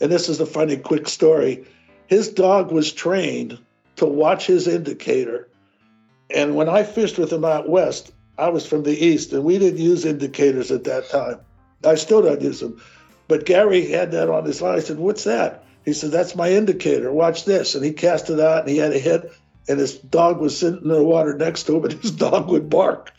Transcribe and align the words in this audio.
and 0.00 0.10
this 0.10 0.28
is 0.28 0.40
a 0.40 0.46
funny 0.46 0.76
quick 0.76 1.08
story. 1.08 1.64
His 2.06 2.28
dog 2.28 2.72
was 2.72 2.92
trained 2.92 3.58
to 3.96 4.06
watch 4.06 4.46
his 4.46 4.66
indicator. 4.66 5.48
And 6.34 6.54
when 6.54 6.68
I 6.68 6.82
fished 6.82 7.18
with 7.18 7.32
him 7.32 7.44
out 7.44 7.68
west, 7.68 8.12
I 8.36 8.48
was 8.50 8.66
from 8.66 8.84
the 8.84 8.96
east, 8.96 9.32
and 9.32 9.44
we 9.44 9.58
didn't 9.58 9.80
use 9.80 10.04
indicators 10.04 10.70
at 10.70 10.84
that 10.84 11.08
time. 11.10 11.40
I 11.84 11.96
still 11.96 12.22
don't 12.22 12.40
use 12.40 12.60
them. 12.60 12.80
But 13.26 13.44
Gary 13.44 13.86
had 13.86 14.12
that 14.12 14.30
on 14.30 14.44
his 14.44 14.62
line. 14.62 14.76
I 14.76 14.80
said, 14.80 14.98
What's 14.98 15.24
that? 15.24 15.64
He 15.84 15.92
said, 15.92 16.12
That's 16.12 16.36
my 16.36 16.50
indicator. 16.50 17.12
Watch 17.12 17.44
this. 17.44 17.74
And 17.74 17.84
he 17.84 17.92
cast 17.92 18.30
it 18.30 18.40
out 18.40 18.60
and 18.60 18.68
he 18.68 18.78
had 18.78 18.92
a 18.92 18.98
hit, 18.98 19.32
and 19.68 19.78
his 19.78 19.98
dog 19.98 20.40
was 20.40 20.56
sitting 20.56 20.82
in 20.82 20.88
the 20.88 21.02
water 21.02 21.36
next 21.36 21.64
to 21.64 21.76
him, 21.76 21.84
and 21.84 21.92
his 21.94 22.10
dog 22.26 22.48
would 22.48 22.70
bark. 22.70 23.12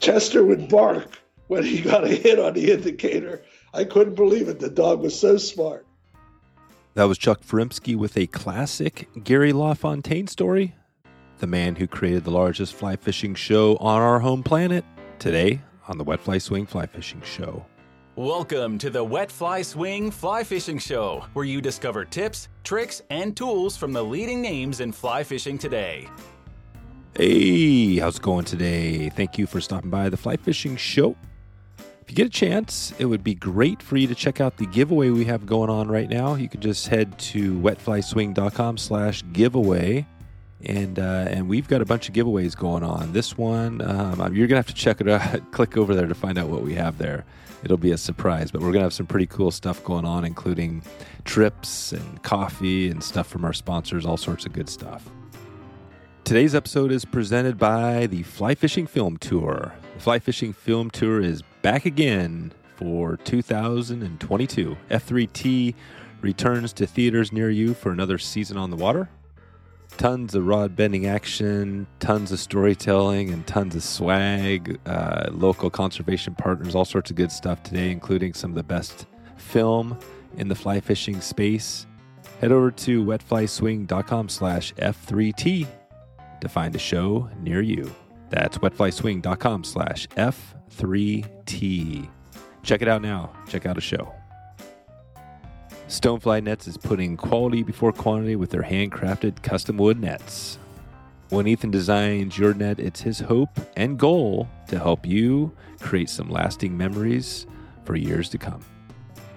Chester 0.00 0.44
would 0.44 0.68
bark 0.68 1.18
when 1.48 1.64
he 1.64 1.80
got 1.80 2.04
a 2.04 2.08
hit 2.08 2.38
on 2.38 2.52
the 2.52 2.72
indicator. 2.72 3.42
I 3.74 3.82
couldn't 3.82 4.14
believe 4.14 4.48
it. 4.48 4.60
The 4.60 4.70
dog 4.70 5.00
was 5.00 5.18
so 5.18 5.36
smart. 5.36 5.84
That 6.94 7.04
was 7.04 7.18
Chuck 7.18 7.42
Furimsky 7.42 7.96
with 7.96 8.16
a 8.16 8.28
classic 8.28 9.08
Gary 9.24 9.52
LaFontaine 9.52 10.28
story. 10.28 10.76
The 11.38 11.48
man 11.48 11.74
who 11.74 11.88
created 11.88 12.22
the 12.22 12.30
largest 12.30 12.72
fly 12.74 12.94
fishing 12.94 13.34
show 13.34 13.76
on 13.78 14.00
our 14.00 14.20
home 14.20 14.44
planet. 14.44 14.84
Today 15.18 15.60
on 15.88 15.98
the 15.98 16.04
Wet 16.04 16.20
Fly 16.20 16.38
Swing 16.38 16.66
Fly 16.66 16.86
Fishing 16.86 17.20
Show. 17.22 17.66
Welcome 18.14 18.78
to 18.78 18.90
the 18.90 19.02
Wet 19.02 19.32
Fly 19.32 19.62
Swing 19.62 20.12
Fly 20.12 20.44
Fishing 20.44 20.78
Show, 20.78 21.24
where 21.32 21.44
you 21.44 21.60
discover 21.60 22.04
tips, 22.04 22.46
tricks, 22.62 23.02
and 23.10 23.36
tools 23.36 23.76
from 23.76 23.92
the 23.92 24.04
leading 24.04 24.40
names 24.40 24.78
in 24.78 24.92
fly 24.92 25.24
fishing 25.24 25.58
today. 25.58 26.08
Hey, 27.16 27.96
how's 27.96 28.18
it 28.18 28.22
going 28.22 28.44
today? 28.44 29.08
Thank 29.08 29.36
you 29.36 29.48
for 29.48 29.60
stopping 29.60 29.90
by 29.90 30.10
the 30.10 30.16
Fly 30.16 30.36
Fishing 30.36 30.76
Show. 30.76 31.16
If 32.04 32.10
you 32.10 32.16
get 32.16 32.26
a 32.26 32.30
chance, 32.30 32.92
it 32.98 33.06
would 33.06 33.24
be 33.24 33.34
great 33.34 33.82
for 33.82 33.96
you 33.96 34.06
to 34.06 34.14
check 34.14 34.38
out 34.38 34.58
the 34.58 34.66
giveaway 34.66 35.08
we 35.08 35.24
have 35.24 35.46
going 35.46 35.70
on 35.70 35.88
right 35.88 36.08
now. 36.08 36.34
You 36.34 36.50
can 36.50 36.60
just 36.60 36.88
head 36.88 37.18
to 37.18 37.54
wetflyswing.com 37.60 38.76
slash 38.76 39.24
giveaway. 39.32 40.06
And, 40.66 40.98
uh, 40.98 41.24
and 41.28 41.48
we've 41.48 41.66
got 41.66 41.80
a 41.80 41.86
bunch 41.86 42.10
of 42.10 42.14
giveaways 42.14 42.54
going 42.54 42.82
on. 42.82 43.14
This 43.14 43.38
one, 43.38 43.80
um, 43.80 44.18
you're 44.34 44.46
going 44.46 44.50
to 44.50 44.56
have 44.56 44.66
to 44.66 44.74
check 44.74 45.00
it 45.00 45.08
out. 45.08 45.50
Click 45.52 45.78
over 45.78 45.94
there 45.94 46.06
to 46.06 46.14
find 46.14 46.36
out 46.36 46.48
what 46.48 46.60
we 46.60 46.74
have 46.74 46.98
there. 46.98 47.24
It'll 47.64 47.78
be 47.78 47.92
a 47.92 47.98
surprise, 47.98 48.50
but 48.50 48.60
we're 48.60 48.68
going 48.68 48.80
to 48.80 48.86
have 48.86 48.92
some 48.92 49.06
pretty 49.06 49.26
cool 49.26 49.50
stuff 49.50 49.82
going 49.82 50.04
on, 50.04 50.26
including 50.26 50.82
trips 51.24 51.92
and 51.92 52.22
coffee 52.22 52.90
and 52.90 53.02
stuff 53.02 53.28
from 53.28 53.46
our 53.46 53.54
sponsors, 53.54 54.04
all 54.04 54.18
sorts 54.18 54.44
of 54.44 54.52
good 54.52 54.68
stuff. 54.68 55.08
Today's 56.24 56.54
episode 56.54 56.92
is 56.92 57.06
presented 57.06 57.56
by 57.56 58.06
the 58.08 58.24
Fly 58.24 58.54
Fishing 58.54 58.86
Film 58.86 59.16
Tour. 59.16 59.72
The 59.94 60.00
Fly 60.00 60.18
Fishing 60.18 60.52
Film 60.52 60.90
Tour 60.90 61.22
is 61.22 61.42
back 61.64 61.86
again 61.86 62.52
for 62.76 63.16
2022. 63.16 64.76
F3T 64.90 65.74
returns 66.20 66.74
to 66.74 66.86
theaters 66.86 67.32
near 67.32 67.48
you 67.48 67.72
for 67.72 67.90
another 67.90 68.18
season 68.18 68.58
on 68.58 68.68
the 68.68 68.76
water. 68.76 69.08
Tons 69.96 70.34
of 70.34 70.46
rod 70.46 70.76
bending 70.76 71.06
action, 71.06 71.86
tons 72.00 72.32
of 72.32 72.38
storytelling, 72.38 73.30
and 73.30 73.46
tons 73.46 73.74
of 73.74 73.82
swag. 73.82 74.78
Uh, 74.84 75.30
local 75.32 75.70
conservation 75.70 76.34
partners, 76.34 76.74
all 76.74 76.84
sorts 76.84 77.08
of 77.08 77.16
good 77.16 77.32
stuff 77.32 77.62
today, 77.62 77.90
including 77.90 78.34
some 78.34 78.50
of 78.50 78.56
the 78.56 78.62
best 78.62 79.06
film 79.38 79.98
in 80.36 80.48
the 80.48 80.54
fly 80.54 80.80
fishing 80.80 81.22
space. 81.22 81.86
Head 82.42 82.52
over 82.52 82.72
to 82.72 83.02
wetflyswing.com 83.02 84.28
slash 84.28 84.74
F3T 84.74 85.66
to 86.42 86.48
find 86.48 86.76
a 86.76 86.78
show 86.78 87.30
near 87.40 87.62
you. 87.62 87.90
That's 88.28 88.58
wetflyswing.com 88.58 89.64
slash 89.64 90.08
F3T. 90.08 90.53
Check 92.62 92.82
it 92.82 92.88
out 92.88 93.02
now. 93.02 93.32
Check 93.48 93.66
out 93.66 93.78
a 93.78 93.80
show. 93.80 94.12
Stonefly 95.88 96.42
Nets 96.42 96.66
is 96.66 96.76
putting 96.78 97.16
quality 97.16 97.62
before 97.62 97.92
quantity 97.92 98.36
with 98.36 98.50
their 98.50 98.62
handcrafted 98.62 99.42
custom 99.42 99.76
wood 99.76 100.00
nets. 100.00 100.58
When 101.28 101.46
Ethan 101.46 101.70
designs 101.70 102.38
your 102.38 102.54
net, 102.54 102.78
it's 102.78 103.00
his 103.00 103.20
hope 103.20 103.50
and 103.76 103.98
goal 103.98 104.48
to 104.68 104.78
help 104.78 105.04
you 105.06 105.52
create 105.80 106.08
some 106.08 106.30
lasting 106.30 106.76
memories 106.76 107.46
for 107.84 107.96
years 107.96 108.28
to 108.30 108.38
come. 108.38 108.64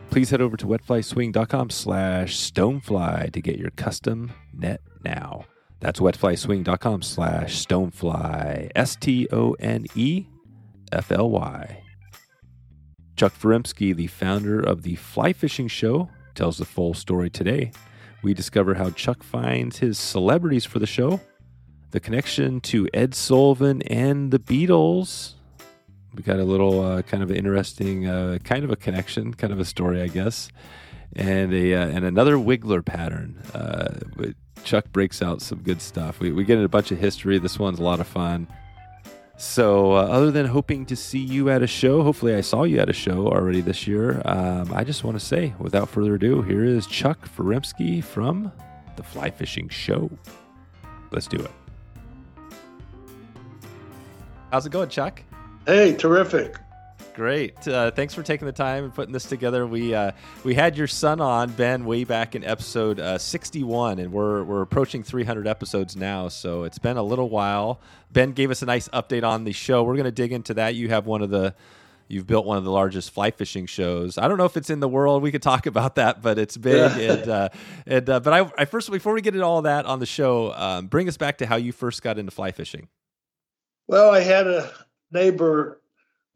Please 0.09 0.29
head 0.29 0.41
over 0.41 0.55
to 0.57 0.65
wetflyswing.com 0.65 1.69
slash 1.69 2.37
stonefly 2.37 3.31
to 3.33 3.41
get 3.41 3.57
your 3.57 3.71
custom 3.71 4.31
net 4.53 4.81
now. 5.03 5.45
That's 5.79 5.99
wetflyswing.com 5.99 7.01
slash 7.01 7.65
stonefly, 7.65 8.71
S 8.75 8.95
T 10.91 10.95
O 10.95 10.99
N 10.99 11.03
E 11.03 11.11
F 11.11 11.11
L 11.11 11.29
Y. 11.29 11.83
Chuck 13.15 13.33
Furimsky, 13.33 13.95
the 13.95 14.07
founder 14.07 14.59
of 14.59 14.83
the 14.83 14.95
Fly 14.95 15.33
Fishing 15.33 15.67
Show, 15.67 16.09
tells 16.35 16.57
the 16.57 16.65
full 16.65 16.93
story 16.93 17.29
today. 17.29 17.71
We 18.21 18.33
discover 18.33 18.75
how 18.75 18.91
Chuck 18.91 19.23
finds 19.23 19.79
his 19.79 19.97
celebrities 19.97 20.65
for 20.65 20.79
the 20.79 20.85
show, 20.85 21.19
the 21.91 21.99
connection 21.99 22.61
to 22.61 22.87
Ed 22.93 23.15
Sullivan 23.15 23.81
and 23.83 24.31
the 24.31 24.39
Beatles. 24.39 25.33
We 26.13 26.23
got 26.23 26.39
a 26.39 26.43
little 26.43 26.81
uh, 26.81 27.01
kind 27.03 27.23
of 27.23 27.31
interesting, 27.31 28.07
uh, 28.07 28.37
kind 28.43 28.63
of 28.63 28.71
a 28.71 28.75
connection, 28.75 29.33
kind 29.33 29.53
of 29.53 29.59
a 29.59 29.65
story, 29.65 30.01
I 30.01 30.07
guess, 30.07 30.49
and 31.15 31.53
a 31.53 31.73
uh, 31.73 31.87
and 31.87 32.05
another 32.05 32.37
Wiggler 32.37 32.83
pattern. 32.83 33.41
Uh, 33.53 33.99
Chuck 34.63 34.91
breaks 34.91 35.21
out 35.21 35.41
some 35.41 35.59
good 35.59 35.81
stuff. 35.81 36.19
We, 36.19 36.31
we 36.31 36.43
get 36.43 36.57
in 36.57 36.65
a 36.65 36.69
bunch 36.69 36.91
of 36.91 36.99
history. 36.99 37.39
This 37.39 37.57
one's 37.57 37.79
a 37.79 37.83
lot 37.83 37.99
of 37.99 38.07
fun. 38.07 38.47
So, 39.39 39.91
uh, 39.91 40.01
other 40.01 40.31
than 40.31 40.47
hoping 40.47 40.87
to 40.87 40.95
see 40.95 41.19
you 41.19 41.51
at 41.51 41.61
a 41.61 41.67
show, 41.67 42.01
hopefully 42.01 42.33
I 42.33 42.41
saw 42.41 42.63
you 42.63 42.79
at 42.79 42.89
a 42.89 42.93
show 42.93 43.27
already 43.27 43.61
this 43.61 43.85
year. 43.85 44.19
Um, 44.25 44.73
I 44.73 44.83
just 44.83 45.03
want 45.03 45.19
to 45.19 45.23
say, 45.23 45.53
without 45.59 45.89
further 45.89 46.15
ado, 46.15 46.41
here 46.41 46.63
is 46.63 46.87
Chuck 46.87 47.29
Furimsky 47.37 48.03
from 48.03 48.51
the 48.95 49.03
Fly 49.03 49.29
Fishing 49.29 49.69
Show. 49.69 50.09
Let's 51.11 51.27
do 51.27 51.37
it. 51.37 51.51
How's 54.51 54.65
it 54.65 54.71
going, 54.71 54.89
Chuck? 54.89 55.21
Hey, 55.67 55.93
terrific. 55.93 56.57
Great. 57.17 57.67
Uh, 57.67 57.89
thanks 57.89 58.13
for 58.13 58.21
taking 58.21 58.45
the 58.45 58.51
time 58.51 58.83
and 58.83 58.93
putting 58.93 59.11
this 59.11 59.23
together. 59.23 59.65
We 59.65 59.91
uh, 59.95 60.11
we 60.43 60.53
had 60.53 60.77
your 60.77 60.85
son 60.85 61.19
on 61.19 61.49
Ben 61.49 61.83
way 61.83 62.03
back 62.03 62.35
in 62.35 62.43
episode 62.43 62.99
uh, 62.99 63.17
61, 63.17 63.97
and 63.97 64.11
we're 64.11 64.43
we're 64.43 64.61
approaching 64.61 65.01
300 65.01 65.47
episodes 65.47 65.95
now. 65.95 66.27
So 66.27 66.63
it's 66.63 66.77
been 66.77 66.95
a 66.95 67.01
little 67.01 67.27
while. 67.27 67.81
Ben 68.11 68.33
gave 68.33 68.51
us 68.51 68.61
a 68.61 68.67
nice 68.67 68.87
update 68.89 69.23
on 69.23 69.45
the 69.45 69.51
show. 69.51 69.81
We're 69.81 69.95
going 69.95 70.05
to 70.05 70.11
dig 70.11 70.31
into 70.31 70.53
that. 70.53 70.75
You 70.75 70.89
have 70.89 71.07
one 71.07 71.23
of 71.23 71.31
the 71.31 71.55
you've 72.07 72.27
built 72.27 72.45
one 72.45 72.59
of 72.59 72.63
the 72.63 72.69
largest 72.69 73.09
fly 73.09 73.31
fishing 73.31 73.65
shows. 73.65 74.19
I 74.19 74.27
don't 74.27 74.37
know 74.37 74.45
if 74.45 74.55
it's 74.55 74.69
in 74.69 74.79
the 74.79 74.87
world. 74.87 75.23
We 75.23 75.31
could 75.31 75.41
talk 75.41 75.65
about 75.65 75.95
that, 75.95 76.21
but 76.21 76.37
it's 76.37 76.55
big. 76.55 76.91
and 77.09 77.27
uh, 77.27 77.49
and 77.87 78.07
uh, 78.07 78.19
but 78.19 78.31
I, 78.31 78.51
I, 78.59 78.65
first 78.65 78.91
before 78.91 79.13
we 79.13 79.21
get 79.23 79.33
into 79.33 79.43
all 79.43 79.63
that 79.63 79.87
on 79.87 79.97
the 79.97 80.05
show, 80.05 80.53
um, 80.53 80.85
bring 80.85 81.07
us 81.07 81.17
back 81.17 81.39
to 81.39 81.47
how 81.47 81.55
you 81.55 81.71
first 81.71 82.03
got 82.03 82.19
into 82.19 82.29
fly 82.29 82.51
fishing. 82.51 82.89
Well, 83.87 84.13
I 84.13 84.19
had 84.19 84.45
a 84.45 84.71
neighbor 85.11 85.81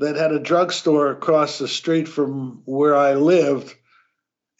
that 0.01 0.15
had 0.15 0.31
a 0.31 0.39
drugstore 0.39 1.11
across 1.11 1.57
the 1.57 1.67
street 1.67 2.07
from 2.07 2.61
where 2.65 2.95
I 2.95 3.13
lived. 3.13 3.73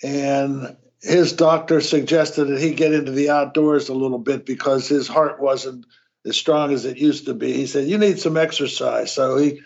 And 0.03 0.77
his 1.01 1.33
doctor 1.33 1.81
suggested 1.81 2.45
that 2.45 2.59
he 2.59 2.73
get 2.73 2.93
into 2.93 3.11
the 3.11 3.29
outdoors 3.29 3.89
a 3.89 3.93
little 3.93 4.19
bit 4.19 4.45
because 4.45 4.87
his 4.87 5.07
heart 5.07 5.41
wasn't 5.41 5.85
as 6.25 6.37
strong 6.37 6.71
as 6.71 6.85
it 6.85 6.97
used 6.97 7.25
to 7.25 7.33
be. 7.33 7.53
He 7.53 7.65
said, 7.65 7.87
You 7.87 7.97
need 7.97 8.19
some 8.19 8.37
exercise. 8.37 9.11
So 9.11 9.37
he 9.37 9.61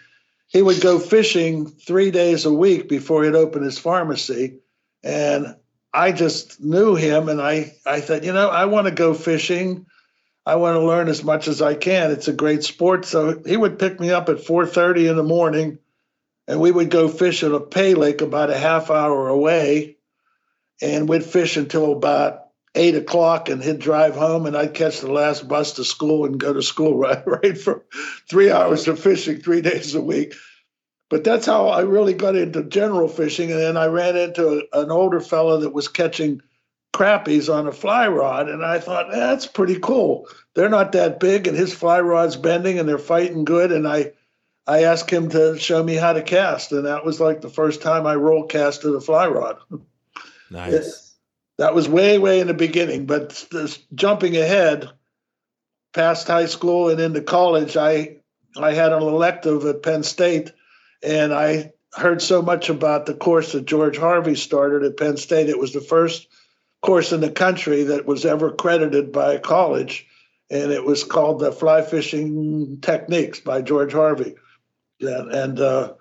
he 0.47 0.61
would 0.61 0.79
go 0.81 0.99
fishing 0.99 1.67
three 1.67 2.11
days 2.11 2.45
a 2.45 2.53
week 2.53 2.87
before 2.87 3.23
he'd 3.23 3.35
open 3.35 3.63
his 3.63 3.79
pharmacy. 3.79 4.59
And 5.03 5.55
I 5.93 6.11
just 6.11 6.61
knew 6.61 6.95
him 6.95 7.29
and 7.29 7.41
I, 7.41 7.73
I 7.85 7.99
thought, 7.99 8.23
you 8.23 8.33
know, 8.33 8.49
I 8.49 8.65
want 8.65 8.87
to 8.87 8.93
go 8.93 9.13
fishing. 9.13 9.85
I 10.45 10.56
want 10.56 10.75
to 10.75 10.85
learn 10.85 11.07
as 11.07 11.23
much 11.23 11.47
as 11.47 11.61
I 11.61 11.73
can. 11.73 12.11
It's 12.11 12.28
a 12.28 12.33
great 12.33 12.63
sport. 12.63 13.06
So 13.06 13.41
he 13.45 13.57
would 13.57 13.79
pick 13.79 14.00
me 14.00 14.11
up 14.11 14.29
at 14.29 14.38
4:30 14.38 15.09
in 15.09 15.16
the 15.16 15.23
morning, 15.23 15.79
and 16.47 16.59
we 16.59 16.72
would 16.72 16.91
go 16.91 17.07
fish 17.07 17.44
at 17.44 17.51
a 17.51 17.59
pay 17.59 17.95
lake 17.95 18.22
about 18.22 18.51
a 18.51 18.57
half 18.57 18.91
hour 18.91 19.28
away, 19.28 19.97
and 20.81 21.09
we'd 21.09 21.23
fish 21.23 21.58
until 21.58 21.91
about 21.91 22.41
eight 22.75 22.96
o'clock, 22.96 23.49
and 23.49 23.64
he'd 23.64 23.79
drive 23.79 24.16
home, 24.16 24.46
and 24.46 24.55
I'd 24.55 24.73
catch 24.73 24.99
the 24.99 25.11
last 25.11 25.47
bus 25.47 25.73
to 25.73 25.85
school 25.85 26.25
and 26.25 26.40
go 26.40 26.53
to 26.53 26.61
school 26.61 26.96
right, 26.97 27.25
right 27.25 27.58
for 27.58 27.85
three 28.29 28.52
hours 28.52 28.87
of 28.87 28.99
fishing 28.99 29.40
three 29.40 29.61
days 29.61 29.96
a 29.96 30.02
week. 30.02 30.35
But 31.09 31.23
that's 31.23 31.46
how 31.46 31.67
I 31.67 31.81
really 31.81 32.14
got 32.14 32.35
into 32.35 32.64
general 32.64 33.08
fishing, 33.08 33.52
and 33.52 33.59
then 33.59 33.78
I 33.78 33.85
ran 33.85 34.17
into 34.17 34.64
a, 34.73 34.81
an 34.81 34.91
older 34.91 35.22
fellow 35.22 35.59
that 35.61 35.73
was 35.73 35.87
catching 35.87 36.41
crappies 36.95 37.53
on 37.53 37.67
a 37.67 37.73
fly 37.73 38.07
rod, 38.07 38.47
and 38.47 38.63
I 38.63 38.79
thought 38.79 39.13
eh, 39.13 39.19
that's 39.19 39.45
pretty 39.45 39.79
cool. 39.79 40.29
They're 40.53 40.69
not 40.69 40.93
that 40.93 41.19
big, 41.19 41.45
and 41.45 41.57
his 41.57 41.73
fly 41.73 41.99
rod's 41.99 42.37
bending, 42.37 42.79
and 42.79 42.87
they're 42.87 42.97
fighting 42.97 43.43
good. 43.43 43.73
And 43.73 43.85
I, 43.85 44.13
I 44.65 44.83
asked 44.83 45.09
him 45.09 45.29
to 45.31 45.59
show 45.59 45.83
me 45.83 45.95
how 45.95 46.13
to 46.13 46.21
cast, 46.21 46.71
and 46.71 46.85
that 46.85 47.03
was 47.03 47.19
like 47.19 47.41
the 47.41 47.49
first 47.49 47.81
time 47.81 48.07
I 48.07 48.15
roll 48.15 48.45
casted 48.45 48.95
a 48.95 49.01
fly 49.01 49.27
rod. 49.27 49.57
Nice. 50.51 50.73
It, 50.73 50.85
that 51.57 51.73
was 51.73 51.89
way, 51.89 52.19
way 52.19 52.39
in 52.39 52.45
the 52.45 52.53
beginning. 52.53 53.07
But 53.07 53.47
this, 53.51 53.79
jumping 53.95 54.37
ahead, 54.37 54.87
past 55.91 56.27
high 56.27 56.45
school 56.45 56.89
and 56.89 57.01
into 57.01 57.21
college, 57.21 57.75
I, 57.75 58.17
I 58.55 58.73
had 58.73 58.93
an 58.93 59.01
elective 59.01 59.65
at 59.65 59.81
Penn 59.81 60.03
State, 60.03 60.51
and 61.01 61.33
I 61.33 61.73
heard 61.95 62.21
so 62.21 62.43
much 62.43 62.69
about 62.69 63.07
the 63.07 63.15
course 63.15 63.53
that 63.53 63.65
George 63.65 63.97
Harvey 63.97 64.35
started 64.35 64.83
at 64.83 64.97
Penn 64.97 65.17
State. 65.17 65.49
It 65.49 65.59
was 65.59 65.73
the 65.73 65.81
first 65.81 66.27
course 66.85 67.11
in 67.11 67.20
the 67.20 67.32
country 67.32 67.84
that 67.84 68.05
was 68.05 68.26
ever 68.26 68.52
credited 68.52 69.11
by 69.11 69.34
a 69.34 69.40
college, 69.40 70.08
and 70.52 70.72
it 70.72 70.85
was 70.85 71.03
called 71.03 71.40
the 71.40 71.52
Fly 71.52 71.82
Fishing 71.82 72.79
Techniques 72.82 73.40
by 73.40 73.64
George 73.64 73.91
Harvey. 73.91 74.35
And, 75.02 75.32
and 75.32 75.59
uh, 75.59 75.93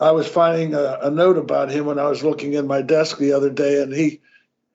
I 0.00 0.10
was 0.10 0.26
finding 0.26 0.74
a, 0.74 0.98
a, 1.02 1.10
note 1.10 1.38
about 1.38 1.70
him 1.70 1.86
when 1.86 2.00
I 2.00 2.08
was 2.08 2.24
looking 2.24 2.54
in 2.54 2.66
my 2.66 2.82
desk 2.82 3.18
the 3.18 3.32
other 3.32 3.50
day, 3.50 3.82
and 3.82 3.92
he 3.94 4.20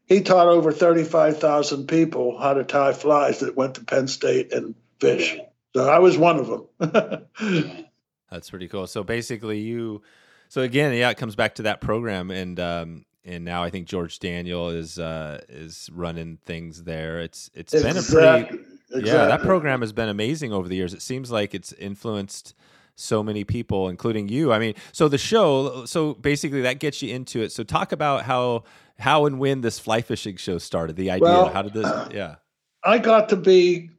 he 0.06 0.22
taught 0.22 0.48
over 0.48 0.72
thirty 0.72 1.04
five 1.04 1.38
thousand 1.38 1.88
people 1.88 2.40
how 2.40 2.54
to 2.54 2.63
tie 2.63 2.94
flies 2.94 3.42
that 3.42 3.58
went 3.58 3.75
to 3.75 3.84
Penn 3.84 4.08
State 4.08 4.54
and 4.54 4.74
fish. 5.02 5.38
So 5.75 5.88
I 5.88 6.00
was 6.00 6.18
one 6.18 6.40
of 6.40 6.48
them. 6.80 7.86
That's 8.31 8.50
pretty 8.50 8.70
cool. 8.70 8.88
So 8.88 9.04
basically, 9.04 9.60
you. 9.60 10.02
So 10.48 10.62
again, 10.62 10.94
yeah, 10.94 11.10
it 11.10 11.18
comes 11.18 11.36
back 11.36 11.56
to 11.56 11.63
that 11.63 11.81
program, 11.81 12.31
and 12.31 12.58
um, 12.58 13.06
and 13.27 13.44
now 13.44 13.63
I 13.63 13.69
think 13.69 13.88
George 13.88 14.19
Daniel 14.19 14.69
is 14.69 14.97
uh, 14.97 15.41
is 15.50 15.89
running 15.94 16.38
things 16.45 16.83
there. 16.83 17.19
It's 17.19 17.51
it's 17.53 17.74
exactly. 17.74 18.01
been 18.01 18.41
a 18.41 18.45
pretty 18.45 18.63
exactly. 18.89 19.12
yeah. 19.12 19.25
That 19.25 19.41
program 19.41 19.81
has 19.81 19.91
been 19.91 20.09
amazing 20.09 20.53
over 20.53 20.68
the 20.68 20.75
years. 20.75 20.94
It 20.94 21.01
seems 21.01 21.29
like 21.29 21.53
it's 21.53 21.74
influenced 21.74 22.56
so 22.95 23.21
many 23.21 23.44
people, 23.44 23.89
including 23.89 24.27
you. 24.27 24.51
I 24.51 24.59
mean, 24.59 24.74
so 24.91 25.07
the 25.07 25.18
show. 25.18 25.85
So 25.85 26.13
basically, 26.15 26.62
that 26.62 26.79
gets 26.79 27.01
you 27.01 27.13
into 27.13 27.41
it. 27.41 27.51
So 27.51 27.63
talk 27.63 27.91
about 27.91 28.24
how 28.24 28.63
how 28.97 29.25
and 29.25 29.39
when 29.39 29.62
this 29.62 29.77
fly 29.77 30.01
fishing 30.01 30.38
show 30.38 30.57
started. 30.57 30.95
The 30.95 31.12
idea. 31.12 31.24
Well, 31.24 31.50
how 31.50 31.62
did 31.62 31.74
this? 31.74 32.07
Yeah. 32.13 32.35
I 32.83 33.00
got 33.00 33.29
to 33.29 33.35
be 33.35 33.89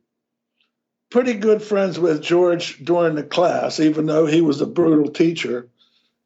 pretty 1.11 1.35
good 1.35 1.63
friends 1.63 1.99
with 1.99 2.23
George 2.23 2.83
during 2.85 3.17
the 3.17 3.23
class, 3.23 3.81
even 3.81 4.07
though 4.07 4.25
he 4.25 4.41
was 4.41 4.61
a 4.61 4.67
brutal 4.67 5.11
teacher. 5.13 5.69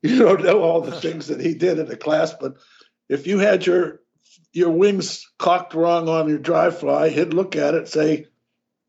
You 0.02 0.19
don't 0.19 0.43
know 0.43 0.62
all 0.62 0.81
the 0.81 1.00
things 1.00 1.28
that 1.28 1.40
he 1.40 1.54
did 1.54 1.78
in 1.78 1.87
the 1.87 1.96
class, 1.96 2.32
but 2.32 2.56
if 3.12 3.26
you 3.26 3.38
had 3.38 3.67
your 3.67 4.00
your 4.53 4.70
wings 4.70 5.29
cocked 5.38 5.75
wrong 5.75 6.09
on 6.09 6.29
your 6.29 6.38
dry 6.38 6.70
fly, 6.70 7.09
he'd 7.09 7.35
look 7.35 7.56
at 7.56 7.75
it, 7.75 7.88
say, 7.88 8.26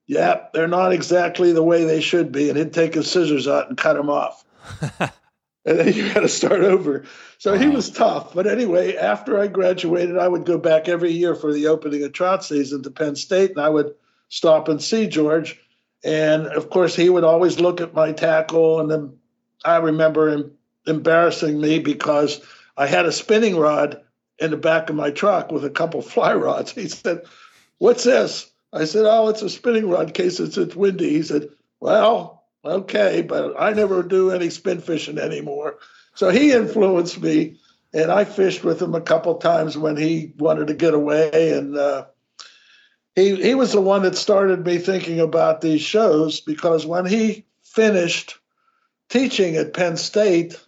"Yeah, 0.07 0.47
they're 0.53 0.67
not 0.67 0.93
exactly 0.93 1.51
the 1.51 1.63
way 1.63 1.83
they 1.83 2.01
should 2.01 2.31
be," 2.31 2.49
and 2.49 2.57
he'd 2.57 2.73
take 2.73 2.93
his 2.93 3.09
scissors 3.09 3.47
out 3.47 3.69
and 3.69 3.77
cut 3.77 3.95
them 3.95 4.09
off. 4.09 4.43
and 4.99 5.11
then 5.65 5.93
you 5.93 6.13
got 6.13 6.21
to 6.21 6.29
start 6.29 6.61
over. 6.61 7.03
So 7.37 7.53
wow. 7.53 7.59
he 7.59 7.67
was 7.67 7.89
tough. 7.89 8.33
But 8.33 8.47
anyway, 8.47 8.95
after 8.95 9.39
I 9.39 9.47
graduated, 9.47 10.17
I 10.17 10.27
would 10.27 10.45
go 10.45 10.57
back 10.57 10.87
every 10.87 11.11
year 11.11 11.35
for 11.35 11.53
the 11.53 11.67
opening 11.67 12.03
of 12.03 12.13
trout 12.13 12.43
season 12.43 12.83
to 12.83 12.91
Penn 12.91 13.15
State, 13.15 13.51
and 13.51 13.59
I 13.59 13.69
would 13.69 13.93
stop 14.29 14.67
and 14.67 14.81
see 14.81 15.07
George. 15.07 15.59
And 16.03 16.47
of 16.47 16.69
course, 16.69 16.95
he 16.95 17.09
would 17.09 17.23
always 17.23 17.59
look 17.59 17.81
at 17.81 17.93
my 17.93 18.11
tackle. 18.11 18.79
And 18.79 18.89
then 18.89 19.17
I 19.63 19.77
remember 19.77 20.29
him 20.29 20.51
embarrassing 20.85 21.59
me 21.59 21.79
because 21.79 22.41
I 22.75 22.87
had 22.87 23.05
a 23.05 23.11
spinning 23.11 23.55
rod 23.55 24.01
in 24.39 24.51
the 24.51 24.57
back 24.57 24.89
of 24.89 24.95
my 24.95 25.11
truck 25.11 25.51
with 25.51 25.65
a 25.65 25.69
couple 25.69 26.01
fly 26.01 26.33
rods. 26.33 26.71
He 26.71 26.87
said, 26.87 27.23
What's 27.77 28.03
this? 28.03 28.49
I 28.71 28.85
said, 28.85 29.05
Oh, 29.05 29.29
it's 29.29 29.41
a 29.41 29.49
spinning 29.49 29.89
rod 29.89 30.13
case 30.13 30.39
it's, 30.39 30.57
it's 30.57 30.75
windy. 30.75 31.09
He 31.09 31.23
said, 31.23 31.49
Well, 31.79 32.43
okay, 32.65 33.21
but 33.21 33.55
I 33.59 33.73
never 33.73 34.03
do 34.03 34.31
any 34.31 34.49
spin 34.49 34.81
fishing 34.81 35.17
anymore. 35.17 35.77
So 36.15 36.29
he 36.29 36.51
influenced 36.51 37.21
me, 37.21 37.57
and 37.93 38.11
I 38.11 38.23
fished 38.23 38.63
with 38.63 38.81
him 38.81 38.93
a 38.93 39.01
couple 39.01 39.35
times 39.35 39.77
when 39.77 39.97
he 39.97 40.33
wanted 40.37 40.67
to 40.67 40.73
get 40.75 40.93
away. 40.93 41.53
And 41.53 41.75
uh, 41.75 42.05
he 43.15 43.35
he 43.35 43.55
was 43.55 43.73
the 43.73 43.81
one 43.81 44.03
that 44.03 44.15
started 44.15 44.65
me 44.65 44.77
thinking 44.77 45.19
about 45.19 45.61
these 45.61 45.81
shows 45.81 46.39
because 46.39 46.85
when 46.85 47.05
he 47.05 47.45
finished 47.63 48.37
teaching 49.09 49.55
at 49.55 49.73
Penn 49.73 49.97
State, 49.97 50.59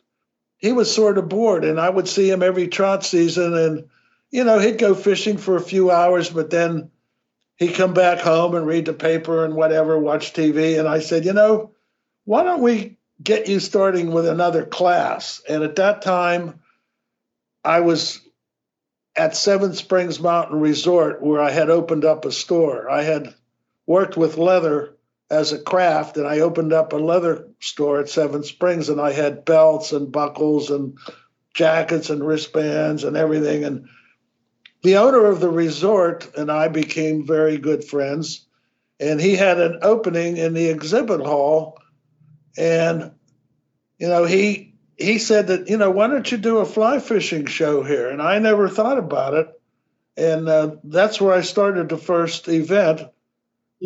he 0.65 0.71
was 0.71 0.93
sort 0.93 1.19
of 1.19 1.29
bored, 1.29 1.63
and 1.63 1.79
I 1.79 1.87
would 1.87 2.07
see 2.07 2.27
him 2.27 2.41
every 2.41 2.67
trout 2.67 3.05
season, 3.05 3.55
and 3.55 3.87
you 4.31 4.43
know 4.43 4.57
he'd 4.57 4.79
go 4.79 4.95
fishing 4.95 5.37
for 5.37 5.55
a 5.55 5.61
few 5.61 5.91
hours, 5.91 6.31
but 6.31 6.49
then 6.49 6.89
he'd 7.57 7.75
come 7.75 7.93
back 7.93 8.19
home 8.19 8.55
and 8.55 8.65
read 8.65 8.85
the 8.85 8.93
paper 8.93 9.45
and 9.45 9.53
whatever, 9.53 9.99
watch 9.99 10.33
TV, 10.33 10.79
and 10.79 10.87
I 10.87 11.01
said, 11.01 11.23
you 11.23 11.33
know, 11.33 11.71
why 12.23 12.41
don't 12.41 12.63
we 12.63 12.97
get 13.21 13.47
you 13.47 13.59
starting 13.59 14.11
with 14.11 14.27
another 14.27 14.65
class? 14.65 15.39
And 15.47 15.61
at 15.61 15.75
that 15.75 16.01
time, 16.01 16.59
I 17.63 17.81
was 17.81 18.19
at 19.15 19.35
Seven 19.35 19.75
Springs 19.75 20.19
Mountain 20.19 20.59
Resort, 20.59 21.21
where 21.21 21.41
I 21.41 21.51
had 21.51 21.69
opened 21.69 22.05
up 22.05 22.25
a 22.25 22.31
store. 22.31 22.89
I 22.89 23.03
had 23.03 23.35
worked 23.85 24.17
with 24.17 24.39
leather 24.39 24.94
as 25.29 25.51
a 25.51 25.59
craft, 25.59 26.17
and 26.17 26.27
I 26.27 26.39
opened 26.39 26.73
up 26.73 26.93
a 26.93 26.97
leather 26.97 27.47
store 27.59 27.99
at 27.99 28.09
Seven 28.09 28.43
Springs, 28.43 28.89
and 28.89 29.01
I 29.01 29.11
had 29.11 29.45
belts 29.45 29.91
and 29.91 30.11
buckles 30.11 30.69
and 30.69 30.97
jackets 31.53 32.09
and 32.09 32.25
wristbands 32.25 33.03
and 33.03 33.17
everything. 33.17 33.63
And 33.63 33.87
the 34.83 34.97
owner 34.97 35.25
of 35.25 35.39
the 35.39 35.49
resort 35.49 36.35
and 36.37 36.51
I 36.51 36.67
became 36.67 37.25
very 37.25 37.57
good 37.57 37.83
friends. 37.83 38.45
And 38.99 39.19
he 39.19 39.35
had 39.35 39.59
an 39.59 39.79
opening 39.81 40.37
in 40.37 40.53
the 40.53 40.67
exhibit 40.67 41.21
hall, 41.21 41.79
and 42.57 43.11
you 43.97 44.07
know 44.07 44.25
he 44.25 44.73
he 44.97 45.17
said 45.17 45.47
that 45.47 45.69
you 45.69 45.77
know 45.77 45.91
why 45.91 46.07
don't 46.07 46.31
you 46.31 46.37
do 46.37 46.59
a 46.59 46.65
fly 46.65 46.99
fishing 46.99 47.45
show 47.45 47.83
here 47.83 48.09
and 48.09 48.21
i 48.21 48.39
never 48.39 48.69
thought 48.69 48.97
about 48.97 49.33
it 49.33 49.47
and 50.17 50.47
uh, 50.47 50.75
that's 50.83 51.19
where 51.19 51.33
i 51.33 51.41
started 51.41 51.89
the 51.89 51.97
first 51.97 52.47
event 52.47 53.01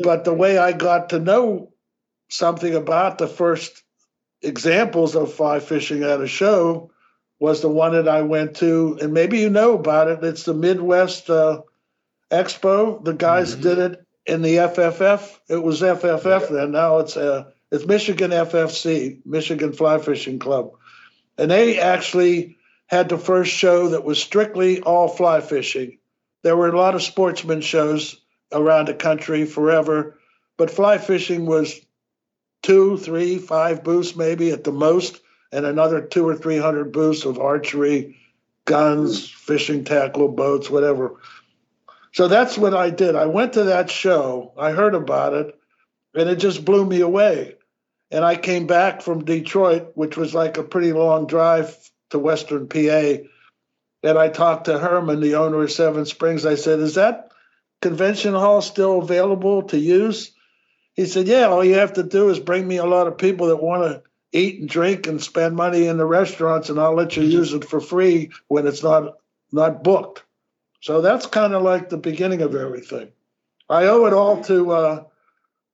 but 0.03 0.24
the 0.24 0.33
way 0.33 0.57
i 0.57 0.71
got 0.71 1.09
to 1.09 1.19
know 1.19 1.71
something 2.30 2.75
about 2.75 3.18
the 3.18 3.27
first 3.27 3.83
examples 4.41 5.15
of 5.15 5.33
fly 5.33 5.59
fishing 5.59 6.03
at 6.03 6.21
a 6.21 6.27
show 6.27 6.91
was 7.39 7.62
the 7.62 7.69
one 7.69 7.94
that 7.94 8.07
i 8.07 8.21
went 8.21 8.56
to 8.56 8.97
and 9.01 9.13
maybe 9.13 9.39
you 9.39 9.50
know 9.50 9.74
about 9.74 10.07
it. 10.07 10.24
It's 10.24 10.44
the 10.44 10.53
midwest 10.53 11.30
uh, 11.30 11.62
expo. 12.31 13.03
The 13.03 13.13
guys 13.13 13.53
mm-hmm. 13.53 13.62
did 13.62 13.77
it 13.80 14.06
in 14.25 14.41
the 14.41 14.56
fff 14.56 15.38
it 15.50 15.62
was 15.62 15.81
fff 15.81 16.50
then. 16.50 16.71
Now 16.71 17.00
it's 17.00 17.18
uh, 17.18 17.45
it's 17.71 17.85
michigan 17.85 18.31
ffc 18.31 19.25
michigan 19.25 19.74
fly 19.74 20.00
fishing 20.00 20.39
club. 20.39 20.71
And 21.38 21.50
they 21.50 21.80
actually 21.80 22.57
had 22.88 23.09
the 23.09 23.18
first 23.18 23.51
show 23.51 23.89
that 23.89 24.03
was 24.03 24.21
strictly 24.21 24.81
all 24.81 25.07
fly 25.07 25.42
fishing. 25.42 26.00
There 26.44 26.57
were 26.57 26.69
a 26.69 26.77
lot 26.77 26.95
of 26.95 27.03
sportsman 27.03 27.62
shows 27.62 28.19
around 28.51 28.88
the 28.88 28.94
country 28.94 29.46
forever, 29.46 30.18
but 30.57 30.72
fly 30.72 30.98
fishing 30.98 31.46
was 31.46 31.80
two, 32.62 32.98
three, 32.98 33.38
five 33.38 33.84
booths 33.84 34.16
maybe 34.16 34.51
at 34.51 34.63
the 34.63 34.72
most, 34.72 35.22
and 35.51 35.66
another 35.66 36.01
two 36.01 36.28
or 36.28 36.36
three 36.36 36.57
hundred 36.57 36.92
booths 36.92 37.25
of 37.25 37.40
archery, 37.40 38.18
guns, 38.66 39.30
fishing 39.30 39.84
tackle, 39.84 40.28
boats, 40.28 40.69
whatever. 40.69 41.16
So 42.12 42.28
that's 42.28 42.57
what 42.57 42.73
I 42.73 42.90
did. 42.90 43.16
I 43.16 43.28
went 43.28 43.54
to 43.54 43.66
that 43.66 43.90
show, 43.90 44.54
I 44.57 44.71
heard 44.71 44.95
about 44.95 45.33
it, 45.33 45.56
and 46.16 46.30
it 46.30 46.38
just 46.38 46.66
blew 46.66 46.85
me 46.85 47.02
away. 47.02 47.56
And 48.12 48.26
I 48.26 48.35
came 48.35 48.66
back 48.66 49.02
from 49.02 49.23
Detroit, 49.23 49.92
which 49.94 50.18
was 50.18 50.33
like 50.33 50.57
a 50.57 50.64
pretty 50.64 50.94
long 50.94 51.28
drive 51.28 51.78
to 52.09 52.18
Western 52.18 52.68
PA. 52.68 53.23
And 54.02 54.18
I 54.18 54.30
talked 54.30 54.66
to 54.66 54.80
Herman, 54.80 55.19
the 55.19 55.35
owner 55.35 55.62
of 55.62 55.71
Seven 55.71 56.06
Springs. 56.06 56.45
I 56.45 56.56
said, 56.56 56.80
Is 56.80 56.95
that 56.95 57.29
convention 57.81 58.33
hall 58.33 58.62
still 58.62 59.00
available 59.00 59.64
to 59.64 59.78
use? 59.78 60.31
He 60.94 61.06
said, 61.06 61.28
Yeah, 61.28 61.48
all 61.48 61.64
you 61.64 61.76
have 61.76 61.94
to 61.94 62.04
do 62.04 62.30
is 62.30 62.40
bring 62.40 62.68
me 62.68 62.78
a 62.78 62.86
lot 62.86 63.07
of 63.07 63.18
people 63.18 63.48
that 63.48 63.64
want 63.64 63.83
to 63.83 64.04
eat 64.31 64.59
and 64.59 64.69
drink 64.69 65.07
and 65.07 65.21
spend 65.21 65.56
money 65.56 65.88
in 65.88 65.98
the 65.98 66.06
restaurants, 66.06 66.69
and 66.69 66.80
I'll 66.80 66.94
let 66.94 67.18
you 67.18 67.24
use 67.24 67.54
it 67.54 67.66
for 67.66 67.80
free 67.80 68.31
when 68.48 68.68
it's 68.68 68.83
not 68.83 69.18
not 69.52 69.83
booked. 69.83 70.24
So 70.81 71.02
that's 71.02 71.26
kind 71.26 71.54
of 71.54 71.64
like 71.64 71.90
the 71.90 71.98
beginning 71.98 72.42
of 72.42 72.56
everything. 72.56 73.12
I 73.69 73.86
owe 73.86 74.06
it 74.06 74.14
all 74.14 74.42
to 74.44 74.71
uh, 74.71 75.04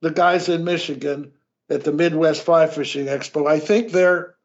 the 0.01 0.11
guys 0.11 0.49
in 0.49 0.63
Michigan 0.63 1.31
at 1.69 1.83
the 1.83 1.91
Midwest 1.91 2.43
Fly 2.43 2.67
Fishing 2.67 3.05
Expo. 3.05 3.47
I 3.47 3.59
think 3.59 3.91
they're 3.91 4.35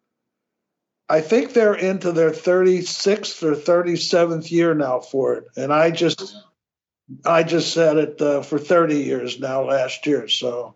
I 1.08 1.20
think 1.20 1.52
they're 1.52 1.74
into 1.74 2.12
their 2.12 2.30
36th 2.30 3.42
or 3.42 3.56
37th 3.56 4.50
year 4.52 4.74
now 4.74 5.00
for 5.00 5.34
it. 5.34 5.48
And 5.56 5.72
I 5.72 5.90
just 5.90 6.36
I 7.24 7.42
just 7.42 7.72
said 7.72 7.96
it 7.96 8.20
uh, 8.20 8.42
for 8.42 8.58
30 8.58 8.96
years 8.96 9.40
now 9.40 9.64
last 9.64 10.06
year. 10.06 10.28
So 10.28 10.74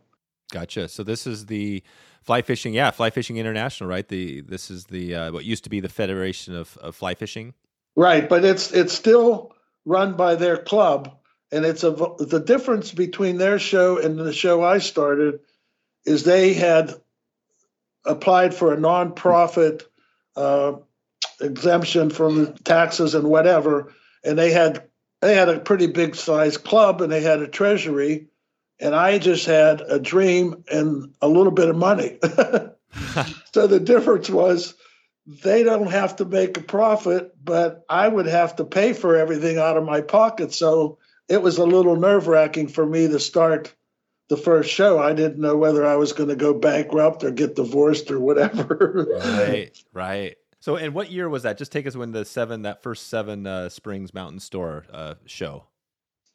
Gotcha. 0.53 0.89
So 0.89 1.03
this 1.03 1.27
is 1.27 1.47
the 1.47 1.83
Fly 2.23 2.43
Fishing, 2.43 2.75
yeah, 2.75 2.91
Fly 2.91 3.11
Fishing 3.11 3.39
International, 3.39 3.89
right? 3.89 4.07
The 4.07 4.41
this 4.43 4.71
is 4.71 4.85
the 4.85 5.15
uh, 5.15 5.33
what 5.33 5.45
used 5.45 5.65
to 5.65 5.71
be 5.71 5.81
the 5.81 5.89
Federation 5.89 6.55
of, 6.55 6.77
of 6.79 6.95
Fly 6.95 7.15
Fishing. 7.15 7.55
Right, 7.97 8.29
but 8.29 8.45
it's 8.45 8.73
it's 8.73 8.93
still 8.93 9.55
run 9.85 10.15
by 10.15 10.35
their 10.35 10.57
club 10.57 11.17
and 11.55 11.65
it's 11.65 11.85
a 11.85 11.91
the 11.91 12.43
difference 12.45 12.91
between 12.91 13.39
their 13.39 13.61
show 13.61 13.97
and 13.99 14.19
the 14.19 14.33
show 14.33 14.65
I 14.65 14.79
started 14.79 15.39
is 16.05 16.25
they 16.25 16.53
had 16.53 16.93
applied 18.05 18.55
for 18.55 18.73
a 18.73 18.77
nonprofit 18.77 19.85
uh, 20.35 20.73
exemption 21.41 22.11
from 22.11 22.55
taxes 22.65 23.15
and 23.15 23.29
whatever, 23.29 23.93
and 24.25 24.37
they 24.37 24.51
had 24.51 24.89
they 25.25 25.35
had 25.35 25.49
a 25.49 25.59
pretty 25.59 25.87
big 25.87 26.15
size 26.15 26.59
club 26.59 27.01
and 27.01 27.11
they 27.11 27.23
had 27.23 27.41
a 27.41 27.49
treasury, 27.49 28.27
and 28.79 28.95
I 28.95 29.19
just 29.19 29.47
had 29.47 29.81
a 29.81 29.99
dream 29.99 30.65
and 30.71 31.15
a 31.23 31.29
little 31.29 31.53
bit 31.53 31.71
of 31.71 31.77
money. 31.77 32.19
so 33.55 33.67
the 33.67 33.81
difference 33.81 34.29
was 34.29 34.75
they 35.27 35.63
don't 35.63 35.91
have 35.91 36.17
to 36.17 36.27
make 36.27 36.59
a 36.59 36.63
profit, 36.63 37.33
but 37.43 37.87
I 37.89 38.07
would 38.07 38.27
have 38.27 38.57
to 38.57 38.65
pay 38.65 38.93
for 38.93 39.17
everything 39.17 39.59
out 39.59 39.79
of 39.79 39.85
my 39.85 40.03
pocket. 40.03 40.53
So 40.53 40.99
it 41.27 41.41
was 41.41 41.57
a 41.57 41.65
little 41.65 41.97
nerve 41.97 42.29
wracking 42.29 42.69
for 42.69 42.85
me 42.85 43.09
to 43.09 43.19
start 43.19 43.75
the 44.29 44.37
first 44.37 44.71
show. 44.71 44.99
I 44.99 45.15
didn't 45.15 45.41
know 45.41 45.57
whether 45.57 45.87
I 45.87 45.97
was 45.97 46.13
going 46.13 46.29
to 46.29 46.37
go 46.37 46.53
bankrupt 46.53 47.25
or 47.25 47.31
get 47.31 47.57
divorced 47.57 48.11
or 48.11 48.21
whatever. 48.21 49.07
right, 49.25 49.83
right. 49.95 50.37
So, 50.65 50.77
and 50.77 50.95
what 50.95 51.11
year 51.11 51.29
was 51.29 51.43
that? 51.43 51.59
Just 51.59 51.73
take 51.73 51.87
us 51.87 51.95
when 51.95 52.13
the 52.13 52.25
seven, 52.25 52.63
that 52.63 52.83
first 52.83 53.09
Seven 53.09 53.47
uh, 53.47 53.69
Springs 53.69 54.15
Mountain 54.15 54.41
Store 54.41 54.87
uh, 54.91 55.17
show. 55.27 55.65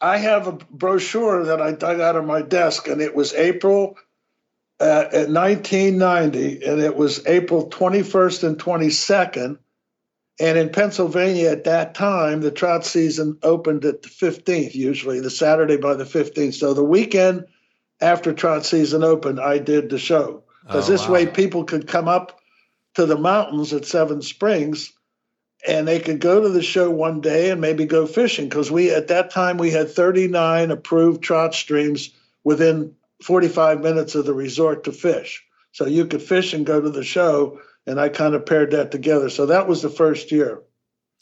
I 0.02 0.18
have 0.18 0.46
a 0.46 0.52
brochure 0.52 1.46
that 1.46 1.60
I 1.60 1.72
dug 1.72 2.00
out 2.00 2.16
of 2.16 2.28
my 2.28 2.44
desk, 2.44 2.88
and 2.88 3.02
it 3.02 3.16
was 3.16 3.34
April 3.34 3.98
uh, 4.80 5.06
1990, 5.12 6.64
and 6.64 6.80
it 6.80 6.96
was 6.96 7.26
April 7.26 7.72
21st 7.72 8.44
and 8.44 8.60
22nd. 8.60 9.58
And 10.40 10.58
in 10.60 10.70
Pennsylvania 10.70 11.50
at 11.50 11.64
that 11.64 11.96
time, 11.96 12.42
the 12.42 12.52
trout 12.52 12.86
season 12.86 13.40
opened 13.42 13.84
at 13.84 14.04
the 14.04 14.10
15th, 14.10 14.76
usually 14.76 15.22
the 15.22 15.32
Saturday 15.32 15.78
by 15.78 15.96
the 15.96 16.04
15th. 16.04 16.54
So 16.54 16.76
the 16.76 16.84
weekend 16.84 17.48
after 18.00 18.32
trout 18.32 18.64
season 18.64 19.04
opened, 19.04 19.40
I 19.40 19.58
did 19.58 19.90
the 19.90 19.98
show 19.98 20.44
because 20.62 20.88
oh, 20.88 20.92
this 20.92 21.08
wow. 21.08 21.14
way 21.14 21.26
people 21.26 21.64
could 21.64 21.88
come 21.88 22.08
up 22.08 22.39
to 22.96 23.06
the 23.06 23.18
mountains 23.18 23.74
at 23.74 23.86
Seven 23.86 24.22
Springs 24.22 24.92
and 25.68 25.88
they 25.88 26.00
could 26.00 26.20
go 26.20 26.42
to 26.42 26.50
the 26.50 26.64
show 26.64 26.90
one 26.90 27.22
day 27.22 27.50
and 27.50 27.60
maybe 27.60 27.86
go 27.86 28.06
fishing 28.06 28.48
because 28.48 28.72
we 28.72 28.92
at 28.92 29.10
that 29.10 29.32
time 29.32 29.58
we 29.58 29.72
had 29.72 29.92
39 29.92 30.72
approved 30.72 31.22
trout 31.22 31.54
streams 31.54 32.12
within 32.44 32.96
45 33.24 33.82
minutes 33.82 34.16
of 34.16 34.26
the 34.26 34.34
resort 34.34 34.86
to 34.86 34.92
fish. 34.92 35.46
So 35.72 35.86
you 35.86 36.06
could 36.06 36.22
fish 36.22 36.54
and 36.54 36.66
go 36.66 36.80
to 36.80 36.90
the 36.90 37.04
show. 37.04 37.60
And 37.86 38.00
I 38.00 38.10
kind 38.10 38.36
of 38.36 38.46
paired 38.46 38.72
that 38.72 38.92
together. 38.92 39.30
So 39.30 39.48
that 39.48 39.68
was 39.68 39.82
the 39.82 39.90
first 39.90 40.32
year. 40.32 40.62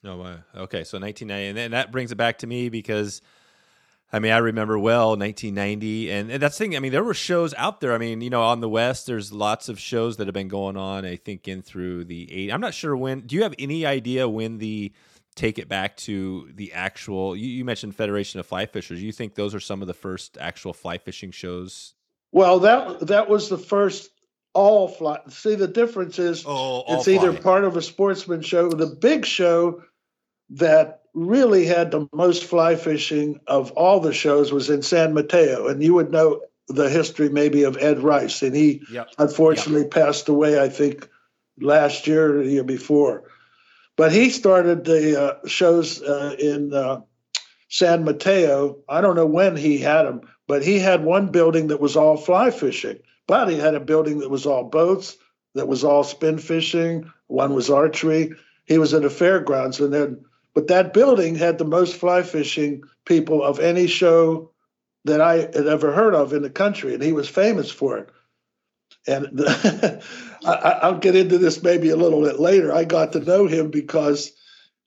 Oh, 0.03 0.17
wow. 0.17 0.39
Okay. 0.55 0.83
So 0.83 0.99
1990. 0.99 1.47
And 1.47 1.57
then 1.57 1.71
that 1.71 1.91
brings 1.91 2.11
it 2.11 2.15
back 2.15 2.39
to 2.39 2.47
me 2.47 2.69
because. 2.69 3.21
I 4.11 4.19
mean, 4.19 4.31
I 4.31 4.37
remember 4.37 4.79
well 4.79 5.09
1990, 5.09 6.11
and, 6.11 6.31
and 6.31 6.41
that's 6.41 6.57
the 6.57 6.63
thing. 6.63 6.75
I 6.77 6.79
mean, 6.79 6.93
there 6.93 7.03
were 7.03 7.13
shows 7.13 7.53
out 7.55 7.81
there. 7.81 7.93
I 7.93 7.97
mean, 7.97 8.21
you 8.21 8.29
know, 8.29 8.41
on 8.41 8.61
the 8.61 8.69
West, 8.69 9.05
there's 9.05 9.33
lots 9.33 9.67
of 9.67 9.79
shows 9.79 10.17
that 10.17 10.27
have 10.27 10.33
been 10.33 10.47
going 10.47 10.77
on. 10.77 11.05
I 11.05 11.17
think 11.17 11.47
in 11.47 11.61
through 11.61 12.05
the 12.05 12.31
eight. 12.31 12.51
I'm 12.51 12.61
not 12.61 12.73
sure 12.73 12.95
when. 12.95 13.21
Do 13.21 13.35
you 13.35 13.43
have 13.43 13.55
any 13.59 13.85
idea 13.85 14.29
when 14.29 14.59
the 14.59 14.93
take 15.35 15.59
it 15.59 15.67
back 15.67 15.97
to 15.97 16.49
the 16.55 16.73
actual? 16.73 17.35
You, 17.35 17.47
you 17.47 17.65
mentioned 17.65 17.95
Federation 17.95 18.39
of 18.39 18.45
Fly 18.45 18.65
Fishers. 18.65 19.03
You 19.03 19.11
think 19.11 19.35
those 19.35 19.53
are 19.53 19.59
some 19.59 19.81
of 19.81 19.87
the 19.87 19.93
first 19.93 20.37
actual 20.39 20.73
fly 20.73 20.97
fishing 20.97 21.31
shows 21.31 21.93
well, 22.31 22.59
that 22.59 23.07
that 23.07 23.29
was 23.29 23.49
the 23.49 23.57
first 23.57 24.11
all 24.53 24.87
fly. 24.87 25.19
See, 25.29 25.55
the 25.55 25.67
difference 25.67 26.19
is 26.19 26.43
oh, 26.45 26.83
it's 26.87 27.07
either 27.07 27.33
part 27.33 27.63
of 27.63 27.77
a 27.77 27.81
sportsman 27.81 28.41
show. 28.41 28.69
The 28.69 28.87
big 28.87 29.25
show 29.25 29.83
that 30.51 31.01
really 31.17 31.65
had 31.65 31.89
the 31.89 32.07
most 32.13 32.45
fly 32.45 32.75
fishing 32.75 33.39
of 33.47 33.71
all 33.71 33.99
the 33.99 34.13
shows 34.13 34.51
was 34.51 34.69
in 34.69 34.83
San 34.83 35.13
Mateo, 35.15 35.67
and 35.67 35.81
you 35.81 35.95
would 35.95 36.11
know 36.11 36.41
the 36.67 36.89
history 36.89 37.27
maybe 37.27 37.63
of 37.63 37.77
Ed 37.77 37.99
Rice, 37.99 38.43
and 38.43 38.55
he 38.55 38.83
yep. 38.91 39.09
unfortunately 39.17 39.81
yep. 39.81 39.91
passed 39.91 40.29
away. 40.29 40.61
I 40.61 40.69
think 40.69 41.09
last 41.59 42.05
year 42.05 42.39
or 42.39 42.43
the 42.43 42.51
year 42.51 42.63
before, 42.63 43.23
but 43.95 44.11
he 44.11 44.29
started 44.29 44.85
the 44.85 45.19
uh, 45.19 45.47
shows 45.47 46.03
uh, 46.03 46.35
in 46.37 46.71
uh, 46.71 47.01
San 47.67 48.05
Mateo. 48.05 48.77
I 48.87 49.01
don't 49.01 49.15
know 49.15 49.25
when 49.25 49.55
he 49.55 49.79
had 49.79 50.03
them, 50.03 50.21
but 50.45 50.63
he 50.63 50.77
had 50.77 51.03
one 51.03 51.31
building 51.31 51.67
that 51.67 51.81
was 51.81 51.95
all 51.95 52.15
fly 52.15 52.51
fishing, 52.51 52.99
but 53.25 53.49
he 53.49 53.57
had 53.57 53.73
a 53.73 53.79
building 53.79 54.19
that 54.19 54.29
was 54.29 54.45
all 54.45 54.65
boats, 54.65 55.17
that 55.55 55.67
was 55.67 55.83
all 55.83 56.03
spin 56.03 56.37
fishing. 56.37 57.11
One 57.25 57.55
was 57.55 57.71
archery. 57.71 58.33
He 58.65 58.77
was 58.77 58.93
at 58.93 59.03
a 59.03 59.09
fairgrounds, 59.09 59.79
and 59.79 59.91
then 59.91 60.25
but 60.57 60.69
that 60.69 60.91
building 60.91 61.35
had 61.35 61.59
the 61.59 61.65
most 61.65 61.97
fly 61.97 62.23
fishing 62.23 62.81
people 63.05 63.43
of 63.43 63.59
any 63.59 63.85
show 63.85 64.49
that 65.05 65.21
I 65.21 65.35
had 65.35 65.67
ever 65.67 65.93
heard 65.93 66.15
of 66.15 66.33
in 66.33 66.41
the 66.41 66.49
country, 66.49 66.95
and 66.95 67.03
he 67.03 67.13
was 67.13 67.29
famous 67.29 67.69
for 67.69 67.99
it. 67.99 68.09
And 69.05 69.25
the, 69.37 70.03
I, 70.43 70.89
will 70.89 70.97
get 70.97 71.15
into 71.15 71.37
this 71.37 71.61
maybe 71.61 71.91
a 71.91 71.95
little 71.95 72.23
bit 72.23 72.39
later. 72.39 72.73
I 72.73 72.85
got 72.85 73.13
to 73.13 73.19
know 73.19 73.45
him 73.45 73.69
because 73.69 74.31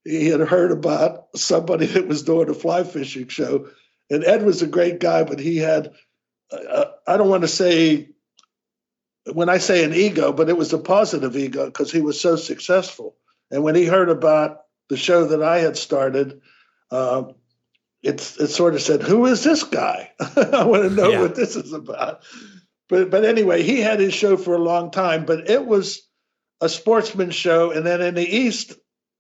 he 0.03 0.27
had 0.27 0.41
heard 0.41 0.73
about 0.73 1.29
somebody 1.37 1.87
that 1.87 2.09
was 2.09 2.25
doing 2.25 2.51
a 2.51 2.55
fly 2.55 2.83
fishing 2.83 3.29
show 3.29 3.69
and 4.11 4.25
Ed 4.25 4.43
was 4.43 4.61
a 4.61 4.67
great 4.67 4.99
guy, 4.99 5.23
but 5.23 5.39
he 5.39 5.59
had, 5.59 5.95
uh, 6.51 6.87
I 7.07 7.17
don't 7.17 7.31
want 7.31 7.43
to 7.43 7.49
say, 7.49 8.09
when 9.33 9.49
I 9.49 9.59
say 9.59 9.85
an 9.85 9.95
ego, 9.95 10.33
but 10.33 10.49
it 10.49 10.57
was 10.57 10.73
a 10.73 10.79
positive 10.79 11.37
ego 11.37 11.67
because 11.67 11.93
he 11.93 12.01
was 12.01 12.21
so 12.21 12.35
successful. 12.35 13.15
And 13.53 13.63
when 13.63 13.77
he 13.77 13.87
heard 13.87 14.09
about 14.09 14.63
the 14.91 14.99
show 14.99 15.25
that 15.25 15.43
I 15.43 15.61
had 15.61 15.79
started, 15.79 16.43
uh, 16.91 17.33
it's 18.03 18.39
it 18.39 18.49
sort 18.49 18.75
of 18.75 18.83
said, 18.83 19.03
"Who 19.03 19.25
is 19.25 19.43
this 19.43 19.63
guy? 19.63 20.11
I 20.21 20.65
want 20.65 20.83
to 20.83 20.91
know 20.91 21.11
yeah. 21.11 21.23
what 21.23 21.35
this 21.35 21.57
is 21.57 21.73
about." 21.73 22.23
But 22.89 23.11
but 23.11 23.25
anyway, 23.25 23.63
he 23.63 23.81
had 23.81 24.01
his 24.01 24.13
show 24.13 24.37
for 24.37 24.55
a 24.55 24.63
long 24.63 24.91
time, 24.91 25.25
but 25.25 25.49
it 25.49 25.65
was 25.65 26.03
a 26.61 26.69
sportsman 26.69 27.31
show. 27.31 27.71
And 27.71 27.87
then 27.87 28.03
in 28.03 28.15
the 28.15 28.29
east, 28.29 28.75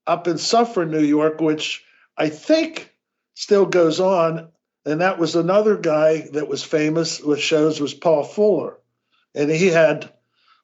up 0.06 0.26
in 0.26 0.38
Suffern, 0.38 0.90
New 0.90 1.04
York, 1.04 1.40
which 1.40 1.84
I 2.16 2.28
think 2.28 2.92
still 3.34 3.64
goes 3.64 4.00
on, 4.00 4.48
and 4.84 5.00
that 5.00 5.18
was 5.18 5.36
another 5.36 5.76
guy 5.76 6.28
that 6.32 6.48
was 6.48 6.64
famous 6.64 7.20
with 7.20 7.38
shows 7.38 7.80
was 7.80 7.94
Paul 7.94 8.24
Fuller, 8.24 8.76
and 9.34 9.50
he 9.50 9.68
had 9.68 10.12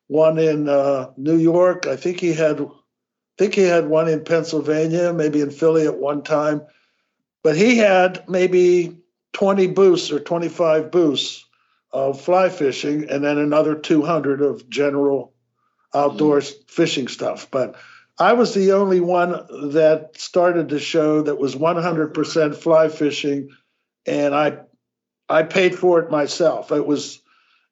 one 0.09 0.39
in 0.39 0.69
uh, 0.69 1.13
New 1.17 1.37
York. 1.37 1.87
I 1.87 1.97
think 1.97 2.21
he 2.21 2.33
had, 2.33 2.67
think 3.39 3.55
he 3.55 3.63
had 3.63 3.89
one 3.89 4.09
in 4.09 4.25
Pennsylvania, 4.25 5.13
maybe 5.13 5.41
in 5.41 5.51
Philly 5.51 5.87
at 5.87 5.99
one 5.99 6.23
time, 6.23 6.63
but 7.43 7.57
he 7.57 7.77
had 7.77 8.29
maybe 8.29 8.97
20 9.33 9.69
booths 9.69 10.11
or 10.11 10.21
25 10.21 10.91
booths 10.91 11.45
of 11.93 12.21
fly 12.21 12.49
fishing, 12.49 13.09
and 13.09 13.25
then 13.25 13.39
another 13.39 13.75
200 13.75 14.43
of 14.43 14.69
general 14.69 15.33
outdoors 15.95 16.53
mm. 16.53 16.71
fishing 16.71 17.09
stuff. 17.09 17.51
But 17.51 17.77
I 18.19 18.33
was 18.33 18.55
the 18.55 18.73
only 18.73 19.01
one 19.01 19.31
that 19.73 20.13
started 20.17 20.69
the 20.69 20.81
show 20.81 21.23
that 21.23 21.39
was 21.39 21.55
100% 21.55 22.57
fly 22.57 22.89
fishing 22.89 23.51
and 24.07 24.35
I 24.35 24.59
I 25.29 25.43
paid 25.43 25.75
for 25.75 25.99
it 26.01 26.11
myself. 26.11 26.71
It 26.71 26.87
was 26.87 27.21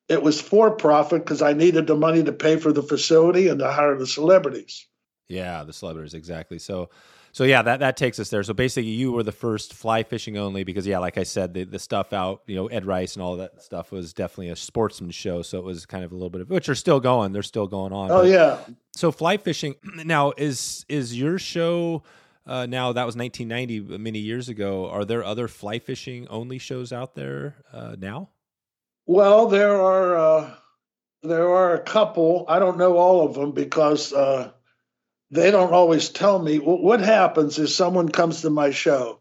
it 0.09 0.23
was 0.23 0.41
for 0.41 0.73
profit 0.73 1.25
because 1.25 1.41
I 1.41 1.55
needed 1.55 1.87
the 1.87 1.95
money 1.95 2.23
to 2.23 2.33
pay 2.33 2.57
for 2.57 2.73
the 2.73 2.83
facility 2.83 3.49
and 3.49 3.59
to 3.61 3.71
hire 3.71 3.97
the 3.97 4.07
celebrities. 4.07 4.87
Yeah, 5.29 5.65
the 5.65 5.73
celebrities 5.73 6.15
exactly. 6.15 6.59
So 6.59 6.91
so 7.33 7.43
yeah, 7.43 7.63
that 7.63 7.81
that 7.81 7.97
takes 7.97 8.21
us 8.21 8.31
there. 8.31 8.43
So 8.43 8.55
basically, 8.55 8.91
you 8.91 9.11
were 9.11 9.25
the 9.25 9.33
first 9.33 9.75
fly 9.75 10.05
fishing 10.05 10.39
only 10.39 10.63
because 10.63 10.87
yeah, 10.87 10.99
like 10.99 11.19
I 11.19 11.25
said, 11.25 11.53
the 11.53 11.65
the 11.65 11.79
stuff 11.79 12.13
out, 12.13 12.43
you 12.47 12.55
know, 12.55 12.69
Ed 12.69 12.85
Rice 12.85 13.17
and 13.17 13.23
all 13.23 13.37
that 13.39 13.61
stuff 13.63 13.91
was 13.91 14.13
definitely 14.13 14.51
a 14.51 14.57
sportsman 14.57 15.11
show. 15.11 15.43
So 15.43 15.59
it 15.59 15.65
was 15.65 15.85
kind 15.85 16.05
of 16.05 16.13
a 16.13 16.15
little 16.15 16.31
bit 16.31 16.43
of 16.43 16.51
which 16.51 16.69
are 16.69 16.75
still 16.77 17.01
going. 17.01 17.33
They're 17.33 17.43
still 17.43 17.67
going 17.67 17.93
on. 17.93 18.11
Oh 18.11 18.23
but, 18.23 18.29
yeah. 18.29 18.59
So 18.93 19.11
fly 19.11 19.37
fishing 19.37 19.75
now 20.05 20.33
is 20.37 20.87
is 20.89 21.19
your 21.19 21.39
show 21.39 22.05
uh, 22.47 22.67
now 22.67 22.93
that 22.93 23.07
was 23.07 23.17
1990, 23.17 23.99
many 23.99 24.19
years 24.19 24.49
ago. 24.49 24.89
Are 24.89 25.05
there 25.05 25.25
other 25.25 25.49
fly 25.49 25.79
fishing 25.79 26.29
only 26.29 26.59
shows 26.59 26.93
out 26.93 27.15
there 27.15 27.57
uh, 27.73 27.97
now? 27.99 28.29
Well, 29.07 29.47
there 29.47 29.81
are 29.81 30.17
uh, 30.17 30.55
there 31.23 31.49
are 31.49 31.75
a 31.75 31.81
couple. 31.81 32.45
I 32.49 32.59
don't 32.59 32.79
know 32.79 32.97
all 32.97 33.27
of 33.27 33.35
them 33.35 33.53
because 33.53 34.13
uh, 34.13 34.53
they 35.31 35.51
don't 35.51 35.73
always 35.73 36.09
tell 36.09 36.39
me. 36.39 36.59
What 36.59 37.01
happens 37.01 37.59
is 37.59 37.75
someone 37.75 38.09
comes 38.09 38.43
to 38.43 38.51
my 38.51 38.71
show. 38.71 39.21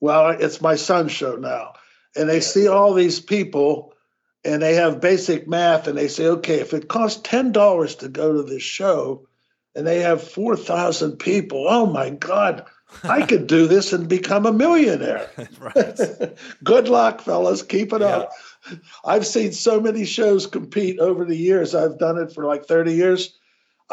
Well, 0.00 0.30
it's 0.30 0.60
my 0.60 0.76
son's 0.76 1.12
show 1.12 1.36
now, 1.36 1.74
and 2.16 2.28
they 2.28 2.40
see 2.40 2.68
all 2.68 2.94
these 2.94 3.20
people. 3.20 3.92
And 4.46 4.60
they 4.60 4.74
have 4.74 5.00
basic 5.00 5.48
math, 5.48 5.88
and 5.88 5.96
they 5.96 6.08
say, 6.08 6.26
okay, 6.26 6.60
if 6.60 6.74
it 6.74 6.86
costs 6.86 7.22
ten 7.24 7.50
dollars 7.50 7.96
to 7.96 8.10
go 8.10 8.34
to 8.34 8.42
this 8.42 8.62
show, 8.62 9.26
and 9.74 9.86
they 9.86 10.00
have 10.00 10.22
4,000 10.22 11.18
people. 11.18 11.66
Oh 11.68 11.86
my 11.86 12.10
God, 12.10 12.66
I 13.02 13.22
could 13.26 13.46
do 13.46 13.66
this 13.66 13.92
and 13.92 14.08
become 14.08 14.46
a 14.46 14.52
millionaire. 14.52 15.28
Good 16.64 16.88
luck, 16.88 17.22
fellas. 17.22 17.62
Keep 17.62 17.92
it 17.92 18.00
yeah. 18.00 18.06
up. 18.06 18.30
I've 19.04 19.26
seen 19.26 19.52
so 19.52 19.80
many 19.80 20.04
shows 20.04 20.46
compete 20.46 20.98
over 20.98 21.24
the 21.24 21.36
years. 21.36 21.74
I've 21.74 21.98
done 21.98 22.18
it 22.18 22.32
for 22.32 22.44
like 22.44 22.66
30 22.66 22.94
years. 22.94 23.38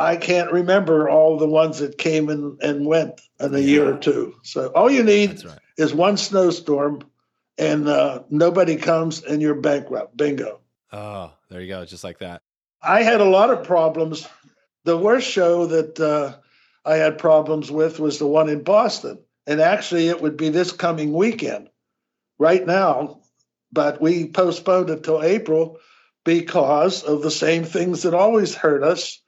I 0.02 0.18
can't 0.18 0.52
remember 0.52 1.10
all 1.10 1.38
the 1.38 1.48
ones 1.48 1.80
that 1.80 1.98
came 1.98 2.30
and, 2.30 2.62
and 2.62 2.86
went 2.86 3.22
in 3.40 3.54
a 3.54 3.60
yeah. 3.60 3.66
year 3.66 3.94
or 3.94 3.98
two. 3.98 4.36
So 4.44 4.68
all 4.68 4.90
you 4.90 5.04
need 5.04 5.44
right. 5.46 5.60
is 5.78 5.94
one 5.94 6.18
snowstorm 6.18 7.02
and 7.58 7.88
uh, 7.88 8.24
nobody 8.30 8.76
comes 8.76 9.24
and 9.24 9.42
you're 9.42 9.56
bankrupt. 9.56 10.18
Bingo. 10.18 10.60
Oh, 10.92 11.32
there 11.50 11.62
you 11.62 11.68
go. 11.68 11.86
Just 11.86 12.04
like 12.04 12.20
that. 12.20 12.42
I 12.82 13.04
had 13.04 13.22
a 13.22 13.26
lot 13.26 13.52
of 13.52 13.64
problems 13.64 14.28
the 14.84 14.98
worst 14.98 15.30
show 15.30 15.68
that 15.68 16.00
uh, 16.00 16.36
I 16.86 16.96
had 16.96 17.18
problems 17.18 17.70
with 17.72 18.00
was 18.00 18.20
the 18.20 18.28
one 18.28 18.50
in 18.50 18.64
Boston. 18.64 19.20
And 19.48 19.60
actually, 19.60 20.08
it 20.08 20.22
would 20.22 20.38
be 20.38 20.50
this 20.50 20.72
coming 20.72 21.14
weekend 21.14 21.70
right 22.38 22.66
now, 22.66 23.22
but 23.72 24.02
we 24.02 24.28
postponed 24.28 24.90
it 24.90 25.04
till 25.04 25.24
April 25.24 25.80
because 26.24 27.04
of 27.04 27.22
the 27.22 27.32
same 27.32 27.64
things 27.64 28.04
that 28.04 28.14
always 28.14 28.54
hurt 28.54 28.84
us. 28.84 29.20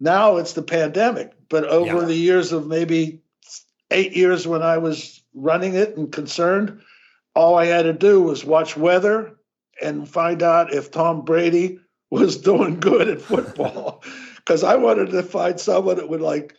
Now 0.00 0.36
it's 0.38 0.54
the 0.54 0.62
pandemic. 0.62 1.32
But 1.48 1.64
over 1.64 2.00
Yeah. 2.00 2.04
the 2.06 2.14
years 2.14 2.52
of 2.52 2.66
maybe 2.66 3.22
eight 3.90 4.16
years 4.16 4.46
when 4.46 4.62
I 4.62 4.78
was 4.78 5.22
running 5.34 5.74
it 5.74 5.96
and 5.96 6.10
concerned, 6.10 6.80
all 7.34 7.54
I 7.56 7.66
had 7.66 7.82
to 7.82 7.92
do 7.92 8.20
was 8.22 8.44
watch 8.44 8.76
weather 8.76 9.36
and 9.80 10.08
find 10.08 10.42
out 10.42 10.72
if 10.72 10.90
Tom 10.90 11.24
Brady 11.24 11.78
was 12.10 12.36
doing 12.38 12.80
good 12.80 13.08
at 13.08 13.20
football. 13.20 14.02
Because 14.36 14.64
I 14.64 14.76
wanted 14.76 15.10
to 15.10 15.22
find 15.22 15.60
someone 15.60 15.96
that 15.96 16.08
would 16.08 16.22
like 16.22 16.56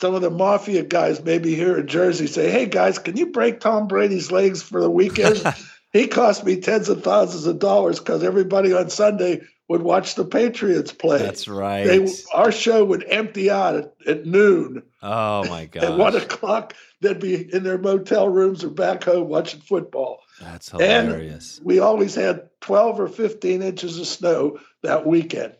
some 0.00 0.14
of 0.14 0.20
the 0.20 0.30
mafia 0.30 0.82
guys, 0.84 1.24
maybe 1.24 1.54
here 1.54 1.76
in 1.78 1.86
Jersey, 1.88 2.26
say, 2.26 2.50
"Hey 2.50 2.66
guys, 2.66 2.98
can 2.98 3.16
you 3.16 3.26
break 3.32 3.58
Tom 3.58 3.88
Brady's 3.88 4.30
legs 4.30 4.62
for 4.62 4.80
the 4.80 4.90
weekend?" 4.90 5.42
he 5.92 6.06
cost 6.06 6.44
me 6.44 6.60
tens 6.60 6.88
of 6.90 7.02
thousands 7.02 7.46
of 7.46 7.58
dollars 7.58 7.98
because 7.98 8.22
everybody 8.22 8.72
on 8.74 8.90
Sunday 8.90 9.40
would 9.68 9.82
watch 9.82 10.14
the 10.14 10.24
Patriots 10.24 10.92
play. 10.92 11.18
That's 11.18 11.48
right. 11.48 11.84
They, 11.84 12.06
our 12.34 12.52
show 12.52 12.84
would 12.84 13.04
empty 13.08 13.50
out 13.50 13.76
at, 13.76 13.94
at 14.06 14.26
noon. 14.26 14.82
oh 15.02 15.44
my 15.48 15.66
god! 15.66 15.84
At 15.84 15.98
one 15.98 16.16
o'clock, 16.16 16.74
they'd 17.00 17.18
be 17.20 17.34
in 17.54 17.62
their 17.62 17.78
motel 17.78 18.28
rooms 18.28 18.62
or 18.64 18.70
back 18.70 19.04
home 19.04 19.28
watching 19.28 19.60
football. 19.60 20.20
That's 20.40 20.70
And- 20.72 21.08
hilarious. 21.08 21.60
We 21.62 21.78
always 21.78 22.14
had 22.14 22.50
12 22.60 23.00
or 23.00 23.08
15 23.08 23.62
inches 23.62 23.98
of 23.98 24.06
snow 24.06 24.58
that 24.82 25.06
weekend. 25.06 25.54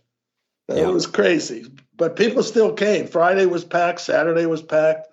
It 0.68 0.88
was 0.88 1.06
crazy. 1.06 1.66
But 1.96 2.16
people 2.16 2.42
still 2.42 2.72
came. 2.72 3.06
Friday 3.06 3.44
was 3.46 3.64
packed, 3.64 4.00
Saturday 4.00 4.46
was 4.46 4.62
packed. 4.62 5.08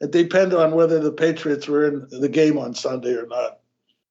It 0.00 0.10
depended 0.10 0.58
on 0.58 0.72
whether 0.72 0.98
the 0.98 1.12
Patriots 1.12 1.66
were 1.68 1.86
in 1.86 2.20
the 2.20 2.28
game 2.28 2.58
on 2.58 2.74
Sunday 2.74 3.14
or 3.14 3.26
not. 3.26 3.60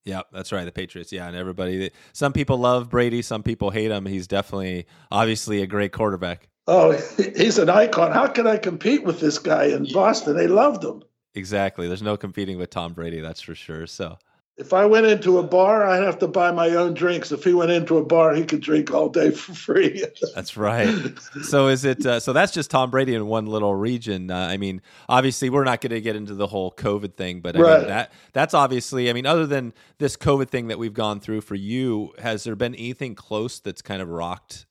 Yeah, 0.05 0.21
that's 0.31 0.51
right. 0.51 0.63
The 0.63 0.71
Patriots. 0.71 1.11
Yeah, 1.11 1.27
and 1.27 1.35
everybody. 1.35 1.91
Some 2.13 2.31
people 2.31 2.57
love 2.57 2.89
Brady. 2.89 3.21
Some 3.21 3.43
people 3.43 3.71
hate 3.71 3.91
him. 3.91 4.05
He's 4.05 4.27
definitely, 4.27 4.85
obviously, 5.11 5.61
a 5.61 5.67
great 5.67 5.91
quarterback. 5.91 6.47
Oh, 6.67 6.91
he's 7.35 7.57
an 7.57 7.69
icon. 7.69 8.11
How 8.11 8.27
can 8.27 8.47
I 8.47 8.57
compete 8.57 9.03
with 9.03 9.19
this 9.19 9.39
guy 9.39 9.65
in 9.65 9.91
Boston? 9.91 10.37
They 10.37 10.47
loved 10.47 10.83
him. 10.83 11.03
Exactly. 11.33 11.87
There's 11.87 12.01
no 12.01 12.17
competing 12.17 12.57
with 12.57 12.69
Tom 12.69 12.93
Brady. 12.93 13.19
That's 13.19 13.41
for 13.41 13.55
sure. 13.55 13.87
So. 13.87 14.17
If 14.57 14.71
I 14.71 14.85
went 14.85 15.05
into 15.05 15.37
a 15.37 15.43
bar, 15.43 15.85
I'd 15.85 16.03
have 16.03 16.17
to 16.19 16.29
buy 16.29 16.49
my 16.51 16.69
own 16.69 16.93
drinks. 16.93 17.29
If 17.33 17.43
he 17.43 17.53
went 17.53 17.71
into 17.71 17.97
a 17.97 18.05
bar, 18.05 18.33
he 18.33 18.45
could 18.45 18.61
drink 18.61 18.89
all 18.89 19.09
day 19.09 19.31
for 19.31 19.53
free. 19.53 20.05
That's 20.35 20.55
right. 20.55 20.95
So 21.43 21.67
is 21.67 21.83
it? 21.83 22.05
Uh, 22.05 22.21
so 22.21 22.31
that's 22.31 22.53
just 22.53 22.71
Tom 22.71 22.89
Brady 22.89 23.15
in 23.15 23.27
one 23.27 23.47
little 23.47 23.75
region. 23.75 24.31
Uh, 24.31 24.37
I 24.49 24.55
mean, 24.55 24.81
obviously, 25.09 25.49
we're 25.49 25.65
not 25.65 25.81
going 25.81 25.91
to 25.91 25.99
get 25.99 26.15
into 26.15 26.35
the 26.35 26.47
whole 26.47 26.71
COVID 26.71 27.15
thing, 27.15 27.41
but 27.41 27.57
I 27.57 27.59
Right. 27.59 27.79
mean, 27.79 27.87
that 27.89 28.13
that's 28.31 28.53
obviously. 28.53 29.09
I 29.09 29.13
mean, 29.13 29.25
other 29.25 29.45
than 29.45 29.73
this 29.97 30.15
COVID 30.15 30.47
thing 30.49 30.67
that 30.67 30.79
we've 30.79 30.93
gone 30.93 31.19
through 31.19 31.41
for 31.41 31.55
you, 31.55 32.13
has 32.19 32.45
there 32.45 32.55
been 32.55 32.75
anything 32.75 33.13
close 33.13 33.59
that's 33.59 33.81
kind 33.81 34.01
of 34.01 34.07
rocked 34.07 34.67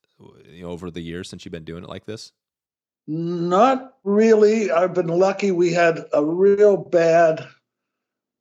you 0.51 0.63
know, 0.63 0.71
over 0.71 0.91
the 0.91 1.03
years 1.03 1.29
since 1.29 1.45
you've 1.45 1.53
been 1.53 1.65
doing 1.65 1.85
it 1.85 1.91
like 1.91 2.07
this? 2.07 2.33
Not 3.07 3.97
really. 4.03 4.71
I've 4.71 4.95
been 4.95 5.09
lucky. 5.09 5.51
We 5.51 5.75
had 5.75 6.07
a 6.15 6.25
real 6.25 6.79
bad 6.79 7.47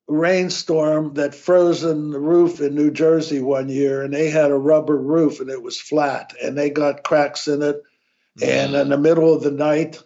rainstorm 0.07 1.13
that 1.15 1.33
frozen 1.35 2.11
the 2.11 2.19
roof 2.19 2.59
in 2.59 2.75
New 2.75 2.91
Jersey 2.91 3.39
one 3.39 3.69
year, 3.69 4.03
and 4.03 4.13
they 4.13 4.29
had 4.29 4.51
a 4.51 4.57
rubber 4.57 4.97
roof 4.97 5.39
and 5.39 5.49
it 5.49 5.61
was 5.61 5.79
flat, 5.79 6.33
and 6.41 6.57
they 6.57 6.69
got 6.69 7.03
cracks 7.03 7.47
in 7.47 7.61
it. 7.61 7.81
And 8.41 8.73
in 8.75 8.89
the 8.89 8.97
middle 8.97 9.33
of 9.33 9.43
the 9.43 9.51
night, 9.51 10.01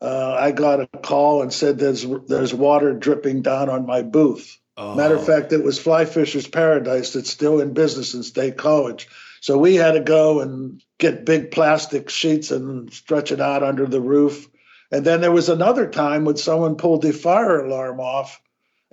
uh, 0.00 0.36
I 0.38 0.50
got 0.50 0.80
a 0.80 0.86
call 0.86 1.42
and 1.42 1.52
said 1.52 1.78
there's 1.78 2.04
there's 2.26 2.54
water 2.54 2.92
dripping 2.94 3.42
down 3.42 3.68
on 3.68 3.86
my 3.86 4.02
booth. 4.02 4.58
Oh, 4.76 4.94
Matter 4.94 5.16
of 5.16 5.26
fact, 5.26 5.52
it 5.52 5.62
was 5.62 5.78
Fly 5.78 6.04
Fisher's 6.04 6.46
Paradise 6.46 7.12
that's 7.12 7.30
still 7.30 7.60
in 7.60 7.74
business 7.74 8.14
in 8.14 8.22
State 8.22 8.56
College. 8.56 9.08
So 9.40 9.58
we 9.58 9.74
had 9.74 9.92
to 9.92 10.00
go 10.00 10.40
and 10.40 10.82
get 10.98 11.26
big 11.26 11.50
plastic 11.50 12.08
sheets 12.08 12.50
and 12.50 12.92
stretch 12.92 13.30
it 13.30 13.40
out 13.40 13.62
under 13.62 13.86
the 13.86 14.00
roof. 14.00 14.48
And 14.90 15.04
then 15.04 15.20
there 15.20 15.32
was 15.32 15.48
another 15.48 15.88
time 15.88 16.24
when 16.24 16.36
someone 16.36 16.76
pulled 16.76 17.02
the 17.02 17.12
fire 17.12 17.64
alarm 17.64 18.00
off 18.00 18.40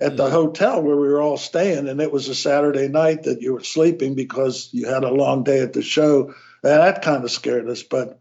at 0.00 0.16
the 0.16 0.28
Mm. 0.28 0.30
hotel 0.30 0.82
where 0.82 0.96
we 0.96 1.08
were 1.08 1.20
all 1.20 1.36
staying. 1.36 1.88
And 1.88 2.00
it 2.00 2.12
was 2.12 2.28
a 2.28 2.34
Saturday 2.34 2.88
night 2.88 3.24
that 3.24 3.42
you 3.42 3.52
were 3.52 3.64
sleeping 3.64 4.14
because 4.14 4.68
you 4.72 4.86
had 4.86 5.04
a 5.04 5.10
long 5.10 5.42
day 5.42 5.60
at 5.60 5.72
the 5.72 5.82
show. 5.82 6.34
And 6.62 6.80
that 6.80 7.02
kind 7.02 7.24
of 7.24 7.30
scared 7.30 7.68
us, 7.68 7.82
but 7.82 8.18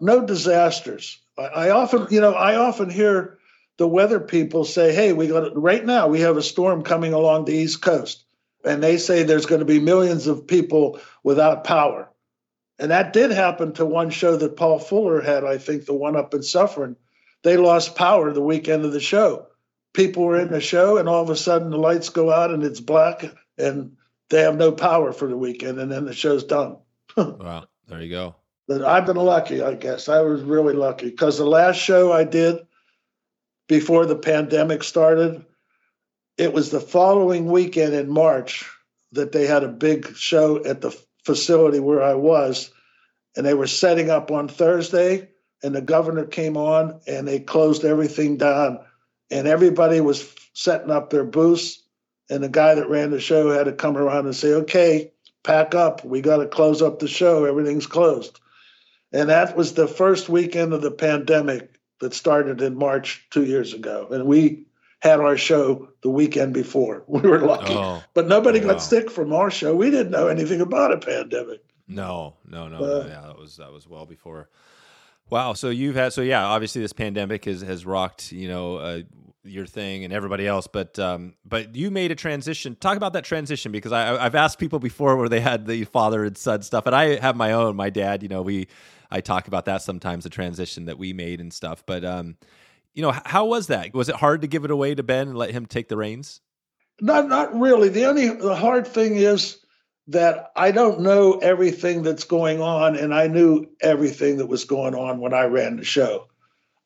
no 0.00 0.24
disasters. 0.24 1.18
I, 1.38 1.42
I 1.42 1.70
often, 1.70 2.06
you 2.10 2.20
know, 2.20 2.32
I 2.32 2.56
often 2.56 2.90
hear 2.90 3.38
the 3.78 3.88
weather 3.88 4.20
people 4.20 4.64
say, 4.64 4.94
"Hey, 4.94 5.12
we 5.12 5.26
got 5.26 5.56
right 5.60 5.84
now. 5.84 6.08
We 6.08 6.20
have 6.20 6.36
a 6.36 6.42
storm 6.42 6.82
coming 6.82 7.12
along 7.12 7.44
the 7.44 7.54
East 7.54 7.82
Coast, 7.82 8.24
and 8.64 8.82
they 8.82 8.96
say 8.96 9.22
there's 9.22 9.46
going 9.46 9.58
to 9.60 9.66
be 9.66 9.80
millions 9.80 10.26
of 10.26 10.46
people 10.46 10.98
without 11.22 11.64
power." 11.64 12.08
And 12.78 12.90
that 12.90 13.12
did 13.12 13.30
happen 13.30 13.72
to 13.74 13.86
one 13.86 14.10
show 14.10 14.36
that 14.36 14.56
Paul 14.56 14.78
Fuller 14.78 15.20
had. 15.20 15.44
I 15.44 15.58
think 15.58 15.86
the 15.86 15.94
one 15.94 16.16
up 16.16 16.34
in 16.34 16.42
Suffern, 16.42 16.96
they 17.42 17.56
lost 17.56 17.96
power 17.96 18.32
the 18.32 18.42
weekend 18.42 18.84
of 18.84 18.92
the 18.92 19.00
show. 19.00 19.46
People 19.96 20.24
were 20.24 20.38
in 20.38 20.52
the 20.52 20.60
show, 20.60 20.98
and 20.98 21.08
all 21.08 21.22
of 21.22 21.30
a 21.30 21.36
sudden 21.36 21.70
the 21.70 21.78
lights 21.78 22.10
go 22.10 22.30
out 22.30 22.50
and 22.50 22.62
it's 22.62 22.80
black, 22.80 23.24
and 23.56 23.96
they 24.28 24.42
have 24.42 24.56
no 24.56 24.70
power 24.70 25.10
for 25.10 25.26
the 25.26 25.36
weekend, 25.38 25.78
and 25.78 25.90
then 25.90 26.04
the 26.04 26.12
show's 26.12 26.44
done. 26.44 26.76
Wow. 27.16 27.64
There 27.88 28.02
you 28.02 28.10
go. 28.10 28.34
But 28.68 28.82
I've 28.82 29.06
been 29.06 29.16
lucky, 29.16 29.62
I 29.62 29.74
guess. 29.74 30.08
I 30.08 30.20
was 30.20 30.42
really 30.42 30.74
lucky 30.74 31.08
because 31.08 31.38
the 31.38 31.46
last 31.46 31.76
show 31.76 32.12
I 32.12 32.24
did 32.24 32.58
before 33.68 34.04
the 34.04 34.16
pandemic 34.16 34.82
started, 34.82 35.44
it 36.36 36.52
was 36.52 36.70
the 36.70 36.80
following 36.80 37.46
weekend 37.46 37.94
in 37.94 38.10
March 38.10 38.68
that 39.12 39.32
they 39.32 39.46
had 39.46 39.64
a 39.64 39.68
big 39.68 40.14
show 40.16 40.62
at 40.64 40.80
the 40.80 40.94
facility 41.24 41.80
where 41.80 42.02
I 42.02 42.14
was. 42.14 42.70
And 43.36 43.46
they 43.46 43.54
were 43.54 43.66
setting 43.66 44.10
up 44.10 44.30
on 44.30 44.48
Thursday, 44.48 45.28
and 45.62 45.74
the 45.74 45.80
governor 45.80 46.26
came 46.26 46.56
on 46.56 47.00
and 47.06 47.26
they 47.26 47.38
closed 47.38 47.84
everything 47.84 48.36
down. 48.36 48.80
And 49.30 49.46
everybody 49.46 50.00
was 50.00 50.32
setting 50.52 50.90
up 50.90 51.10
their 51.10 51.24
booths. 51.24 51.82
And 52.28 52.42
the 52.42 52.48
guy 52.48 52.74
that 52.74 52.88
ran 52.90 53.10
the 53.10 53.20
show 53.20 53.50
had 53.50 53.64
to 53.64 53.72
come 53.72 53.96
around 53.96 54.26
and 54.26 54.34
say, 54.34 54.52
okay, 54.54 55.12
pack 55.44 55.74
up. 55.74 56.04
We 56.04 56.20
got 56.20 56.38
to 56.38 56.46
close 56.46 56.82
up 56.82 56.98
the 56.98 57.08
show. 57.08 57.44
Everything's 57.44 57.86
closed. 57.86 58.40
And 59.12 59.28
that 59.30 59.56
was 59.56 59.74
the 59.74 59.86
first 59.86 60.28
weekend 60.28 60.72
of 60.72 60.82
the 60.82 60.90
pandemic 60.90 61.70
that 62.00 62.14
started 62.14 62.60
in 62.60 62.76
March 62.76 63.26
two 63.30 63.44
years 63.44 63.72
ago. 63.74 64.08
And 64.10 64.26
we 64.26 64.66
had 65.00 65.20
our 65.20 65.36
show 65.36 65.88
the 66.02 66.10
weekend 66.10 66.52
before. 66.52 67.04
We 67.08 67.20
were 67.20 67.40
lucky. 67.40 67.74
Oh 67.74 68.02
But 68.14 68.26
nobody 68.26 68.60
Wow. 68.60 68.72
got 68.72 68.82
sick 68.82 69.10
from 69.10 69.32
our 69.32 69.50
show. 69.50 69.74
We 69.74 69.90
didn't 69.90 70.10
know 70.10 70.26
anything 70.28 70.60
about 70.60 70.92
a 70.92 70.98
pandemic. 70.98 71.62
no, 71.86 72.34
no, 72.44 72.68
no, 72.68 72.76
Uh, 72.76 72.80
no. 72.80 73.06
Yeah, 73.06 73.20
that 73.28 73.38
was 73.38 73.56
that 73.58 73.72
was 73.72 73.86
well 73.86 74.06
before. 74.06 74.48
Wow. 75.30 75.54
So 75.54 75.70
you've 75.70 75.96
had 75.96 76.12
so 76.12 76.22
yeah. 76.22 76.44
Obviously, 76.44 76.82
this 76.82 76.92
pandemic 76.92 77.44
has 77.46 77.60
has 77.62 77.84
rocked 77.84 78.32
you 78.32 78.48
know 78.48 78.76
uh, 78.76 79.02
your 79.42 79.66
thing 79.66 80.04
and 80.04 80.12
everybody 80.12 80.46
else. 80.46 80.66
But 80.66 80.98
um, 80.98 81.34
but 81.44 81.74
you 81.74 81.90
made 81.90 82.10
a 82.10 82.14
transition. 82.14 82.76
Talk 82.76 82.96
about 82.96 83.12
that 83.14 83.24
transition 83.24 83.72
because 83.72 83.92
I 83.92 84.16
I've 84.24 84.34
asked 84.34 84.58
people 84.58 84.78
before 84.78 85.16
where 85.16 85.28
they 85.28 85.40
had 85.40 85.66
the 85.66 85.84
father 85.84 86.24
and 86.24 86.36
son 86.36 86.62
stuff, 86.62 86.86
and 86.86 86.94
I 86.94 87.18
have 87.18 87.36
my 87.36 87.52
own. 87.52 87.76
My 87.76 87.90
dad, 87.90 88.22
you 88.22 88.28
know, 88.28 88.42
we 88.42 88.68
I 89.10 89.20
talk 89.20 89.48
about 89.48 89.64
that 89.66 89.82
sometimes 89.82 90.24
the 90.24 90.30
transition 90.30 90.86
that 90.86 90.98
we 90.98 91.12
made 91.12 91.40
and 91.40 91.52
stuff. 91.52 91.84
But 91.86 92.04
um, 92.04 92.36
you 92.94 93.02
know, 93.02 93.12
how 93.24 93.46
was 93.46 93.68
that? 93.68 93.94
Was 93.94 94.08
it 94.08 94.16
hard 94.16 94.42
to 94.42 94.48
give 94.48 94.64
it 94.64 94.70
away 94.70 94.94
to 94.94 95.02
Ben 95.02 95.28
and 95.28 95.38
let 95.38 95.50
him 95.50 95.66
take 95.66 95.88
the 95.88 95.96
reins? 95.96 96.40
Not 97.00 97.28
not 97.28 97.58
really. 97.58 97.88
The 97.88 98.06
only 98.06 98.28
the 98.28 98.56
hard 98.56 98.86
thing 98.86 99.16
is 99.16 99.58
that 100.08 100.52
I 100.54 100.70
don't 100.70 101.00
know 101.00 101.38
everything 101.38 102.02
that's 102.02 102.24
going 102.24 102.60
on, 102.60 102.96
and 102.96 103.12
I 103.12 103.26
knew 103.26 103.66
everything 103.80 104.38
that 104.38 104.46
was 104.46 104.64
going 104.64 104.94
on 104.94 105.20
when 105.20 105.34
I 105.34 105.44
ran 105.44 105.76
the 105.76 105.84
show. 105.84 106.28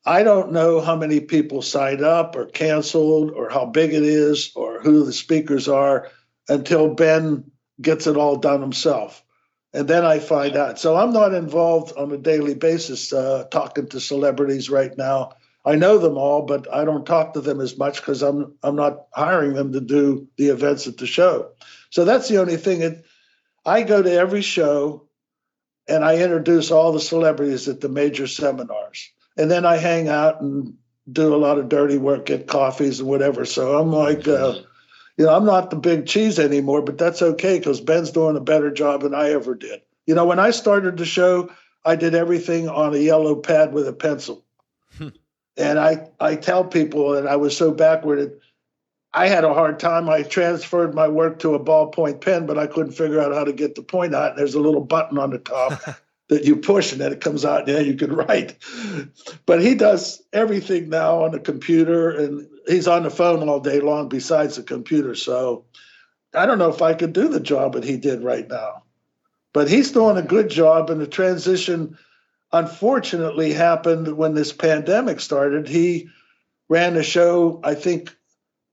I 0.05 0.23
don't 0.23 0.51
know 0.51 0.81
how 0.81 0.95
many 0.95 1.19
people 1.19 1.61
signed 1.61 2.01
up 2.01 2.35
or 2.35 2.47
canceled 2.47 3.31
or 3.31 3.49
how 3.49 3.65
big 3.67 3.93
it 3.93 4.03
is 4.03 4.51
or 4.55 4.79
who 4.79 5.05
the 5.05 5.13
speakers 5.13 5.67
are 5.67 6.09
until 6.49 6.95
Ben 6.95 7.51
gets 7.79 8.07
it 8.07 8.17
all 8.17 8.37
done 8.37 8.61
himself. 8.61 9.23
And 9.73 9.87
then 9.87 10.03
I 10.03 10.19
find 10.19 10.55
out. 10.55 10.79
So 10.79 10.97
I'm 10.97 11.13
not 11.13 11.33
involved 11.33 11.95
on 11.95 12.11
a 12.11 12.17
daily 12.17 12.55
basis 12.55 13.13
uh, 13.13 13.45
talking 13.51 13.87
to 13.89 13.99
celebrities 13.99 14.69
right 14.69 14.95
now. 14.97 15.33
I 15.63 15.75
know 15.75 15.99
them 15.99 16.17
all, 16.17 16.41
but 16.41 16.71
I 16.73 16.83
don't 16.83 17.05
talk 17.05 17.33
to 17.33 17.41
them 17.41 17.61
as 17.61 17.77
much 17.77 17.97
because 17.97 18.23
I'm 18.23 18.55
I'm 18.63 18.75
not 18.75 19.05
hiring 19.13 19.53
them 19.53 19.71
to 19.73 19.79
do 19.79 20.27
the 20.37 20.47
events 20.47 20.87
at 20.87 20.97
the 20.97 21.05
show. 21.05 21.51
So 21.91 22.03
that's 22.03 22.27
the 22.27 22.37
only 22.41 22.57
thing. 22.57 22.81
It, 22.81 23.05
I 23.65 23.83
go 23.83 24.01
to 24.01 24.11
every 24.11 24.41
show, 24.41 25.07
and 25.87 26.03
I 26.03 26.17
introduce 26.17 26.71
all 26.71 26.91
the 26.91 26.99
celebrities 26.99 27.67
at 27.67 27.81
the 27.81 27.89
major 27.89 28.27
seminars, 28.27 29.11
and 29.37 29.49
then 29.49 29.65
I 29.65 29.77
hang 29.77 30.07
out 30.07 30.41
and 30.41 30.75
do 31.11 31.33
a 31.33 31.37
lot 31.37 31.57
of 31.57 31.69
dirty 31.69 31.97
work, 31.97 32.25
get 32.27 32.47
coffees 32.47 32.99
and 32.99 33.09
whatever. 33.09 33.45
So 33.45 33.77
I'm 33.77 33.91
like, 33.91 34.27
uh, 34.27 34.59
you 35.17 35.25
know, 35.25 35.35
I'm 35.35 35.45
not 35.45 35.69
the 35.69 35.75
big 35.75 36.05
cheese 36.05 36.39
anymore, 36.39 36.81
but 36.81 36.97
that's 36.97 37.21
okay 37.21 37.57
because 37.57 37.81
Ben's 37.81 38.11
doing 38.11 38.37
a 38.37 38.41
better 38.41 38.71
job 38.71 39.01
than 39.01 39.13
I 39.13 39.31
ever 39.31 39.55
did. 39.55 39.81
You 40.05 40.15
know, 40.15 40.25
when 40.25 40.39
I 40.39 40.51
started 40.51 40.97
the 40.97 41.05
show, 41.05 41.51
I 41.83 41.95
did 41.95 42.15
everything 42.15 42.69
on 42.69 42.93
a 42.93 42.97
yellow 42.97 43.35
pad 43.35 43.73
with 43.73 43.87
a 43.87 43.93
pencil. 43.93 44.45
And 45.57 45.77
I, 45.77 46.07
I 46.19 46.37
tell 46.37 46.63
people 46.63 47.11
that 47.11 47.27
I 47.27 47.35
was 47.35 47.57
so 47.57 47.71
backward. 47.71 48.39
I 49.13 49.27
had 49.27 49.43
a 49.43 49.53
hard 49.53 49.79
time. 49.79 50.09
I 50.09 50.23
transferred 50.23 50.95
my 50.95 51.07
work 51.07 51.39
to 51.39 51.53
a 51.53 51.59
ballpoint 51.59 52.21
pen, 52.21 52.45
but 52.45 52.57
I 52.57 52.67
couldn't 52.67 52.93
figure 52.93 53.19
out 53.19 53.33
how 53.33 53.43
to 53.43 53.51
get 53.51 53.75
the 53.75 53.81
point 53.81 54.15
out. 54.15 54.37
There's 54.37 54.55
a 54.55 54.61
little 54.61 54.81
button 54.81 55.17
on 55.17 55.31
the 55.31 55.39
top 55.39 55.81
that 56.29 56.45
you 56.45 56.55
push 56.55 56.93
and 56.93 57.01
then 57.01 57.11
it 57.11 57.19
comes 57.19 57.43
out 57.43 57.67
and 57.67 57.77
then 57.77 57.85
you 57.85 57.95
can 57.95 58.13
write. 58.13 58.55
But 59.45 59.61
he 59.61 59.75
does 59.75 60.23
everything 60.31 60.89
now 60.89 61.23
on 61.25 61.31
the 61.31 61.39
computer 61.39 62.09
and 62.09 62.47
he's 62.67 62.87
on 62.87 63.03
the 63.03 63.09
phone 63.09 63.47
all 63.49 63.59
day 63.59 63.81
long 63.81 64.07
besides 64.07 64.55
the 64.55 64.63
computer. 64.63 65.13
So 65.13 65.65
I 66.33 66.45
don't 66.45 66.57
know 66.57 66.69
if 66.69 66.81
I 66.81 66.93
could 66.93 67.11
do 67.11 67.27
the 67.27 67.41
job 67.41 67.73
that 67.73 67.83
he 67.83 67.97
did 67.97 68.23
right 68.23 68.47
now. 68.47 68.83
But 69.53 69.69
he's 69.69 69.91
doing 69.91 70.15
a 70.15 70.21
good 70.21 70.49
job 70.49 70.89
and 70.89 71.01
the 71.01 71.07
transition 71.07 71.97
unfortunately 72.53 73.51
happened 73.51 74.15
when 74.15 74.33
this 74.33 74.53
pandemic 74.53 75.19
started. 75.19 75.67
He 75.67 76.07
ran 76.69 76.95
a 76.95 77.03
show, 77.03 77.59
I 77.61 77.75
think, 77.75 78.15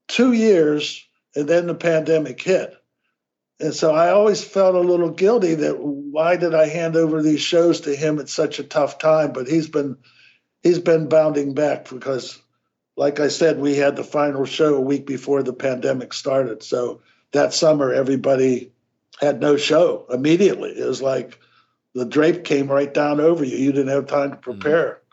two 0.08 0.32
years 0.32 1.06
and 1.36 1.48
then 1.48 1.66
the 1.66 1.74
pandemic 1.74 2.40
hit. 2.42 2.74
And 3.60 3.74
so 3.74 3.94
I 3.94 4.10
always 4.10 4.42
felt 4.42 4.74
a 4.74 4.80
little 4.80 5.10
guilty 5.10 5.54
that 5.56 5.78
why 5.78 6.36
did 6.36 6.54
I 6.54 6.66
hand 6.66 6.96
over 6.96 7.22
these 7.22 7.40
shows 7.40 7.82
to 7.82 7.94
him 7.94 8.18
at 8.18 8.28
such 8.28 8.58
a 8.58 8.64
tough 8.64 8.98
time? 8.98 9.32
But 9.32 9.48
he's 9.48 9.68
been 9.68 9.96
he's 10.62 10.78
been 10.78 11.08
bounding 11.08 11.54
back 11.54 11.88
because 11.88 12.40
like 12.96 13.20
I 13.20 13.28
said, 13.28 13.60
we 13.60 13.76
had 13.76 13.94
the 13.94 14.04
final 14.04 14.44
show 14.44 14.74
a 14.74 14.80
week 14.80 15.06
before 15.06 15.42
the 15.42 15.52
pandemic 15.52 16.12
started. 16.12 16.62
So 16.62 17.00
that 17.32 17.54
summer 17.54 17.92
everybody 17.92 18.72
had 19.20 19.40
no 19.40 19.56
show 19.56 20.06
immediately. 20.10 20.70
It 20.70 20.86
was 20.86 21.02
like 21.02 21.38
the 21.94 22.04
drape 22.04 22.44
came 22.44 22.68
right 22.68 22.92
down 22.92 23.20
over 23.20 23.44
you. 23.44 23.56
You 23.56 23.72
didn't 23.72 23.88
have 23.88 24.06
time 24.06 24.30
to 24.30 24.36
mm-hmm. 24.36 24.50
prepare. 24.52 24.88
Mm-hmm. 24.88 25.04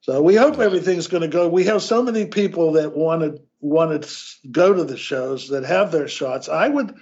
So 0.00 0.22
we 0.22 0.36
hope 0.36 0.58
everything's 0.58 1.08
going 1.08 1.22
to 1.22 1.28
go. 1.28 1.48
We 1.48 1.64
have 1.64 1.82
so 1.82 2.02
many 2.02 2.26
people 2.26 2.72
that 2.72 2.96
want 2.96 3.22
to 3.22 3.42
want 3.66 4.02
to 4.02 4.48
go 4.50 4.72
to 4.72 4.84
the 4.84 4.96
shows 4.96 5.48
that 5.48 5.64
have 5.64 5.92
their 5.92 6.08
shots. 6.08 6.48
I 6.48 6.68
would 6.68 6.94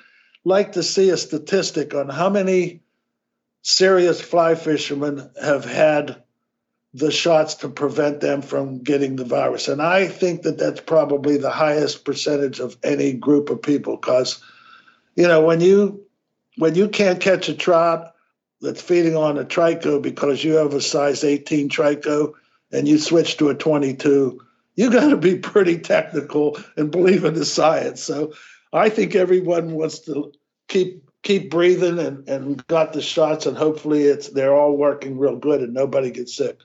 like 0.44 0.72
to 0.72 0.82
see 0.82 1.10
a 1.10 1.16
statistic 1.16 1.94
on 1.94 2.08
how 2.08 2.28
many 2.28 2.82
serious 3.62 4.20
fly 4.20 4.54
fishermen 4.54 5.30
have 5.40 5.64
had 5.64 6.22
the 6.92 7.10
shots 7.10 7.54
to 7.56 7.68
prevent 7.68 8.20
them 8.20 8.40
from 8.40 8.78
getting 8.78 9.16
the 9.16 9.24
virus. 9.24 9.66
And 9.66 9.82
I 9.82 10.06
think 10.06 10.42
that 10.42 10.58
that's 10.58 10.80
probably 10.80 11.38
the 11.38 11.50
highest 11.50 12.04
percentage 12.04 12.60
of 12.60 12.76
any 12.84 13.12
group 13.12 13.50
of 13.50 13.62
people 13.62 13.96
because, 13.96 14.40
you 15.16 15.26
know, 15.26 15.44
when 15.44 15.60
you 15.60 16.06
when 16.56 16.76
you 16.76 16.88
can't 16.88 17.20
catch 17.20 17.48
a 17.48 17.54
trout 17.54 18.14
that's 18.60 18.80
feeding 18.80 19.16
on 19.16 19.38
a 19.38 19.44
trico 19.44 20.00
because 20.00 20.44
you 20.44 20.54
have 20.54 20.72
a 20.72 20.80
size 20.80 21.24
18 21.24 21.68
trico 21.68 22.34
and 22.70 22.86
you 22.86 22.98
switch 22.98 23.38
to 23.38 23.48
a 23.48 23.54
22, 23.54 24.40
you 24.76 24.90
got 24.90 25.08
to 25.08 25.16
be 25.16 25.36
pretty 25.36 25.78
technical 25.78 26.58
and 26.76 26.90
believe 26.90 27.24
in 27.24 27.34
the 27.34 27.44
science. 27.44 28.02
So 28.02 28.32
I 28.72 28.88
think 28.88 29.14
everyone 29.14 29.72
wants 29.72 30.00
to 30.00 30.32
keep 30.68 31.02
keep 31.22 31.50
breathing 31.50 31.98
and, 31.98 32.28
and 32.28 32.66
got 32.66 32.92
the 32.92 33.00
shots 33.00 33.46
and 33.46 33.56
hopefully 33.56 34.02
it's 34.04 34.28
they're 34.28 34.54
all 34.54 34.76
working 34.76 35.18
real 35.18 35.36
good 35.36 35.62
and 35.62 35.72
nobody 35.72 36.10
gets 36.10 36.36
sick. 36.36 36.60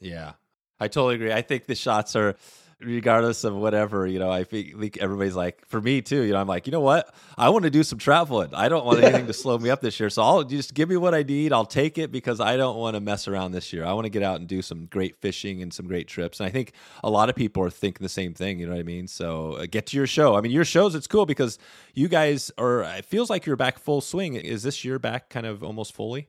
Yeah. 0.00 0.32
I 0.80 0.88
totally 0.88 1.16
agree. 1.16 1.32
I 1.32 1.42
think 1.42 1.66
the 1.66 1.74
shots 1.74 2.16
are 2.16 2.34
regardless 2.80 3.44
of 3.44 3.54
whatever, 3.54 4.06
you 4.06 4.18
know, 4.18 4.30
I 4.30 4.44
think 4.44 4.98
everybody's 4.98 5.36
like, 5.36 5.66
for 5.66 5.80
me 5.80 6.00
too, 6.00 6.22
you 6.22 6.32
know, 6.32 6.40
I'm 6.40 6.46
like, 6.46 6.66
you 6.66 6.70
know 6.70 6.80
what? 6.80 7.14
I 7.36 7.48
want 7.50 7.64
to 7.64 7.70
do 7.70 7.82
some 7.82 7.98
traveling. 7.98 8.54
I 8.54 8.68
don't 8.68 8.84
want 8.84 9.02
anything 9.02 9.26
to 9.26 9.32
slow 9.32 9.58
me 9.58 9.70
up 9.70 9.80
this 9.80 10.00
year. 10.00 10.10
So 10.10 10.22
I'll 10.22 10.44
just 10.44 10.74
give 10.74 10.88
me 10.88 10.96
what 10.96 11.14
I 11.14 11.22
need. 11.22 11.52
I'll 11.52 11.66
take 11.66 11.98
it 11.98 12.10
because 12.10 12.40
I 12.40 12.56
don't 12.56 12.76
want 12.76 12.94
to 12.94 13.00
mess 13.00 13.28
around 13.28 13.52
this 13.52 13.72
year. 13.72 13.84
I 13.84 13.92
want 13.92 14.06
to 14.06 14.10
get 14.10 14.22
out 14.22 14.40
and 14.40 14.48
do 14.48 14.62
some 14.62 14.86
great 14.86 15.16
fishing 15.16 15.62
and 15.62 15.72
some 15.72 15.86
great 15.86 16.08
trips. 16.08 16.40
And 16.40 16.46
I 16.46 16.50
think 16.50 16.72
a 17.04 17.10
lot 17.10 17.28
of 17.28 17.36
people 17.36 17.62
are 17.62 17.70
thinking 17.70 18.02
the 18.02 18.08
same 18.08 18.34
thing. 18.34 18.58
You 18.58 18.66
know 18.66 18.72
what 18.72 18.80
I 18.80 18.84
mean? 18.84 19.06
So 19.06 19.52
uh, 19.54 19.66
get 19.70 19.86
to 19.86 19.96
your 19.96 20.06
show. 20.06 20.36
I 20.36 20.40
mean, 20.40 20.52
your 20.52 20.64
shows, 20.64 20.94
it's 20.94 21.06
cool 21.06 21.26
because 21.26 21.58
you 21.94 22.08
guys 22.08 22.50
are, 22.56 22.82
it 22.82 23.04
feels 23.04 23.28
like 23.30 23.46
you're 23.46 23.56
back 23.56 23.78
full 23.78 24.00
swing. 24.00 24.34
Is 24.34 24.62
this 24.62 24.84
year 24.84 24.98
back 24.98 25.28
kind 25.28 25.46
of 25.46 25.62
almost 25.62 25.94
fully? 25.94 26.28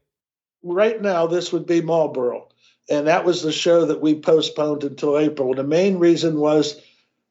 Right 0.64 1.02
now, 1.02 1.26
this 1.26 1.52
would 1.52 1.66
be 1.66 1.82
Marlboro 1.82 2.48
and 2.92 3.08
that 3.08 3.24
was 3.24 3.42
the 3.42 3.54
show 3.54 3.86
that 3.86 4.02
we 4.02 4.20
postponed 4.20 4.84
until 4.84 5.18
April. 5.18 5.54
The 5.54 5.64
main 5.64 5.98
reason 5.98 6.38
was 6.38 6.80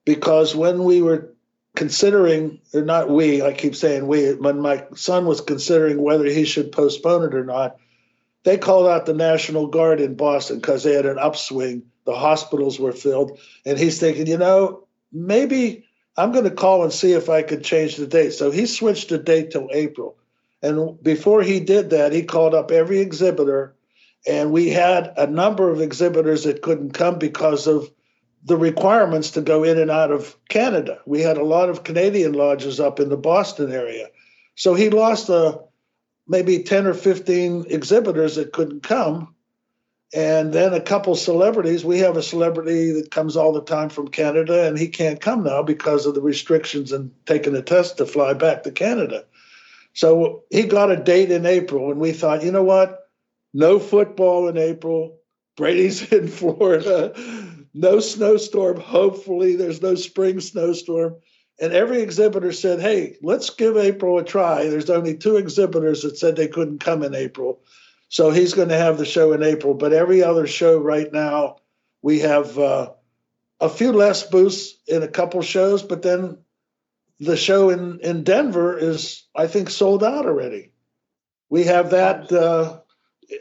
because 0.06 0.56
when 0.56 0.84
we 0.84 1.02
were 1.02 1.34
considering, 1.76 2.60
or 2.72 2.80
not 2.80 3.10
we, 3.10 3.42
I 3.42 3.52
keep 3.52 3.76
saying 3.76 4.06
we, 4.06 4.32
when 4.32 4.60
my 4.60 4.86
son 4.94 5.26
was 5.26 5.42
considering 5.42 6.00
whether 6.00 6.24
he 6.24 6.46
should 6.46 6.72
postpone 6.72 7.24
it 7.24 7.34
or 7.34 7.44
not, 7.44 7.76
they 8.42 8.56
called 8.56 8.88
out 8.88 9.04
the 9.04 9.12
National 9.12 9.66
Guard 9.66 10.00
in 10.00 10.14
Boston 10.14 10.60
because 10.60 10.82
they 10.82 10.94
had 10.94 11.04
an 11.04 11.18
upswing. 11.18 11.82
The 12.06 12.14
hospitals 12.14 12.80
were 12.80 12.92
filled. 12.92 13.38
And 13.66 13.78
he's 13.78 14.00
thinking, 14.00 14.26
you 14.26 14.38
know, 14.38 14.86
maybe 15.12 15.84
I'm 16.16 16.32
going 16.32 16.44
to 16.44 16.50
call 16.50 16.84
and 16.84 16.92
see 16.92 17.12
if 17.12 17.28
I 17.28 17.42
could 17.42 17.62
change 17.62 17.96
the 17.96 18.06
date. 18.06 18.32
So 18.32 18.50
he 18.50 18.64
switched 18.64 19.10
the 19.10 19.18
date 19.18 19.50
till 19.50 19.68
April. 19.72 20.16
And 20.62 21.02
before 21.02 21.42
he 21.42 21.60
did 21.60 21.90
that, 21.90 22.14
he 22.14 22.22
called 22.22 22.54
up 22.54 22.70
every 22.70 23.00
exhibitor 23.00 23.74
and 24.26 24.52
we 24.52 24.68
had 24.68 25.12
a 25.16 25.26
number 25.26 25.70
of 25.70 25.80
exhibitors 25.80 26.44
that 26.44 26.62
couldn't 26.62 26.92
come 26.92 27.18
because 27.18 27.66
of 27.66 27.90
the 28.44 28.56
requirements 28.56 29.32
to 29.32 29.40
go 29.40 29.64
in 29.64 29.78
and 29.78 29.90
out 29.90 30.10
of 30.10 30.36
Canada. 30.48 31.00
We 31.06 31.20
had 31.20 31.36
a 31.36 31.44
lot 31.44 31.68
of 31.68 31.84
Canadian 31.84 32.32
lodges 32.32 32.80
up 32.80 33.00
in 33.00 33.08
the 33.08 33.16
Boston 33.16 33.72
area. 33.72 34.08
So 34.54 34.74
he 34.74 34.90
lost 34.90 35.30
uh, 35.30 35.58
maybe 36.26 36.62
10 36.62 36.86
or 36.86 36.94
15 36.94 37.66
exhibitors 37.68 38.36
that 38.36 38.52
couldn't 38.52 38.82
come. 38.82 39.34
And 40.12 40.52
then 40.52 40.74
a 40.74 40.80
couple 40.80 41.14
celebrities. 41.14 41.84
We 41.84 42.00
have 42.00 42.16
a 42.16 42.22
celebrity 42.22 42.90
that 42.92 43.12
comes 43.12 43.36
all 43.36 43.52
the 43.52 43.62
time 43.62 43.90
from 43.90 44.08
Canada, 44.08 44.66
and 44.66 44.76
he 44.76 44.88
can't 44.88 45.20
come 45.20 45.44
now 45.44 45.62
because 45.62 46.04
of 46.04 46.16
the 46.16 46.20
restrictions 46.20 46.90
and 46.90 47.12
taking 47.26 47.54
a 47.54 47.62
test 47.62 47.98
to 47.98 48.06
fly 48.06 48.32
back 48.32 48.64
to 48.64 48.72
Canada. 48.72 49.24
So 49.92 50.42
he 50.50 50.64
got 50.64 50.90
a 50.90 50.96
date 50.96 51.30
in 51.30 51.46
April, 51.46 51.92
and 51.92 52.00
we 52.00 52.10
thought, 52.10 52.42
you 52.42 52.50
know 52.50 52.64
what? 52.64 52.99
No 53.52 53.78
football 53.78 54.48
in 54.48 54.56
April. 54.56 55.18
Brady's 55.56 56.12
in 56.12 56.28
Florida. 56.28 57.14
No 57.74 58.00
snowstorm. 58.00 58.80
Hopefully, 58.80 59.56
there's 59.56 59.82
no 59.82 59.94
spring 59.94 60.40
snowstorm. 60.40 61.16
And 61.60 61.74
every 61.74 62.00
exhibitor 62.00 62.52
said, 62.52 62.80
hey, 62.80 63.16
let's 63.22 63.50
give 63.50 63.76
April 63.76 64.18
a 64.18 64.24
try. 64.24 64.64
There's 64.64 64.88
only 64.88 65.16
two 65.16 65.36
exhibitors 65.36 66.02
that 66.02 66.16
said 66.16 66.34
they 66.34 66.48
couldn't 66.48 66.78
come 66.78 67.02
in 67.02 67.14
April. 67.14 67.60
So 68.08 68.30
he's 68.30 68.54
going 68.54 68.70
to 68.70 68.78
have 68.78 68.96
the 68.96 69.04
show 69.04 69.32
in 69.34 69.42
April. 69.42 69.74
But 69.74 69.92
every 69.92 70.22
other 70.22 70.46
show 70.46 70.78
right 70.78 71.12
now, 71.12 71.56
we 72.00 72.20
have 72.20 72.58
uh, 72.58 72.92
a 73.60 73.68
few 73.68 73.92
less 73.92 74.22
booths 74.22 74.74
in 74.88 75.02
a 75.02 75.08
couple 75.08 75.42
shows. 75.42 75.82
But 75.82 76.00
then 76.00 76.38
the 77.20 77.36
show 77.36 77.68
in, 77.68 78.00
in 78.00 78.24
Denver 78.24 78.78
is, 78.78 79.24
I 79.36 79.46
think, 79.46 79.68
sold 79.68 80.02
out 80.02 80.24
already. 80.24 80.72
We 81.50 81.64
have 81.64 81.90
that. 81.90 82.32
Uh, 82.32 82.79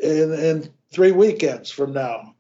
in, 0.02 0.34
in 0.34 0.70
three 0.92 1.12
weekends 1.12 1.72
from 1.72 1.94
now. 1.94 2.36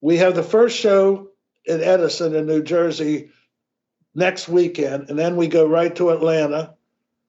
We 0.00 0.18
have 0.18 0.34
the 0.34 0.42
first 0.42 0.76
show 0.76 1.30
in 1.64 1.82
Edison 1.82 2.34
in 2.34 2.46
New 2.46 2.62
Jersey 2.62 3.30
next 4.14 4.48
weekend, 4.48 5.10
and 5.10 5.18
then 5.18 5.36
we 5.36 5.48
go 5.48 5.66
right 5.66 5.94
to 5.96 6.10
Atlanta 6.10 6.74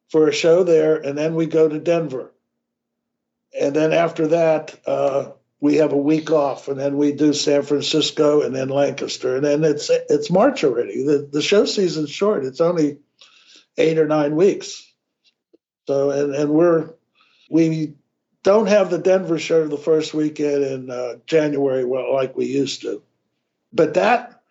for 0.10 0.28
a 0.28 0.34
show 0.34 0.64
there, 0.64 0.96
and 0.96 1.18
then 1.18 1.36
we 1.36 1.46
go 1.46 1.68
to 1.68 1.80
Denver. 1.80 2.32
And 3.60 3.76
then 3.76 3.94
after 3.94 4.28
that, 4.28 4.80
uh, 4.86 5.32
we 5.62 5.76
have 5.78 5.92
a 5.92 5.98
week 5.98 6.32
off, 6.32 6.68
and 6.68 6.80
then 6.80 6.98
we 6.98 7.12
do 7.12 7.34
San 7.34 7.64
Francisco 7.64 8.42
and 8.42 8.56
then 8.56 8.70
Lancaster, 8.70 9.36
and 9.36 9.44
then 9.44 9.64
it's 9.64 9.90
it's 9.90 10.32
March 10.32 10.64
already. 10.64 11.04
The 11.04 11.28
the 11.32 11.42
show 11.42 11.66
season's 11.66 12.12
short; 12.12 12.46
it's 12.46 12.62
only 12.62 13.00
eight 13.78 13.98
or 13.98 14.08
nine 14.08 14.36
weeks. 14.36 14.86
So, 15.88 16.12
and 16.12 16.34
and 16.34 16.52
we're 16.52 16.92
we 17.50 17.96
don't 18.50 18.66
have 18.66 18.90
the 18.90 18.98
Denver 18.98 19.38
show 19.38 19.68
the 19.68 19.78
first 19.78 20.12
weekend 20.12 20.64
in 20.64 20.90
uh, 20.90 21.18
January 21.28 21.86
well, 21.86 22.12
like 22.12 22.36
we 22.36 22.48
used 22.48 22.82
to. 22.82 23.04
But 23.72 23.94
that 23.94 24.42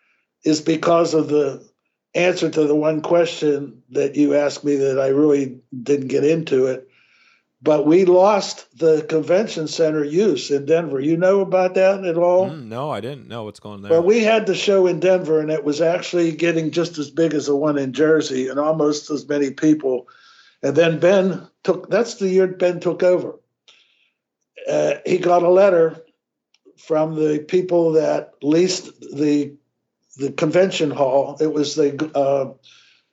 is 0.45 0.61
because 0.61 1.15
of 1.15 1.27
the 1.27 1.69
answer 2.15 2.49
to 2.49 2.65
the 2.65 2.77
one 2.77 3.01
question 3.01 3.83
that 3.91 4.15
you 4.15 4.37
asked 4.37 4.63
me 4.63 4.77
that 4.77 5.01
I 5.01 5.09
really 5.09 5.59
didn't 5.83 6.07
get 6.07 6.23
into 6.23 6.67
it. 6.67 6.89
But 7.61 7.87
we 7.87 8.05
lost 8.05 8.79
the 8.79 9.03
convention 9.03 9.67
center 9.67 10.05
use 10.05 10.53
in 10.53 10.65
Denver. 10.65 11.01
You 11.01 11.17
know 11.17 11.41
about 11.41 11.75
that 11.75 12.05
at 12.05 12.17
all? 12.17 12.51
Mm, 12.51 12.67
no, 12.67 12.91
I 12.91 13.01
didn't 13.01 13.27
know 13.27 13.43
what's 13.43 13.59
going 13.59 13.83
there. 13.83 13.91
Well, 13.91 14.05
we 14.05 14.23
had 14.23 14.47
the 14.47 14.55
show 14.55 14.87
in 14.87 15.01
Denver, 15.01 15.41
and 15.41 15.51
it 15.51 15.65
was 15.65 15.81
actually 15.81 16.31
getting 16.31 16.71
just 16.71 16.99
as 16.99 17.11
big 17.11 17.35
as 17.35 17.47
the 17.47 17.57
one 17.57 17.77
in 17.77 17.93
Jersey, 17.93 18.47
and 18.47 18.61
almost 18.61 19.11
as 19.11 19.29
many 19.29 19.51
people. 19.51 20.07
And 20.63 20.77
then 20.77 21.01
Ben 21.01 21.49
took. 21.65 21.91
That's 21.91 22.15
the 22.15 22.29
year 22.29 22.47
Ben 22.47 22.79
took 22.79 23.03
over 23.03 23.35
uh, 24.69 24.95
he 25.07 25.19
got 25.19 25.43
a 25.43 25.49
letter 25.49 26.05
from 26.77 27.15
the 27.15 27.41
people 27.41 27.93
that 27.93 28.35
leased 28.43 29.01
the 29.01 29.55
the 30.17 30.33
convention 30.33 30.91
hall. 30.91 31.37
It 31.41 31.53
was 31.53 31.75
the 31.75 32.11
uh, 32.15 32.53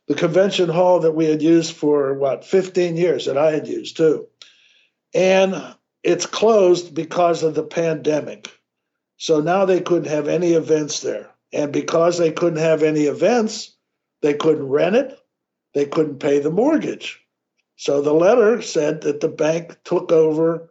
the 0.08 0.16
convention 0.16 0.70
hall 0.70 1.00
that 1.02 1.14
we 1.14 1.26
had 1.26 1.42
used 1.42 1.76
for 1.76 2.14
what 2.14 2.46
15 2.46 2.98
years 2.98 3.26
that 3.26 3.38
I 3.38 3.52
had 3.52 3.68
used 3.68 3.98
too, 3.98 4.28
and 5.14 5.76
it's 6.04 6.26
closed 6.26 6.94
because 6.94 7.44
of 7.44 7.56
the 7.56 7.64
pandemic. 7.64 8.52
So 9.18 9.40
now 9.40 9.66
they 9.66 9.82
couldn't 9.82 10.10
have 10.10 10.28
any 10.28 10.54
events 10.54 11.00
there, 11.02 11.32
and 11.54 11.72
because 11.72 12.18
they 12.18 12.32
couldn't 12.32 12.60
have 12.60 12.84
any 12.84 13.04
events, 13.04 13.76
they 14.22 14.34
couldn't 14.34 14.68
rent 14.68 14.96
it. 14.96 15.18
They 15.74 15.86
couldn't 15.86 16.20
pay 16.20 16.40
the 16.40 16.52
mortgage. 16.52 17.22
So 17.78 18.02
the 18.02 18.14
letter 18.14 18.62
said 18.62 19.02
that 19.02 19.20
the 19.20 19.28
bank 19.28 19.78
took 19.84 20.12
over 20.12 20.70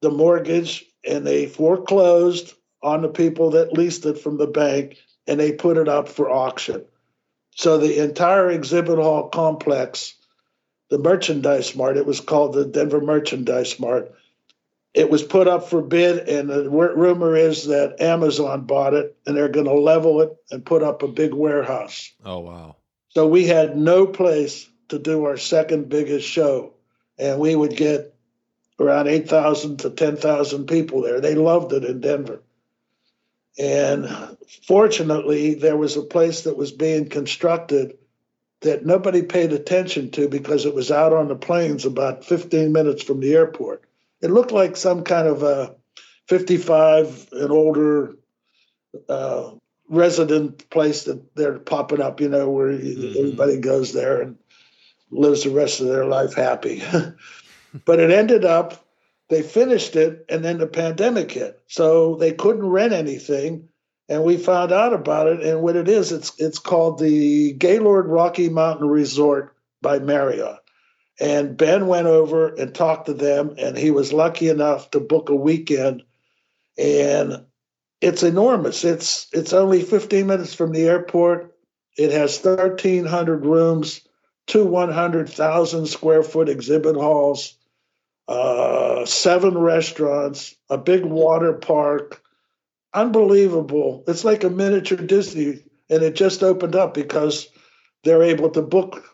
the 0.00 0.10
mortgage 0.10 0.84
and 1.06 1.26
they 1.26 1.46
foreclosed 1.46 2.54
on 2.82 3.02
the 3.02 3.08
people 3.08 3.50
that 3.50 3.72
leased 3.72 4.06
it 4.06 4.18
from 4.18 4.36
the 4.38 4.46
bank 4.46 4.98
and 5.26 5.38
they 5.38 5.52
put 5.52 5.76
it 5.76 5.88
up 5.88 6.08
for 6.08 6.30
auction. 6.30 6.84
So 7.54 7.78
the 7.78 8.02
entire 8.02 8.50
exhibit 8.50 8.98
hall 8.98 9.28
complex, 9.28 10.14
the 10.90 10.98
merchandise 10.98 11.74
mart, 11.74 11.96
it 11.96 12.06
was 12.06 12.20
called 12.20 12.52
the 12.52 12.64
Denver 12.64 13.00
Merchandise 13.00 13.78
Mart. 13.80 14.12
It 14.94 15.10
was 15.10 15.22
put 15.22 15.46
up 15.46 15.68
for 15.68 15.82
bid, 15.82 16.28
and 16.28 16.48
the 16.48 16.70
rumor 16.70 17.36
is 17.36 17.66
that 17.66 18.00
Amazon 18.00 18.62
bought 18.62 18.94
it 18.94 19.16
and 19.26 19.36
they're 19.36 19.48
going 19.48 19.66
to 19.66 19.74
level 19.74 20.22
it 20.22 20.34
and 20.50 20.64
put 20.64 20.82
up 20.82 21.02
a 21.02 21.08
big 21.08 21.34
warehouse. 21.34 22.12
Oh, 22.24 22.38
wow. 22.38 22.76
So 23.10 23.26
we 23.26 23.46
had 23.46 23.76
no 23.76 24.06
place 24.06 24.68
to 24.88 24.98
do 24.98 25.24
our 25.24 25.36
second 25.36 25.88
biggest 25.88 26.26
show, 26.26 26.74
and 27.18 27.38
we 27.38 27.54
would 27.54 27.76
get 27.76 28.14
around 28.78 29.08
8,000 29.08 29.78
to 29.80 29.90
10,000 29.90 30.66
people 30.66 31.02
there. 31.02 31.20
They 31.20 31.34
loved 31.34 31.72
it 31.72 31.84
in 31.84 32.00
Denver. 32.00 32.42
And 33.58 34.08
fortunately, 34.66 35.54
there 35.54 35.76
was 35.76 35.96
a 35.96 36.02
place 36.02 36.42
that 36.42 36.56
was 36.56 36.70
being 36.70 37.08
constructed 37.08 37.98
that 38.60 38.86
nobody 38.86 39.22
paid 39.22 39.52
attention 39.52 40.10
to 40.12 40.28
because 40.28 40.64
it 40.64 40.74
was 40.74 40.90
out 40.90 41.12
on 41.12 41.28
the 41.28 41.36
plains 41.36 41.84
about 41.84 42.24
15 42.24 42.72
minutes 42.72 43.02
from 43.02 43.20
the 43.20 43.34
airport. 43.34 43.84
It 44.20 44.30
looked 44.30 44.52
like 44.52 44.76
some 44.76 45.04
kind 45.04 45.28
of 45.28 45.42
a 45.42 45.74
55 46.26 47.28
and 47.32 47.50
older 47.50 48.16
uh, 49.08 49.52
resident 49.88 50.68
place 50.70 51.04
that 51.04 51.34
they're 51.34 51.58
popping 51.58 52.00
up, 52.00 52.20
you 52.20 52.28
know, 52.28 52.50
where 52.50 52.72
mm-hmm. 52.72 53.18
everybody 53.18 53.58
goes 53.58 53.92
there 53.92 54.22
and 54.22 54.36
lives 55.10 55.44
the 55.44 55.50
rest 55.50 55.80
of 55.80 55.86
their 55.88 56.04
life 56.04 56.34
happy. 56.34 56.82
but 57.84 58.00
it 58.00 58.10
ended 58.10 58.44
up 58.44 58.84
they 59.28 59.42
finished 59.42 59.94
it 59.94 60.24
and 60.30 60.42
then 60.42 60.58
the 60.58 60.66
pandemic 60.66 61.30
hit. 61.30 61.60
So 61.66 62.14
they 62.14 62.32
couldn't 62.32 62.66
rent 62.66 62.94
anything 62.94 63.68
and 64.08 64.24
we 64.24 64.38
found 64.38 64.72
out 64.72 64.94
about 64.94 65.26
it 65.26 65.42
and 65.42 65.60
what 65.60 65.76
it 65.76 65.88
is 65.88 66.12
it's 66.12 66.32
it's 66.38 66.58
called 66.58 66.98
the 66.98 67.52
gaylord 67.52 68.06
rocky 68.06 68.48
mountain 68.48 68.88
resort 68.88 69.54
by 69.82 69.98
marriott. 69.98 70.58
And 71.20 71.56
ben 71.56 71.88
went 71.88 72.06
over 72.06 72.54
and 72.54 72.74
talked 72.74 73.06
to 73.06 73.14
them 73.14 73.54
and 73.58 73.76
he 73.76 73.90
was 73.90 74.12
lucky 74.12 74.48
enough 74.48 74.90
to 74.92 75.00
book 75.00 75.28
a 75.28 75.34
weekend 75.34 76.04
and 76.78 77.44
it's 78.00 78.22
enormous. 78.22 78.84
It's 78.84 79.26
it's 79.32 79.52
only 79.52 79.82
15 79.82 80.26
minutes 80.26 80.54
from 80.54 80.72
the 80.72 80.84
airport. 80.84 81.54
It 81.96 82.12
has 82.12 82.42
1300 82.42 83.44
rooms 83.44 84.08
two 84.46 84.64
100000 84.64 85.86
square 85.86 86.22
foot 86.22 86.48
exhibit 86.48 86.96
halls 86.96 87.57
uh, 88.28 89.06
seven 89.06 89.56
restaurants, 89.56 90.54
a 90.68 90.76
big 90.78 91.04
water 91.04 91.54
park. 91.54 92.22
Unbelievable. 92.92 94.04
It's 94.06 94.24
like 94.24 94.44
a 94.44 94.50
miniature 94.50 94.98
Disney, 94.98 95.64
and 95.88 96.02
it 96.02 96.14
just 96.14 96.42
opened 96.42 96.76
up 96.76 96.94
because 96.94 97.48
they're 98.04 98.22
able 98.22 98.50
to 98.50 98.62
book 98.62 99.04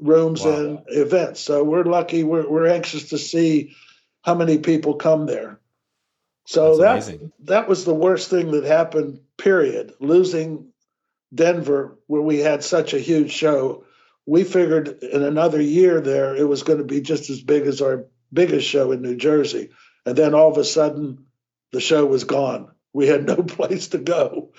rooms 0.00 0.44
wow. 0.44 0.52
and 0.52 0.78
events. 0.88 1.40
So 1.40 1.62
we're 1.62 1.84
lucky. 1.84 2.24
We're, 2.24 2.48
we're 2.48 2.66
anxious 2.66 3.10
to 3.10 3.18
see 3.18 3.74
how 4.22 4.34
many 4.34 4.58
people 4.58 4.94
come 4.94 5.26
there. 5.26 5.60
So 6.46 6.76
That's 6.76 7.06
that 7.06 7.30
that 7.44 7.68
was 7.68 7.84
the 7.84 7.94
worst 7.94 8.28
thing 8.28 8.50
that 8.50 8.64
happened. 8.64 9.20
Period. 9.38 9.94
Losing 10.00 10.72
Denver, 11.34 11.98
where 12.06 12.22
we 12.22 12.38
had 12.38 12.62
such 12.62 12.92
a 12.92 12.98
huge 12.98 13.30
show, 13.30 13.84
we 14.26 14.44
figured 14.44 15.02
in 15.02 15.22
another 15.22 15.60
year 15.60 16.00
there 16.00 16.36
it 16.36 16.44
was 16.44 16.62
going 16.62 16.78
to 16.78 16.84
be 16.84 17.00
just 17.00 17.30
as 17.30 17.40
big 17.40 17.66
as 17.66 17.80
our 17.80 18.06
biggest 18.34 18.68
show 18.68 18.92
in 18.92 19.00
New 19.00 19.16
Jersey. 19.16 19.70
And 20.04 20.16
then 20.16 20.34
all 20.34 20.50
of 20.50 20.58
a 20.58 20.64
sudden, 20.64 21.26
the 21.72 21.80
show 21.80 22.04
was 22.04 22.24
gone. 22.24 22.70
We 22.92 23.06
had 23.06 23.26
no 23.26 23.36
place 23.42 23.88
to 23.88 23.98
go. 23.98 24.52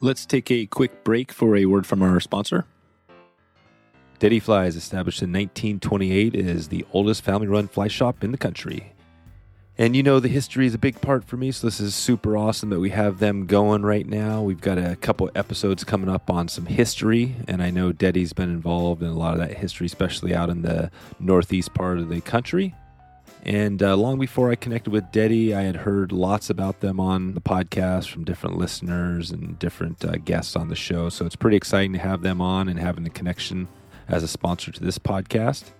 Let's 0.00 0.26
take 0.26 0.50
a 0.50 0.66
quick 0.66 1.02
break 1.02 1.32
for 1.32 1.56
a 1.56 1.66
word 1.66 1.86
from 1.86 2.02
our 2.02 2.20
sponsor. 2.20 2.66
Dette 4.20 4.42
Flies, 4.42 4.76
established 4.76 5.22
in 5.22 5.30
1928, 5.30 6.34
is 6.34 6.68
the 6.68 6.84
oldest 6.92 7.22
family 7.22 7.46
run 7.46 7.68
fly 7.68 7.88
shop 7.88 8.22
in 8.22 8.32
the 8.32 8.38
country. 8.38 8.92
And 9.80 9.94
you 9.94 10.02
know, 10.02 10.18
the 10.18 10.28
history 10.28 10.66
is 10.66 10.74
a 10.74 10.78
big 10.78 11.00
part 11.00 11.22
for 11.22 11.36
me, 11.36 11.52
so 11.52 11.68
this 11.68 11.78
is 11.78 11.94
super 11.94 12.36
awesome 12.36 12.70
that 12.70 12.80
we 12.80 12.90
have 12.90 13.20
them 13.20 13.46
going 13.46 13.82
right 13.82 14.06
now. 14.06 14.42
We've 14.42 14.60
got 14.60 14.76
a 14.76 14.96
couple 14.96 15.30
episodes 15.36 15.84
coming 15.84 16.08
up 16.08 16.28
on 16.28 16.48
some 16.48 16.66
history, 16.66 17.36
and 17.46 17.62
I 17.62 17.70
know 17.70 17.92
Dette's 17.92 18.32
been 18.32 18.50
involved 18.50 19.04
in 19.04 19.08
a 19.08 19.16
lot 19.16 19.34
of 19.34 19.38
that 19.38 19.56
history, 19.56 19.86
especially 19.86 20.34
out 20.34 20.50
in 20.50 20.62
the 20.62 20.90
northeast 21.20 21.74
part 21.74 21.98
of 21.98 22.08
the 22.08 22.20
country. 22.20 22.74
And 23.44 23.80
uh, 23.80 23.96
long 23.96 24.18
before 24.18 24.50
I 24.50 24.56
connected 24.56 24.90
with 24.90 25.12
Dette, 25.12 25.54
I 25.54 25.62
had 25.62 25.76
heard 25.76 26.10
lots 26.10 26.50
about 26.50 26.80
them 26.80 26.98
on 26.98 27.34
the 27.34 27.40
podcast 27.40 28.10
from 28.10 28.24
different 28.24 28.58
listeners 28.58 29.30
and 29.30 29.56
different 29.60 30.04
uh, 30.04 30.16
guests 30.16 30.56
on 30.56 30.70
the 30.70 30.74
show. 30.74 31.08
So 31.08 31.24
it's 31.24 31.36
pretty 31.36 31.56
exciting 31.56 31.92
to 31.92 32.00
have 32.00 32.22
them 32.22 32.40
on 32.40 32.68
and 32.68 32.80
having 32.80 33.04
the 33.04 33.10
connection 33.10 33.68
as 34.08 34.24
a 34.24 34.28
sponsor 34.28 34.72
to 34.72 34.82
this 34.82 34.98
podcast. 34.98 35.70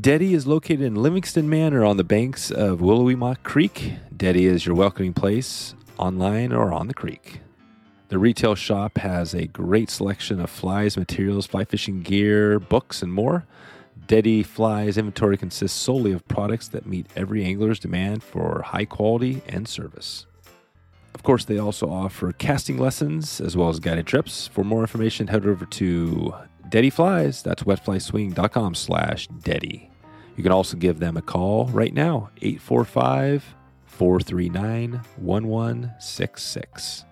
Dette 0.00 0.22
is 0.22 0.46
located 0.46 0.80
in 0.80 0.94
Livingston 0.94 1.50
Manor 1.50 1.84
on 1.84 1.98
the 1.98 2.04
banks 2.04 2.50
of 2.50 2.80
Willowemoc 2.80 3.42
Creek. 3.42 3.92
Dette 4.16 4.36
is 4.36 4.64
your 4.64 4.74
welcoming 4.74 5.12
place 5.12 5.74
online 5.98 6.50
or 6.50 6.72
on 6.72 6.88
the 6.88 6.94
creek. 6.94 7.40
The 8.08 8.18
retail 8.18 8.54
shop 8.54 8.96
has 8.96 9.34
a 9.34 9.48
great 9.48 9.90
selection 9.90 10.40
of 10.40 10.48
flies, 10.48 10.96
materials, 10.96 11.46
fly 11.46 11.66
fishing 11.66 12.00
gear, 12.00 12.58
books, 12.58 13.02
and 13.02 13.12
more. 13.12 13.44
Dette 14.06 14.46
Flies 14.46 14.96
inventory 14.96 15.36
consists 15.36 15.78
solely 15.78 16.12
of 16.12 16.26
products 16.26 16.68
that 16.68 16.86
meet 16.86 17.06
every 17.14 17.44
angler's 17.44 17.78
demand 17.78 18.22
for 18.22 18.62
high 18.62 18.86
quality 18.86 19.42
and 19.46 19.68
service. 19.68 20.24
Of 21.14 21.22
course, 21.22 21.44
they 21.44 21.58
also 21.58 21.90
offer 21.90 22.32
casting 22.32 22.78
lessons 22.78 23.42
as 23.42 23.58
well 23.58 23.68
as 23.68 23.78
guided 23.78 24.06
trips. 24.06 24.46
For 24.46 24.64
more 24.64 24.80
information, 24.80 25.26
head 25.26 25.44
over 25.44 25.66
to 25.66 26.34
Dette 26.72 26.90
Flies. 26.90 27.42
That's 27.42 27.64
wetflyswing.com 27.64 28.74
slash 28.74 29.28
Dette. 29.28 29.90
You 30.36 30.42
can 30.42 30.52
also 30.52 30.78
give 30.78 31.00
them 31.00 31.18
a 31.18 31.22
call 31.22 31.66
right 31.66 31.92
now, 31.92 32.30
845 32.40 33.54
439 33.84 34.92
1166. 35.16 37.04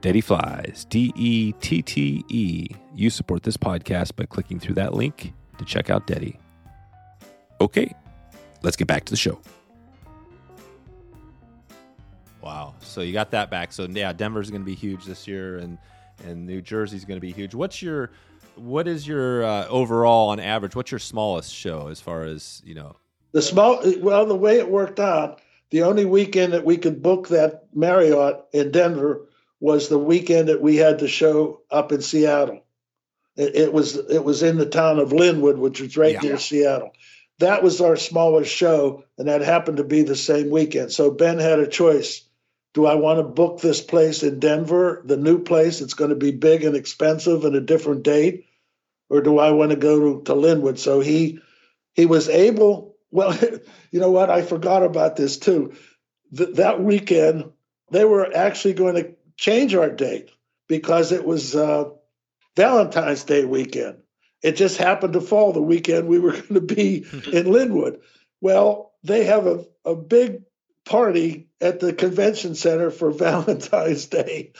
Dette 0.00 0.24
Flies, 0.24 0.86
D 0.88 1.12
E 1.14 1.52
T 1.60 1.82
T 1.82 2.24
E. 2.30 2.68
You 2.94 3.10
support 3.10 3.42
this 3.42 3.58
podcast 3.58 4.16
by 4.16 4.24
clicking 4.24 4.58
through 4.58 4.76
that 4.76 4.94
link 4.94 5.34
to 5.58 5.64
check 5.66 5.90
out 5.90 6.06
Dette. 6.06 6.36
Okay, 7.60 7.94
let's 8.62 8.76
get 8.76 8.88
back 8.88 9.04
to 9.04 9.10
the 9.10 9.18
show. 9.18 9.38
Wow. 12.40 12.76
So 12.80 13.02
you 13.02 13.12
got 13.12 13.30
that 13.32 13.50
back. 13.50 13.74
So 13.74 13.86
yeah, 13.90 14.14
Denver's 14.14 14.50
going 14.50 14.62
to 14.62 14.66
be 14.66 14.74
huge 14.74 15.04
this 15.04 15.28
year 15.28 15.58
and 15.58 15.76
and 16.24 16.46
New 16.46 16.62
Jersey's 16.62 17.04
going 17.04 17.18
to 17.18 17.26
be 17.26 17.32
huge. 17.32 17.54
What's 17.54 17.82
your 17.82 18.10
what 18.60 18.86
is 18.86 19.06
your 19.06 19.44
uh, 19.44 19.66
overall 19.68 20.30
on 20.30 20.40
average? 20.40 20.76
What's 20.76 20.90
your 20.90 20.98
smallest 20.98 21.52
show 21.54 21.88
as 21.88 22.00
far 22.00 22.24
as 22.24 22.62
you 22.64 22.74
know? 22.74 22.96
The 23.32 23.42
small 23.42 23.82
well, 23.98 24.26
the 24.26 24.34
way 24.34 24.58
it 24.58 24.70
worked 24.70 25.00
out, 25.00 25.40
the 25.70 25.82
only 25.82 26.04
weekend 26.04 26.52
that 26.52 26.64
we 26.64 26.76
could 26.76 27.02
book 27.02 27.28
that 27.28 27.64
Marriott 27.74 28.44
in 28.52 28.70
Denver 28.70 29.26
was 29.60 29.88
the 29.88 29.98
weekend 29.98 30.48
that 30.48 30.60
we 30.60 30.76
had 30.76 30.98
the 30.98 31.08
show 31.08 31.60
up 31.70 31.92
in 31.92 32.02
Seattle. 32.02 32.62
It, 33.36 33.54
it 33.54 33.72
was 33.72 33.96
it 33.96 34.24
was 34.24 34.42
in 34.42 34.58
the 34.58 34.66
town 34.66 34.98
of 34.98 35.10
Lynnwood, 35.10 35.58
which 35.58 35.80
was 35.80 35.96
right 35.96 36.14
yeah. 36.14 36.20
near 36.20 36.38
Seattle. 36.38 36.92
That 37.38 37.62
was 37.62 37.80
our 37.80 37.96
smallest 37.96 38.54
show, 38.54 39.04
and 39.16 39.28
that 39.28 39.40
happened 39.40 39.78
to 39.78 39.84
be 39.84 40.02
the 40.02 40.16
same 40.16 40.50
weekend. 40.50 40.92
So 40.92 41.10
Ben 41.10 41.38
had 41.38 41.58
a 41.58 41.66
choice. 41.66 42.22
Do 42.72 42.86
I 42.86 42.94
want 42.94 43.18
to 43.18 43.24
book 43.24 43.60
this 43.60 43.80
place 43.80 44.22
in 44.22 44.38
Denver, 44.38 45.02
the 45.04 45.16
new 45.16 45.42
place? 45.42 45.80
It's 45.80 45.94
going 45.94 46.10
to 46.10 46.16
be 46.16 46.30
big 46.30 46.62
and 46.62 46.76
expensive 46.76 47.44
and 47.44 47.56
a 47.56 47.60
different 47.60 48.04
date 48.04 48.46
or 49.10 49.20
do 49.20 49.38
I 49.38 49.50
want 49.50 49.72
to 49.72 49.76
go 49.76 50.00
to, 50.00 50.22
to 50.24 50.34
Lynnwood? 50.34 50.78
So 50.78 51.00
he 51.00 51.40
he 51.94 52.06
was 52.06 52.28
able. 52.28 52.96
Well, 53.10 53.36
you 53.90 54.00
know 54.00 54.10
what? 54.10 54.30
I 54.30 54.42
forgot 54.42 54.82
about 54.82 55.16
this 55.16 55.36
too. 55.38 55.74
Th- 56.34 56.54
that 56.56 56.82
weekend, 56.82 57.52
they 57.90 58.04
were 58.04 58.34
actually 58.34 58.74
going 58.74 58.94
to 58.94 59.14
change 59.36 59.74
our 59.74 59.90
date 59.90 60.30
because 60.68 61.12
it 61.12 61.24
was 61.26 61.54
uh, 61.56 61.90
Valentine's 62.56 63.24
Day 63.24 63.44
weekend. 63.44 63.98
It 64.42 64.52
just 64.52 64.78
happened 64.78 65.14
to 65.14 65.20
fall 65.20 65.52
the 65.52 65.60
weekend 65.60 66.08
we 66.08 66.18
were 66.18 66.32
going 66.40 66.54
to 66.54 66.60
be 66.60 66.98
in 67.12 67.46
Lynnwood. 67.46 68.00
Well, 68.40 68.92
they 69.02 69.24
have 69.24 69.46
a, 69.46 69.64
a 69.84 69.94
big 69.94 70.42
party 70.84 71.48
at 71.60 71.80
the 71.80 71.92
convention 71.92 72.54
center 72.54 72.90
for 72.90 73.10
Valentine's 73.10 74.06
Day. 74.06 74.52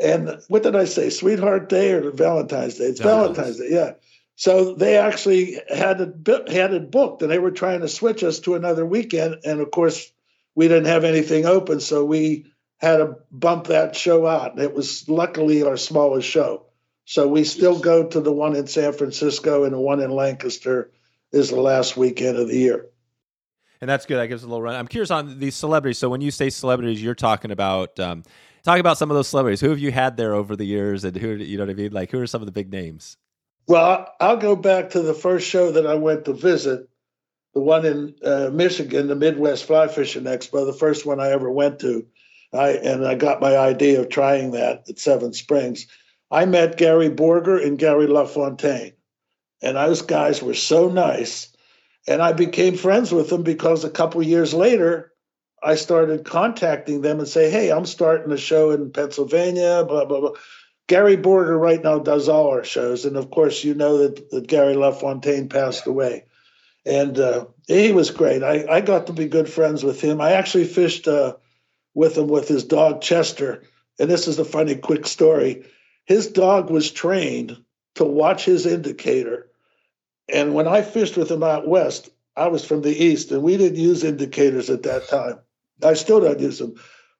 And 0.00 0.40
what 0.48 0.62
did 0.62 0.76
I 0.76 0.84
say? 0.84 1.10
Sweetheart 1.10 1.68
Day 1.68 1.92
or 1.92 2.10
Valentine's 2.10 2.76
Day? 2.76 2.84
It's 2.84 3.00
Valentine's 3.00 3.58
Day, 3.58 3.68
yeah. 3.70 3.92
So 4.36 4.74
they 4.74 4.96
actually 4.96 5.58
had 5.68 6.00
it 6.00 6.48
had 6.48 6.72
it 6.72 6.90
booked, 6.90 7.20
and 7.22 7.30
they 7.30 7.38
were 7.38 7.50
trying 7.50 7.80
to 7.80 7.88
switch 7.88 8.24
us 8.24 8.40
to 8.40 8.54
another 8.54 8.86
weekend. 8.86 9.36
And 9.44 9.60
of 9.60 9.70
course, 9.70 10.10
we 10.54 10.66
didn't 10.68 10.86
have 10.86 11.04
anything 11.04 11.44
open, 11.44 11.80
so 11.80 12.04
we 12.04 12.46
had 12.78 12.96
to 12.96 13.16
bump 13.30 13.66
that 13.66 13.94
show 13.94 14.26
out. 14.26 14.58
It 14.58 14.74
was 14.74 15.06
luckily 15.08 15.62
our 15.62 15.76
smallest 15.76 16.26
show, 16.26 16.64
so 17.04 17.28
we 17.28 17.44
still 17.44 17.78
go 17.78 18.06
to 18.06 18.20
the 18.20 18.32
one 18.32 18.56
in 18.56 18.66
San 18.66 18.94
Francisco 18.94 19.64
and 19.64 19.74
the 19.74 19.80
one 19.80 20.00
in 20.00 20.10
Lancaster 20.10 20.90
is 21.32 21.50
the 21.50 21.60
last 21.60 21.96
weekend 21.98 22.38
of 22.38 22.48
the 22.48 22.56
year. 22.56 22.86
and 23.82 23.90
that's 23.90 24.06
good. 24.06 24.16
That 24.16 24.28
gives 24.28 24.42
a 24.42 24.46
little 24.46 24.62
run. 24.62 24.74
I'm 24.74 24.88
curious 24.88 25.10
on 25.10 25.38
these 25.38 25.54
celebrities. 25.54 25.98
So 25.98 26.08
when 26.08 26.22
you 26.22 26.30
say 26.30 26.48
celebrities, 26.50 27.02
you're 27.02 27.14
talking 27.14 27.50
about 27.50 28.00
um, 28.00 28.22
talk 28.62 28.78
about 28.78 28.98
some 28.98 29.10
of 29.10 29.16
those 29.16 29.28
celebrities. 29.28 29.60
Who 29.60 29.70
have 29.70 29.78
you 29.78 29.92
had 29.92 30.16
there 30.16 30.34
over 30.34 30.56
the 30.56 30.64
years, 30.64 31.04
and 31.04 31.16
who 31.16 31.34
you 31.36 31.56
know 31.56 31.64
what 31.64 31.70
I 31.70 31.74
mean? 31.74 31.92
Like 31.92 32.10
who 32.10 32.20
are 32.20 32.26
some 32.26 32.42
of 32.42 32.46
the 32.46 32.52
big 32.52 32.70
names? 32.70 33.16
Well, 33.66 34.12
I'll 34.20 34.36
go 34.36 34.56
back 34.56 34.90
to 34.90 35.02
the 35.02 35.14
first 35.14 35.48
show 35.48 35.72
that 35.72 35.86
I 35.86 35.94
went 35.94 36.24
to 36.24 36.32
visit, 36.32 36.88
the 37.54 37.60
one 37.60 37.84
in 37.84 38.14
uh, 38.24 38.50
Michigan, 38.52 39.06
the 39.06 39.14
Midwest 39.14 39.64
Fly 39.64 39.86
Fishing 39.88 40.24
Expo, 40.24 40.66
the 40.66 40.72
first 40.72 41.06
one 41.06 41.20
I 41.20 41.30
ever 41.30 41.50
went 41.50 41.78
to. 41.80 42.06
I 42.52 42.70
and 42.70 43.06
I 43.06 43.14
got 43.14 43.40
my 43.40 43.56
idea 43.56 44.00
of 44.00 44.08
trying 44.08 44.52
that 44.52 44.88
at 44.88 44.98
Seven 44.98 45.32
Springs. 45.32 45.86
I 46.30 46.46
met 46.46 46.78
Gary 46.78 47.10
Borger 47.10 47.64
and 47.64 47.78
Gary 47.78 48.06
LaFontaine, 48.06 48.92
and 49.62 49.76
those 49.76 50.02
guys 50.02 50.42
were 50.42 50.54
so 50.54 50.88
nice. 50.88 51.48
And 52.08 52.22
I 52.22 52.32
became 52.32 52.76
friends 52.76 53.12
with 53.12 53.28
them 53.28 53.42
because 53.42 53.84
a 53.84 53.90
couple 53.90 54.22
years 54.22 54.54
later, 54.54 55.09
I 55.62 55.74
started 55.74 56.24
contacting 56.24 57.02
them 57.02 57.18
and 57.18 57.28
say, 57.28 57.50
"Hey, 57.50 57.70
I'm 57.70 57.86
starting 57.86 58.32
a 58.32 58.36
show 58.36 58.70
in 58.70 58.92
Pennsylvania." 58.92 59.84
Blah 59.86 60.06
blah 60.06 60.20
blah. 60.20 60.32
Gary 60.88 61.16
Borger 61.16 61.58
right 61.58 61.82
now 61.82 61.98
does 61.98 62.28
all 62.28 62.48
our 62.48 62.64
shows, 62.64 63.04
and 63.04 63.16
of 63.16 63.30
course, 63.30 63.62
you 63.62 63.74
know 63.74 63.98
that, 63.98 64.30
that 64.30 64.48
Gary 64.48 64.74
LaFontaine 64.74 65.48
passed 65.48 65.86
away, 65.86 66.24
and 66.84 67.18
uh, 67.18 67.44
he 67.68 67.92
was 67.92 68.10
great. 68.10 68.42
I, 68.42 68.66
I 68.68 68.80
got 68.80 69.06
to 69.06 69.12
be 69.12 69.28
good 69.28 69.48
friends 69.48 69.84
with 69.84 70.00
him. 70.00 70.20
I 70.20 70.32
actually 70.32 70.64
fished 70.64 71.06
uh, 71.06 71.36
with 71.94 72.18
him 72.18 72.26
with 72.26 72.48
his 72.48 72.64
dog 72.64 73.02
Chester, 73.02 73.62
and 74.00 74.10
this 74.10 74.26
is 74.26 74.38
a 74.38 74.44
funny 74.44 74.74
quick 74.74 75.06
story. 75.06 75.64
His 76.06 76.26
dog 76.26 76.70
was 76.70 76.90
trained 76.90 77.56
to 77.94 78.04
watch 78.04 78.44
his 78.44 78.66
indicator, 78.66 79.48
and 80.28 80.54
when 80.54 80.66
I 80.66 80.82
fished 80.82 81.16
with 81.16 81.30
him 81.30 81.42
out 81.42 81.68
west, 81.68 82.10
I 82.34 82.48
was 82.48 82.64
from 82.64 82.82
the 82.82 82.96
east, 82.96 83.30
and 83.30 83.42
we 83.42 83.56
didn't 83.56 83.78
use 83.78 84.02
indicators 84.02 84.70
at 84.70 84.82
that 84.84 85.06
time. 85.06 85.38
I 85.84 85.94
still 85.94 86.20
don't 86.20 86.40
use 86.40 86.58
them, 86.58 86.74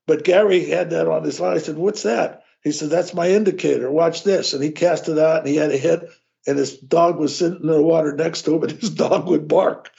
but 0.06 0.24
Gary 0.24 0.64
had 0.64 0.90
that 0.90 1.08
on 1.08 1.24
his 1.24 1.40
line. 1.40 1.56
I 1.56 1.58
said, 1.58 1.76
"What's 1.76 2.02
that?" 2.02 2.44
He 2.62 2.72
said, 2.72 2.90
That's 2.90 3.14
my 3.14 3.30
indicator. 3.30 3.90
Watch 3.90 4.22
this. 4.22 4.52
And 4.52 4.62
he 4.62 4.70
cast 4.70 5.08
it 5.08 5.18
out 5.18 5.40
and 5.40 5.48
he 5.48 5.56
had 5.56 5.70
a 5.70 5.76
hit, 5.76 6.08
and 6.46 6.58
his 6.58 6.76
dog 6.76 7.18
was 7.18 7.36
sitting 7.36 7.60
in 7.60 7.66
the 7.66 7.82
water 7.82 8.12
next 8.12 8.42
to 8.42 8.54
him, 8.54 8.62
and 8.62 8.72
his 8.72 8.90
dog 8.94 9.28
would 9.28 9.48
bark. 9.48 9.90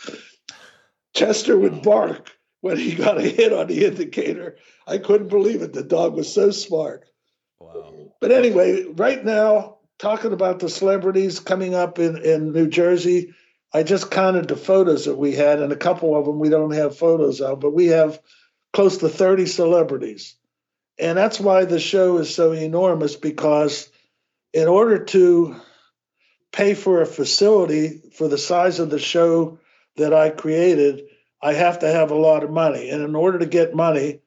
Chester 1.16 1.58
would 1.58 1.82
bark 1.82 2.32
when 2.62 2.78
he 2.78 2.96
got 2.96 3.18
a 3.18 3.22
hit 3.22 3.52
on 3.52 3.68
the 3.68 3.86
indicator. 3.86 4.58
I 4.88 4.98
couldn't 4.98 5.30
believe 5.30 5.62
it. 5.62 5.74
The 5.74 5.84
dog 5.84 6.16
was 6.16 6.32
so 6.32 6.52
smart. 6.52 7.06
Wow. 7.60 8.14
But 8.20 8.32
anyway, 8.32 8.86
right 8.86 9.24
now, 9.24 9.78
talking 10.00 10.32
about 10.32 10.60
the 10.60 10.70
celebrities 10.70 11.40
coming 11.40 11.74
up 11.74 12.00
in, 12.00 12.18
in 12.18 12.54
New 12.54 12.68
Jersey, 12.68 13.34
I 13.74 13.84
just 13.84 14.12
counted 14.12 14.48
the 14.48 14.56
photos 14.56 15.06
that 15.06 15.18
we 15.18 15.34
had, 15.34 15.60
and 15.60 15.72
a 15.72 15.78
couple 15.78 16.16
of 16.16 16.26
them 16.26 16.40
we 16.40 16.50
don't 16.50 16.74
have 16.74 16.98
photos 16.98 17.42
of, 17.42 17.60
but 17.60 17.74
we 17.74 17.88
have 17.88 18.20
close 18.74 18.98
to 18.98 19.10
30 19.10 19.46
celebrities. 19.46 20.36
And 21.00 21.18
that's 21.18 21.40
why 21.40 21.66
the 21.66 21.80
show 21.80 22.18
is 22.18 22.34
so 22.34 22.52
enormous 22.52 23.16
because 23.16 23.90
in 24.54 24.68
order 24.68 25.04
to 25.06 25.56
pay 26.52 26.74
for 26.74 27.02
a 27.02 27.06
facility 27.06 28.02
for 28.14 28.28
the 28.28 28.38
size 28.38 28.80
of 28.80 28.90
the 28.90 29.00
show 29.00 29.60
that 29.98 30.14
I 30.14 30.30
created, 30.30 31.04
I 31.42 31.54
have 31.54 31.80
to 31.80 31.88
have 31.88 32.12
a 32.12 32.16
lot 32.16 32.44
of 32.44 32.52
money. 32.52 32.90
And 32.90 33.02
in 33.02 33.16
order 33.16 33.40
to 33.40 33.46
get 33.46 33.76
money, 33.76 34.20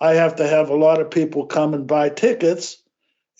I 0.00 0.14
have 0.14 0.36
to 0.36 0.46
have 0.46 0.70
a 0.70 0.76
lot 0.76 1.00
of 1.00 1.10
people 1.10 1.46
come 1.46 1.74
and 1.74 1.86
buy 1.86 2.08
tickets. 2.08 2.76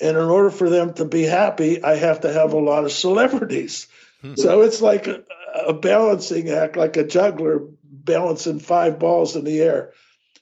And 0.01 0.17
in 0.17 0.25
order 0.25 0.51
for 0.51 0.71
them 0.71 0.95
to 0.95 1.05
be 1.05 1.23
happy, 1.23 1.83
I 1.83 1.97
have 1.97 2.21
to 2.21 2.33
have 2.33 2.53
a 2.53 2.59
lot 2.59 2.85
of 2.85 2.93
celebrities. 2.93 3.89
Hmm. 4.23 4.35
So 4.37 4.63
it's 4.63 4.81
like 4.81 5.07
a, 5.07 5.23
a 5.67 5.73
balancing 5.73 6.49
act, 6.49 6.77
like 6.77 6.97
a 6.97 7.05
juggler 7.05 7.61
balancing 7.83 8.61
five 8.61 8.99
balls 8.99 9.37
in 9.37 9.45
the 9.45 9.61
air 9.61 9.93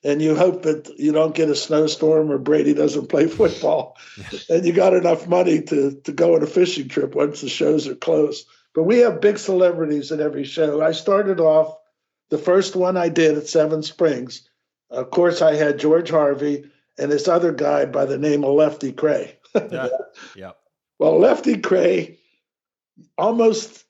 and 0.07 0.23
you 0.23 0.37
hope 0.37 0.62
that 0.62 0.88
you 0.99 1.11
don't 1.11 1.35
get 1.35 1.51
a 1.51 1.57
snowstorm 1.57 2.31
or 2.31 2.38
Brady 2.38 2.73
doesn't 2.75 3.09
play 3.09 3.27
football, 3.40 3.99
and 4.49 4.64
you 4.64 4.73
got 4.73 4.95
enough 4.95 5.27
money 5.27 5.61
to 5.62 6.01
to 6.05 6.12
go 6.12 6.37
on 6.37 6.42
a 6.42 6.47
fishing 6.47 6.88
trip 6.88 7.14
once 7.14 7.40
the 7.40 7.49
shows 7.49 7.88
are 7.88 7.97
closed. 7.97 8.47
But 8.75 8.85
we 8.85 8.99
have 8.99 9.21
big 9.21 9.38
celebrities 9.38 10.12
at 10.12 10.21
every 10.21 10.45
show. 10.45 10.81
I 10.81 10.92
started 10.92 11.40
off 11.40 11.77
the 12.31 12.38
first 12.38 12.77
one 12.77 12.97
I 12.97 13.09
did 13.09 13.37
at 13.37 13.49
Seven 13.49 13.83
Springs. 13.83 14.49
Of 14.90 15.11
course, 15.11 15.42
I 15.42 15.55
had 15.57 15.81
George 15.81 16.11
Harvey 16.11 16.71
and 16.99 17.11
this 17.11 17.27
other 17.27 17.53
guy 17.53 17.87
by 17.87 18.05
the 18.05 18.19
name 18.19 18.45
of 18.45 18.55
Lefty 18.55 18.92
Kreh. 18.92 19.33
yeah. 19.55 19.88
yeah. 20.37 20.53
Well, 20.99 21.19
Lefty 21.19 21.57
Kreh 21.57 22.16
almost 23.19 23.85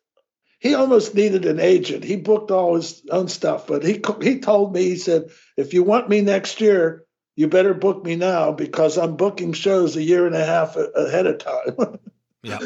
he 0.58 0.74
almost 0.74 1.14
needed 1.14 1.44
an 1.44 1.60
agent. 1.60 2.02
He 2.02 2.16
booked 2.16 2.50
all 2.50 2.74
his 2.74 3.02
own 3.10 3.28
stuff, 3.28 3.66
but 3.66 3.84
he 3.84 4.00
he 4.22 4.40
told 4.40 4.72
me 4.72 4.84
he 4.84 4.96
said, 4.96 5.30
"If 5.56 5.74
you 5.74 5.82
want 5.82 6.08
me 6.08 6.20
next 6.20 6.60
year, 6.60 7.04
you 7.36 7.48
better 7.48 7.74
book 7.74 8.04
me 8.04 8.16
now 8.16 8.52
because 8.52 8.96
I'm 8.96 9.16
booking 9.16 9.52
shows 9.52 9.96
a 9.96 10.02
year 10.02 10.26
and 10.26 10.34
a 10.34 10.44
half 10.44 10.76
ahead 10.76 11.26
of 11.26 11.38
time." 11.38 11.98
yeah. 12.42 12.58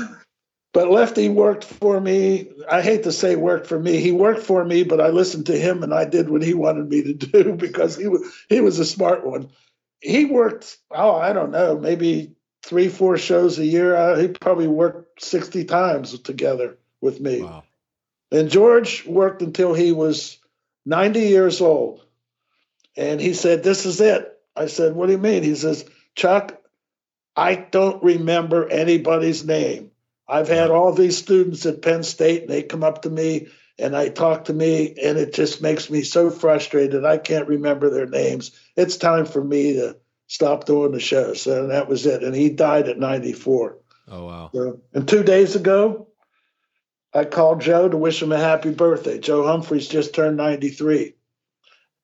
But 0.72 0.90
Lefty 0.90 1.28
worked 1.28 1.64
for 1.64 2.00
me. 2.00 2.48
I 2.70 2.80
hate 2.80 3.02
to 3.02 3.12
say 3.12 3.34
worked 3.34 3.66
for 3.66 3.78
me. 3.78 3.98
He 3.98 4.12
worked 4.12 4.42
for 4.42 4.64
me, 4.64 4.84
but 4.84 5.00
I 5.00 5.08
listened 5.08 5.46
to 5.46 5.58
him 5.58 5.82
and 5.82 5.92
I 5.92 6.04
did 6.04 6.30
what 6.30 6.42
he 6.42 6.54
wanted 6.54 6.88
me 6.88 7.02
to 7.02 7.14
do 7.14 7.54
because 7.54 7.96
he 7.96 8.06
was 8.06 8.32
he 8.48 8.60
was 8.60 8.78
a 8.78 8.84
smart 8.84 9.26
one. 9.26 9.50
He 10.00 10.26
worked. 10.26 10.78
Oh, 10.90 11.16
I 11.16 11.32
don't 11.32 11.50
know, 11.50 11.78
maybe 11.78 12.36
three, 12.62 12.88
four 12.88 13.18
shows 13.18 13.58
a 13.58 13.64
year. 13.64 13.96
Uh, 13.96 14.16
he 14.16 14.28
probably 14.28 14.68
worked 14.68 15.22
sixty 15.22 15.64
times 15.64 16.18
together 16.20 16.78
with 17.00 17.20
me. 17.20 17.42
Wow. 17.42 17.64
And 18.32 18.48
George 18.48 19.04
worked 19.06 19.42
until 19.42 19.74
he 19.74 19.92
was 19.92 20.38
90 20.86 21.20
years 21.20 21.60
old. 21.60 22.04
And 23.00 23.18
he 23.18 23.32
said, 23.32 23.62
This 23.62 23.86
is 23.86 24.00
it. 24.02 24.30
I 24.54 24.66
said, 24.66 24.94
What 24.94 25.06
do 25.06 25.12
you 25.12 25.18
mean? 25.18 25.42
He 25.42 25.54
says, 25.54 25.86
Chuck, 26.14 26.60
I 27.34 27.54
don't 27.54 28.02
remember 28.04 28.68
anybody's 28.68 29.42
name. 29.42 29.90
I've 30.28 30.48
had 30.48 30.70
all 30.70 30.92
these 30.92 31.16
students 31.16 31.64
at 31.64 31.80
Penn 31.80 32.02
State, 32.02 32.42
and 32.42 32.50
they 32.50 32.62
come 32.62 32.84
up 32.84 33.02
to 33.02 33.10
me 33.10 33.48
and 33.78 33.94
they 33.94 34.10
talk 34.10 34.44
to 34.44 34.52
me, 34.52 34.94
and 35.02 35.16
it 35.16 35.32
just 35.32 35.62
makes 35.62 35.88
me 35.88 36.02
so 36.02 36.28
frustrated. 36.28 37.06
I 37.06 37.16
can't 37.16 37.48
remember 37.48 37.88
their 37.88 38.06
names. 38.06 38.50
It's 38.76 38.98
time 38.98 39.24
for 39.24 39.42
me 39.42 39.72
to 39.74 39.96
stop 40.26 40.66
doing 40.66 40.92
the 40.92 41.00
show. 41.00 41.32
So 41.32 41.68
that 41.68 41.88
was 41.88 42.04
it. 42.04 42.22
And 42.22 42.34
he 42.34 42.50
died 42.50 42.90
at 42.90 42.98
94. 42.98 43.78
Oh, 44.08 44.26
wow. 44.26 44.50
So, 44.54 44.82
and 44.92 45.08
two 45.08 45.22
days 45.22 45.56
ago, 45.56 46.08
I 47.14 47.24
called 47.24 47.62
Joe 47.62 47.88
to 47.88 47.96
wish 47.96 48.22
him 48.22 48.32
a 48.32 48.38
happy 48.38 48.70
birthday. 48.70 49.18
Joe 49.18 49.46
Humphreys 49.46 49.88
just 49.88 50.14
turned 50.14 50.36
93. 50.36 51.14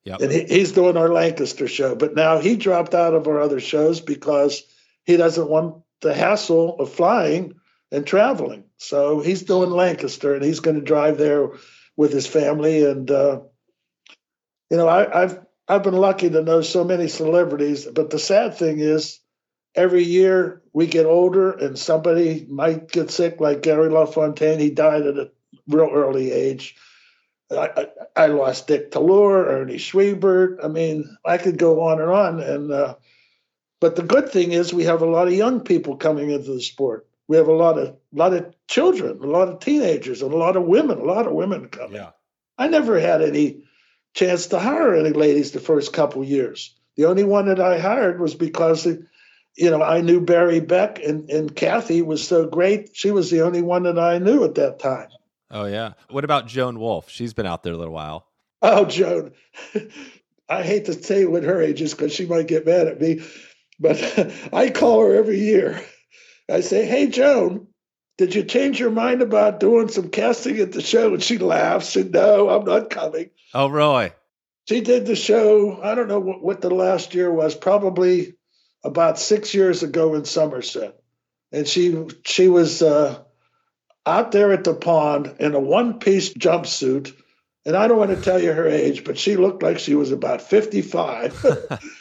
Yep. 0.07 0.21
And 0.21 0.33
he, 0.33 0.45
he's 0.45 0.73
doing 0.73 0.97
our 0.97 1.13
Lancaster 1.13 1.67
show. 1.67 1.97
But 1.97 2.15
now 2.15 2.39
he 2.39 2.57
dropped 2.57 2.95
out 2.95 3.15
of 3.15 3.27
our 3.27 3.41
other 3.41 3.61
shows 3.61 4.01
because 4.01 4.63
he 5.05 5.17
doesn't 5.17 5.51
want 5.51 5.83
the 6.01 6.15
hassle 6.15 6.77
of 6.79 6.93
flying 6.93 7.55
and 7.91 8.07
traveling. 8.07 8.65
So 8.79 9.21
he's 9.21 9.43
doing 9.43 9.71
Lancaster 9.71 10.35
and 10.35 10.45
he's 10.45 10.61
going 10.61 10.77
to 10.77 10.83
drive 10.83 11.19
there 11.19 11.49
with 11.97 12.13
his 12.13 12.27
family. 12.27 12.85
And, 12.85 13.11
uh, 13.11 13.41
you 14.71 14.77
know, 14.77 14.87
I, 14.87 15.23
I've 15.23 15.41
I've 15.69 15.83
been 15.83 15.97
lucky 15.97 16.31
to 16.31 16.43
know 16.43 16.61
so 16.61 16.85
many 16.85 17.09
celebrities, 17.09 17.87
but 17.87 18.11
the 18.11 18.21
sad 18.21 18.57
thing 18.57 18.79
is 18.79 19.19
every 19.75 20.05
year 20.05 20.63
we 20.73 20.87
get 20.87 21.07
older 21.07 21.51
and 21.51 21.77
somebody 21.77 22.47
might 22.49 22.93
get 22.93 23.11
sick, 23.11 23.41
like 23.41 23.63
Gary 23.63 23.89
LaFontaine. 23.89 24.61
He 24.61 24.71
died 24.71 25.03
at 25.03 25.19
a 25.19 25.33
real 25.67 25.91
early 25.93 26.31
age. 26.31 26.77
I, 27.51 27.71
I, 28.17 28.25
I 28.25 28.27
lost 28.27 28.67
Dick 28.67 28.91
Talleur, 28.91 29.47
Ernie 29.47 29.77
Schwiebert. 29.77 30.65
I 30.65 30.69
mean, 30.69 31.17
I 31.25 31.39
could 31.39 31.59
go 31.59 31.83
on 31.83 32.01
and 32.01 32.11
on. 32.11 32.41
And 32.41 32.73
uh, 32.73 32.95
but 33.81 33.97
the 33.97 34.03
good 34.03 34.31
thing 34.31 34.53
is 34.53 34.73
we 34.73 34.85
have 34.85 35.03
a 35.03 35.07
lot 35.07 35.29
of 35.29 35.35
young 35.35 35.61
people 35.61 35.97
coming 35.97 36.31
into 36.31 36.53
the 36.53 36.61
sport. 36.61 37.07
We 37.29 37.37
have 37.37 37.49
a 37.49 37.53
lot 37.53 37.79
of 37.79 37.89
a 37.89 37.97
lot 38.13 38.35
of 38.35 38.55
children, 38.69 39.19
a 39.23 39.27
lot 39.27 39.49
of 39.49 39.61
teenagers, 39.61 40.23
and 40.23 40.33
a 40.33 40.37
lot 40.37 40.57
of 40.57 40.65
women. 40.65 40.99
A 40.99 41.05
lot 41.05 41.27
of 41.27 41.33
women 41.33 41.69
coming. 41.69 41.97
Yeah. 41.97 42.11
I 42.59 42.69
never 42.69 42.99
had 42.99 43.23
any 43.23 43.65
chance 44.15 44.47
to 44.49 44.59
hire 44.59 44.95
any 44.95 45.11
ladies 45.11 45.53
the 45.53 45.61
first 45.61 45.93
couple 45.93 46.25
years. 46.25 46.75
The 46.97 47.05
only 47.05 47.25
one 47.25 47.47
that 47.47 47.61
I 47.61 47.79
hired 47.79 48.19
was 48.19 48.35
because 48.35 48.87
you 49.57 49.71
know, 49.71 49.83
I 49.83 50.03
knew 50.03 50.21
Barry 50.21 50.61
Beck 50.61 51.03
and, 51.03 51.31
and 51.31 51.55
Kathy 51.55 52.03
was 52.03 52.27
so 52.27 52.47
great. 52.47 52.91
She 52.93 53.11
was 53.11 53.31
the 53.31 53.43
only 53.43 53.63
one 53.63 53.85
that 53.85 53.99
I 53.99 54.19
knew 54.19 54.45
at 54.45 54.57
that 54.57 54.79
time. 54.79 55.09
Oh, 55.51 55.67
yeah. 55.67 55.93
What 56.11 56.25
about 56.25 56.47
Joan 56.47 56.79
Wulff? 56.79 57.09
She's 57.09 57.35
been 57.35 57.47
out 57.47 57.63
there 57.63 57.73
a 57.73 57.77
little 57.77 57.95
while. 57.95 58.27
Oh, 58.63 58.85
Joan. 58.85 59.33
I 60.49 60.63
hate 60.63 60.87
to 60.87 60.93
say 60.93 61.25
what 61.25 61.43
her 61.43 61.61
age 61.61 61.83
is 61.83 61.93
because 61.95 62.13
she 62.13 62.27
might 62.27 62.47
get 62.47 62.67
mad 62.67 62.87
at 62.87 63.01
me, 63.01 63.23
but 63.81 63.99
I 64.53 64.71
call 64.71 65.03
her 65.03 65.15
every 65.15 65.41
year. 65.41 65.81
I 66.51 66.61
say, 66.61 66.87
Hey, 66.87 67.09
Joan, 67.09 67.67
did 68.19 68.35
you 68.35 68.45
change 68.45 68.79
your 68.79 68.91
mind 68.91 69.23
about 69.23 69.61
doing 69.61 69.89
some 69.89 70.09
casting 70.11 70.59
at 70.59 70.73
the 70.73 70.81
show? 70.81 71.15
And 71.15 71.23
she 71.23 71.39
laughs 71.39 71.97
and 71.97 72.13
no, 72.13 72.49
I'm 72.49 72.65
not 72.65 72.91
coming. 72.91 73.31
Oh, 73.53 73.69
Roy. 73.69 74.13
She 74.69 74.81
did 74.81 75.07
the 75.07 75.17
show. 75.17 75.81
I 75.83 75.95
don't 75.95 76.09
know 76.09 76.21
what, 76.21 76.43
what 76.43 76.61
the 76.61 76.71
last 76.71 77.15
year 77.15 77.31
was, 77.33 77.55
probably 77.55 78.35
about 78.83 79.19
six 79.19 79.55
years 79.55 79.83
ago 79.83 80.15
in 80.15 80.25
Somerset, 80.25 80.99
and 81.53 81.69
she 81.69 82.07
she 82.25 82.49
was 82.49 82.83
uh, 82.83 83.23
out 84.07 84.33
there 84.33 84.53
at 84.53 84.65
the 84.65 84.75
pond 84.75 85.35
in 85.41 85.55
a 85.55 85.61
one 85.61 85.99
piece 85.99 86.33
jumpsuit 86.33 87.13
and 87.67 87.77
I 87.77 87.89
don't 87.89 87.99
want 87.99 88.17
to 88.17 88.23
tell 88.23 88.41
you 88.41 88.53
her 88.53 88.69
age, 88.69 89.03
but 89.03 89.19
she 89.19 89.37
looked 89.37 89.61
like 89.61 89.81
she 89.81 89.97
was 89.97 90.13
about 90.13 90.41
55. 90.41 91.45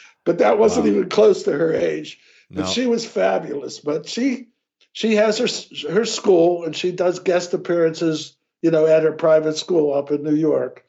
but 0.24 0.38
that 0.38 0.58
wasn't 0.58 0.86
wow. 0.86 0.92
even 0.92 1.08
close 1.08 1.42
to 1.42 1.52
her 1.52 1.74
age. 1.74 2.20
But 2.48 2.66
no. 2.66 2.70
she 2.70 2.86
was 2.86 3.04
fabulous. 3.04 3.80
But 3.80 4.08
she 4.08 4.46
she 4.92 5.16
has 5.16 5.38
her 5.38 5.90
her 5.90 6.04
school 6.04 6.64
and 6.64 6.74
she 6.74 6.92
does 6.92 7.18
guest 7.18 7.52
appearances, 7.52 8.36
you 8.62 8.70
know, 8.70 8.86
at 8.86 9.02
her 9.02 9.12
private 9.12 9.56
school 9.56 9.92
up 9.92 10.12
in 10.12 10.22
New 10.22 10.36
York. 10.36 10.86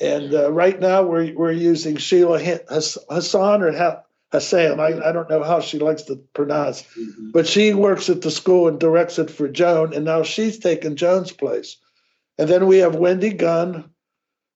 And 0.00 0.34
uh, 0.34 0.50
right 0.50 0.78
now 0.78 1.04
we're 1.04 1.32
we're 1.34 1.52
using 1.52 1.96
Sheila 1.96 2.40
Hassan 2.40 3.62
or 3.62 3.70
Hassan. 4.30 4.78
I, 4.80 5.08
I 5.08 5.12
don't 5.12 5.30
know 5.30 5.42
how 5.42 5.60
she 5.60 5.78
likes 5.78 6.02
to 6.04 6.16
pronounce, 6.34 6.82
mm-hmm. 6.82 7.30
but 7.32 7.46
she 7.46 7.72
works 7.72 8.08
at 8.10 8.20
the 8.20 8.30
school 8.30 8.68
and 8.68 8.78
directs 8.78 9.18
it 9.18 9.30
for 9.30 9.48
Joan. 9.48 9.94
And 9.94 10.04
now 10.04 10.22
she's 10.22 10.58
taken 10.58 10.96
Joan's 10.96 11.32
place. 11.32 11.76
And 12.36 12.48
then 12.48 12.66
we 12.66 12.78
have 12.78 12.94
Wendy 12.94 13.32
Gunn. 13.32 13.90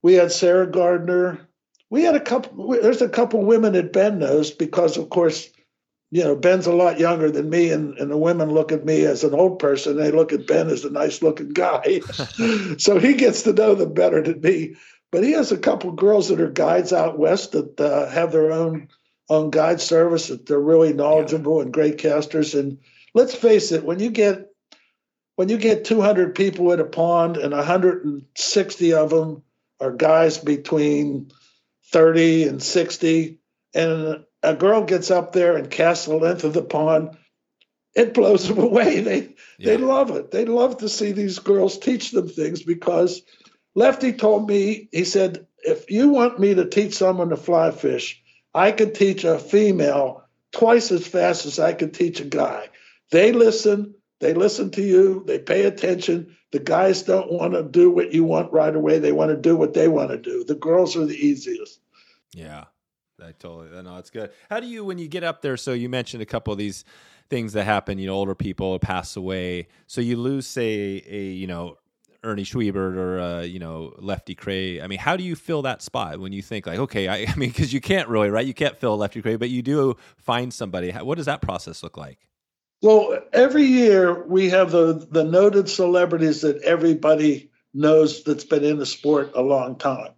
We 0.02 0.14
had 0.14 0.32
Sarah 0.32 0.70
Gardner. 0.70 1.40
We 1.90 2.02
had 2.02 2.14
a 2.14 2.20
couple. 2.20 2.70
There's 2.70 3.02
a 3.02 3.08
couple 3.08 3.44
women 3.44 3.72
that 3.74 3.92
Ben 3.92 4.18
knows 4.18 4.50
because, 4.50 4.96
of 4.96 5.10
course, 5.10 5.48
you 6.10 6.22
know 6.22 6.36
Ben's 6.36 6.66
a 6.66 6.72
lot 6.72 7.00
younger 7.00 7.30
than 7.30 7.50
me, 7.50 7.70
and, 7.70 7.96
and 7.98 8.10
the 8.10 8.16
women 8.16 8.50
look 8.50 8.70
at 8.70 8.84
me 8.84 9.04
as 9.04 9.24
an 9.24 9.34
old 9.34 9.58
person. 9.58 9.96
They 9.96 10.10
look 10.10 10.32
at 10.32 10.46
Ben 10.46 10.68
as 10.68 10.84
a 10.84 10.90
nice 10.90 11.22
looking 11.22 11.50
guy, 11.50 12.00
so 12.78 12.98
he 12.98 13.14
gets 13.14 13.42
to 13.42 13.52
know 13.52 13.74
them 13.74 13.94
better 13.94 14.22
than 14.22 14.40
me. 14.40 14.76
But 15.10 15.24
he 15.24 15.32
has 15.32 15.52
a 15.52 15.58
couple 15.58 15.92
girls 15.92 16.28
that 16.28 16.40
are 16.40 16.50
guides 16.50 16.92
out 16.92 17.18
west 17.18 17.52
that 17.52 17.80
uh, 17.80 18.08
have 18.10 18.32
their 18.32 18.52
own 18.52 18.88
own 19.32 19.50
guide 19.50 19.80
service 19.80 20.28
that 20.28 20.46
they're 20.46 20.60
really 20.60 20.92
knowledgeable 20.92 21.56
yeah. 21.56 21.62
and 21.62 21.72
great 21.72 21.98
casters. 21.98 22.54
And 22.54 22.78
let's 23.14 23.34
face 23.34 23.72
it, 23.72 23.84
when 23.84 23.98
you 23.98 24.10
get 24.10 24.48
when 25.36 25.48
you 25.48 25.56
get 25.56 25.86
200 25.86 26.34
people 26.34 26.72
at 26.72 26.80
a 26.80 26.84
pond 26.84 27.38
and 27.38 27.52
160 27.52 28.92
of 28.92 29.10
them 29.10 29.42
are 29.80 29.92
guys 29.92 30.38
between 30.38 31.32
30 31.90 32.48
and 32.48 32.62
60, 32.62 33.38
and 33.74 34.24
a 34.42 34.54
girl 34.54 34.84
gets 34.84 35.10
up 35.10 35.32
there 35.32 35.56
and 35.56 35.70
casts 35.70 36.04
the 36.04 36.16
length 36.16 36.44
of 36.44 36.52
the 36.52 36.62
pond, 36.62 37.16
it 37.94 38.12
blows 38.12 38.46
them 38.46 38.58
away. 38.62 39.00
They 39.00 39.20
yeah. 39.58 39.66
they 39.70 39.76
love 39.78 40.10
it. 40.10 40.30
They 40.30 40.44
love 40.44 40.78
to 40.78 40.88
see 40.88 41.12
these 41.12 41.38
girls 41.38 41.78
teach 41.78 42.10
them 42.10 42.28
things 42.28 42.62
because 42.62 43.22
Lefty 43.74 44.12
told 44.12 44.48
me, 44.48 44.88
he 44.92 45.04
said, 45.04 45.46
if 45.64 45.90
you 45.90 46.10
want 46.10 46.38
me 46.38 46.54
to 46.54 46.68
teach 46.68 46.94
someone 46.94 47.30
to 47.30 47.36
fly 47.36 47.70
fish, 47.70 48.21
I 48.54 48.72
could 48.72 48.94
teach 48.94 49.24
a 49.24 49.38
female 49.38 50.24
twice 50.52 50.90
as 50.92 51.06
fast 51.06 51.46
as 51.46 51.58
I 51.58 51.72
could 51.72 51.94
teach 51.94 52.20
a 52.20 52.24
guy. 52.24 52.68
They 53.10 53.32
listen, 53.32 53.94
they 54.20 54.34
listen 54.34 54.70
to 54.72 54.82
you, 54.82 55.24
they 55.26 55.38
pay 55.38 55.64
attention. 55.64 56.36
The 56.52 56.58
guys 56.58 57.02
don't 57.02 57.32
want 57.32 57.54
to 57.54 57.62
do 57.62 57.90
what 57.90 58.12
you 58.12 58.24
want 58.24 58.52
right 58.52 58.74
away. 58.74 58.98
They 58.98 59.12
want 59.12 59.30
to 59.30 59.36
do 59.36 59.56
what 59.56 59.72
they 59.72 59.88
want 59.88 60.10
to 60.10 60.18
do. 60.18 60.44
The 60.44 60.54
girls 60.54 60.96
are 60.96 61.06
the 61.06 61.16
easiest. 61.16 61.80
Yeah. 62.34 62.64
I 63.22 63.32
totally 63.38 63.82
no, 63.82 63.96
it's 63.98 64.10
good. 64.10 64.30
How 64.50 64.60
do 64.60 64.66
you 64.66 64.84
when 64.84 64.98
you 64.98 65.08
get 65.08 65.22
up 65.24 65.42
there? 65.42 65.56
So 65.56 65.72
you 65.72 65.88
mentioned 65.88 66.22
a 66.22 66.26
couple 66.26 66.52
of 66.52 66.58
these 66.58 66.84
things 67.30 67.52
that 67.52 67.64
happen. 67.64 67.98
You 67.98 68.08
know, 68.08 68.14
older 68.14 68.34
people 68.34 68.78
pass 68.78 69.16
away, 69.16 69.68
so 69.86 70.00
you 70.00 70.16
lose, 70.16 70.46
say, 70.46 71.04
a 71.06 71.22
you 71.22 71.46
know 71.46 71.76
Ernie 72.24 72.44
Schwiebert 72.44 72.96
or 72.96 73.18
uh, 73.18 73.42
you 73.42 73.58
know 73.58 73.94
Lefty 73.98 74.34
Kreh. 74.34 74.82
I 74.82 74.86
mean, 74.86 74.98
how 74.98 75.16
do 75.16 75.24
you 75.24 75.34
fill 75.34 75.62
that 75.62 75.82
spot 75.82 76.20
when 76.20 76.32
you 76.32 76.42
think 76.42 76.66
like, 76.66 76.78
okay, 76.78 77.08
I, 77.08 77.16
I 77.28 77.34
mean, 77.36 77.50
because 77.50 77.72
you 77.72 77.80
can't 77.80 78.08
really, 78.08 78.30
right? 78.30 78.46
You 78.46 78.54
can't 78.54 78.76
fill 78.76 78.96
Lefty 78.96 79.22
Kreh, 79.22 79.38
but 79.38 79.50
you 79.50 79.62
do 79.62 79.96
find 80.16 80.52
somebody. 80.52 80.92
What 80.92 81.16
does 81.16 81.26
that 81.26 81.42
process 81.42 81.82
look 81.82 81.96
like? 81.96 82.18
Well, 82.82 83.16
every 83.32 83.64
year 83.64 84.26
we 84.26 84.50
have 84.50 84.70
the 84.72 85.06
the 85.10 85.24
noted 85.24 85.68
celebrities 85.68 86.42
that 86.42 86.62
everybody 86.62 87.50
knows 87.74 88.24
that's 88.24 88.44
been 88.44 88.64
in 88.64 88.78
the 88.78 88.86
sport 88.86 89.32
a 89.34 89.42
long 89.42 89.76
time. 89.76 90.12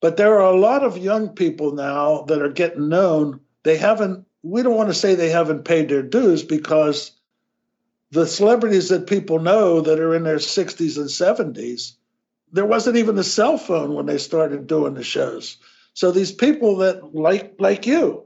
But 0.00 0.16
there 0.16 0.34
are 0.34 0.52
a 0.52 0.58
lot 0.58 0.84
of 0.84 0.98
young 0.98 1.30
people 1.30 1.72
now 1.72 2.22
that 2.22 2.42
are 2.42 2.50
getting 2.50 2.88
known. 2.88 3.40
They 3.64 3.76
haven't. 3.76 4.26
We 4.42 4.62
don't 4.62 4.76
want 4.76 4.90
to 4.90 4.94
say 4.94 5.14
they 5.14 5.30
haven't 5.30 5.64
paid 5.64 5.88
their 5.88 6.02
dues 6.02 6.44
because 6.44 7.17
the 8.10 8.26
celebrities 8.26 8.88
that 8.88 9.06
people 9.06 9.38
know 9.38 9.80
that 9.82 10.00
are 10.00 10.14
in 10.14 10.22
their 10.24 10.36
60s 10.36 10.96
and 10.96 11.08
70s, 11.08 11.92
there 12.52 12.66
wasn't 12.66 12.96
even 12.96 13.18
a 13.18 13.24
cell 13.24 13.58
phone 13.58 13.94
when 13.94 14.06
they 14.06 14.18
started 14.18 14.66
doing 14.66 14.94
the 14.94 15.04
shows. 15.04 15.58
So 15.94 16.10
these 16.10 16.32
people 16.32 16.76
that 16.76 17.14
like 17.14 17.56
like 17.58 17.86
you, 17.86 18.24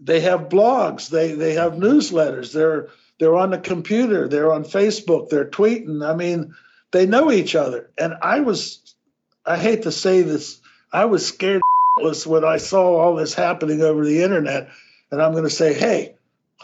they 0.00 0.20
have 0.20 0.48
blogs, 0.48 1.10
they 1.10 1.32
they 1.32 1.54
have 1.54 1.72
newsletters, 1.72 2.52
they're 2.52 2.88
they're 3.18 3.36
on 3.36 3.50
the 3.50 3.58
computer, 3.58 4.28
they're 4.28 4.52
on 4.52 4.64
Facebook, 4.64 5.28
they're 5.28 5.50
tweeting. 5.50 6.08
I 6.08 6.14
mean, 6.14 6.54
they 6.92 7.06
know 7.06 7.30
each 7.30 7.54
other. 7.54 7.90
And 7.98 8.14
I 8.22 8.40
was 8.40 8.94
I 9.44 9.56
hate 9.56 9.82
to 9.82 9.92
say 9.92 10.22
this, 10.22 10.60
I 10.92 11.06
was 11.06 11.26
scared 11.26 11.62
when 12.26 12.44
I 12.44 12.58
saw 12.58 12.96
all 12.96 13.16
this 13.16 13.34
happening 13.34 13.82
over 13.82 14.04
the 14.04 14.22
internet. 14.22 14.68
And 15.10 15.22
I'm 15.22 15.32
going 15.32 15.44
to 15.44 15.50
say, 15.50 15.72
hey, 15.72 16.14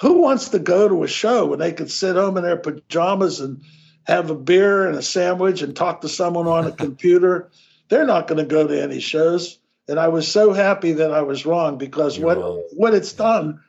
who 0.01 0.21
wants 0.21 0.51
to 0.51 0.59
go 0.59 0.89
to 0.89 1.05
a 1.05 1.09
show 1.09 1.47
when 1.47 1.59
they 1.59 1.73
could 1.73 1.91
sit 1.91 2.17
home 2.17 2.37
in 2.37 2.43
their 2.43 2.57
pajamas 2.57 3.41
and 3.41 3.63
have 4.05 4.31
a 4.31 4.35
beer 4.35 4.87
and 4.87 4.97
a 4.97 5.03
sandwich 5.03 5.63
and 5.63 5.75
talk 5.77 6.01
to 6.01 6.09
someone 6.09 6.47
on 6.47 6.67
a 6.67 6.73
computer? 6.85 7.51
They're 7.89 8.07
not 8.07 8.27
going 8.27 8.39
to 8.39 8.45
go 8.45 8.67
to 8.67 8.83
any 8.83 9.01
shows. 9.01 9.59
And 9.89 10.01
I 10.01 10.09
was 10.09 10.27
so 10.27 10.53
happy 10.53 10.93
that 10.93 11.13
I 11.13 11.23
was 11.23 11.45
wrong 11.47 11.79
because 11.79 12.17
You're 12.17 12.27
what 12.27 12.39
wrong. 12.39 12.69
what 12.73 12.95
it's 12.95 13.13
done 13.13 13.61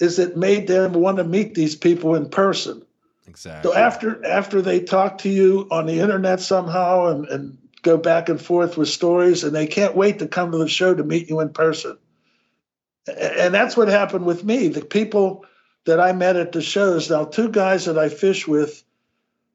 is 0.00 0.18
it 0.18 0.36
made 0.36 0.66
them 0.66 0.92
want 0.92 1.16
to 1.18 1.24
meet 1.24 1.54
these 1.54 1.74
people 1.74 2.14
in 2.14 2.28
person. 2.28 2.82
Exactly. 3.26 3.70
So 3.70 3.76
after 3.76 4.24
after 4.24 4.62
they 4.62 4.80
talk 4.80 5.18
to 5.18 5.28
you 5.28 5.66
on 5.70 5.86
the 5.86 5.98
internet 6.00 6.40
somehow 6.40 7.06
and, 7.08 7.26
and 7.26 7.58
go 7.82 7.96
back 7.96 8.28
and 8.28 8.40
forth 8.40 8.76
with 8.76 8.88
stories, 8.88 9.44
and 9.44 9.54
they 9.54 9.66
can't 9.66 9.96
wait 9.96 10.20
to 10.20 10.28
come 10.28 10.52
to 10.52 10.58
the 10.58 10.68
show 10.68 10.94
to 10.94 11.04
meet 11.04 11.28
you 11.28 11.40
in 11.40 11.50
person. 11.50 11.98
And 13.08 13.52
that's 13.54 13.76
what 13.76 13.88
happened 13.88 14.24
with 14.24 14.44
me. 14.44 14.68
The 14.68 14.84
people 14.84 15.44
that 15.86 16.00
I 16.00 16.12
met 16.12 16.36
at 16.36 16.52
the 16.52 16.60
shows. 16.60 17.08
Now, 17.08 17.24
two 17.24 17.48
guys 17.48 17.86
that 17.86 17.96
I 17.96 18.08
fish 18.08 18.46
with 18.46 18.84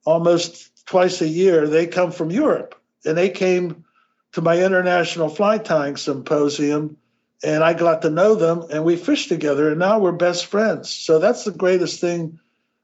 almost 0.05 0.85
twice 0.85 1.21
a 1.21 1.27
year, 1.27 1.67
they 1.67 1.85
come 1.85 2.11
from 2.11 2.31
Europe 2.31 2.75
and 3.05 3.17
they 3.17 3.29
came 3.29 3.85
to 4.31 4.41
my 4.41 4.63
international 4.63 5.29
fly 5.29 5.57
tying 5.57 5.97
symposium 5.97 6.97
and 7.43 7.63
I 7.63 7.73
got 7.73 8.01
to 8.03 8.09
know 8.09 8.35
them 8.35 8.65
and 8.71 8.83
we 8.83 8.95
fished 8.95 9.29
together 9.29 9.69
and 9.69 9.79
now 9.79 9.99
we're 9.99 10.13
best 10.13 10.45
friends. 10.45 10.89
So 10.89 11.19
that's 11.19 11.43
the 11.43 11.51
greatest 11.51 11.99
thing 11.99 12.39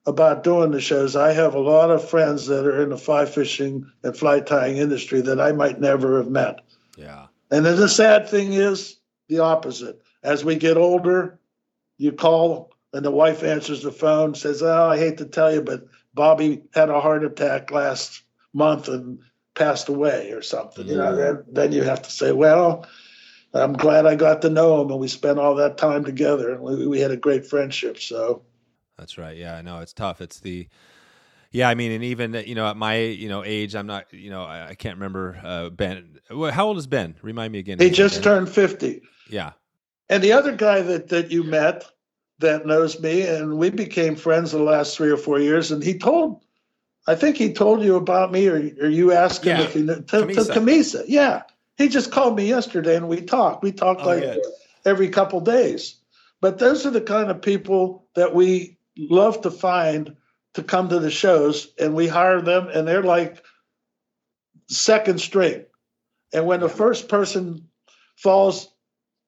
about 0.06 0.44
doing 0.44 0.72
the 0.72 0.82
shows. 0.82 1.16
I 1.16 1.34
have 1.34 1.54
a 1.54 1.60
lot 1.60 1.90
of 1.90 2.08
friends 2.08 2.48
that 2.48 2.66
are 2.66 2.82
in 2.82 2.90
the 2.90 2.98
fly 2.98 3.26
fishing 3.26 3.90
and 4.04 4.16
fly 4.16 4.42
tying 4.42 4.78
industry 4.78 5.22
that 5.22 5.40
I 5.40 5.52
might 5.52 5.80
never 5.80 6.18
have 6.18 6.30
met. 6.30 6.62
Yeah. 6.98 7.28
And 7.52 7.66
then 7.66 7.78
the 7.78 7.90
sad 7.90 8.28
thing 8.28 8.54
is 8.54 8.98
the 9.30 9.40
opposite. 9.40 10.02
As 10.24 10.44
we 10.44 10.56
get 10.56 10.78
older, 10.78 11.40
you 11.98 12.12
call 12.12 12.72
and 12.94 13.04
the 13.06 13.12
wife 13.12 13.44
answers 13.44 13.84
the 13.84 13.92
phone, 13.92 14.36
says, 14.36 14.62
"Oh, 14.62 14.90
I 14.90 14.98
hate 14.98 15.18
to 15.18 15.26
tell 15.26 15.54
you, 15.54 15.62
but 15.62 15.86
Bobby 16.14 16.64
had 16.74 16.90
a 16.90 17.02
heart 17.02 17.24
attack 17.24 17.72
last 17.72 18.24
month 18.54 18.88
and 18.88 19.20
passed 19.56 19.90
away, 19.90 20.32
or 20.32 20.42
something." 20.42 20.86
Yeah. 20.88 20.94
You 20.94 20.98
know, 21.00 21.16
then, 21.16 21.44
then 21.52 21.72
you 21.72 21.84
have 21.84 22.02
to 22.04 22.12
say, 22.12 22.32
"Well." 22.32 22.86
I'm 23.54 23.74
glad 23.74 24.06
I 24.06 24.16
got 24.16 24.42
to 24.44 24.50
know 24.50 24.82
him, 24.82 24.92
and 24.92 25.00
we 25.00 25.08
spent 25.08 25.40
all 25.40 25.56
that 25.56 25.78
time 25.78 26.04
together, 26.04 26.52
and 26.52 26.62
we, 26.62 26.86
we 26.86 27.00
had 27.00 27.12
a 27.12 27.18
great 27.18 27.46
friendship. 27.48 27.98
So, 27.98 28.44
that's 28.98 29.18
right. 29.18 29.38
Yeah, 29.38 29.56
I 29.56 29.62
know 29.62 29.80
it's 29.80 29.94
tough. 29.94 30.22
It's 30.22 30.42
the 30.42 30.68
yeah, 31.52 31.70
I 31.70 31.76
mean, 31.76 31.92
and 31.92 32.04
even 32.04 32.34
you 32.46 32.56
know 32.56 32.68
at 32.68 32.78
my 32.78 32.98
you 32.98 33.30
know 33.30 33.44
age, 33.44 33.76
I'm 33.76 33.88
not 33.88 34.12
you 34.14 34.30
know 34.30 34.44
I, 34.44 34.70
I 34.70 34.76
can't 34.76 34.96
remember 34.96 35.40
uh, 35.44 35.70
Ben. 35.70 36.20
How 36.30 36.68
old 36.68 36.78
is 36.78 36.88
Ben? 36.88 37.16
Remind 37.22 37.54
me 37.54 37.60
again. 37.60 37.80
He 37.80 37.90
just 37.90 38.16
ben? 38.16 38.24
turned 38.24 38.50
fifty. 38.50 39.02
Yeah. 39.30 39.52
And 40.10 40.24
the 40.24 40.34
other 40.34 40.56
guy 40.56 40.82
that 40.82 41.10
that 41.10 41.32
you 41.32 41.44
met, 41.44 41.86
that 42.40 42.66
knows 42.66 43.00
me, 43.00 43.22
and 43.24 43.58
we 43.58 43.70
became 43.70 44.16
friends 44.16 44.52
the 44.52 44.62
last 44.62 44.96
three 44.96 45.10
or 45.10 45.18
four 45.18 45.40
years. 45.40 45.72
And 45.72 45.84
he 45.84 45.98
told, 45.98 46.44
I 47.08 47.16
think 47.16 47.38
he 47.38 47.54
told 47.54 47.84
you 47.84 47.96
about 47.96 48.32
me, 48.32 48.48
or, 48.48 48.56
or 48.56 48.90
you 48.90 49.12
asked 49.12 49.44
him 49.44 49.58
yeah. 49.58 49.64
if 49.64 49.74
he 49.74 49.82
knew, 49.82 49.96
to, 49.96 50.02
Cammisa. 50.02 50.54
to 50.54 50.60
Cammisa. 50.60 51.04
Yeah, 51.08 51.44
he 51.78 51.88
just 51.88 52.12
called 52.12 52.36
me 52.36 52.48
yesterday, 52.48 52.96
and 52.96 53.08
we 53.08 53.22
talked. 53.22 53.64
We 53.64 53.72
talked 53.72 54.02
oh, 54.02 54.08
like 54.08 54.22
good. 54.22 54.42
every 54.86 55.10
couple 55.10 55.40
days. 55.42 55.96
But 56.40 56.60
those 56.60 56.86
are 56.86 56.92
the 56.92 57.02
kind 57.02 57.32
of 57.32 57.42
people 57.42 58.08
that 58.16 58.36
we 58.36 58.78
love 58.98 59.42
to 59.42 59.52
find 59.52 60.16
to 60.54 60.64
come 60.64 60.90
to 60.90 61.00
the 61.00 61.12
shows, 61.12 61.74
and 61.80 61.96
we 61.96 62.08
hire 62.08 62.42
them, 62.42 62.68
and 62.68 62.88
they're 62.88 63.04
like 63.04 63.44
second 64.68 65.22
string. 65.22 65.66
And 66.34 66.46
when 66.46 66.60
the 66.60 66.70
first 66.70 67.08
person 67.08 67.70
falls 68.16 68.68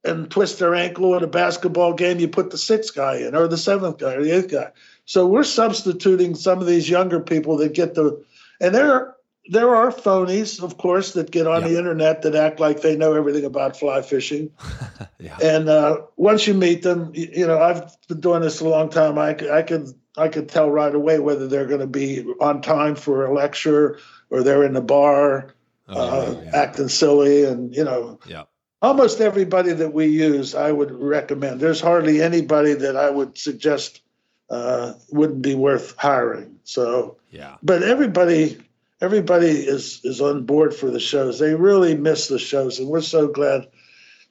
and 0.03 0.29
twist 0.31 0.59
their 0.59 0.75
ankle 0.75 1.15
in 1.15 1.23
a 1.23 1.27
basketball 1.27 1.93
game, 1.93 2.19
you 2.19 2.27
put 2.27 2.51
the 2.51 2.57
sixth 2.57 2.95
guy 2.95 3.17
in 3.17 3.35
or 3.35 3.47
the 3.47 3.57
seventh 3.57 3.97
guy 3.97 4.13
or 4.13 4.23
the 4.23 4.31
eighth 4.31 4.49
guy. 4.49 4.71
So 5.05 5.27
we're 5.27 5.43
substituting 5.43 6.35
some 6.35 6.59
of 6.59 6.67
these 6.67 6.89
younger 6.89 7.19
people 7.19 7.57
that 7.57 7.73
get 7.73 7.95
the, 7.95 8.23
and 8.61 8.73
there 8.73 9.15
there 9.49 9.75
are 9.75 9.91
phonies, 9.91 10.61
of 10.61 10.77
course, 10.77 11.13
that 11.13 11.31
get 11.31 11.47
on 11.47 11.63
the 11.63 11.77
internet 11.77 12.21
that 12.21 12.35
act 12.35 12.59
like 12.59 12.81
they 12.81 12.95
know 12.95 13.13
everything 13.13 13.45
about 13.45 13.77
fly 13.77 14.03
fishing. 14.03 14.51
yeah. 15.19 15.37
And 15.41 15.67
uh, 15.67 16.01
once 16.17 16.45
you 16.45 16.53
meet 16.53 16.83
them, 16.83 17.11
you, 17.15 17.29
you, 17.33 17.47
know, 17.47 17.59
I've 17.59 17.91
been 18.07 18.19
doing 18.19 18.41
this 18.41 18.59
a 18.59 18.69
long 18.69 18.89
time. 18.89 19.17
I, 19.17 19.29
I 19.51 19.63
could 19.63 19.91
I 20.15 20.27
could 20.27 20.49
tell 20.49 20.69
right 20.69 20.93
away 20.93 21.17
whether 21.17 21.47
they're 21.47 21.65
going 21.65 21.79
to 21.79 21.87
be 21.87 22.23
on 22.39 22.61
time 22.61 22.95
for 22.95 23.25
a 23.25 23.33
lecture 23.33 23.97
or 24.29 24.43
they're 24.43 24.63
in 24.63 24.73
the 24.73 24.81
bar 24.81 25.55
oh, 25.87 25.99
uh, 25.99 26.41
yeah. 26.43 26.51
acting 26.53 26.89
silly, 26.89 27.45
and 27.45 27.75
you 27.75 27.83
know, 27.83 28.19
yeah. 28.27 28.43
Almost 28.81 29.19
everybody 29.19 29.73
that 29.73 29.93
we 29.93 30.05
use, 30.07 30.55
I 30.55 30.71
would 30.71 30.91
recommend. 30.91 31.59
There's 31.59 31.81
hardly 31.81 32.21
anybody 32.21 32.73
that 32.73 32.95
I 32.95 33.09
would 33.09 33.37
suggest 33.37 34.01
uh, 34.49 34.93
wouldn't 35.11 35.41
be 35.41 35.55
worth 35.55 35.95
hiring. 35.97 36.59
So 36.63 37.17
yeah, 37.31 37.57
but 37.61 37.83
everybody 37.83 38.57
everybody 39.01 39.49
is 39.49 40.01
is 40.03 40.21
on 40.21 40.45
board 40.45 40.73
for 40.73 40.89
the 40.89 40.99
shows. 40.99 41.39
They 41.39 41.55
really 41.55 41.95
miss 41.95 42.27
the 42.27 42.39
shows, 42.39 42.79
and 42.79 42.87
we're 42.87 43.01
so 43.01 43.27
glad 43.27 43.67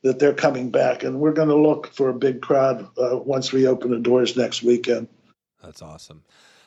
that 0.02 0.18
they're 0.18 0.34
coming 0.34 0.70
back. 0.70 1.02
And 1.02 1.20
we're 1.20 1.32
going 1.32 1.48
to 1.48 1.56
look 1.56 1.92
for 1.92 2.08
a 2.08 2.14
big 2.14 2.40
crowd 2.40 2.88
uh, 2.96 3.16
once 3.16 3.52
we 3.52 3.66
open 3.66 3.90
the 3.90 3.98
doors 3.98 4.36
next 4.36 4.62
weekend. 4.62 5.08
That's 5.62 5.82
awesome. 5.82 6.22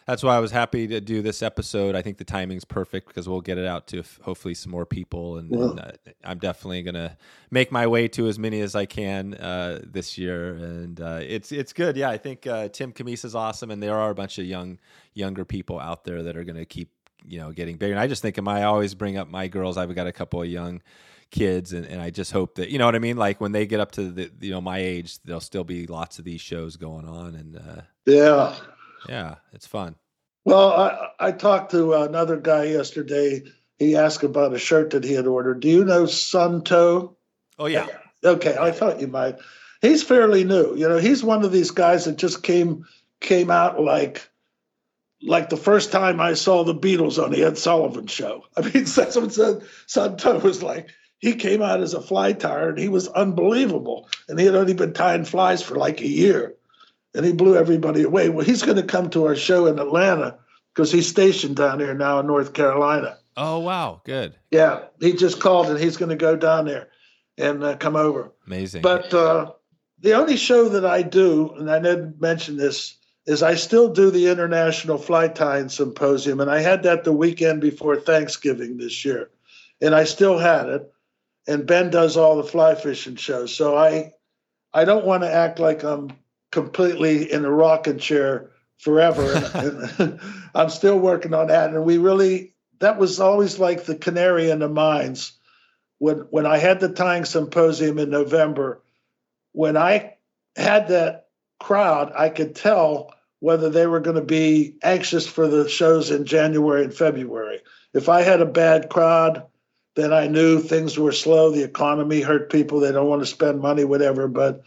That's 0.07 0.23
why 0.23 0.35
I 0.35 0.39
was 0.39 0.51
happy 0.51 0.87
to 0.87 0.99
do 0.99 1.21
this 1.21 1.43
episode. 1.43 1.95
I 1.95 2.01
think 2.01 2.17
the 2.17 2.23
timing's 2.23 2.65
perfect 2.65 3.07
because 3.07 3.29
we'll 3.29 3.41
get 3.41 3.57
it 3.57 3.65
out 3.65 3.87
to 3.87 4.03
hopefully 4.21 4.53
some 4.53 4.71
more 4.71 4.85
people, 4.85 5.37
and, 5.37 5.51
and 5.51 5.79
uh, 5.79 5.91
I'm 6.23 6.39
definitely 6.39 6.81
gonna 6.81 7.17
make 7.51 7.71
my 7.71 7.87
way 7.87 8.07
to 8.09 8.27
as 8.27 8.39
many 8.39 8.61
as 8.61 8.75
I 8.75 8.85
can 8.85 9.35
uh, 9.35 9.81
this 9.83 10.17
year. 10.17 10.53
And 10.55 10.99
uh, 10.99 11.19
it's 11.21 11.51
it's 11.51 11.73
good. 11.73 11.95
Yeah, 11.97 12.09
I 12.09 12.17
think 12.17 12.47
uh, 12.47 12.69
Tim 12.69 12.91
Cammisa 12.93 13.25
is 13.25 13.35
awesome, 13.35 13.71
and 13.71 13.81
there 13.81 13.97
are 13.97 14.09
a 14.09 14.15
bunch 14.15 14.37
of 14.39 14.45
young 14.45 14.79
younger 15.13 15.45
people 15.45 15.79
out 15.79 16.03
there 16.03 16.23
that 16.23 16.35
are 16.35 16.43
gonna 16.43 16.65
keep 16.65 16.89
you 17.25 17.39
know 17.39 17.51
getting 17.51 17.77
bigger. 17.77 17.93
And 17.93 17.99
I 17.99 18.07
just 18.07 18.21
think 18.21 18.37
of 18.37 18.43
my 18.43 18.61
I 18.61 18.63
always 18.63 18.95
bring 18.95 19.17
up 19.17 19.29
my 19.29 19.47
girls. 19.47 19.77
I've 19.77 19.93
got 19.93 20.07
a 20.07 20.11
couple 20.11 20.41
of 20.41 20.47
young 20.47 20.81
kids 21.31 21.71
and, 21.71 21.85
and 21.85 22.01
I 22.01 22.09
just 22.09 22.33
hope 22.33 22.55
that 22.55 22.69
you 22.69 22.77
know 22.77 22.85
what 22.85 22.93
I 22.93 22.99
mean 22.99 23.15
like 23.15 23.39
when 23.39 23.53
they 23.53 23.65
get 23.65 23.79
up 23.79 23.93
to 23.93 24.11
the 24.11 24.29
you 24.41 24.51
know 24.51 24.59
my 24.59 24.79
age 24.79 25.17
there'll 25.23 25.39
still 25.39 25.63
be 25.63 25.87
lots 25.87 26.19
of 26.19 26.25
these 26.25 26.41
shows 26.41 26.75
going 26.75 27.07
on 27.07 27.35
and 27.35 27.55
uh, 27.55 27.81
yeah 28.05 28.53
yeah 29.07 29.35
it's 29.53 29.67
fun 29.67 29.95
well 30.45 30.71
I, 30.71 31.27
I 31.27 31.31
talked 31.31 31.71
to 31.71 31.93
another 31.93 32.37
guy 32.37 32.65
yesterday 32.65 33.43
he 33.77 33.95
asked 33.95 34.23
about 34.23 34.53
a 34.53 34.59
shirt 34.59 34.91
that 34.91 35.03
he 35.03 35.13
had 35.13 35.27
ordered 35.27 35.59
do 35.59 35.69
you 35.69 35.85
know 35.85 36.05
Sun 36.05 36.63
Toe 36.63 37.17
oh 37.59 37.67
yeah 37.67 37.87
okay 38.23 38.55
I 38.59 38.71
thought 38.71 39.01
you 39.01 39.07
might 39.07 39.37
he's 39.81 40.03
fairly 40.03 40.43
new 40.43 40.75
you 40.75 40.87
know 40.87 40.97
he's 40.97 41.23
one 41.23 41.43
of 41.43 41.51
these 41.51 41.71
guys 41.71 42.05
that 42.05 42.17
just 42.17 42.43
came 42.43 42.85
came 43.19 43.51
out 43.51 43.79
like 43.79 44.31
like 45.23 45.49
the 45.49 45.57
first 45.57 45.91
time 45.91 46.19
I 46.19 46.33
saw 46.33 46.63
the 46.63 46.75
Beatles 46.75 47.23
on 47.23 47.31
the 47.31 47.43
Ed 47.43 47.57
Sullivan 47.57 48.07
show. 48.07 48.45
I 48.57 48.61
mean, 48.61 48.85
that's 48.85 49.15
what 49.15 50.17
Toe 50.17 50.39
was 50.39 50.63
like. 50.63 50.89
He 51.19 51.35
came 51.35 51.61
out 51.61 51.81
as 51.81 51.93
a 51.93 52.01
fly 52.01 52.33
tyer 52.33 52.69
and 52.69 52.79
he 52.79 52.89
was 52.89 53.07
unbelievable. 53.07 54.09
And 54.27 54.39
he 54.39 54.45
had 54.45 54.55
only 54.55 54.73
been 54.73 54.93
tying 54.93 55.25
flies 55.25 55.61
for 55.61 55.75
like 55.75 56.01
a 56.01 56.07
year. 56.07 56.55
And 57.13 57.25
he 57.25 57.33
blew 57.33 57.57
everybody 57.57 58.03
away. 58.03 58.29
Well, 58.29 58.45
he's 58.45 58.63
going 58.63 58.77
to 58.77 58.83
come 58.83 59.09
to 59.09 59.25
our 59.25 59.35
show 59.35 59.65
in 59.65 59.79
Atlanta 59.79 60.37
because 60.73 60.91
he's 60.91 61.07
stationed 61.07 61.57
down 61.57 61.79
here 61.79 61.93
now 61.93 62.19
in 62.19 62.27
North 62.27 62.53
Carolina. 62.53 63.17
Oh, 63.35 63.59
wow. 63.59 64.01
Good. 64.05 64.35
Yeah. 64.49 64.85
He 64.99 65.13
just 65.13 65.39
called 65.39 65.67
and 65.67 65.79
he's 65.79 65.97
going 65.97 66.09
to 66.09 66.15
go 66.15 66.35
down 66.35 66.65
there 66.65 66.89
and 67.37 67.63
uh, 67.63 67.75
come 67.77 67.95
over. 67.95 68.31
Amazing. 68.47 68.81
But 68.81 69.13
uh, 69.13 69.51
the 69.99 70.13
only 70.13 70.37
show 70.37 70.69
that 70.69 70.85
I 70.85 71.01
do, 71.01 71.53
and 71.57 71.69
I 71.69 71.79
didn't 71.79 72.21
mention 72.21 72.57
this, 72.57 72.97
is 73.25 73.43
I 73.43 73.55
still 73.55 73.93
do 73.93 74.09
the 74.09 74.27
International 74.27 74.97
Fly 74.97 75.27
Tying 75.27 75.69
Symposium, 75.69 76.39
and 76.39 76.49
I 76.49 76.59
had 76.59 76.83
that 76.83 77.03
the 77.03 77.13
weekend 77.13 77.61
before 77.61 77.95
Thanksgiving 77.95 78.77
this 78.77 79.05
year, 79.05 79.29
and 79.79 79.93
I 79.93 80.05
still 80.05 80.37
had 80.37 80.67
it. 80.69 80.91
And 81.47 81.67
Ben 81.67 81.89
does 81.89 82.17
all 82.17 82.37
the 82.37 82.43
fly 82.43 82.75
fishing 82.75 83.15
shows, 83.15 83.53
so 83.53 83.77
I, 83.77 84.13
I 84.73 84.85
don't 84.85 85.05
want 85.05 85.23
to 85.23 85.31
act 85.31 85.59
like 85.59 85.83
I'm 85.83 86.11
completely 86.51 87.31
in 87.31 87.45
a 87.45 87.51
rocking 87.51 87.97
chair 87.97 88.51
forever. 88.77 89.33
and, 89.55 89.91
and 89.99 90.19
I'm 90.55 90.69
still 90.69 90.99
working 90.99 91.33
on 91.33 91.47
that, 91.47 91.73
and 91.73 91.83
we 91.83 91.97
really 91.97 92.53
that 92.79 92.97
was 92.97 93.19
always 93.19 93.59
like 93.59 93.85
the 93.85 93.95
canary 93.95 94.49
in 94.49 94.59
the 94.59 94.69
mines. 94.69 95.33
When 95.99 96.19
when 96.31 96.45
I 96.45 96.57
had 96.57 96.79
the 96.79 96.89
tying 96.89 97.25
symposium 97.25 97.99
in 97.99 98.09
November, 98.09 98.81
when 99.53 99.77
I 99.77 100.15
had 100.55 100.89
that 100.89 101.27
crowd, 101.59 102.11
I 102.15 102.29
could 102.29 102.55
tell 102.55 103.13
whether 103.39 103.69
they 103.69 103.87
were 103.87 103.99
going 103.99 104.15
to 104.15 104.21
be 104.21 104.75
anxious 104.83 105.27
for 105.27 105.47
the 105.47 105.67
shows 105.69 106.11
in 106.11 106.25
January 106.25 106.83
and 106.83 106.93
February. 106.93 107.59
If 107.93 108.09
I 108.09 108.21
had 108.21 108.41
a 108.41 108.45
bad 108.45 108.89
crowd, 108.89 109.43
then 109.95 110.13
I 110.13 110.27
knew 110.27 110.59
things 110.59 110.97
were 110.97 111.11
slow. 111.11 111.51
The 111.51 111.63
economy 111.63 112.21
hurt 112.21 112.51
people. 112.51 112.79
They 112.79 112.91
don't 112.91 113.07
want 113.07 113.21
to 113.21 113.25
spend 113.25 113.59
money, 113.59 113.83
whatever. 113.83 114.27
But 114.27 114.63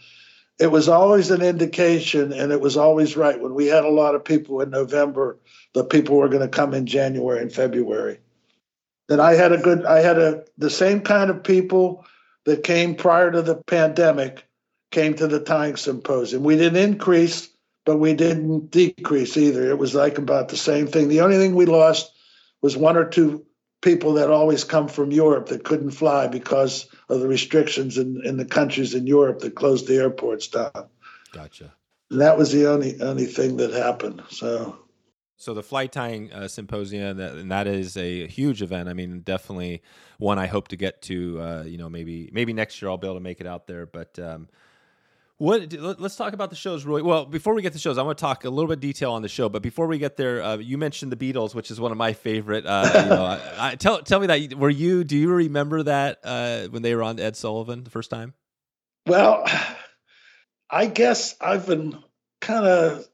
it 0.59 0.67
was 0.67 0.87
always 0.87 1.31
an 1.31 1.41
indication, 1.41 2.31
and 2.31 2.51
it 2.51 2.61
was 2.61 2.77
always 2.77 3.17
right. 3.17 3.39
When 3.39 3.53
we 3.53 3.67
had 3.67 3.83
a 3.83 3.89
lot 3.89 4.15
of 4.15 4.23
people 4.23 4.61
in 4.61 4.69
November, 4.69 5.37
the 5.73 5.83
people 5.83 6.15
were 6.15 6.29
going 6.29 6.41
to 6.41 6.47
come 6.47 6.73
in 6.73 6.85
January 6.85 7.41
and 7.41 7.51
February. 7.51 8.19
Then 9.07 9.19
I 9.19 9.33
had 9.33 9.51
a 9.51 9.57
good, 9.57 9.85
I 9.85 9.99
had 9.99 10.17
a 10.17 10.45
the 10.57 10.69
same 10.69 11.01
kind 11.01 11.29
of 11.29 11.43
people 11.43 12.05
that 12.45 12.63
came 12.63 12.95
prior 12.95 13.31
to 13.31 13.41
the 13.41 13.55
pandemic 13.55 14.45
came 14.91 15.13
to 15.15 15.27
the 15.27 15.39
tying 15.39 15.75
symposium. 15.75 16.43
We 16.43 16.55
didn't 16.55 16.81
increase, 16.81 17.49
but 17.85 17.97
we 17.97 18.13
didn't 18.13 18.71
decrease 18.71 19.35
either. 19.35 19.69
It 19.69 19.77
was 19.77 19.93
like 19.93 20.17
about 20.17 20.47
the 20.49 20.57
same 20.57 20.87
thing. 20.87 21.09
The 21.09 21.21
only 21.21 21.37
thing 21.37 21.53
we 21.53 21.65
lost 21.65 22.11
was 22.61 22.77
one 22.77 22.95
or 22.95 23.05
two 23.05 23.45
people 23.81 24.13
that 24.13 24.31
always 24.31 24.63
come 24.63 24.87
from 24.87 25.11
Europe 25.11 25.49
that 25.49 25.65
couldn't 25.65 25.91
fly 25.91 26.27
because 26.27 26.87
of 27.09 27.19
the 27.19 27.27
restrictions 27.27 27.97
in, 27.97 28.21
in 28.25 28.37
the 28.37 28.45
countries 28.45 28.93
in 28.93 29.07
Europe 29.07 29.39
that 29.39 29.55
closed 29.55 29.87
the 29.87 29.95
airports 29.95 30.47
down. 30.47 30.89
Gotcha. 31.31 31.73
And 32.09 32.21
that 32.21 32.37
was 32.37 32.51
the 32.51 32.69
only 32.69 33.01
only 33.01 33.25
thing 33.25 33.57
that 33.57 33.71
happened. 33.71 34.23
So 34.29 34.77
so 35.37 35.53
the 35.53 35.63
flight 35.63 35.91
tying 35.91 36.31
uh, 36.31 36.47
symposium, 36.47 37.17
that, 37.17 37.33
and 37.33 37.51
that 37.51 37.67
is 37.67 37.97
a 37.97 38.25
huge 38.27 38.61
event. 38.61 38.87
I 38.87 38.93
mean, 38.93 39.19
definitely 39.19 39.81
one 40.17 40.39
I 40.39 40.47
hope 40.47 40.69
to 40.69 40.77
get 40.77 41.01
to. 41.03 41.41
Uh, 41.41 41.63
you 41.63 41.77
know, 41.77 41.89
maybe 41.89 42.29
maybe 42.31 42.53
next 42.53 42.81
year 42.81 42.89
I'll 42.89 42.97
be 42.97 43.07
able 43.07 43.17
to 43.17 43.23
make 43.23 43.41
it 43.41 43.47
out 43.47 43.67
there. 43.67 43.85
But 43.85 44.17
um, 44.19 44.47
what? 45.37 45.73
Let's 45.73 46.15
talk 46.15 46.33
about 46.33 46.49
the 46.49 46.55
shows, 46.55 46.85
Roy. 46.85 47.03
Well, 47.03 47.25
before 47.25 47.53
we 47.53 47.61
get 47.61 47.73
to 47.73 47.79
shows, 47.79 47.97
I 47.97 48.03
want 48.03 48.17
to 48.17 48.21
talk 48.21 48.45
a 48.45 48.49
little 48.49 48.69
bit 48.69 48.79
detail 48.79 49.11
on 49.11 49.21
the 49.21 49.27
show. 49.27 49.49
But 49.49 49.61
before 49.61 49.87
we 49.87 49.97
get 49.97 50.15
there, 50.15 50.41
uh, 50.41 50.57
you 50.57 50.77
mentioned 50.77 51.11
the 51.11 51.17
Beatles, 51.17 51.53
which 51.53 51.71
is 51.71 51.79
one 51.79 51.91
of 51.91 51.97
my 51.97 52.13
favorite. 52.13 52.65
Uh, 52.65 52.89
you 52.93 53.09
know, 53.09 53.23
I, 53.23 53.71
I, 53.71 53.75
tell 53.75 54.01
tell 54.01 54.19
me 54.19 54.27
that 54.27 54.57
were 54.57 54.69
you? 54.69 55.03
Do 55.03 55.17
you 55.17 55.29
remember 55.31 55.83
that 55.83 56.19
uh, 56.23 56.67
when 56.67 56.83
they 56.83 56.95
were 56.95 57.03
on 57.03 57.19
Ed 57.19 57.35
Sullivan 57.35 57.83
the 57.83 57.89
first 57.89 58.09
time? 58.09 58.33
Well, 59.05 59.45
I 60.69 60.87
guess 60.87 61.35
I've 61.41 61.67
been 61.67 62.01
kind 62.39 62.65
of 62.65 63.05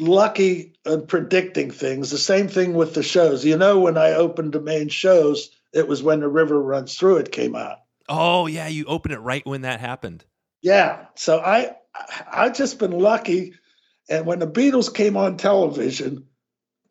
lucky 0.00 0.74
in 0.84 1.06
predicting 1.06 1.70
things. 1.70 2.10
The 2.10 2.18
same 2.18 2.48
thing 2.48 2.74
with 2.74 2.94
the 2.94 3.02
shows. 3.02 3.44
You 3.44 3.56
know, 3.56 3.78
when 3.80 3.96
I 3.96 4.14
opened 4.14 4.52
the 4.52 4.60
main 4.60 4.88
shows, 4.88 5.50
it 5.72 5.86
was 5.86 6.02
when 6.02 6.20
the 6.20 6.28
river 6.28 6.60
runs 6.60 6.96
through 6.96 7.18
it 7.18 7.32
came 7.32 7.54
out. 7.54 7.78
Oh 8.08 8.46
yeah, 8.46 8.68
you 8.68 8.84
opened 8.86 9.14
it 9.14 9.20
right 9.20 9.46
when 9.46 9.62
that 9.62 9.80
happened. 9.80 10.24
Yeah. 10.64 11.04
So 11.14 11.40
I 11.40 11.76
I 12.32 12.48
just 12.48 12.78
been 12.78 12.98
lucky. 12.98 13.52
And 14.08 14.24
when 14.24 14.38
the 14.38 14.46
Beatles 14.46 14.92
came 14.92 15.16
on 15.16 15.36
television, 15.36 16.24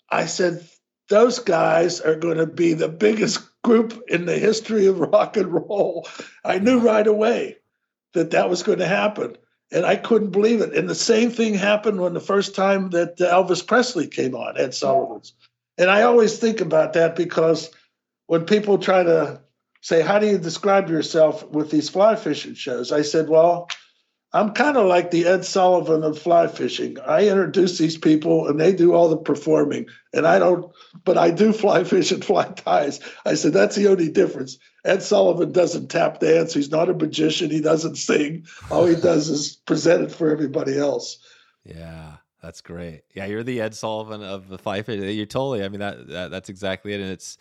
I 0.09 0.27
said, 0.27 0.67
those 1.09 1.39
guys 1.39 1.99
are 1.99 2.15
going 2.15 2.37
to 2.37 2.45
be 2.45 2.73
the 2.73 2.87
biggest 2.87 3.39
group 3.63 3.99
in 4.07 4.25
the 4.25 4.37
history 4.37 4.85
of 4.85 4.99
rock 4.99 5.37
and 5.37 5.51
roll. 5.51 6.07
I 6.45 6.59
knew 6.59 6.79
right 6.79 7.05
away 7.05 7.57
that 8.13 8.31
that 8.31 8.49
was 8.49 8.61
going 8.61 8.79
to 8.79 8.87
happen. 8.87 9.37
And 9.71 9.87
I 9.87 9.95
couldn't 9.95 10.29
believe 10.29 10.61
it. 10.61 10.75
And 10.75 10.87
the 10.87 10.95
same 10.95 11.31
thing 11.31 11.55
happened 11.55 11.99
when 11.99 12.13
the 12.13 12.19
first 12.19 12.55
time 12.55 12.91
that 12.91 13.17
Elvis 13.17 13.65
Presley 13.65 14.07
came 14.07 14.35
on, 14.35 14.55
Ed 14.55 14.75
Sullivan's. 14.75 15.33
And 15.79 15.89
I 15.89 16.03
always 16.03 16.37
think 16.37 16.61
about 16.61 16.93
that 16.93 17.15
because 17.15 17.71
when 18.27 18.45
people 18.45 18.77
try 18.77 19.01
to 19.01 19.41
say, 19.83 20.01
How 20.01 20.17
do 20.17 20.25
you 20.25 20.39
describe 20.39 20.89
yourself 20.89 21.47
with 21.47 21.69
these 21.69 21.89
fly 21.89 22.15
fishing 22.15 22.55
shows? 22.55 22.91
I 22.91 23.03
said, 23.03 23.29
Well, 23.29 23.69
I'm 24.35 24.53
kind 24.53 24.77
of 24.77 24.87
like 24.87 25.11
the 25.11 25.27
Ed 25.27 25.45
Sullivan 25.45 26.03
of 26.03 26.17
fly 26.17 26.47
fishing. 26.47 26.97
I 26.99 27.27
introduce 27.27 27.77
these 27.77 27.97
people 27.97 28.47
and 28.47 28.59
they 28.59 28.73
do 28.73 28.93
all 28.93 29.09
the 29.09 29.17
performing. 29.17 29.85
And 30.11 30.25
I 30.25 30.39
don't, 30.39 30.71
but 31.03 31.19
I 31.19 31.29
do 31.29 31.53
fly 31.53 31.83
fish 31.83 32.11
and 32.11 32.25
fly 32.25 32.45
ties. 32.45 32.99
I 33.25 33.35
said, 33.35 33.53
That's 33.53 33.75
the 33.75 33.89
only 33.89 34.09
difference. 34.09 34.57
Ed 34.83 35.03
Sullivan 35.03 35.51
doesn't 35.51 35.89
tap 35.89 36.19
dance. 36.19 36.53
He's 36.53 36.71
not 36.71 36.89
a 36.89 36.93
magician. 36.93 37.51
He 37.51 37.61
doesn't 37.61 37.97
sing. 37.97 38.47
All 38.71 38.85
he 38.85 38.95
does 38.95 39.29
is 39.29 39.55
present 39.55 40.03
it 40.03 40.11
for 40.11 40.31
everybody 40.31 40.77
else. 40.77 41.19
Yeah. 41.63 42.17
That's 42.41 42.59
great. 42.59 43.03
Yeah, 43.15 43.25
you're 43.25 43.43
the 43.43 43.61
Ed 43.61 43.73
Sullivan 43.73 44.21
of 44.21 44.49
the 44.49 44.57
fly 44.57 44.81
fishing. 44.81 45.07
You're 45.07 45.25
totally. 45.25 45.63
I 45.63 45.69
mean, 45.69 45.79
that, 45.79 46.07
that 46.09 46.31
that's 46.31 46.49
exactly 46.49 46.91
it. 46.91 46.99
And 46.99 47.09
it's 47.09 47.37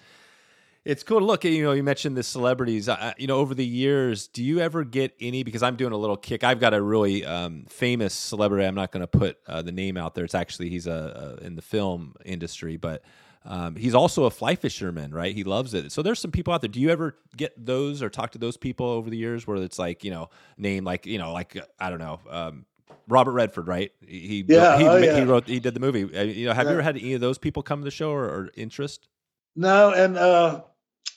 it's 0.85 1.03
cool 1.03 1.21
to 1.21 1.25
look 1.25 1.45
at. 1.45 1.53
You 1.53 1.65
know, 1.65 1.73
you 1.73 1.83
mentioned 1.83 2.17
the 2.17 2.23
celebrities. 2.23 2.89
Uh, 2.89 3.13
you 3.17 3.27
know, 3.27 3.37
over 3.37 3.55
the 3.55 3.67
years, 3.67 4.27
do 4.29 4.43
you 4.43 4.61
ever 4.61 4.85
get 4.85 5.15
any? 5.21 5.43
Because 5.43 5.63
I'm 5.63 5.77
doing 5.77 5.93
a 5.93 5.97
little 5.97 6.17
kick. 6.17 6.43
I've 6.45 6.61
got 6.61 6.75
a 6.75 6.83
really 6.83 7.25
um, 7.25 7.65
famous 7.69 8.15
celebrity. 8.15 8.67
I'm 8.67 8.75
not 8.75 8.91
going 8.91 9.03
to 9.03 9.07
put 9.07 9.39
uh, 9.47 9.63
the 9.63 9.73
name 9.73 9.97
out 9.97 10.15
there. 10.15 10.25
It's 10.25 10.35
actually 10.35 10.71
he's 10.71 10.87
a, 10.87 11.39
a 11.41 11.45
in 11.45 11.57
the 11.57 11.63
film 11.63 12.15
industry, 12.25 12.77
but 12.77 13.03
um, 13.45 13.77
he's 13.77 13.95
also 13.95 14.25
a 14.25 14.31
fly 14.31 14.55
fisherman, 14.55 15.13
right? 15.13 15.35
He 15.35 15.45
loves 15.45 15.75
it. 15.75 15.93
So 15.93 16.03
there's 16.03 16.21
some 16.21 16.31
people 16.31 16.53
out 16.53 16.61
there. 16.61 16.69
Do 16.69 16.81
you 16.81 16.91
ever 16.91 17.17
get 17.37 17.53
those 17.65 18.03
or 18.03 18.11
talk 18.11 18.33
to 18.33 18.39
those 18.39 18.57
people 18.57 18.87
over 18.87 19.11
the 19.11 19.17
years 19.17 19.47
where 19.47 19.57
it's 19.59 19.79
like 19.79 20.05
you 20.05 20.11
know 20.11 20.31
name 20.57 20.85
like 20.85 21.07
you 21.07 21.19
know 21.19 21.33
like 21.33 21.57
I 21.79 21.91
don't 21.91 22.01
know. 22.01 22.21
Um, 22.29 22.67
Robert 23.09 23.33
Redford, 23.33 23.67
right? 23.67 23.93
He 24.07 24.45
yeah, 24.49 24.79
he, 24.79 24.87
oh, 24.87 24.97
yeah. 24.97 25.17
he 25.17 25.23
wrote 25.23 25.47
he 25.47 25.61
did 25.61 25.75
the 25.75 25.81
movie. 25.81 26.05
Uh, 26.05 26.23
you 26.23 26.47
know, 26.47 26.53
have 26.53 26.67
yeah. 26.67 26.71
you 26.71 26.75
ever 26.79 26.83
had 26.83 26.97
any 26.97 27.15
of 27.15 27.21
those 27.21 27.39
people 27.39 27.63
come 27.63 27.81
to 27.81 27.85
the 27.85 27.91
show 27.91 28.11
or, 28.11 28.25
or 28.25 28.51
interest? 28.57 29.09
No, 29.55 29.93
and 29.93 30.17
uh, 30.17 30.63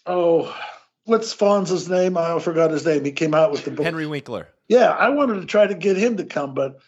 oh, 0.05 0.55
what's 1.05 1.33
Fonz's 1.33 1.89
name? 1.89 2.17
I 2.17 2.39
forgot 2.39 2.71
his 2.71 2.85
name. 2.85 3.05
He 3.05 3.11
came 3.11 3.33
out 3.33 3.51
with 3.51 3.65
the 3.65 3.71
book. 3.71 3.85
Henry 3.85 4.07
Winkler. 4.07 4.47
Yeah, 4.67 4.89
I 4.89 5.09
wanted 5.09 5.41
to 5.41 5.45
try 5.45 5.67
to 5.67 5.75
get 5.75 5.97
him 5.97 6.17
to 6.17 6.25
come, 6.25 6.53
but 6.53 6.79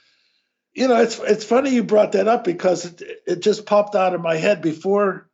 you 0.73 0.87
know, 0.87 1.01
it's 1.01 1.19
it's 1.19 1.45
funny 1.45 1.71
you 1.71 1.83
brought 1.83 2.11
that 2.13 2.27
up 2.27 2.43
because 2.43 2.85
it 2.85 3.01
it 3.25 3.39
just 3.41 3.65
popped 3.65 3.95
out 3.95 4.13
of 4.13 4.21
my 4.21 4.35
head 4.35 4.61
before 4.61 5.27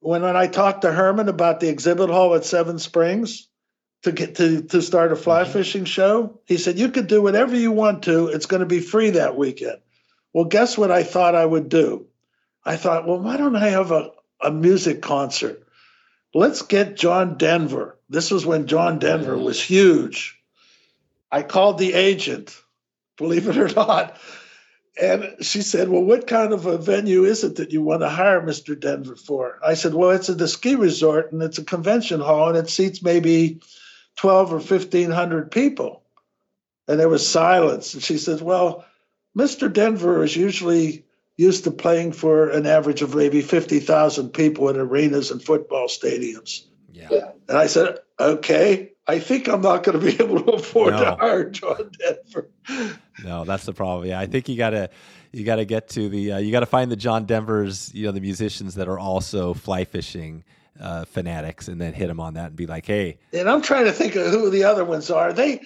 when 0.00 0.22
when 0.22 0.36
I 0.36 0.46
talked 0.46 0.82
to 0.82 0.92
Herman 0.92 1.28
about 1.28 1.60
the 1.60 1.68
exhibit 1.68 2.10
hall 2.10 2.34
at 2.34 2.44
Seven 2.44 2.78
Springs 2.78 3.48
to 4.02 4.12
get 4.12 4.36
to 4.36 4.62
to 4.62 4.82
start 4.82 5.12
a 5.12 5.16
fly 5.16 5.44
mm-hmm. 5.44 5.52
fishing 5.52 5.84
show. 5.84 6.40
He 6.44 6.58
said 6.58 6.78
you 6.78 6.90
could 6.90 7.06
do 7.06 7.22
whatever 7.22 7.56
you 7.56 7.72
want 7.72 8.04
to. 8.04 8.28
It's 8.28 8.46
going 8.46 8.60
to 8.60 8.66
be 8.66 8.80
free 8.80 9.10
that 9.10 9.36
weekend. 9.36 9.78
Well, 10.32 10.44
guess 10.46 10.76
what 10.76 10.90
I 10.90 11.02
thought 11.02 11.34
I 11.34 11.44
would 11.44 11.68
do? 11.68 12.06
I 12.64 12.76
thought, 12.76 13.06
well, 13.06 13.18
why 13.18 13.36
don't 13.36 13.56
I 13.56 13.68
have 13.68 13.90
a, 13.90 14.10
a 14.40 14.50
music 14.50 15.02
concert? 15.02 15.61
Let's 16.34 16.62
get 16.62 16.96
John 16.96 17.36
Denver. 17.36 17.98
This 18.08 18.30
was 18.30 18.46
when 18.46 18.66
John 18.66 18.98
Denver 18.98 19.36
was 19.36 19.62
huge. 19.62 20.38
I 21.30 21.42
called 21.42 21.78
the 21.78 21.94
agent, 21.94 22.58
believe 23.16 23.48
it 23.48 23.56
or 23.56 23.68
not. 23.68 24.16
And 25.00 25.36
she 25.40 25.62
said, 25.62 25.88
Well, 25.88 26.02
what 26.02 26.26
kind 26.26 26.52
of 26.52 26.66
a 26.66 26.76
venue 26.76 27.24
is 27.24 27.44
it 27.44 27.56
that 27.56 27.72
you 27.72 27.82
want 27.82 28.02
to 28.02 28.08
hire 28.08 28.42
Mr. 28.42 28.78
Denver 28.78 29.16
for? 29.16 29.58
I 29.64 29.74
said, 29.74 29.94
Well, 29.94 30.10
it's 30.10 30.28
at 30.28 30.40
a 30.40 30.48
ski 30.48 30.74
resort 30.74 31.32
and 31.32 31.42
it's 31.42 31.58
a 31.58 31.64
convention 31.64 32.20
hall 32.20 32.48
and 32.48 32.58
it 32.58 32.68
seats 32.68 33.02
maybe 33.02 33.60
12 34.16 34.52
or 34.52 34.56
1500 34.56 35.50
people. 35.50 36.02
And 36.88 37.00
there 37.00 37.08
was 37.08 37.26
silence. 37.26 37.94
And 37.94 38.02
she 38.02 38.18
said, 38.18 38.42
Well, 38.42 38.84
Mr. 39.36 39.72
Denver 39.72 40.22
is 40.22 40.36
usually 40.36 41.06
used 41.36 41.64
to 41.64 41.70
playing 41.70 42.12
for 42.12 42.50
an 42.50 42.66
average 42.66 43.02
of 43.02 43.14
maybe 43.14 43.40
50,000 43.40 44.30
people 44.30 44.68
in 44.68 44.76
arenas 44.76 45.30
and 45.30 45.42
football 45.42 45.86
stadiums. 45.88 46.66
Yeah. 46.92 47.32
And 47.48 47.58
I 47.58 47.66
said, 47.66 47.98
Okay, 48.20 48.92
I 49.08 49.18
think 49.18 49.48
I'm 49.48 49.62
not 49.62 49.82
going 49.82 49.98
to 49.98 50.04
be 50.06 50.12
able 50.22 50.42
to 50.44 50.52
afford 50.52 50.94
no. 50.94 51.04
to 51.04 51.16
hire 51.16 51.50
John 51.50 51.90
Denver. 51.98 52.50
No, 53.24 53.44
that's 53.44 53.64
the 53.64 53.72
problem. 53.72 54.08
Yeah, 54.08 54.20
I 54.20 54.26
think 54.26 54.48
you 54.48 54.56
got 54.56 54.70
to 54.70 54.90
you 55.32 55.44
got 55.44 55.56
to 55.56 55.64
get 55.64 55.88
to 55.90 56.08
the 56.08 56.32
uh, 56.32 56.38
you 56.38 56.52
got 56.52 56.60
to 56.60 56.66
find 56.66 56.90
the 56.90 56.96
John 56.96 57.24
Denvers, 57.24 57.92
you 57.94 58.06
know, 58.06 58.12
the 58.12 58.20
musicians 58.20 58.76
that 58.76 58.88
are 58.88 58.98
also 58.98 59.54
fly 59.54 59.84
fishing 59.84 60.44
uh, 60.80 61.04
fanatics, 61.04 61.68
and 61.68 61.80
then 61.80 61.94
hit 61.94 62.06
them 62.06 62.20
on 62.20 62.34
that 62.34 62.48
and 62.48 62.56
be 62.56 62.66
like, 62.66 62.86
hey. 62.86 63.18
And 63.32 63.48
I'm 63.48 63.62
trying 63.62 63.86
to 63.86 63.92
think 63.92 64.14
of 64.14 64.30
who 64.30 64.50
the 64.50 64.64
other 64.64 64.84
ones 64.84 65.10
are. 65.10 65.32
They 65.32 65.60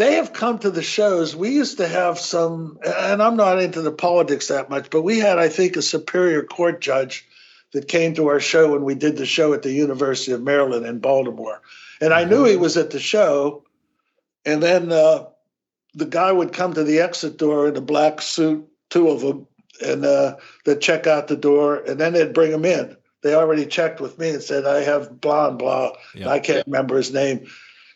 they 0.00 0.14
have 0.14 0.32
come 0.32 0.58
to 0.58 0.70
the 0.70 0.82
shows. 0.82 1.36
We 1.36 1.50
used 1.50 1.78
to 1.78 1.86
have 1.86 2.18
some, 2.18 2.78
and 2.84 3.22
I'm 3.22 3.36
not 3.36 3.62
into 3.62 3.82
the 3.82 3.92
politics 3.92 4.48
that 4.48 4.70
much, 4.70 4.90
but 4.90 5.02
we 5.02 5.18
had, 5.18 5.38
I 5.38 5.48
think, 5.48 5.76
a 5.76 5.82
Superior 5.82 6.42
Court 6.42 6.80
judge 6.80 7.26
that 7.72 7.88
came 7.88 8.14
to 8.14 8.28
our 8.28 8.40
show 8.40 8.72
when 8.72 8.82
we 8.82 8.94
did 8.94 9.16
the 9.16 9.26
show 9.26 9.52
at 9.52 9.62
the 9.62 9.72
University 9.72 10.32
of 10.32 10.42
Maryland 10.42 10.86
in 10.86 10.98
Baltimore 10.98 11.60
and 12.00 12.14
I 12.14 12.24
knew 12.24 12.44
he 12.44 12.56
was 12.56 12.76
at 12.76 12.90
the 12.90 12.98
show. 12.98 13.64
And 14.44 14.62
then 14.62 14.90
uh, 14.90 15.26
the 15.94 16.06
guy 16.06 16.32
would 16.32 16.52
come 16.52 16.72
to 16.74 16.84
the 16.84 17.00
exit 17.00 17.36
door 17.36 17.68
in 17.68 17.76
a 17.76 17.82
black 17.82 18.22
suit, 18.22 18.66
two 18.88 19.08
of 19.08 19.20
them, 19.20 19.46
and 19.84 20.04
uh, 20.04 20.36
they'd 20.64 20.80
check 20.80 21.06
out 21.06 21.28
the 21.28 21.36
door, 21.36 21.76
and 21.76 22.00
then 22.00 22.14
they'd 22.14 22.32
bring 22.32 22.52
him 22.52 22.64
in. 22.64 22.96
They 23.22 23.34
already 23.34 23.66
checked 23.66 24.00
with 24.00 24.18
me 24.18 24.30
and 24.30 24.42
said, 24.42 24.64
I 24.64 24.80
have 24.82 25.20
blah 25.20 25.48
and 25.48 25.58
blah. 25.58 25.92
I 26.26 26.38
can't 26.38 26.66
remember 26.66 26.96
his 26.96 27.12
name. 27.12 27.46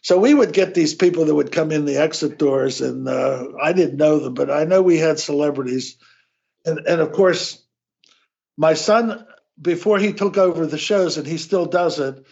So 0.04 0.18
we 0.18 0.34
would 0.34 0.52
get 0.52 0.74
these 0.74 0.94
people 0.94 1.24
that 1.24 1.34
would 1.34 1.50
come 1.50 1.72
in 1.72 1.86
the 1.86 1.96
exit 1.96 2.36
doors, 2.36 2.82
and 2.82 3.08
uh, 3.08 3.46
I 3.60 3.72
didn't 3.72 3.96
know 3.96 4.18
them, 4.18 4.34
but 4.34 4.50
I 4.50 4.64
know 4.64 4.82
we 4.82 4.98
had 4.98 5.18
celebrities. 5.18 5.96
And, 6.66 6.78
and 6.80 7.00
of 7.00 7.12
course, 7.12 7.64
my 8.54 8.74
son, 8.74 9.26
before 9.60 9.98
he 9.98 10.12
took 10.12 10.36
over 10.36 10.66
the 10.66 10.76
shows, 10.76 11.16
and 11.16 11.26
he 11.26 11.38
still 11.38 11.64
does 11.64 11.98
it, 12.00 12.22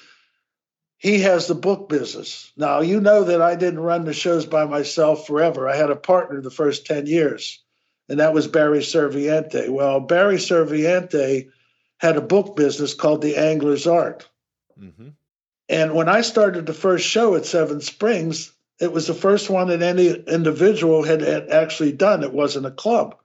he 0.98 1.20
has 1.20 1.46
the 1.46 1.54
book 1.54 1.88
business. 1.88 2.52
Now, 2.58 2.82
you 2.82 3.00
know 3.00 3.24
that 3.24 3.40
I 3.40 3.56
didn't 3.56 3.80
run 3.80 4.04
the 4.04 4.12
shows 4.12 4.44
by 4.44 4.66
myself 4.66 5.26
forever. 5.26 5.66
I 5.66 5.74
had 5.74 5.90
a 5.90 5.96
partner 5.96 6.42
the 6.42 6.50
first 6.50 6.84
10 6.84 7.06
years, 7.06 7.64
and 8.06 8.20
that 8.20 8.34
was 8.34 8.48
Barry 8.48 8.80
Serviente. 8.80 9.70
Well, 9.70 9.98
Barry 10.00 10.36
Serviente 10.36 11.48
had 11.96 12.18
a 12.18 12.20
book 12.20 12.54
business 12.54 12.92
called 12.92 13.22
The 13.22 13.38
Angler's 13.38 13.86
Art. 13.86 14.28
Mm-hmm. 14.78 15.08
And 15.72 15.94
when 15.94 16.06
I 16.06 16.20
started 16.20 16.66
the 16.66 16.74
first 16.74 17.08
show 17.08 17.34
at 17.34 17.46
Seven 17.46 17.80
Springs, 17.80 18.52
it 18.78 18.92
was 18.92 19.06
the 19.06 19.14
first 19.14 19.48
one 19.48 19.68
that 19.68 19.80
any 19.80 20.10
individual 20.10 21.02
had, 21.02 21.22
had 21.22 21.48
actually 21.48 21.92
done. 21.92 22.22
It 22.22 22.34
wasn't 22.34 22.66
a 22.66 22.70
club. 22.70 23.16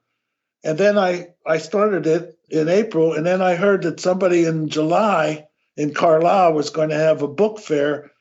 And 0.64 0.78
then 0.78 0.98
I, 0.98 1.28
I 1.46 1.58
started 1.58 2.08
it 2.08 2.40
in 2.50 2.70
April, 2.70 3.12
and 3.12 3.26
then 3.26 3.42
I 3.42 3.56
heard 3.56 3.82
that 3.82 4.00
somebody 4.00 4.46
in 4.46 4.70
July 4.70 5.46
in 5.76 5.94
Carlisle 5.94 6.54
was 6.54 6.70
going 6.70 6.88
to 6.90 6.96
have 6.96 7.22
a 7.22 7.28
book 7.28 7.60
fair, 7.60 8.12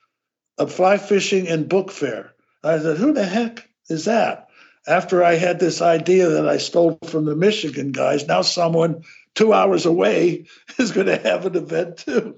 a 0.59 0.67
fly 0.67 0.99
fishing 0.99 1.47
and 1.47 1.69
book 1.69 1.93
fair. 1.93 2.35
I 2.65 2.81
said, 2.81 2.97
who 2.97 3.13
the 3.13 3.25
heck 3.25 3.69
is 3.89 4.07
that? 4.07 4.49
After 4.89 5.23
I 5.23 5.35
had 5.35 5.61
this 5.61 5.81
idea 5.81 6.31
that 6.31 6.49
I 6.49 6.57
stole 6.57 6.99
from 7.05 7.27
the 7.27 7.37
Michigan 7.37 7.93
guys, 7.93 8.27
now 8.27 8.43
someone 8.43 9.05
two 9.37 9.53
hours 9.53 9.87
away 9.87 10.47
is 10.79 10.91
going 10.91 11.07
to 11.07 11.17
have 11.17 11.47
an 11.47 11.55
event 11.55 11.99
too. 11.99 12.37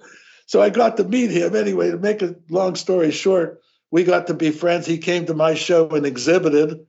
So 0.48 0.62
I 0.62 0.70
got 0.70 0.96
to 0.96 1.04
meet 1.04 1.30
him. 1.30 1.54
Anyway, 1.54 1.90
to 1.90 1.98
make 1.98 2.22
a 2.22 2.34
long 2.48 2.74
story 2.74 3.10
short, 3.10 3.60
we 3.90 4.02
got 4.02 4.28
to 4.28 4.34
be 4.34 4.50
friends. 4.50 4.86
He 4.86 4.96
came 4.96 5.26
to 5.26 5.34
my 5.34 5.54
show 5.54 5.90
and 5.90 6.06
exhibited. 6.06 6.86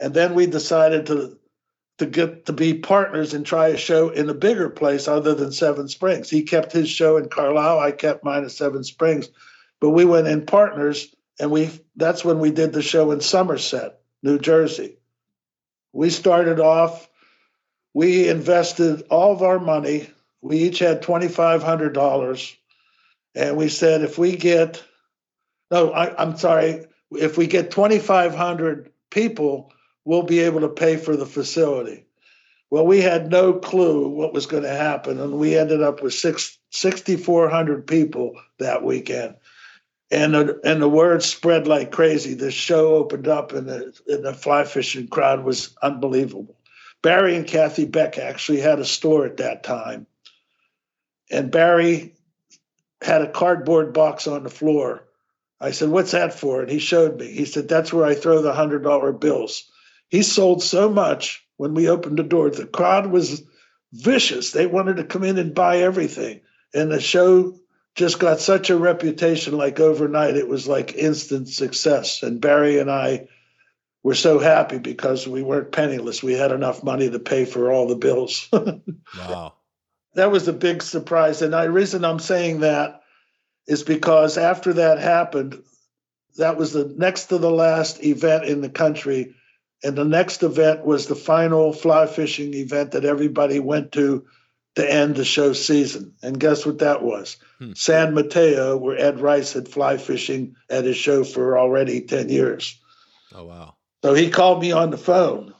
And 0.00 0.14
then 0.14 0.34
we 0.34 0.46
decided 0.46 1.06
to 1.06 1.38
to 1.98 2.06
get 2.06 2.46
to 2.46 2.54
be 2.54 2.74
partners 2.74 3.34
and 3.34 3.44
try 3.44 3.68
a 3.68 3.76
show 3.76 4.08
in 4.08 4.28
a 4.30 4.34
bigger 4.34 4.70
place 4.70 5.06
other 5.06 5.34
than 5.34 5.52
Seven 5.52 5.88
Springs. 5.88 6.30
He 6.30 6.42
kept 6.42 6.72
his 6.72 6.88
show 6.88 7.18
in 7.18 7.28
Carlisle, 7.28 7.78
I 7.78 7.92
kept 7.92 8.24
mine 8.24 8.44
at 8.44 8.50
Seven 8.50 8.82
Springs, 8.82 9.28
but 9.78 9.90
we 9.90 10.06
went 10.06 10.26
in 10.26 10.46
partners, 10.46 11.14
and 11.38 11.50
we 11.50 11.70
that's 11.94 12.24
when 12.24 12.40
we 12.40 12.50
did 12.50 12.72
the 12.72 12.82
show 12.82 13.10
in 13.10 13.20
Somerset, 13.20 14.00
New 14.22 14.38
Jersey. 14.38 14.96
We 15.92 16.08
started 16.08 16.60
off, 16.60 17.08
we 17.92 18.28
invested 18.28 19.02
all 19.10 19.32
of 19.32 19.42
our 19.42 19.58
money. 19.58 20.08
We 20.40 20.60
each 20.60 20.78
had 20.78 21.02
twenty 21.02 21.28
five 21.28 21.62
hundred 21.62 21.92
dollars, 21.92 22.56
and 23.34 23.56
we 23.56 23.68
said 23.68 24.02
if 24.02 24.18
we 24.18 24.36
get, 24.36 24.82
no, 25.70 25.92
I, 25.92 26.20
I'm 26.22 26.36
sorry, 26.36 26.86
if 27.12 27.36
we 27.36 27.46
get 27.46 27.70
twenty 27.70 27.98
five 27.98 28.34
hundred 28.34 28.90
people 29.10 29.72
we'll 30.04 30.22
be 30.22 30.40
able 30.40 30.60
to 30.60 30.68
pay 30.68 30.96
for 30.96 31.16
the 31.16 31.26
facility. 31.26 32.06
Well, 32.70 32.86
we 32.86 33.00
had 33.00 33.30
no 33.30 33.52
clue 33.54 34.08
what 34.08 34.32
was 34.32 34.46
going 34.46 34.62
to 34.62 34.70
happen, 34.70 35.20
and 35.20 35.34
we 35.34 35.56
ended 35.56 35.82
up 35.82 36.02
with 36.02 36.14
six, 36.14 36.58
6,400 36.70 37.86
people 37.86 38.34
that 38.58 38.82
weekend. 38.82 39.36
And 40.10 40.34
the, 40.34 40.60
and 40.64 40.80
the 40.80 40.88
word 40.88 41.22
spread 41.22 41.66
like 41.66 41.90
crazy. 41.90 42.34
The 42.34 42.50
show 42.50 42.94
opened 42.94 43.28
up, 43.28 43.52
and 43.52 43.68
the, 43.68 43.98
and 44.08 44.24
the 44.24 44.34
fly 44.34 44.64
fishing 44.64 45.08
crowd 45.08 45.44
was 45.44 45.74
unbelievable. 45.82 46.56
Barry 47.02 47.36
and 47.36 47.46
Kathy 47.46 47.84
Beck 47.84 48.18
actually 48.18 48.60
had 48.60 48.78
a 48.78 48.84
store 48.84 49.26
at 49.26 49.38
that 49.38 49.62
time. 49.62 50.06
And 51.30 51.50
Barry 51.50 52.14
had 53.02 53.22
a 53.22 53.30
cardboard 53.30 53.92
box 53.92 54.26
on 54.26 54.44
the 54.44 54.50
floor. 54.50 55.04
I 55.60 55.70
said, 55.70 55.90
What's 55.90 56.12
that 56.12 56.34
for? 56.34 56.60
And 56.60 56.70
he 56.70 56.78
showed 56.78 57.18
me. 57.18 57.30
He 57.32 57.44
said, 57.44 57.68
That's 57.68 57.92
where 57.92 58.04
I 58.04 58.14
throw 58.14 58.42
the 58.42 58.52
$100 58.52 59.20
bills. 59.20 59.70
He 60.08 60.22
sold 60.22 60.62
so 60.62 60.90
much 60.90 61.46
when 61.56 61.74
we 61.74 61.88
opened 61.88 62.18
the 62.18 62.24
door. 62.24 62.50
The 62.50 62.66
crowd 62.66 63.06
was 63.06 63.42
vicious. 63.92 64.50
They 64.50 64.66
wanted 64.66 64.96
to 64.96 65.04
come 65.04 65.24
in 65.24 65.38
and 65.38 65.54
buy 65.54 65.78
everything. 65.78 66.40
And 66.74 66.90
the 66.90 67.00
show 67.00 67.58
just 67.94 68.18
got 68.18 68.40
such 68.40 68.70
a 68.70 68.76
reputation 68.76 69.56
like 69.56 69.78
overnight. 69.78 70.36
It 70.36 70.48
was 70.48 70.66
like 70.66 70.94
instant 70.94 71.48
success. 71.48 72.22
And 72.22 72.40
Barry 72.40 72.78
and 72.78 72.90
I 72.90 73.28
were 74.02 74.14
so 74.14 74.38
happy 74.38 74.78
because 74.78 75.28
we 75.28 75.42
weren't 75.42 75.72
penniless. 75.72 76.22
We 76.22 76.32
had 76.32 76.52
enough 76.52 76.82
money 76.82 77.10
to 77.10 77.18
pay 77.18 77.44
for 77.44 77.70
all 77.70 77.86
the 77.86 77.96
bills. 77.96 78.48
wow. 78.52 79.54
That 80.14 80.30
was 80.30 80.48
a 80.48 80.52
big 80.52 80.82
surprise. 80.82 81.42
And 81.42 81.52
the 81.52 81.70
reason 81.70 82.04
I'm 82.04 82.18
saying 82.18 82.60
that 82.60 83.02
is 83.66 83.82
because 83.82 84.36
after 84.36 84.74
that 84.74 84.98
happened, 84.98 85.62
that 86.36 86.56
was 86.56 86.72
the 86.72 86.92
next 86.96 87.26
to 87.26 87.38
the 87.38 87.50
last 87.50 88.02
event 88.02 88.44
in 88.44 88.60
the 88.60 88.70
country 88.70 89.34
and 89.82 89.96
the 89.96 90.04
next 90.04 90.42
event 90.42 90.84
was 90.84 91.06
the 91.06 91.16
final 91.16 91.72
fly 91.72 92.06
fishing 92.06 92.54
event 92.54 92.92
that 92.92 93.04
everybody 93.04 93.58
went 93.58 93.92
to 93.92 94.26
to 94.74 94.90
end 94.90 95.16
the 95.16 95.24
show 95.24 95.52
season. 95.52 96.14
And 96.22 96.40
guess 96.40 96.64
what 96.64 96.78
that 96.78 97.02
was? 97.02 97.36
Hmm. 97.58 97.72
San 97.74 98.14
Mateo, 98.14 98.76
where 98.78 98.96
Ed 98.96 99.20
Rice 99.20 99.52
had 99.52 99.68
fly 99.68 99.98
fishing 99.98 100.56
at 100.70 100.84
his 100.84 100.96
show 100.96 101.24
for 101.24 101.58
already 101.58 102.00
10 102.00 102.30
years. 102.30 102.80
Oh, 103.34 103.44
wow. 103.44 103.74
So 104.02 104.14
he 104.14 104.30
called 104.30 104.62
me 104.62 104.72
on 104.72 104.90
the 104.90 104.96
phone. 104.96 105.52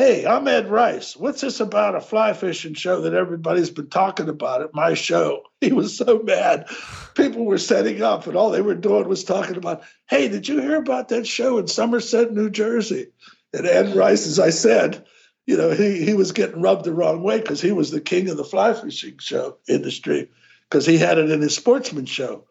Hey, 0.00 0.24
I'm 0.24 0.48
Ed 0.48 0.70
Rice. 0.70 1.14
What's 1.14 1.42
this 1.42 1.60
about 1.60 1.94
a 1.94 2.00
fly 2.00 2.32
fishing 2.32 2.72
show 2.72 3.02
that 3.02 3.12
everybody's 3.12 3.68
been 3.68 3.90
talking 3.90 4.30
about 4.30 4.62
at 4.62 4.72
my 4.72 4.94
show? 4.94 5.42
He 5.60 5.72
was 5.72 5.94
so 5.94 6.20
mad. 6.20 6.70
People 7.14 7.44
were 7.44 7.58
setting 7.58 8.00
up, 8.00 8.26
and 8.26 8.34
all 8.34 8.48
they 8.48 8.62
were 8.62 8.74
doing 8.74 9.06
was 9.06 9.24
talking 9.24 9.56
about, 9.56 9.82
hey, 10.08 10.26
did 10.28 10.48
you 10.48 10.58
hear 10.58 10.76
about 10.76 11.10
that 11.10 11.26
show 11.26 11.58
in 11.58 11.66
Somerset, 11.66 12.32
New 12.32 12.48
Jersey? 12.48 13.08
And 13.52 13.66
Ed 13.66 13.94
Rice, 13.94 14.26
as 14.26 14.38
I 14.38 14.48
said, 14.48 15.04
you 15.44 15.58
know, 15.58 15.72
he, 15.72 16.02
he 16.02 16.14
was 16.14 16.32
getting 16.32 16.62
rubbed 16.62 16.86
the 16.86 16.94
wrong 16.94 17.22
way 17.22 17.38
because 17.38 17.60
he 17.60 17.72
was 17.72 17.90
the 17.90 18.00
king 18.00 18.30
of 18.30 18.38
the 18.38 18.42
fly 18.44 18.72
fishing 18.72 19.18
show 19.18 19.58
industry 19.68 20.30
because 20.70 20.86
he 20.86 20.96
had 20.96 21.18
it 21.18 21.30
in 21.30 21.42
his 21.42 21.54
sportsman 21.54 22.06
show. 22.06 22.46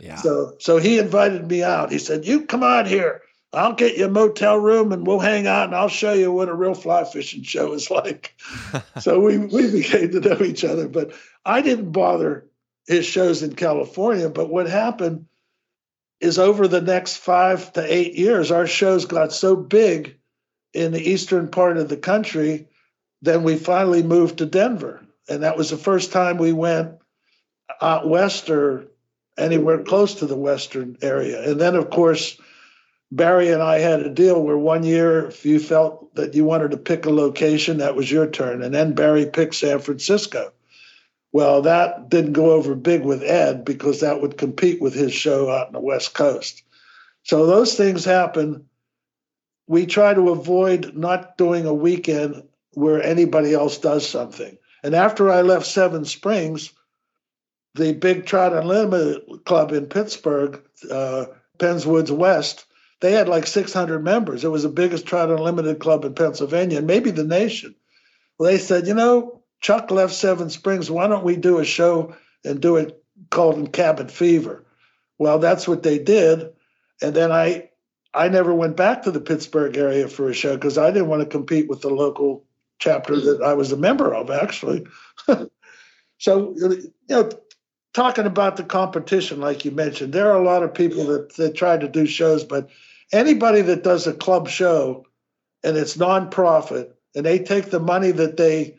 Yeah. 0.00 0.16
So 0.16 0.54
so 0.60 0.78
he 0.78 0.98
invited 0.98 1.46
me 1.46 1.62
out. 1.62 1.92
He 1.92 1.98
said, 1.98 2.26
"You 2.26 2.46
come 2.46 2.62
out 2.62 2.86
here. 2.86 3.20
I'll 3.56 3.74
get 3.74 3.96
you 3.96 4.06
a 4.06 4.10
motel 4.10 4.56
room 4.56 4.92
and 4.92 5.06
we'll 5.06 5.18
hang 5.18 5.46
out 5.46 5.66
and 5.66 5.74
I'll 5.74 5.88
show 5.88 6.12
you 6.12 6.30
what 6.32 6.48
a 6.48 6.54
real 6.54 6.74
fly 6.74 7.04
fishing 7.04 7.42
show 7.42 7.72
is 7.72 7.90
like." 7.90 8.34
so 9.00 9.20
we 9.20 9.38
we 9.38 9.70
became 9.70 10.10
to 10.12 10.20
know 10.20 10.42
each 10.42 10.64
other, 10.64 10.88
but 10.88 11.12
I 11.44 11.62
didn't 11.62 11.92
bother 11.92 12.46
his 12.86 13.06
shows 13.06 13.42
in 13.42 13.54
California. 13.54 14.28
But 14.28 14.50
what 14.50 14.68
happened 14.68 15.26
is 16.20 16.38
over 16.38 16.66
the 16.66 16.80
next 16.80 17.16
five 17.16 17.72
to 17.74 17.94
eight 17.94 18.14
years, 18.14 18.50
our 18.50 18.66
shows 18.66 19.04
got 19.06 19.32
so 19.32 19.56
big 19.56 20.16
in 20.72 20.92
the 20.92 21.10
eastern 21.10 21.48
part 21.48 21.78
of 21.78 21.88
the 21.88 21.96
country, 21.96 22.68
then 23.22 23.42
we 23.42 23.56
finally 23.56 24.02
moved 24.02 24.38
to 24.38 24.46
Denver. 24.46 25.02
And 25.28 25.42
that 25.42 25.56
was 25.56 25.70
the 25.70 25.76
first 25.76 26.12
time 26.12 26.36
we 26.36 26.52
went 26.52 26.98
out 27.80 28.08
west 28.08 28.50
or 28.50 28.86
anywhere 29.36 29.82
close 29.82 30.16
to 30.16 30.26
the 30.26 30.36
western 30.36 30.96
area. 31.02 31.50
And 31.50 31.60
then, 31.60 31.74
of 31.74 31.90
course, 31.90 32.38
Barry 33.12 33.50
and 33.50 33.62
I 33.62 33.78
had 33.78 34.00
a 34.00 34.10
deal 34.10 34.42
where 34.42 34.58
one 34.58 34.82
year, 34.82 35.26
if 35.26 35.46
you 35.46 35.60
felt 35.60 36.14
that 36.16 36.34
you 36.34 36.44
wanted 36.44 36.72
to 36.72 36.76
pick 36.76 37.06
a 37.06 37.10
location, 37.10 37.78
that 37.78 37.94
was 37.94 38.10
your 38.10 38.26
turn. 38.26 38.62
And 38.62 38.74
then 38.74 38.94
Barry 38.94 39.26
picked 39.26 39.54
San 39.54 39.78
Francisco. 39.78 40.52
Well, 41.32 41.62
that 41.62 42.08
didn't 42.08 42.32
go 42.32 42.52
over 42.52 42.74
big 42.74 43.02
with 43.02 43.22
Ed 43.22 43.64
because 43.64 44.00
that 44.00 44.20
would 44.20 44.38
compete 44.38 44.80
with 44.80 44.94
his 44.94 45.12
show 45.12 45.50
out 45.50 45.68
in 45.68 45.72
the 45.74 45.80
West 45.80 46.14
Coast. 46.14 46.62
So 47.22 47.46
those 47.46 47.74
things 47.74 48.04
happen. 48.04 48.66
We 49.66 49.86
try 49.86 50.14
to 50.14 50.30
avoid 50.30 50.96
not 50.96 51.36
doing 51.36 51.66
a 51.66 51.74
weekend 51.74 52.42
where 52.72 53.02
anybody 53.02 53.52
else 53.52 53.78
does 53.78 54.08
something. 54.08 54.56
And 54.82 54.94
after 54.94 55.30
I 55.30 55.42
left 55.42 55.66
Seven 55.66 56.04
Springs, 56.04 56.72
the 57.74 57.92
big 57.92 58.26
Trout 58.26 58.52
Unlimited 58.52 59.44
Club 59.44 59.72
in 59.72 59.86
Pittsburgh, 59.86 60.62
uh, 60.90 61.26
Penns 61.58 61.86
Woods 61.86 62.12
West, 62.12 62.64
they 63.00 63.12
had 63.12 63.28
like 63.28 63.46
600 63.46 64.02
members. 64.02 64.44
It 64.44 64.50
was 64.50 64.62
the 64.62 64.68
biggest 64.68 65.06
Trout 65.06 65.30
Unlimited 65.30 65.78
club 65.78 66.04
in 66.04 66.14
Pennsylvania 66.14 66.78
and 66.78 66.86
maybe 66.86 67.10
the 67.10 67.24
nation. 67.24 67.74
Well, 68.38 68.50
they 68.50 68.58
said, 68.58 68.86
you 68.86 68.94
know, 68.94 69.42
Chuck 69.60 69.90
left 69.90 70.14
Seven 70.14 70.50
Springs. 70.50 70.90
Why 70.90 71.06
don't 71.06 71.24
we 71.24 71.36
do 71.36 71.58
a 71.58 71.64
show 71.64 72.14
and 72.44 72.60
do 72.60 72.76
it 72.76 73.02
called 73.30 73.72
Cabin 73.72 74.08
Fever? 74.08 74.64
Well, 75.18 75.38
that's 75.38 75.66
what 75.66 75.82
they 75.82 75.98
did. 75.98 76.50
And 77.02 77.14
then 77.14 77.32
I 77.32 77.70
I 78.14 78.28
never 78.28 78.54
went 78.54 78.76
back 78.76 79.02
to 79.02 79.10
the 79.10 79.20
Pittsburgh 79.20 79.76
area 79.76 80.08
for 80.08 80.30
a 80.30 80.34
show 80.34 80.54
because 80.54 80.78
I 80.78 80.90
didn't 80.90 81.08
want 81.08 81.20
to 81.22 81.28
compete 81.28 81.68
with 81.68 81.82
the 81.82 81.90
local 81.90 82.44
chapter 82.78 83.18
that 83.18 83.42
I 83.42 83.52
was 83.52 83.72
a 83.72 83.76
member 83.76 84.14
of, 84.14 84.30
actually. 84.30 84.86
so, 86.18 86.54
you 86.56 86.92
know, 87.10 87.30
talking 87.96 88.26
about 88.26 88.58
the 88.58 88.62
competition, 88.62 89.40
like 89.40 89.64
you 89.64 89.70
mentioned, 89.70 90.12
there 90.12 90.30
are 90.30 90.38
a 90.38 90.44
lot 90.44 90.62
of 90.62 90.74
people 90.74 91.06
that, 91.06 91.34
that 91.36 91.54
try 91.54 91.78
to 91.78 91.88
do 91.88 92.04
shows, 92.04 92.44
but 92.44 92.68
anybody 93.10 93.62
that 93.62 93.82
does 93.82 94.06
a 94.06 94.12
club 94.12 94.50
show 94.50 95.06
and 95.64 95.78
it's 95.78 95.96
nonprofit 95.96 96.92
and 97.14 97.24
they 97.24 97.38
take 97.38 97.70
the 97.70 97.80
money 97.80 98.10
that 98.10 98.36
they 98.36 98.76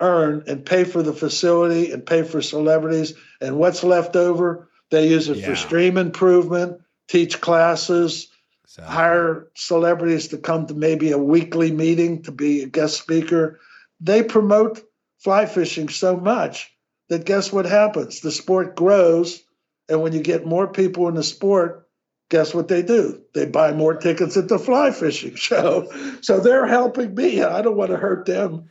earn 0.00 0.44
and 0.46 0.64
pay 0.64 0.84
for 0.84 1.02
the 1.02 1.12
facility 1.12 1.90
and 1.90 2.06
pay 2.06 2.22
for 2.22 2.40
celebrities 2.40 3.14
and 3.40 3.58
what's 3.58 3.82
left 3.82 4.14
over 4.14 4.68
they 4.90 5.08
use 5.08 5.28
it 5.28 5.38
yeah. 5.38 5.46
for 5.46 5.56
stream 5.56 5.98
improvement 5.98 6.80
teach 7.08 7.40
classes 7.40 8.28
exactly. 8.64 8.94
hire 8.94 9.48
celebrities 9.56 10.28
to 10.28 10.38
come 10.38 10.66
to 10.66 10.74
maybe 10.74 11.10
a 11.10 11.18
weekly 11.18 11.72
meeting 11.72 12.22
to 12.22 12.30
be 12.30 12.62
a 12.62 12.66
guest 12.66 12.98
speaker 12.98 13.58
they 14.00 14.22
promote 14.22 14.80
fly 15.18 15.44
fishing 15.44 15.88
so 15.88 16.16
much 16.16 16.72
that 17.10 17.26
guess 17.26 17.52
what 17.52 17.66
happens 17.66 18.20
the 18.20 18.32
sport 18.32 18.74
grows 18.74 19.42
and 19.88 20.00
when 20.00 20.12
you 20.12 20.22
get 20.22 20.46
more 20.46 20.66
people 20.66 21.08
in 21.08 21.14
the 21.14 21.22
sport 21.22 21.86
guess 22.30 22.54
what 22.54 22.68
they 22.68 22.82
do 22.82 23.20
they 23.34 23.44
buy 23.44 23.72
more 23.72 23.94
tickets 23.94 24.36
at 24.36 24.48
the 24.48 24.58
fly 24.58 24.90
fishing 24.90 25.34
show 25.36 25.86
so 26.22 26.40
they're 26.40 26.66
helping 26.66 27.14
me 27.14 27.42
i 27.42 27.60
don't 27.60 27.76
want 27.76 27.90
to 27.90 27.98
hurt 27.98 28.24
them 28.24 28.70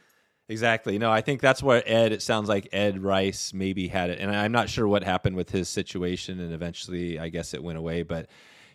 Exactly. 0.49 0.97
No, 0.97 1.11
I 1.11 1.21
think 1.21 1.41
that's 1.41 1.61
where 1.61 1.83
Ed. 1.85 2.11
It 2.11 2.23
sounds 2.23 2.49
like 2.49 2.67
Ed 2.71 3.03
Rice 3.03 3.53
maybe 3.53 3.87
had 3.87 4.09
it, 4.09 4.17
and 4.19 4.35
I'm 4.35 4.51
not 4.51 4.67
sure 4.67 4.87
what 4.87 5.03
happened 5.03 5.35
with 5.35 5.51
his 5.51 5.69
situation, 5.69 6.39
and 6.39 6.51
eventually, 6.51 7.19
I 7.19 7.29
guess 7.29 7.53
it 7.53 7.63
went 7.63 7.77
away. 7.77 8.01
But 8.01 8.25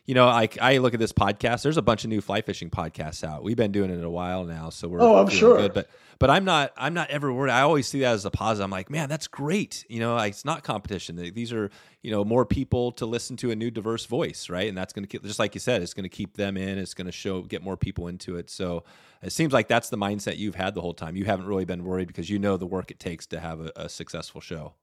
you 0.07 0.14
know, 0.14 0.28
I, 0.28 0.48
I 0.61 0.78
look 0.78 0.92
at 0.92 1.00
this 1.00 1.12
podcast. 1.12 1.62
There's 1.62 1.78
a 1.78 1.82
bunch 1.82 2.05
of 2.05 2.11
new 2.11 2.20
fly 2.20 2.42
fishing 2.42 2.68
podcasts 2.68 3.24
out. 3.24 3.42
We've 3.42 3.57
been 3.57 3.72
doing 3.72 3.90
it 3.90 4.05
a 4.05 4.11
while 4.11 4.44
now, 4.44 4.68
so 4.68 4.86
we're 4.86 5.00
oh, 5.00 5.16
I'm 5.16 5.30
sure. 5.30 5.57
Good. 5.57 5.72
But 5.72 5.88
but 6.18 6.28
I'm 6.28 6.44
not 6.44 6.72
I'm 6.76 6.92
not 6.92 7.09
ever 7.11 7.32
worried. 7.32 7.50
I 7.50 7.62
always 7.62 7.88
see 7.88 8.00
that 8.00 8.12
as 8.12 8.24
a 8.26 8.30
positive. 8.30 8.64
I'm 8.64 8.70
like, 8.70 8.90
man, 8.90 9.09
that's 9.09 9.26
great. 9.26 9.86
You 9.88 10.00
know, 10.00 10.18
it's 10.18 10.44
not 10.44 10.62
competition. 10.62 11.16
These 11.16 11.55
are 11.55 11.70
you 12.02 12.11
know 12.11 12.22
more 12.22 12.44
people 12.44 12.92
to 12.92 13.07
listen 13.07 13.36
to 13.38 13.50
a 13.50 13.57
new 13.57 13.70
diverse 13.70 14.05
voice, 14.05 14.50
right? 14.50 14.68
And 14.68 14.76
that's 14.76 14.92
going 14.92 15.05
to 15.05 15.09
keep 15.09 15.22
just 15.22 15.38
like 15.38 15.55
you 15.55 15.61
said, 15.61 15.80
it's 15.80 15.94
going 15.94 16.05
to 16.05 16.11
keep 16.11 16.36
them 16.36 16.59
in. 16.59 16.76
It's 16.76 16.94
going 16.94 17.07
to 17.07 17.12
show 17.12 17.40
get 17.40 17.62
more 17.62 17.78
people 17.78 18.09
into 18.09 18.36
it. 18.36 18.50
So 18.50 18.84
it 19.22 19.32
seems 19.32 19.55
like 19.55 19.68
that's 19.68 19.88
the 19.88 19.96
mindset 19.96 20.36
you've 20.36 20.55
had 20.55 20.74
the 20.74 20.82
whole 20.82 20.94
time. 20.94 21.16
You 21.16 21.24
haven't 21.24 21.46
really 21.46 21.64
been 21.64 21.82
worried 21.82 22.09
because 22.09 22.28
you 22.28 22.38
know 22.38 22.59
the 22.59 22.66
work 22.66 22.90
it 22.90 22.98
takes 22.98 23.26
to 23.28 23.40
have 23.40 23.61
a, 23.61 23.72
a 23.74 23.88
successful 23.88 24.42
show. 24.42 24.74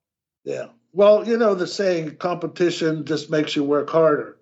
Yeah. 0.43 0.67
Well, 0.93 1.28
you 1.28 1.38
know 1.38 1.53
the 1.53 1.67
saying, 1.67 2.15
competition 2.17 3.05
just 3.05 3.30
makes 3.30 3.55
you 3.55 3.63
work 3.63 3.89
harder. 3.89 4.38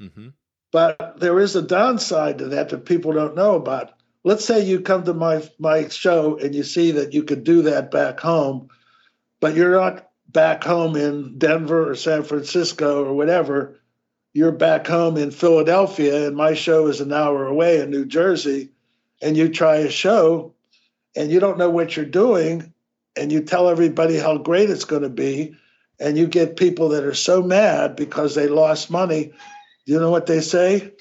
Mm-hmm. 0.00 0.28
But 0.72 1.18
there 1.18 1.38
is 1.40 1.56
a 1.56 1.62
downside 1.62 2.38
to 2.38 2.46
that 2.46 2.68
that 2.68 2.84
people 2.84 3.12
don't 3.12 3.34
know 3.34 3.56
about 3.56 3.92
let's 4.24 4.44
say 4.44 4.64
you 4.64 4.80
come 4.80 5.04
to 5.04 5.14
my 5.14 5.42
my 5.58 5.88
show 5.88 6.36
and 6.38 6.54
you 6.54 6.62
see 6.62 6.90
that 6.92 7.14
you 7.14 7.22
could 7.22 7.44
do 7.44 7.62
that 7.62 7.90
back 7.90 8.20
home, 8.20 8.68
but 9.40 9.54
you're 9.54 9.80
not 9.80 10.08
back 10.28 10.62
home 10.62 10.96
in 10.96 11.38
Denver 11.38 11.90
or 11.90 11.94
San 11.94 12.22
Francisco 12.22 13.04
or 13.04 13.14
whatever. 13.14 13.80
You're 14.32 14.52
back 14.52 14.86
home 14.86 15.16
in 15.16 15.32
Philadelphia, 15.32 16.28
and 16.28 16.36
my 16.36 16.54
show 16.54 16.86
is 16.86 17.00
an 17.00 17.12
hour 17.12 17.46
away 17.46 17.80
in 17.80 17.90
New 17.90 18.04
Jersey, 18.04 18.70
and 19.20 19.36
you 19.36 19.48
try 19.48 19.76
a 19.76 19.90
show 19.90 20.54
and 21.16 21.32
you 21.32 21.40
don't 21.40 21.58
know 21.58 21.70
what 21.70 21.96
you're 21.96 22.04
doing, 22.04 22.72
and 23.16 23.32
you 23.32 23.40
tell 23.42 23.68
everybody 23.68 24.16
how 24.16 24.38
great 24.38 24.70
it's 24.70 24.84
going 24.84 25.02
to 25.02 25.08
be, 25.08 25.56
and 25.98 26.16
you 26.16 26.28
get 26.28 26.56
people 26.56 26.90
that 26.90 27.02
are 27.02 27.14
so 27.14 27.42
mad 27.42 27.96
because 27.96 28.36
they 28.36 28.46
lost 28.46 28.92
money. 28.92 29.32
You 29.90 29.98
know 29.98 30.10
what 30.12 30.26
they 30.26 30.40
say? 30.40 30.92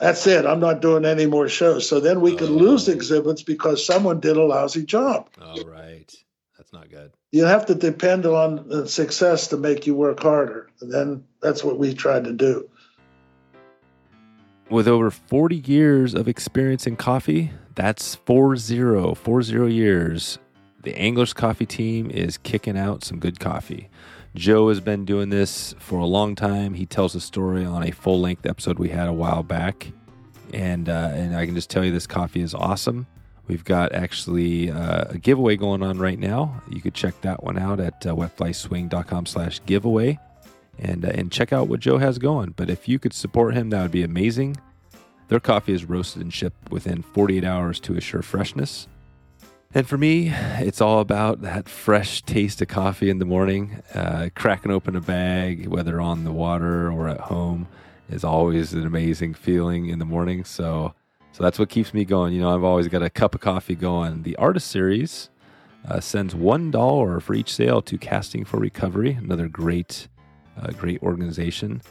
That's 0.00 0.26
it. 0.26 0.44
I'm 0.44 0.58
not 0.58 0.82
doing 0.82 1.04
any 1.04 1.24
more 1.24 1.48
shows. 1.48 1.88
So 1.88 2.00
then 2.00 2.20
we 2.20 2.34
could 2.34 2.48
oh. 2.48 2.54
lose 2.54 2.88
exhibits 2.88 3.44
because 3.44 3.86
someone 3.86 4.18
did 4.18 4.36
a 4.36 4.42
lousy 4.42 4.84
job. 4.84 5.28
All 5.40 5.62
right. 5.62 6.12
That's 6.58 6.72
not 6.72 6.90
good. 6.90 7.12
You 7.30 7.44
have 7.44 7.66
to 7.66 7.76
depend 7.76 8.26
on 8.26 8.88
success 8.88 9.46
to 9.48 9.56
make 9.56 9.86
you 9.86 9.94
work 9.94 10.18
harder. 10.18 10.68
And 10.80 10.92
then 10.92 11.24
that's 11.40 11.62
what 11.62 11.78
we 11.78 11.94
tried 11.94 12.24
to 12.24 12.32
do. 12.32 12.68
With 14.68 14.88
over 14.88 15.12
40 15.12 15.54
years 15.54 16.12
of 16.12 16.26
experience 16.26 16.88
in 16.88 16.96
coffee, 16.96 17.52
that's 17.76 18.16
40, 18.16 19.14
40 19.14 19.72
years. 19.72 20.40
The 20.82 20.96
Anglers 20.96 21.32
Coffee 21.32 21.66
team 21.66 22.10
is 22.10 22.38
kicking 22.38 22.76
out 22.76 23.04
some 23.04 23.20
good 23.20 23.38
coffee. 23.38 23.90
Joe 24.34 24.68
has 24.68 24.80
been 24.80 25.04
doing 25.04 25.28
this 25.28 25.74
for 25.78 26.00
a 26.00 26.06
long 26.06 26.34
time. 26.34 26.74
He 26.74 26.86
tells 26.86 27.14
a 27.14 27.20
story 27.20 27.64
on 27.64 27.84
a 27.84 27.92
full 27.92 28.20
length 28.20 28.46
episode 28.46 28.78
we 28.80 28.88
had 28.88 29.06
a 29.06 29.12
while 29.12 29.44
back, 29.44 29.92
and 30.52 30.88
uh, 30.88 31.10
and 31.12 31.36
I 31.36 31.46
can 31.46 31.54
just 31.54 31.70
tell 31.70 31.84
you 31.84 31.92
this 31.92 32.08
coffee 32.08 32.40
is 32.40 32.52
awesome. 32.52 33.06
We've 33.46 33.64
got 33.64 33.92
actually 33.92 34.70
uh, 34.70 35.04
a 35.10 35.18
giveaway 35.18 35.56
going 35.56 35.82
on 35.82 35.98
right 35.98 36.18
now. 36.18 36.62
You 36.68 36.80
could 36.80 36.94
check 36.94 37.20
that 37.20 37.44
one 37.44 37.58
out 37.58 37.78
at 37.78 38.04
uh, 38.06 38.14
wetflyswing.com/slash 38.14 39.60
giveaway, 39.66 40.18
and 40.80 41.04
uh, 41.04 41.12
and 41.14 41.30
check 41.30 41.52
out 41.52 41.68
what 41.68 41.78
Joe 41.78 41.98
has 41.98 42.18
going. 42.18 42.54
But 42.56 42.70
if 42.70 42.88
you 42.88 42.98
could 42.98 43.12
support 43.12 43.54
him, 43.54 43.70
that 43.70 43.82
would 43.82 43.92
be 43.92 44.02
amazing. 44.02 44.56
Their 45.28 45.40
coffee 45.40 45.72
is 45.72 45.84
roasted 45.84 46.22
and 46.22 46.32
shipped 46.32 46.70
within 46.70 47.02
48 47.02 47.44
hours 47.44 47.80
to 47.80 47.96
assure 47.96 48.22
freshness. 48.22 48.88
And 49.76 49.88
for 49.88 49.98
me, 49.98 50.32
it's 50.60 50.80
all 50.80 51.00
about 51.00 51.42
that 51.42 51.68
fresh 51.68 52.22
taste 52.22 52.62
of 52.62 52.68
coffee 52.68 53.10
in 53.10 53.18
the 53.18 53.24
morning. 53.24 53.82
Uh, 53.92 54.28
cracking 54.36 54.70
open 54.70 54.94
a 54.94 55.00
bag, 55.00 55.66
whether 55.66 56.00
on 56.00 56.22
the 56.22 56.30
water 56.30 56.92
or 56.92 57.08
at 57.08 57.18
home, 57.18 57.66
is 58.08 58.22
always 58.22 58.72
an 58.72 58.86
amazing 58.86 59.34
feeling 59.34 59.88
in 59.88 59.98
the 59.98 60.04
morning. 60.04 60.44
So, 60.44 60.94
so 61.32 61.42
that's 61.42 61.58
what 61.58 61.70
keeps 61.70 61.92
me 61.92 62.04
going. 62.04 62.34
You 62.34 62.42
know, 62.42 62.54
I've 62.54 62.62
always 62.62 62.86
got 62.86 63.02
a 63.02 63.10
cup 63.10 63.34
of 63.34 63.40
coffee 63.40 63.74
going. 63.74 64.22
The 64.22 64.36
Artist 64.36 64.68
Series 64.68 65.28
uh, 65.88 65.98
sends 65.98 66.36
one 66.36 66.70
dollar 66.70 67.18
for 67.18 67.34
each 67.34 67.52
sale 67.52 67.82
to 67.82 67.98
Casting 67.98 68.44
for 68.44 68.58
Recovery, 68.58 69.14
another 69.14 69.48
great, 69.48 70.06
uh, 70.56 70.70
great 70.70 71.02
organization. 71.02 71.82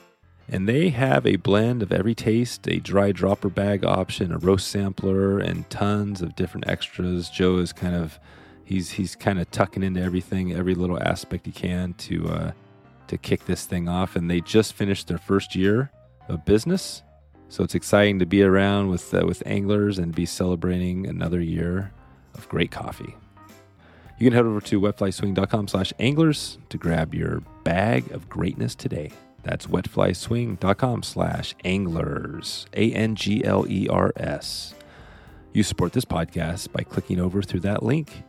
And 0.49 0.67
they 0.67 0.89
have 0.89 1.25
a 1.25 1.37
blend 1.37 1.81
of 1.81 1.91
every 1.91 2.13
taste, 2.13 2.67
a 2.67 2.79
dry 2.79 3.11
dropper 3.11 3.49
bag 3.49 3.85
option, 3.85 4.31
a 4.31 4.37
roast 4.37 4.67
sampler, 4.67 5.39
and 5.39 5.69
tons 5.69 6.21
of 6.21 6.35
different 6.35 6.67
extras. 6.67 7.29
Joe 7.29 7.57
is 7.57 7.71
kind 7.71 7.95
of 7.95 8.19
he's 8.65 8.91
he's 8.91 9.15
kind 9.15 9.39
of 9.39 9.49
tucking 9.51 9.83
into 9.83 10.01
everything, 10.01 10.53
every 10.53 10.75
little 10.75 11.01
aspect 11.01 11.45
he 11.45 11.51
can 11.51 11.93
to 11.95 12.29
uh, 12.29 12.51
to 13.07 13.17
kick 13.17 13.45
this 13.45 13.65
thing 13.65 13.87
off. 13.87 14.15
And 14.15 14.29
they 14.29 14.41
just 14.41 14.73
finished 14.73 15.07
their 15.07 15.17
first 15.17 15.55
year 15.55 15.91
of 16.27 16.45
business, 16.45 17.03
so 17.49 17.63
it's 17.63 17.75
exciting 17.75 18.19
to 18.19 18.25
be 18.25 18.43
around 18.43 18.89
with 18.89 19.13
uh, 19.13 19.25
with 19.25 19.41
anglers 19.45 19.97
and 19.97 20.13
be 20.13 20.25
celebrating 20.25 21.07
another 21.07 21.41
year 21.41 21.91
of 22.35 22.49
great 22.49 22.71
coffee. 22.71 23.15
You 24.19 24.27
can 24.29 24.33
head 24.33 24.45
over 24.45 24.61
to 24.61 24.79
wetflyswing.com 24.79 25.67
slash 25.67 25.91
anglers 25.99 26.57
to 26.69 26.77
grab 26.77 27.13
your 27.13 27.41
bag 27.63 28.11
of 28.11 28.29
greatness 28.29 28.75
today. 28.75 29.11
That's 29.43 29.67
wetflyswing.com 29.67 31.03
slash 31.03 31.53
anglers, 31.63 32.65
A 32.73 32.93
N 32.93 33.15
G 33.15 33.43
L 33.43 33.65
E 33.69 33.87
R 33.89 34.13
S. 34.15 34.73
You 35.51 35.63
support 35.63 35.93
this 35.93 36.05
podcast 36.05 36.71
by 36.71 36.81
clicking 36.83 37.19
over 37.19 37.41
through 37.41 37.59
that 37.61 37.83
link. 37.83 38.23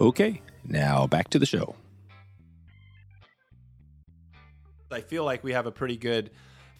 Okay, 0.00 0.42
now 0.64 1.06
back 1.06 1.30
to 1.30 1.38
the 1.38 1.46
show. 1.46 1.76
I 4.90 5.00
feel 5.00 5.24
like 5.24 5.44
we 5.44 5.52
have 5.52 5.66
a 5.66 5.72
pretty 5.72 5.96
good 5.96 6.30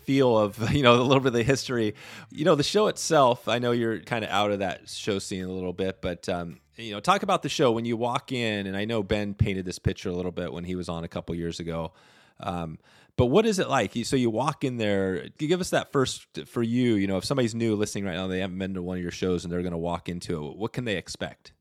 feel 0.00 0.36
of 0.36 0.72
you 0.74 0.82
know 0.82 1.00
a 1.00 1.02
little 1.02 1.20
bit 1.20 1.28
of 1.28 1.34
the 1.34 1.44
history. 1.44 1.94
You 2.30 2.44
know, 2.44 2.56
the 2.56 2.64
show 2.64 2.88
itself. 2.88 3.48
I 3.48 3.60
know 3.60 3.70
you're 3.70 4.00
kind 4.00 4.24
of 4.24 4.30
out 4.30 4.50
of 4.50 4.58
that 4.58 4.88
show 4.88 5.20
scene 5.20 5.44
a 5.44 5.52
little 5.52 5.72
bit, 5.72 6.00
but 6.02 6.28
um, 6.28 6.58
you 6.76 6.92
know, 6.92 7.00
talk 7.00 7.22
about 7.22 7.42
the 7.42 7.48
show 7.48 7.70
when 7.70 7.84
you 7.84 7.96
walk 7.96 8.32
in. 8.32 8.66
And 8.66 8.76
I 8.76 8.84
know 8.84 9.02
Ben 9.02 9.34
painted 9.34 9.64
this 9.64 9.78
picture 9.78 10.08
a 10.08 10.14
little 10.14 10.32
bit 10.32 10.52
when 10.52 10.64
he 10.64 10.74
was 10.74 10.88
on 10.88 11.04
a 11.04 11.08
couple 11.08 11.34
years 11.34 11.60
ago. 11.60 11.92
Um, 12.40 12.78
but 13.20 13.26
what 13.26 13.44
is 13.44 13.58
it 13.58 13.68
like? 13.68 13.92
So 14.04 14.16
you 14.16 14.30
walk 14.30 14.64
in 14.64 14.78
there. 14.78 15.28
Give 15.36 15.60
us 15.60 15.70
that 15.70 15.92
first 15.92 16.26
for 16.46 16.62
you. 16.62 16.94
You 16.94 17.06
know, 17.06 17.18
if 17.18 17.26
somebody's 17.26 17.54
new 17.54 17.76
listening 17.76 18.06
right 18.06 18.16
now, 18.16 18.26
they 18.28 18.40
haven't 18.40 18.58
been 18.58 18.72
to 18.74 18.82
one 18.82 18.96
of 18.96 19.02
your 19.02 19.12
shows 19.12 19.44
and 19.44 19.52
they're 19.52 19.60
going 19.60 19.72
to 19.72 19.78
walk 19.78 20.08
into 20.08 20.46
it. 20.46 20.56
What 20.56 20.72
can 20.72 20.86
they 20.86 20.96
expect? 20.96 21.52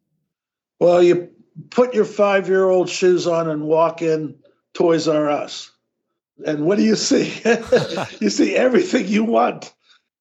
Well, 0.79 1.03
you 1.03 1.31
put 1.69 1.93
your 1.93 2.05
five-year-old 2.05 2.89
shoes 2.89 3.27
on 3.27 3.49
and 3.49 3.63
walk 3.63 4.01
in 4.01 4.35
Toys 4.73 5.09
R 5.09 5.29
Us 5.29 5.69
and 6.45 6.65
what 6.65 6.77
do 6.77 6.83
you 6.83 6.95
see? 6.95 7.41
you 8.19 8.29
see 8.29 8.55
everything 8.55 9.07
you 9.07 9.25
want. 9.25 9.73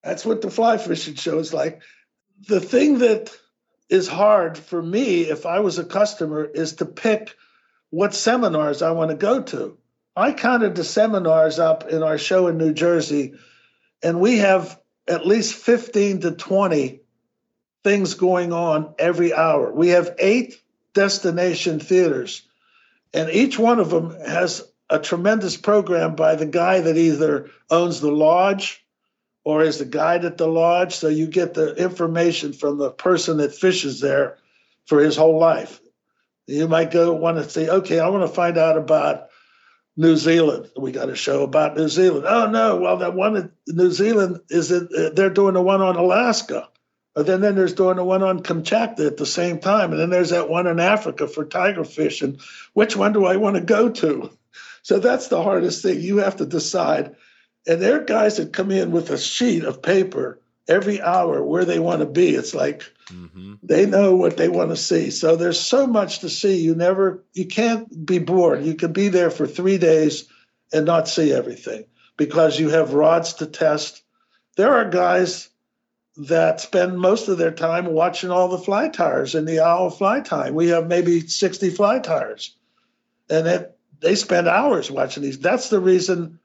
That's 0.02 0.24
what 0.24 0.40
the 0.40 0.50
fly 0.50 0.76
fishing 0.78 1.14
show 1.14 1.38
is 1.38 1.54
like. 1.54 1.82
The 2.48 2.60
thing 2.60 2.98
that 2.98 3.30
is 3.88 4.08
hard 4.08 4.58
for 4.58 4.82
me, 4.82 5.22
if 5.22 5.46
I 5.46 5.60
was 5.60 5.78
a 5.78 5.84
customer, 5.84 6.44
is 6.44 6.74
to 6.74 6.86
pick 6.86 7.36
what 7.90 8.14
seminars 8.14 8.82
I 8.82 8.90
want 8.90 9.10
to 9.10 9.16
go 9.16 9.42
to. 9.42 9.78
I 10.16 10.32
counted 10.32 10.74
the 10.74 10.84
seminars 10.84 11.58
up 11.58 11.88
in 11.88 12.02
our 12.02 12.18
show 12.18 12.48
in 12.48 12.58
New 12.58 12.72
Jersey, 12.72 13.34
and 14.02 14.20
we 14.20 14.38
have 14.38 14.80
at 15.06 15.26
least 15.26 15.54
15 15.54 16.20
to 16.20 16.32
20 16.32 17.00
things 17.84 18.14
going 18.14 18.52
on 18.52 18.94
every 18.98 19.32
hour. 19.32 19.72
We 19.72 19.88
have 19.88 20.16
eight 20.18 20.60
destination 20.92 21.80
theaters, 21.80 22.42
and 23.14 23.30
each 23.30 23.58
one 23.58 23.78
of 23.78 23.90
them 23.90 24.10
has 24.20 24.62
a 24.90 24.98
tremendous 24.98 25.56
program 25.56 26.16
by 26.16 26.34
the 26.34 26.46
guy 26.46 26.80
that 26.80 26.96
either 26.96 27.50
owns 27.70 28.00
the 28.00 28.10
lodge 28.10 28.84
or 29.44 29.62
is 29.62 29.78
the 29.78 29.84
guide 29.84 30.24
at 30.24 30.36
the 30.36 30.46
lodge. 30.46 30.94
So 30.94 31.08
you 31.08 31.26
get 31.26 31.54
the 31.54 31.74
information 31.74 32.52
from 32.52 32.78
the 32.78 32.90
person 32.90 33.38
that 33.38 33.54
fishes 33.54 34.00
there 34.00 34.38
for 34.86 35.00
his 35.00 35.16
whole 35.16 35.38
life. 35.38 35.80
You 36.46 36.68
might 36.68 36.90
go 36.90 37.12
want 37.12 37.36
to 37.36 37.48
say, 37.48 37.68
okay, 37.68 38.00
I 38.00 38.08
want 38.08 38.28
to 38.28 38.34
find 38.34 38.56
out 38.56 38.78
about 38.78 39.27
New 39.98 40.16
Zealand. 40.16 40.70
We 40.76 40.92
got 40.92 41.10
a 41.10 41.16
show 41.16 41.42
about 41.42 41.76
New 41.76 41.88
Zealand. 41.88 42.24
Oh 42.26 42.48
no, 42.48 42.76
well 42.76 42.98
that 42.98 43.14
one 43.14 43.36
in 43.36 43.52
New 43.66 43.90
Zealand 43.90 44.40
is 44.48 44.70
it, 44.70 44.88
uh, 44.96 45.10
they're 45.12 45.28
doing 45.28 45.54
the 45.54 45.60
one 45.60 45.82
on 45.82 45.96
Alaska. 45.96 46.68
But 47.16 47.26
then, 47.26 47.40
then 47.40 47.56
there's 47.56 47.74
doing 47.74 47.96
the 47.96 48.04
one 48.04 48.22
on 48.22 48.44
Kamchatka 48.44 49.04
at 49.04 49.16
the 49.16 49.26
same 49.26 49.58
time. 49.58 49.90
And 49.90 50.00
then 50.00 50.08
there's 50.08 50.30
that 50.30 50.48
one 50.48 50.68
in 50.68 50.78
Africa 50.78 51.26
for 51.26 51.44
tiger 51.44 51.82
fish. 51.82 52.22
And 52.22 52.40
Which 52.74 52.96
one 52.96 53.12
do 53.12 53.24
I 53.26 53.36
want 53.36 53.56
to 53.56 53.60
go 53.60 53.90
to? 53.90 54.30
So 54.82 55.00
that's 55.00 55.28
the 55.28 55.42
hardest 55.42 55.82
thing. 55.82 56.00
You 56.00 56.18
have 56.18 56.36
to 56.36 56.46
decide. 56.46 57.16
And 57.66 57.82
there 57.82 58.00
are 58.00 58.04
guys 58.04 58.38
that 58.38 58.54
come 58.54 58.70
in 58.70 58.90
with 58.90 59.10
a 59.10 59.18
sheet 59.18 59.64
of 59.64 59.82
paper 59.82 60.40
every 60.68 61.00
hour 61.00 61.42
where 61.42 61.64
they 61.64 61.78
want 61.78 62.00
to 62.00 62.06
be. 62.06 62.34
It's 62.34 62.54
like 62.54 62.84
mm-hmm. 63.06 63.54
they 63.62 63.86
know 63.86 64.14
what 64.14 64.36
they 64.36 64.48
want 64.48 64.70
to 64.70 64.76
see. 64.76 65.10
So 65.10 65.34
there's 65.34 65.58
so 65.58 65.86
much 65.86 66.20
to 66.20 66.28
see. 66.28 66.60
You 66.60 66.74
never, 66.74 67.24
you 67.32 67.46
can't 67.46 68.06
be 68.06 68.18
bored. 68.18 68.64
You 68.64 68.74
can 68.74 68.92
be 68.92 69.08
there 69.08 69.30
for 69.30 69.46
three 69.46 69.78
days 69.78 70.28
and 70.72 70.84
not 70.84 71.08
see 71.08 71.32
everything 71.32 71.86
because 72.16 72.60
you 72.60 72.68
have 72.68 72.92
rods 72.92 73.34
to 73.34 73.46
test. 73.46 74.02
There 74.56 74.74
are 74.74 74.90
guys 74.90 75.48
that 76.18 76.60
spend 76.60 76.98
most 76.98 77.28
of 77.28 77.38
their 77.38 77.52
time 77.52 77.86
watching 77.86 78.30
all 78.30 78.48
the 78.48 78.58
fly 78.58 78.88
tyers 78.88 79.34
in 79.34 79.44
the 79.44 79.60
hour 79.60 79.90
fly 79.90 80.20
time. 80.20 80.54
We 80.54 80.68
have 80.68 80.88
maybe 80.88 81.20
60 81.20 81.70
fly 81.70 82.00
tyers. 82.00 82.56
And 83.30 83.46
it 83.46 83.74
they 84.00 84.14
spend 84.14 84.46
hours 84.46 84.90
watching 84.90 85.22
these. 85.22 85.38
That's 85.38 85.70
the 85.70 85.80
reason 85.80 86.38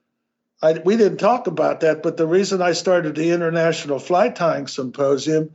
I, 0.64 0.80
we 0.86 0.96
didn't 0.96 1.18
talk 1.18 1.48
about 1.48 1.82
that, 1.82 2.02
but 2.02 2.16
the 2.16 2.26
reason 2.26 2.62
I 2.62 2.72
started 2.72 3.16
the 3.16 3.32
International 3.32 4.00
Fly 4.00 4.30
Tying 4.30 4.68
Symposium, 4.68 5.52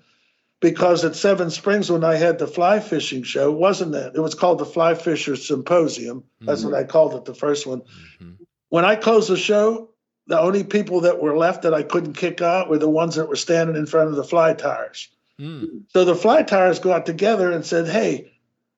because 0.61 1.03
at 1.03 1.17
Seven 1.17 1.51
Springs 1.51 1.91
when 1.91 2.05
I 2.05 2.17
had 2.17 2.39
the 2.39 2.47
fly 2.47 2.79
fishing 2.79 3.23
show, 3.23 3.51
wasn't 3.51 3.93
that 3.93 4.15
it 4.15 4.21
was 4.21 4.35
called 4.35 4.59
the 4.59 4.67
Fly 4.67 4.95
Fisher 4.95 5.35
Symposium. 5.35 6.25
That's 6.43 6.61
mm-hmm. 6.61 6.73
what 6.73 6.79
I 6.79 6.85
called 6.85 7.15
it, 7.15 7.25
the 7.25 7.35
first 7.35 7.67
one. 7.67 7.81
Mm-hmm. 7.81 8.33
When 8.69 8.85
I 8.85 8.97
closed 8.97 9.31
the 9.31 9.39
show, 9.39 9.89
the 10.27 10.39
only 10.39 10.63
people 10.63 11.01
that 11.01 11.23
were 11.23 11.39
left 11.39 11.63
that 11.63 11.73
I 11.73 11.85
couldn't 11.85 12.13
kick 12.13 12.43
out 12.43 12.69
were 12.69 12.77
the 12.77 12.91
ones 12.91 13.15
that 13.15 13.31
were 13.31 13.37
standing 13.37 13.77
in 13.77 13.87
front 13.87 14.11
of 14.11 14.17
the 14.17 14.25
fly 14.25 14.53
tyers. 14.53 15.09
Mm. 15.41 15.85
So 15.89 16.05
the 16.05 16.15
fly 16.15 16.43
tyers 16.43 16.81
got 16.81 17.07
together 17.07 17.51
and 17.51 17.65
said, 17.65 17.89
"Hey, 17.89 18.33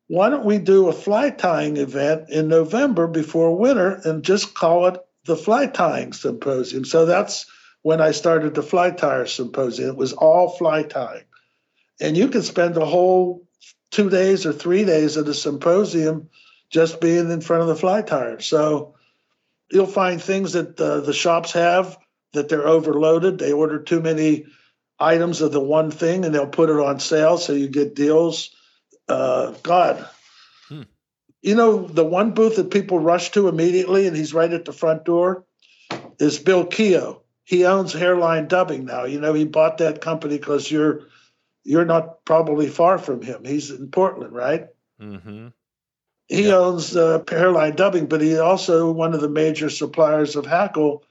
why 0.07 0.31
don't 0.31 0.45
we 0.45 0.59
do 0.59 0.87
a 0.87 0.93
fly 0.93 1.31
tying 1.31 1.77
event 1.77 2.31
in 2.31 2.47
November 2.47 3.09
before 3.09 3.57
winter 3.57 4.01
and 4.05 4.23
just 4.23 4.55
call 4.55 4.87
it 4.87 5.01
the 5.25 5.37
fly 5.37 5.67
tying 5.67 6.13
symposium? 6.13 6.85
So 6.85 7.07
that's 7.07 7.47
when 7.83 8.01
I 8.01 8.11
started 8.11 8.55
the 8.55 8.63
fly 8.63 8.91
tyer 8.91 9.29
symposium. 9.29 9.91
It 9.91 9.97
was 9.97 10.13
all 10.13 10.51
fly 10.51 10.83
tying. 10.83 11.25
And 12.01 12.17
you 12.17 12.29
can 12.29 12.43
spend 12.43 12.77
a 12.77 12.85
whole 12.85 13.47
two 13.91 14.11
days 14.11 14.47
or 14.47 14.53
three 14.53 14.85
days 14.85 15.17
at 15.17 15.29
a 15.29 15.35
symposium 15.35 16.31
just 16.71 17.01
being 17.01 17.31
in 17.31 17.41
front 17.41 17.63
of 17.63 17.69
the 17.69 17.77
fly 17.77 18.03
tyer. 18.03 18.41
So 18.41 18.95
you'll 19.71 19.87
find 19.87 20.23
things 20.23 20.53
that 20.53 20.81
uh, 20.81 21.01
the 21.01 21.13
shops 21.13 21.53
have 21.53 21.99
that 22.33 22.49
they're 22.49 22.67
overloaded. 22.67 23.39
They 23.39 23.53
order 23.53 23.81
too 23.81 24.01
many 24.01 24.47
items 24.99 25.41
of 25.41 25.53
the 25.53 25.61
one 25.61 25.91
thing 25.91 26.25
and 26.25 26.35
they'll 26.35 26.47
put 26.47 26.71
it 26.71 26.79
on 26.79 27.01
sale 27.01 27.39
so 27.39 27.55
you 27.55 27.69
get 27.69 27.95
deals 27.95 28.51
uh, 29.09 29.55
God. 29.63 30.09
You 31.43 31.55
know, 31.55 31.87
the 31.87 32.05
one 32.05 32.33
booth 32.33 32.57
that 32.57 32.71
people 32.71 32.99
rush 32.99 33.31
to 33.33 33.49
immediately, 33.49 34.07
and 34.07 34.17
he's 34.17 34.35
right 34.35 34.53
at 34.53 34.67
the 34.67 34.73
front 34.73 35.05
door, 35.05 35.45
is 36.19 36.39
Bill 36.39 36.67
Keough. 36.67 37.21
He 37.45 37.65
owns 37.65 37.95
Hareline 37.95 38.47
Dubbing 38.47 38.85
now. 38.85 39.05
You 39.05 39.21
know, 39.21 39.33
he 39.33 39.45
bought 39.45 39.79
that 39.79 40.01
company 40.01 40.39
because 40.39 40.71
you're 40.71 41.03
you're 41.65 41.85
not 41.85 42.25
probably 42.25 42.69
far 42.69 42.99
from 42.99 43.23
him. 43.23 43.45
He's 43.45 43.71
in 43.71 43.91
Portland, 43.91 44.33
right? 44.33 44.69
Mm-hmm. 45.01 45.49
He 46.29 46.49
yeah. 46.49 46.55
owns 46.55 46.97
uh, 46.97 47.21
Hareline 47.27 47.75
Dubbing, 47.75 48.07
but 48.07 48.21
he's 48.21 48.39
also 48.39 48.93
one 48.93 49.15
of 49.15 49.21
the 49.21 49.29
major 49.29 49.69
suppliers 49.69 50.37
of 50.37 50.47
hackle 50.47 51.05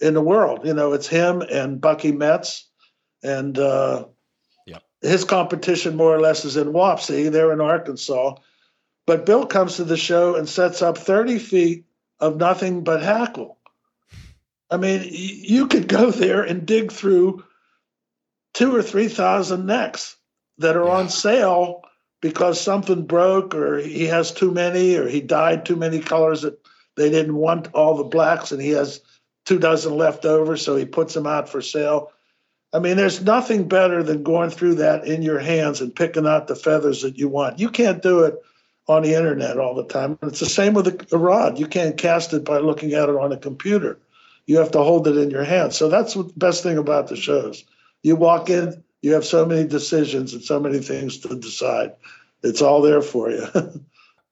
in 0.00 0.14
the 0.14 0.22
world. 0.22 0.60
You 0.64 0.74
know, 0.74 0.92
it's 0.92 1.08
him 1.08 1.42
and 1.42 1.80
Bucky 1.80 2.12
Metz 2.12 2.68
and 3.22 3.58
uh, 3.58 4.06
yeah. 4.66 4.78
his 5.02 5.24
competition 5.24 5.96
more 5.96 6.14
or 6.14 6.20
less 6.20 6.44
is 6.44 6.56
in 6.56 6.68
Wapsi. 6.68 7.30
They're 7.30 7.52
in 7.52 7.60
Arkansas. 7.60 8.36
But 9.10 9.26
Bill 9.26 9.44
comes 9.44 9.74
to 9.74 9.82
the 9.82 9.96
show 9.96 10.36
and 10.36 10.48
sets 10.48 10.82
up 10.82 10.96
30 10.96 11.40
feet 11.40 11.84
of 12.20 12.36
nothing 12.36 12.84
but 12.84 13.02
hackle. 13.02 13.58
I 14.70 14.76
mean, 14.76 15.02
you 15.04 15.66
could 15.66 15.88
go 15.88 16.12
there 16.12 16.44
and 16.44 16.64
dig 16.64 16.92
through 16.92 17.42
two 18.54 18.72
or 18.72 18.84
3,000 18.84 19.66
necks 19.66 20.16
that 20.58 20.76
are 20.76 20.86
yeah. 20.86 20.92
on 20.92 21.08
sale 21.08 21.82
because 22.20 22.60
something 22.60 23.04
broke 23.04 23.52
or 23.52 23.78
he 23.78 24.04
has 24.04 24.30
too 24.30 24.52
many 24.52 24.94
or 24.94 25.08
he 25.08 25.20
dyed 25.20 25.66
too 25.66 25.74
many 25.74 25.98
colors 25.98 26.42
that 26.42 26.64
they 26.94 27.10
didn't 27.10 27.34
want 27.34 27.74
all 27.74 27.96
the 27.96 28.04
blacks 28.04 28.52
and 28.52 28.62
he 28.62 28.70
has 28.70 29.00
two 29.44 29.58
dozen 29.58 29.96
left 29.96 30.24
over. 30.24 30.56
So 30.56 30.76
he 30.76 30.84
puts 30.84 31.14
them 31.14 31.26
out 31.26 31.48
for 31.48 31.60
sale. 31.60 32.12
I 32.72 32.78
mean, 32.78 32.96
there's 32.96 33.24
nothing 33.24 33.66
better 33.66 34.04
than 34.04 34.22
going 34.22 34.50
through 34.50 34.76
that 34.76 35.04
in 35.04 35.22
your 35.22 35.40
hands 35.40 35.80
and 35.80 35.92
picking 35.92 36.28
out 36.28 36.46
the 36.46 36.54
feathers 36.54 37.02
that 37.02 37.18
you 37.18 37.28
want. 37.28 37.58
You 37.58 37.70
can't 37.70 38.04
do 38.04 38.20
it 38.20 38.36
on 38.90 39.02
the 39.02 39.14
internet 39.14 39.58
all 39.58 39.74
the 39.74 39.86
time. 39.86 40.18
And 40.20 40.30
It's 40.30 40.40
the 40.40 40.46
same 40.46 40.74
with 40.74 41.12
a, 41.12 41.18
rod. 41.18 41.58
You 41.58 41.66
can't 41.66 41.96
cast 41.96 42.32
it 42.32 42.44
by 42.44 42.58
looking 42.58 42.92
at 42.94 43.08
it 43.08 43.16
on 43.16 43.32
a 43.32 43.36
computer. 43.36 43.98
You 44.46 44.58
have 44.58 44.72
to 44.72 44.82
hold 44.82 45.06
it 45.06 45.16
in 45.16 45.30
your 45.30 45.44
hand. 45.44 45.72
So 45.72 45.88
that's 45.88 46.14
the 46.14 46.24
best 46.36 46.62
thing 46.62 46.76
about 46.76 47.08
the 47.08 47.16
shows. 47.16 47.64
You 48.02 48.16
walk 48.16 48.50
in, 48.50 48.82
you 49.00 49.14
have 49.14 49.24
so 49.24 49.46
many 49.46 49.66
decisions 49.68 50.32
and 50.32 50.42
so 50.42 50.58
many 50.58 50.80
things 50.80 51.18
to 51.18 51.36
decide. 51.36 51.92
It's 52.42 52.62
all 52.62 52.82
there 52.82 53.02
for 53.02 53.30
you. 53.30 53.46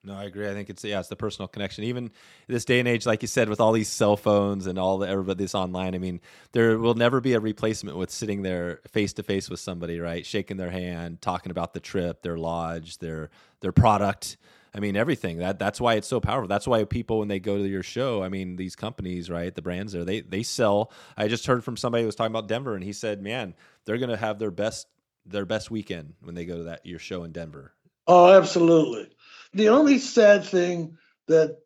No, 0.05 0.15
I 0.15 0.25
agree. 0.25 0.49
I 0.49 0.53
think 0.53 0.71
it's 0.71 0.85
yeah, 0.85 1.01
it's 1.01 1.09
the 1.09 1.17
personal 1.17 1.49
connection. 1.49 1.85
Even 1.85 2.11
this 2.47 2.65
day 2.65 2.79
and 2.79 2.87
age, 2.87 3.05
like 3.05 3.23
you 3.23 3.29
said, 3.29 3.49
with 3.49 3.61
all 3.61 3.73
these 3.73 3.89
cell 3.89 4.17
phones 4.17 4.67
and 4.67 4.79
all 4.79 4.99
the 4.99 5.09
everybody's 5.09 5.55
online. 5.55 5.95
I 5.95 5.99
mean, 5.99 6.21
there 6.53 6.79
will 6.79 6.95
never 6.95 7.21
be 7.21 7.35
a 7.35 7.41
replacement 7.41 7.97
with 7.97 8.11
sitting 8.11 8.43
there 8.43 8.81
face 8.89 9.13
to 9.15 9.25
face 9.25 9.51
with 9.51 9.59
somebody, 9.59 9.99
right? 9.99 10.25
Shaking 10.25 10.57
their 10.57 10.71
hand, 10.71 11.21
talking 11.21 11.51
about 11.51 11.75
the 11.75 11.81
trip, 11.81 12.23
their 12.23 12.39
lodge, 12.39 12.99
their 12.99 13.31
their 13.61 13.73
product. 13.73 14.37
I 14.73 14.79
mean, 14.79 14.97
everything. 14.97 15.39
That 15.39 15.59
that's 15.59 15.81
why 15.81 15.95
it's 15.95 16.07
so 16.07 16.21
powerful. 16.21 16.47
That's 16.47 16.69
why 16.69 16.85
people 16.85 17.19
when 17.19 17.29
they 17.29 17.41
go 17.41 17.59
to 17.59 17.69
your 17.69 17.83
show, 17.83 18.23
I 18.23 18.29
mean, 18.29 18.55
these 18.55 18.77
companies, 18.77 19.29
right? 19.29 19.53
The 19.53 19.63
brands 19.63 19.93
there, 19.93 20.05
they 20.05 20.21
they 20.21 20.45
sell. 20.45 20.93
I 21.17 21.27
just 21.27 21.47
heard 21.47 21.65
from 21.65 21.77
somebody 21.77 22.03
who 22.03 22.07
was 22.07 22.15
talking 22.15 22.33
about 22.33 22.47
Denver, 22.47 22.77
and 22.77 22.85
he 22.85 22.93
said, 22.93 23.21
"Man, 23.21 23.55
they're 23.85 23.99
going 23.99 24.11
to 24.11 24.17
have 24.17 24.39
their 24.39 24.53
best 24.53 24.87
their 25.27 25.45
best 25.45 25.73
weekend 25.73 26.15
when 26.23 26.37
they 26.37 26.45
go 26.45 26.59
to 26.59 26.63
that 26.65 26.87
your 26.87 27.01
show 27.01 27.25
in 27.25 27.33
Denver." 27.33 27.73
Oh, 28.07 28.33
absolutely 28.33 29.11
the 29.55 29.71
only 29.71 29.99
sad 29.99 30.45
thing 30.45 30.97
that 31.27 31.59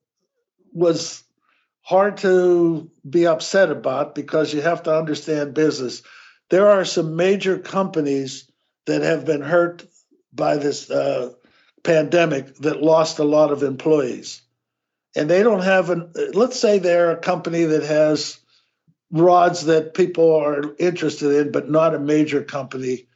was 0.73 1.23
hard 1.83 2.17
to 2.19 2.91
be 3.09 3.27
upset 3.27 3.71
about 3.71 4.15
because 4.15 4.55
you 4.55 4.63
have 4.63 4.85
to 4.85 4.97
understand 4.97 5.55
business. 5.55 6.03
There 6.51 6.69
are 6.69 6.85
some 6.85 7.17
major 7.17 7.59
companies 7.59 8.51
that 8.87 9.03
have 9.03 9.25
been 9.25 9.43
hurt 9.43 9.85
by 10.33 10.57
this 10.57 10.91
uh, 10.91 11.33
pandemic 11.83 12.55
that 12.57 12.83
lost 12.83 13.19
a 13.19 13.25
lot 13.25 13.53
of 13.53 13.63
employees. 13.63 14.43
And 15.15 15.29
they 15.29 15.43
don't 15.43 15.63
have 15.63 15.91
an, 15.91 16.13
let's 16.33 16.59
say 16.59 16.79
they're 16.79 17.11
a 17.11 17.17
company 17.17 17.65
that 17.65 17.83
has 17.83 18.39
rods 19.11 19.67
that 19.67 19.95
people 19.95 20.35
are 20.35 20.75
interested 20.79 21.33
in, 21.33 21.53
but 21.53 21.71
not 21.71 21.95
a 21.95 21.99
major 21.99 22.43
company. 22.43 23.07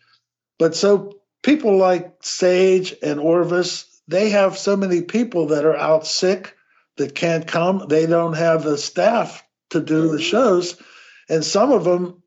But 0.59 0.75
so 0.75 1.19
people 1.43 1.79
like 1.79 2.17
Sage 2.21 2.95
and 3.03 3.19
Orvis, 3.19 3.96
they 4.09 4.31
have 4.31 4.57
so 4.57 4.77
many 4.77 5.03
people 5.03 5.49
that 5.49 5.65
are 5.65 5.77
out 5.77 6.07
sick 6.07 6.55
that 6.97 7.15
can't 7.15 7.47
come. 7.47 7.87
They 7.89 8.07
don't 8.07 8.35
have 8.35 8.63
the 8.63 8.79
staff 8.79 9.45
to 9.71 9.81
do 9.81 10.09
the 10.09 10.21
shows. 10.21 10.81
And 11.29 11.45
some 11.45 11.73
of 11.73 11.85
them 11.85 12.23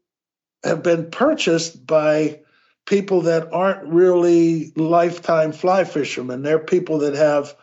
have 0.64 0.84
been 0.84 1.10
purchased 1.10 1.86
by 1.86 2.42
people 2.86 3.22
that 3.22 3.54
aren't 3.54 3.88
really 3.88 4.74
lifetime 4.76 5.52
fly 5.52 5.84
fishermen. 5.84 6.42
They're 6.42 6.60
people 6.60 7.00
that 7.00 7.14
have 7.16 7.56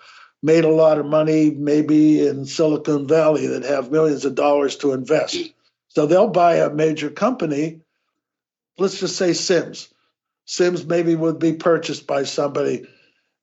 made 0.42 0.64
a 0.64 0.72
lot 0.72 0.98
of 0.98 1.06
money, 1.06 1.50
maybe 1.50 2.26
in 2.26 2.46
Silicon 2.46 3.06
Valley, 3.08 3.46
that 3.48 3.64
have 3.64 3.90
millions 3.90 4.24
of 4.24 4.34
dollars 4.34 4.76
to 4.76 4.92
invest. 4.92 5.36
So 5.88 6.06
they'll 6.06 6.28
buy 6.28 6.56
a 6.56 6.70
major 6.70 7.10
company. 7.10 7.80
Let's 8.78 9.00
just 9.00 9.16
say 9.16 9.32
Simms. 9.32 9.92
Simms 10.44 10.86
maybe 10.86 11.14
would 11.14 11.38
be 11.38 11.54
purchased 11.54 12.06
by 12.06 12.22
somebody. 12.22 12.86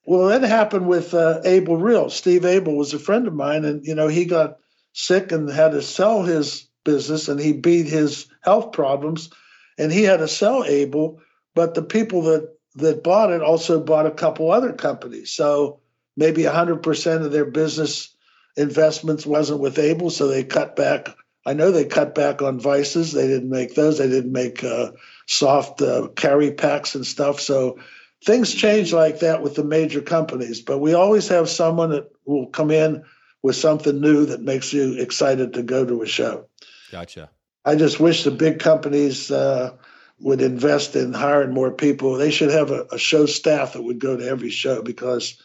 Well, 0.06 0.28
that 0.28 0.42
happened 0.44 0.88
with 0.88 1.14
uh, 1.14 1.42
Abel 1.46 1.78
Reel. 1.78 2.10
Steve 2.10 2.46
Abel 2.46 2.76
was 2.76 2.94
a 2.94 3.00
friend 3.00 3.28
of 3.28 3.34
mine, 3.34 3.64
and 3.64 3.86
you 3.86 3.96
know 3.96 4.08
he 4.08 4.26
got 4.26 4.58
sick 4.92 5.32
and 5.32 5.50
had 5.50 5.72
to 5.72 5.82
sell 5.82 6.24
his 6.24 6.68
business, 6.84 7.30
and 7.30 7.40
he 7.40 7.54
beat 7.54 7.88
his 7.88 8.28
health 8.42 8.74
problems, 8.74 9.30
and 9.78 9.92
he 9.92 10.04
had 10.04 10.18
to 10.18 10.28
sell 10.28 10.66
Abel. 10.66 11.22
But 11.56 11.74
the 11.74 11.84
people 11.84 12.24
that 12.24 12.50
that 12.76 13.04
bought 13.04 13.32
it 13.32 13.42
also 13.42 13.80
bought 13.80 14.06
a 14.06 14.12
couple 14.12 14.52
other 14.52 14.74
companies. 14.74 15.32
So 15.32 15.80
maybe 16.18 16.44
100% 16.44 17.24
of 17.24 17.32
their 17.32 17.46
business 17.46 18.16
investments 18.58 19.26
wasn't 19.26 19.60
with 19.60 19.80
Abel, 19.80 20.10
so 20.10 20.28
they 20.28 20.44
cut 20.44 20.76
back. 20.76 21.10
I 21.46 21.54
know 21.54 21.72
they 21.72 21.86
cut 21.86 22.16
back 22.16 22.42
on 22.42 22.60
vices. 22.60 23.12
They 23.12 23.28
didn't 23.28 23.50
make 23.50 23.76
those. 23.76 23.98
They 23.98 24.08
didn't 24.10 24.32
make 24.32 24.64
uh, 24.64 24.92
soft 25.28 25.82
uh, 25.82 26.08
carry 26.16 26.52
packs 26.52 26.96
and 26.96 27.06
stuff. 27.06 27.40
So 27.40 27.80
things 28.24 28.54
change 28.54 28.94
like 28.94 29.20
that 29.20 29.42
with 29.42 29.56
the 29.56 29.64
major 29.64 30.02
companies. 30.02 30.62
But 30.62 30.80
we 30.80 30.94
always 30.94 31.28
have 31.28 31.50
someone 31.50 31.92
that 31.92 32.12
will 32.26 32.48
come 32.48 32.72
in 32.72 33.04
with 33.42 33.56
something 33.56 34.00
new 34.00 34.26
that 34.28 34.42
makes 34.42 34.72
you 34.74 35.00
excited 35.00 35.54
to 35.54 35.64
go 35.64 35.86
to 35.86 36.02
a 36.02 36.08
show. 36.08 36.48
Gotcha. 36.92 37.30
I 37.66 37.76
just 37.76 38.00
wish 38.00 38.24
the 38.24 38.32
big 38.32 38.60
companies 38.60 39.32
uh, 39.32 39.76
would 40.20 40.42
invest 40.42 40.96
in 40.96 41.14
hiring 41.14 41.54
more 41.54 41.72
people. 41.72 42.16
They 42.16 42.32
should 42.32 42.52
have 42.52 42.72
a, 42.72 42.86
a 42.92 42.98
show 42.98 43.26
staff 43.26 43.74
that 43.74 43.82
would 43.82 44.00
go 44.00 44.18
to 44.18 44.26
every 44.26 44.50
show 44.50 44.82
because 44.82 45.42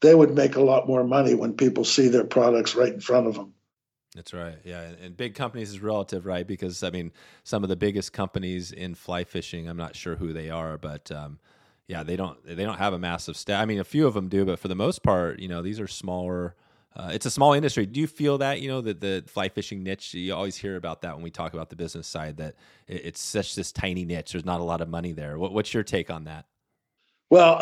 they 0.00 0.14
would 0.14 0.34
make 0.34 0.56
a 0.56 0.62
lot 0.62 0.86
more 0.86 1.04
money 1.04 1.34
when 1.34 1.54
people 1.54 1.84
see 1.84 2.08
their 2.08 2.24
products 2.24 2.74
right 2.74 2.92
in 2.92 3.00
front 3.00 3.26
of 3.26 3.34
them. 3.34 3.54
That's 4.14 4.32
right. 4.32 4.56
Yeah, 4.64 4.80
and 4.80 5.14
big 5.16 5.34
companies 5.34 5.70
is 5.70 5.80
relative, 5.80 6.24
right? 6.24 6.46
Because 6.46 6.82
I 6.82 6.90
mean, 6.90 7.12
some 7.44 7.62
of 7.62 7.68
the 7.68 7.76
biggest 7.76 8.12
companies 8.14 8.72
in 8.72 8.94
fly 8.94 9.24
fishing, 9.24 9.68
I'm 9.68 9.76
not 9.76 9.94
sure 9.94 10.16
who 10.16 10.32
they 10.32 10.48
are, 10.48 10.78
but 10.78 11.12
um, 11.12 11.38
yeah, 11.88 12.02
they 12.02 12.16
don't 12.16 12.44
they 12.44 12.64
don't 12.64 12.78
have 12.78 12.92
a 12.92 12.98
massive 12.98 13.36
staff. 13.36 13.62
I 13.62 13.64
mean, 13.64 13.78
a 13.78 13.84
few 13.84 14.06
of 14.06 14.14
them 14.14 14.28
do, 14.28 14.44
but 14.44 14.58
for 14.58 14.68
the 14.68 14.74
most 14.74 15.02
part, 15.02 15.38
you 15.38 15.48
know, 15.48 15.62
these 15.62 15.80
are 15.80 15.88
smaller. 15.88 16.54
Uh, 16.94 17.10
it's 17.12 17.26
a 17.26 17.30
small 17.30 17.52
industry. 17.52 17.84
Do 17.84 18.00
you 18.00 18.06
feel 18.06 18.38
that 18.38 18.60
you 18.60 18.68
know 18.68 18.80
that 18.80 19.00
the 19.00 19.22
fly 19.26 19.48
fishing 19.48 19.82
niche? 19.82 20.14
You 20.14 20.34
always 20.34 20.56
hear 20.56 20.76
about 20.76 21.02
that 21.02 21.14
when 21.14 21.22
we 21.22 21.30
talk 21.30 21.52
about 21.52 21.68
the 21.68 21.76
business 21.76 22.06
side. 22.06 22.38
That 22.38 22.54
it's 22.88 23.20
such 23.20 23.54
this 23.54 23.70
tiny 23.70 24.04
niche. 24.04 24.32
There's 24.32 24.44
not 24.44 24.60
a 24.60 24.64
lot 24.64 24.80
of 24.80 24.88
money 24.88 25.12
there. 25.12 25.38
What, 25.38 25.52
what's 25.52 25.74
your 25.74 25.82
take 25.82 26.10
on 26.10 26.24
that? 26.24 26.46
Well, 27.28 27.60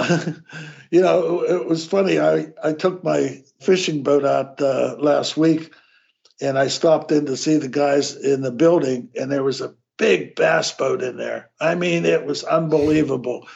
you 0.90 1.00
know, 1.00 1.42
it 1.42 1.66
was 1.66 1.86
funny. 1.86 2.20
I, 2.20 2.52
I 2.62 2.72
took 2.74 3.02
my 3.02 3.42
fishing 3.60 4.02
boat 4.02 4.24
out 4.24 4.60
uh, 4.60 4.96
last 4.98 5.36
week 5.36 5.72
and 6.40 6.58
I 6.58 6.68
stopped 6.68 7.12
in 7.12 7.26
to 7.26 7.36
see 7.36 7.56
the 7.56 7.68
guys 7.68 8.16
in 8.16 8.42
the 8.42 8.50
building, 8.50 9.10
and 9.18 9.30
there 9.30 9.44
was 9.44 9.60
a 9.60 9.74
big 9.96 10.34
bass 10.34 10.72
boat 10.72 11.02
in 11.02 11.16
there. 11.16 11.50
I 11.60 11.74
mean, 11.74 12.04
it 12.04 12.24
was 12.24 12.44
unbelievable. 12.44 13.46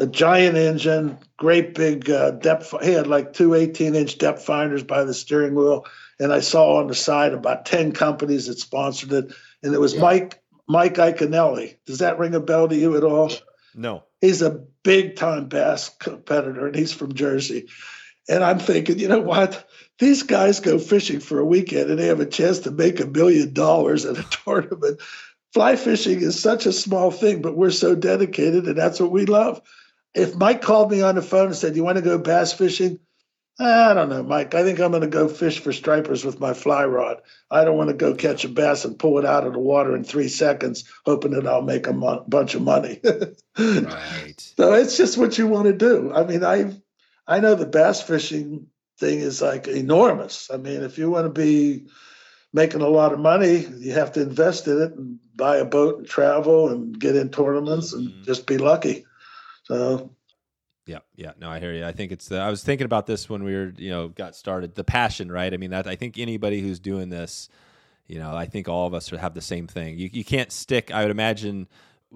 A 0.00 0.06
giant 0.06 0.56
engine, 0.56 1.18
great 1.36 1.74
big 1.74 2.08
uh, 2.08 2.32
depth. 2.32 2.72
He 2.82 2.92
had 2.92 3.06
like 3.06 3.32
two 3.32 3.54
18 3.54 3.94
inch 3.94 4.18
depth 4.18 4.44
finders 4.44 4.84
by 4.84 5.04
the 5.04 5.14
steering 5.14 5.54
wheel. 5.54 5.86
And 6.20 6.32
I 6.32 6.40
saw 6.40 6.76
on 6.76 6.86
the 6.86 6.94
side 6.94 7.32
about 7.32 7.66
10 7.66 7.92
companies 7.92 8.46
that 8.46 8.58
sponsored 8.58 9.12
it. 9.12 9.32
And 9.62 9.74
it 9.74 9.80
was 9.80 9.94
yeah. 9.94 10.00
Mike 10.00 10.42
Mike 10.68 10.94
Iaconelli. 10.94 11.76
Does 11.86 11.98
that 11.98 12.18
ring 12.18 12.34
a 12.34 12.40
bell 12.40 12.68
to 12.68 12.76
you 12.76 12.96
at 12.96 13.04
all? 13.04 13.32
No. 13.74 14.04
He's 14.20 14.42
a 14.42 14.50
big 14.82 15.16
time 15.16 15.48
bass 15.48 15.90
competitor, 15.98 16.66
and 16.66 16.76
he's 16.76 16.92
from 16.92 17.14
Jersey. 17.14 17.68
And 18.28 18.44
I'm 18.44 18.58
thinking, 18.58 18.98
you 18.98 19.08
know 19.08 19.20
what? 19.20 19.68
These 19.98 20.24
guys 20.24 20.60
go 20.60 20.78
fishing 20.78 21.20
for 21.20 21.38
a 21.38 21.44
weekend 21.44 21.90
and 21.90 21.98
they 21.98 22.06
have 22.06 22.20
a 22.20 22.26
chance 22.26 22.60
to 22.60 22.70
make 22.70 23.00
a 23.00 23.06
million 23.06 23.52
dollars 23.52 24.04
at 24.04 24.18
a 24.18 24.22
tournament. 24.44 25.00
Fly 25.54 25.76
fishing 25.76 26.20
is 26.20 26.38
such 26.38 26.66
a 26.66 26.72
small 26.72 27.10
thing, 27.10 27.40
but 27.40 27.56
we're 27.56 27.70
so 27.70 27.94
dedicated, 27.94 28.66
and 28.66 28.76
that's 28.76 29.00
what 29.00 29.10
we 29.10 29.24
love. 29.24 29.62
If 30.14 30.34
Mike 30.34 30.62
called 30.62 30.90
me 30.90 31.02
on 31.02 31.14
the 31.14 31.22
phone 31.22 31.46
and 31.46 31.56
said, 31.56 31.76
You 31.76 31.84
want 31.84 31.96
to 31.96 32.02
go 32.02 32.18
bass 32.18 32.52
fishing? 32.52 33.00
I 33.60 33.92
don't 33.92 34.08
know, 34.08 34.22
Mike. 34.22 34.54
I 34.54 34.62
think 34.62 34.78
I'm 34.78 34.92
going 34.92 35.02
to 35.02 35.08
go 35.08 35.26
fish 35.26 35.58
for 35.58 35.72
stripers 35.72 36.24
with 36.24 36.38
my 36.38 36.54
fly 36.54 36.84
rod. 36.84 37.22
I 37.50 37.64
don't 37.64 37.76
want 37.76 37.90
to 37.90 37.96
go 37.96 38.14
catch 38.14 38.44
a 38.44 38.48
bass 38.48 38.84
and 38.84 38.98
pull 38.98 39.18
it 39.18 39.24
out 39.24 39.48
of 39.48 39.52
the 39.52 39.58
water 39.58 39.96
in 39.96 40.04
three 40.04 40.28
seconds, 40.28 40.84
hoping 41.04 41.32
that 41.32 41.46
I'll 41.46 41.62
make 41.62 41.88
a 41.88 41.92
mo- 41.92 42.24
bunch 42.28 42.54
of 42.54 42.62
money. 42.62 43.00
right. 43.58 44.34
So 44.56 44.74
it's 44.74 44.96
just 44.96 45.18
what 45.18 45.38
you 45.38 45.48
want 45.48 45.66
to 45.66 45.72
do. 45.72 46.12
I 46.14 46.24
mean, 46.24 46.44
I 46.44 46.72
I 47.26 47.40
know 47.40 47.56
the 47.56 47.66
bass 47.66 48.00
fishing 48.00 48.68
thing 48.98 49.18
is 49.18 49.42
like 49.42 49.66
enormous. 49.66 50.50
I 50.52 50.56
mean, 50.56 50.82
if 50.82 50.96
you 50.96 51.10
want 51.10 51.26
to 51.26 51.40
be 51.40 51.88
making 52.52 52.80
a 52.80 52.88
lot 52.88 53.12
of 53.12 53.18
money, 53.18 53.66
you 53.78 53.92
have 53.94 54.12
to 54.12 54.22
invest 54.22 54.68
in 54.68 54.80
it 54.80 54.92
and 54.92 55.18
buy 55.34 55.56
a 55.56 55.64
boat 55.64 55.98
and 55.98 56.06
travel 56.08 56.68
and 56.68 56.98
get 56.98 57.16
in 57.16 57.30
tournaments 57.30 57.92
and 57.92 58.08
mm-hmm. 58.08 58.22
just 58.22 58.46
be 58.46 58.56
lucky. 58.56 59.04
So 59.68 60.10
yeah, 60.88 61.00
yeah. 61.16 61.32
No, 61.38 61.50
I 61.50 61.60
hear 61.60 61.72
you. 61.74 61.84
I 61.84 61.92
think 61.92 62.12
it's. 62.12 62.28
The, 62.28 62.38
I 62.38 62.48
was 62.48 62.64
thinking 62.64 62.86
about 62.86 63.06
this 63.06 63.28
when 63.28 63.44
we 63.44 63.54
were, 63.54 63.74
you 63.76 63.90
know, 63.90 64.08
got 64.08 64.34
started. 64.34 64.74
The 64.74 64.84
passion, 64.84 65.30
right? 65.30 65.52
I 65.52 65.58
mean, 65.58 65.70
that 65.70 65.86
I 65.86 65.96
think 65.96 66.18
anybody 66.18 66.62
who's 66.62 66.80
doing 66.80 67.10
this, 67.10 67.50
you 68.06 68.18
know, 68.18 68.34
I 68.34 68.46
think 68.46 68.68
all 68.68 68.86
of 68.86 68.94
us 68.94 69.10
have 69.10 69.34
the 69.34 69.42
same 69.42 69.66
thing. 69.66 69.98
You 69.98 70.08
you 70.10 70.24
can't 70.24 70.50
stick. 70.50 70.90
I 70.90 71.02
would 71.02 71.10
imagine, 71.10 71.68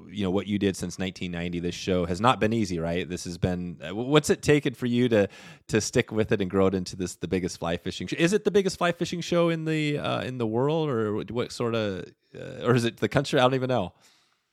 you 0.09 0.25
know, 0.25 0.31
what 0.31 0.47
you 0.47 0.59
did 0.59 0.75
since 0.75 0.99
1990. 0.99 1.61
This 1.61 1.75
show 1.75 2.07
has 2.07 2.19
not 2.19 2.41
been 2.41 2.55
easy, 2.55 2.79
right? 2.79 3.07
This 3.07 3.25
has 3.25 3.37
been. 3.37 3.79
Uh, 3.87 3.95
what's 3.95 4.31
it 4.31 4.41
taken 4.41 4.73
for 4.73 4.87
you 4.87 5.07
to 5.11 5.29
to 5.69 5.81
stick 5.83 6.11
with 6.11 6.33
it 6.33 6.41
and 6.41 6.51
grow 6.51 6.69
it 6.69 6.75
into 6.75 6.97
this 6.97 7.17
the 7.17 7.29
biggest 7.29 7.59
fly 7.59 7.77
fishing? 7.77 8.07
show? 8.07 8.17
Is 8.19 8.33
it 8.33 8.45
the 8.45 8.51
biggest 8.51 8.79
fly 8.79 8.93
fishing 8.93 9.21
show 9.21 9.51
in 9.51 9.67
the 9.67 9.99
uh, 9.99 10.23
in 10.23 10.39
the 10.39 10.47
world, 10.47 10.89
or 10.89 11.23
what 11.25 11.53
sort 11.53 11.75
of, 11.75 12.07
uh, 12.35 12.65
or 12.67 12.75
is 12.75 12.87
it 12.87 12.97
the 12.97 13.09
country? 13.11 13.39
I 13.39 13.43
don't 13.43 13.55
even 13.55 13.69
know. 13.69 13.93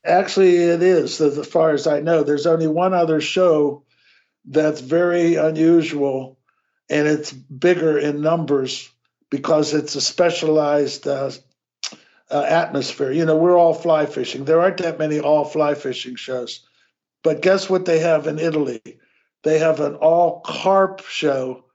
Actually, 0.06 0.56
it 0.56 0.82
is. 0.82 1.20
As 1.20 1.46
far 1.48 1.72
as 1.72 1.88
I 1.88 2.00
know, 2.00 2.24
there's 2.24 2.48
only 2.48 2.68
one 2.68 2.94
other 2.94 3.22
show 3.22 3.84
that's 4.46 4.82
very 4.82 5.36
unusual 5.36 6.40
and 6.90 7.08
it's 7.08 7.32
bigger 7.32 7.98
in 7.98 8.22
numbers 8.22 8.90
because 9.30 9.74
it's 9.74 9.96
a 9.96 10.02
specialized 10.02 11.08
uh, 11.08 11.32
uh, 12.32 12.42
atmosphere. 12.42 13.12
You 13.12 13.26
know, 13.26 13.38
we're 13.38 13.58
all 13.58 13.74
fly 13.74 14.06
fishing. 14.06 14.46
There 14.46 14.62
aren't 14.62 14.78
that 14.78 15.00
many 15.00 15.20
all 15.20 15.46
fly 15.46 15.76
fishing 15.76 16.16
shows. 16.16 16.66
But 17.24 17.42
guess 17.42 17.70
what 17.70 17.86
they 17.86 18.00
have 18.00 18.28
in 18.28 18.40
Italy? 18.40 18.82
They 19.44 19.60
have 19.60 19.80
an 19.80 19.96
all 19.96 20.42
carp 20.42 21.02
show, 21.02 21.66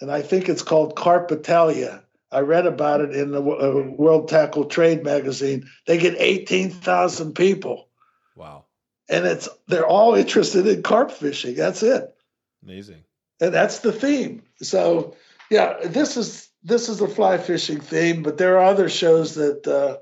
and 0.00 0.10
I 0.10 0.22
think 0.22 0.48
it's 0.48 0.62
called 0.62 0.96
Carp 0.96 1.30
Italia. 1.30 2.02
I 2.32 2.40
read 2.40 2.66
about 2.66 3.00
it 3.00 3.14
in 3.14 3.32
the 3.32 3.40
uh, 3.40 3.90
World 3.96 4.28
Tackle 4.28 4.66
Trade 4.66 5.02
magazine. 5.02 5.68
They 5.86 5.98
get 5.98 6.14
18,000 6.18 7.34
people. 7.34 7.88
Wow 8.36 8.64
and 9.10 9.26
it's 9.26 9.48
they're 9.66 9.86
all 9.86 10.14
interested 10.14 10.66
in 10.66 10.82
carp 10.82 11.10
fishing. 11.10 11.56
That's 11.56 11.82
it. 11.82 12.14
Amazing. 12.62 13.02
And 13.40 13.52
that's 13.52 13.80
the 13.80 13.92
theme. 13.92 14.44
So 14.62 15.16
yeah, 15.50 15.78
this 15.84 16.16
is 16.16 16.48
this 16.62 16.88
is 16.88 17.00
a 17.00 17.08
fly 17.08 17.36
fishing 17.36 17.80
theme, 17.80 18.22
but 18.22 18.38
there 18.38 18.58
are 18.58 18.64
other 18.64 18.88
shows 18.88 19.34
that 19.34 19.66
uh, 19.66 19.98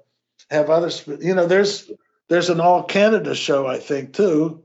have 0.55 0.71
other. 0.71 0.91
You 1.21 1.35
know, 1.35 1.47
there's 1.47 1.91
there's 2.29 2.51
an 2.51 2.61
all 2.61 2.83
Canada 2.83 3.35
show 3.35 3.67
I 3.67 3.79
think 3.79 4.13
too. 4.13 4.63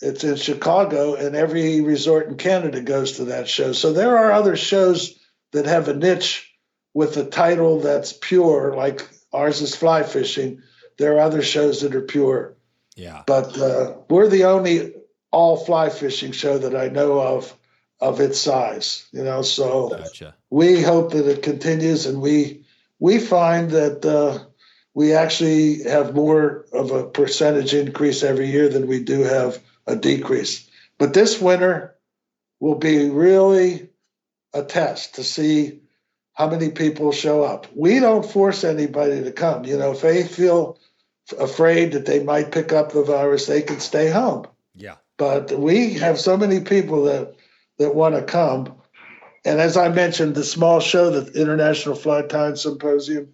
It's 0.00 0.24
in 0.24 0.34
Chicago, 0.34 1.14
and 1.14 1.36
every 1.36 1.80
resort 1.80 2.26
in 2.26 2.36
Canada 2.36 2.80
goes 2.80 3.12
to 3.12 3.26
that 3.26 3.48
show. 3.48 3.72
So 3.72 3.92
there 3.92 4.18
are 4.18 4.32
other 4.32 4.56
shows 4.56 5.16
that 5.52 5.66
have 5.66 5.86
a 5.86 5.94
niche 5.94 6.51
with 6.94 7.16
a 7.16 7.24
title 7.24 7.80
that's 7.80 8.12
pure, 8.12 8.74
like 8.76 9.08
ours 9.32 9.60
is 9.62 9.74
fly 9.74 10.02
fishing. 10.02 10.62
There 10.98 11.16
are 11.16 11.20
other 11.20 11.42
shows 11.42 11.80
that 11.80 11.94
are 11.94 12.02
pure. 12.02 12.54
Yeah. 12.96 13.22
But 13.26 13.58
uh, 13.58 13.94
we're 14.08 14.28
the 14.28 14.44
only 14.44 14.92
all 15.30 15.56
fly 15.56 15.88
fishing 15.88 16.32
show 16.32 16.58
that 16.58 16.76
I 16.76 16.88
know 16.88 17.20
of 17.20 17.54
of 18.00 18.20
its 18.20 18.40
size. 18.40 19.06
You 19.12 19.24
know, 19.24 19.42
so 19.42 19.90
gotcha. 19.90 20.34
we 20.50 20.82
hope 20.82 21.12
that 21.12 21.26
it 21.26 21.42
continues, 21.42 22.06
and 22.06 22.20
we 22.20 22.64
we 22.98 23.18
find 23.18 23.70
that 23.70 24.04
uh, 24.04 24.44
we 24.94 25.14
actually 25.14 25.84
have 25.84 26.14
more 26.14 26.66
of 26.72 26.90
a 26.90 27.04
percentage 27.04 27.72
increase 27.72 28.22
every 28.22 28.50
year 28.50 28.68
than 28.68 28.86
we 28.86 29.02
do 29.02 29.22
have 29.22 29.58
a 29.86 29.96
decrease. 29.96 30.68
But 30.98 31.14
this 31.14 31.40
winter 31.40 31.96
will 32.60 32.76
be 32.76 33.08
really 33.08 33.88
a 34.52 34.62
test 34.62 35.16
to 35.16 35.24
see 35.24 35.80
how 36.34 36.48
many 36.48 36.70
people 36.70 37.12
show 37.12 37.42
up. 37.42 37.66
We 37.74 38.00
don't 38.00 38.24
force 38.24 38.64
anybody 38.64 39.22
to 39.22 39.32
come. 39.32 39.64
You 39.64 39.78
know, 39.78 39.92
if 39.92 40.00
they 40.00 40.24
feel 40.24 40.78
afraid 41.38 41.92
that 41.92 42.06
they 42.06 42.22
might 42.22 42.52
pick 42.52 42.72
up 42.72 42.92
the 42.92 43.02
virus, 43.02 43.46
they 43.46 43.62
can 43.62 43.80
stay 43.80 44.10
home. 44.10 44.46
Yeah. 44.74 44.96
But 45.18 45.52
we 45.52 45.94
have 45.94 46.18
so 46.18 46.36
many 46.36 46.60
people 46.60 47.04
that 47.04 47.34
that 47.78 47.94
want 47.94 48.14
to 48.14 48.22
come. 48.22 48.74
And 49.44 49.60
as 49.60 49.76
I 49.76 49.88
mentioned, 49.88 50.34
the 50.34 50.44
small 50.44 50.80
show, 50.80 51.10
the 51.10 51.40
International 51.40 51.94
Fly 51.94 52.22
Tying 52.22 52.56
Symposium, 52.56 53.32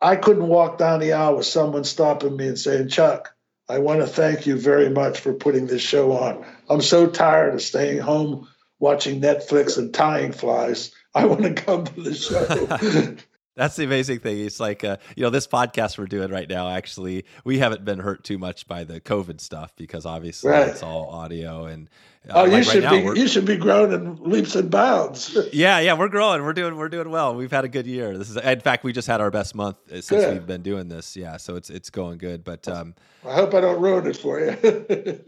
I 0.00 0.16
couldn't 0.16 0.48
walk 0.48 0.78
down 0.78 1.00
the 1.00 1.12
aisle 1.12 1.36
with 1.36 1.46
someone 1.46 1.84
stopping 1.84 2.36
me 2.36 2.48
and 2.48 2.58
saying, 2.58 2.88
Chuck, 2.88 3.34
I 3.68 3.78
want 3.78 4.00
to 4.00 4.06
thank 4.06 4.46
you 4.46 4.58
very 4.58 4.90
much 4.90 5.20
for 5.20 5.32
putting 5.32 5.66
this 5.66 5.82
show 5.82 6.12
on. 6.12 6.44
I'm 6.68 6.82
so 6.82 7.06
tired 7.06 7.54
of 7.54 7.62
staying 7.62 7.98
home 7.98 8.48
watching 8.78 9.20
Netflix 9.20 9.78
and 9.78 9.92
tying 9.92 10.32
flies. 10.32 10.92
I 11.14 11.26
want 11.26 11.42
to 11.42 11.54
come 11.54 11.84
to 11.84 12.00
the 12.00 12.14
show. 12.14 13.16
That's 13.56 13.76
the 13.76 13.84
amazing 13.84 14.18
thing. 14.18 14.44
It's 14.44 14.58
like, 14.58 14.82
uh, 14.82 14.96
you 15.14 15.22
know, 15.22 15.30
this 15.30 15.46
podcast 15.46 15.96
we're 15.96 16.06
doing 16.06 16.30
right 16.30 16.48
now, 16.48 16.68
actually, 16.70 17.24
we 17.44 17.58
haven't 17.58 17.84
been 17.84 18.00
hurt 18.00 18.24
too 18.24 18.36
much 18.36 18.66
by 18.66 18.82
the 18.82 19.00
COVID 19.00 19.40
stuff 19.40 19.72
because 19.76 20.06
obviously 20.06 20.50
right. 20.50 20.68
it's 20.68 20.82
all 20.82 21.08
audio 21.10 21.66
and 21.66 21.88
uh, 22.28 22.32
oh, 22.36 22.44
you 22.46 22.52
like 22.52 22.64
should 22.64 22.84
right 22.84 23.14
be 23.14 23.20
you 23.20 23.28
should 23.28 23.44
be 23.44 23.56
growing 23.56 23.92
in 23.92 24.16
leaps 24.22 24.54
and 24.54 24.70
bounds. 24.70 25.36
yeah, 25.52 25.78
yeah, 25.80 25.92
we're 25.92 26.08
growing. 26.08 26.42
We're 26.42 26.54
doing 26.54 26.76
we're 26.76 26.88
doing 26.88 27.10
well. 27.10 27.34
We've 27.34 27.50
had 27.50 27.66
a 27.66 27.68
good 27.68 27.86
year. 27.86 28.16
This 28.16 28.30
is 28.30 28.36
in 28.38 28.60
fact 28.60 28.82
we 28.82 28.94
just 28.94 29.06
had 29.06 29.20
our 29.20 29.30
best 29.30 29.54
month 29.54 29.76
uh, 29.90 30.00
since 30.00 30.24
good. 30.24 30.32
we've 30.32 30.46
been 30.46 30.62
doing 30.62 30.88
this. 30.88 31.18
Yeah, 31.18 31.36
so 31.36 31.56
it's 31.56 31.68
it's 31.68 31.90
going 31.90 32.16
good. 32.16 32.42
But 32.42 32.66
um, 32.66 32.94
I 33.26 33.34
hope 33.34 33.52
I 33.52 33.60
don't 33.60 33.78
ruin 33.78 34.06
it 34.06 34.16
for 34.16 34.40
you. 34.40 34.56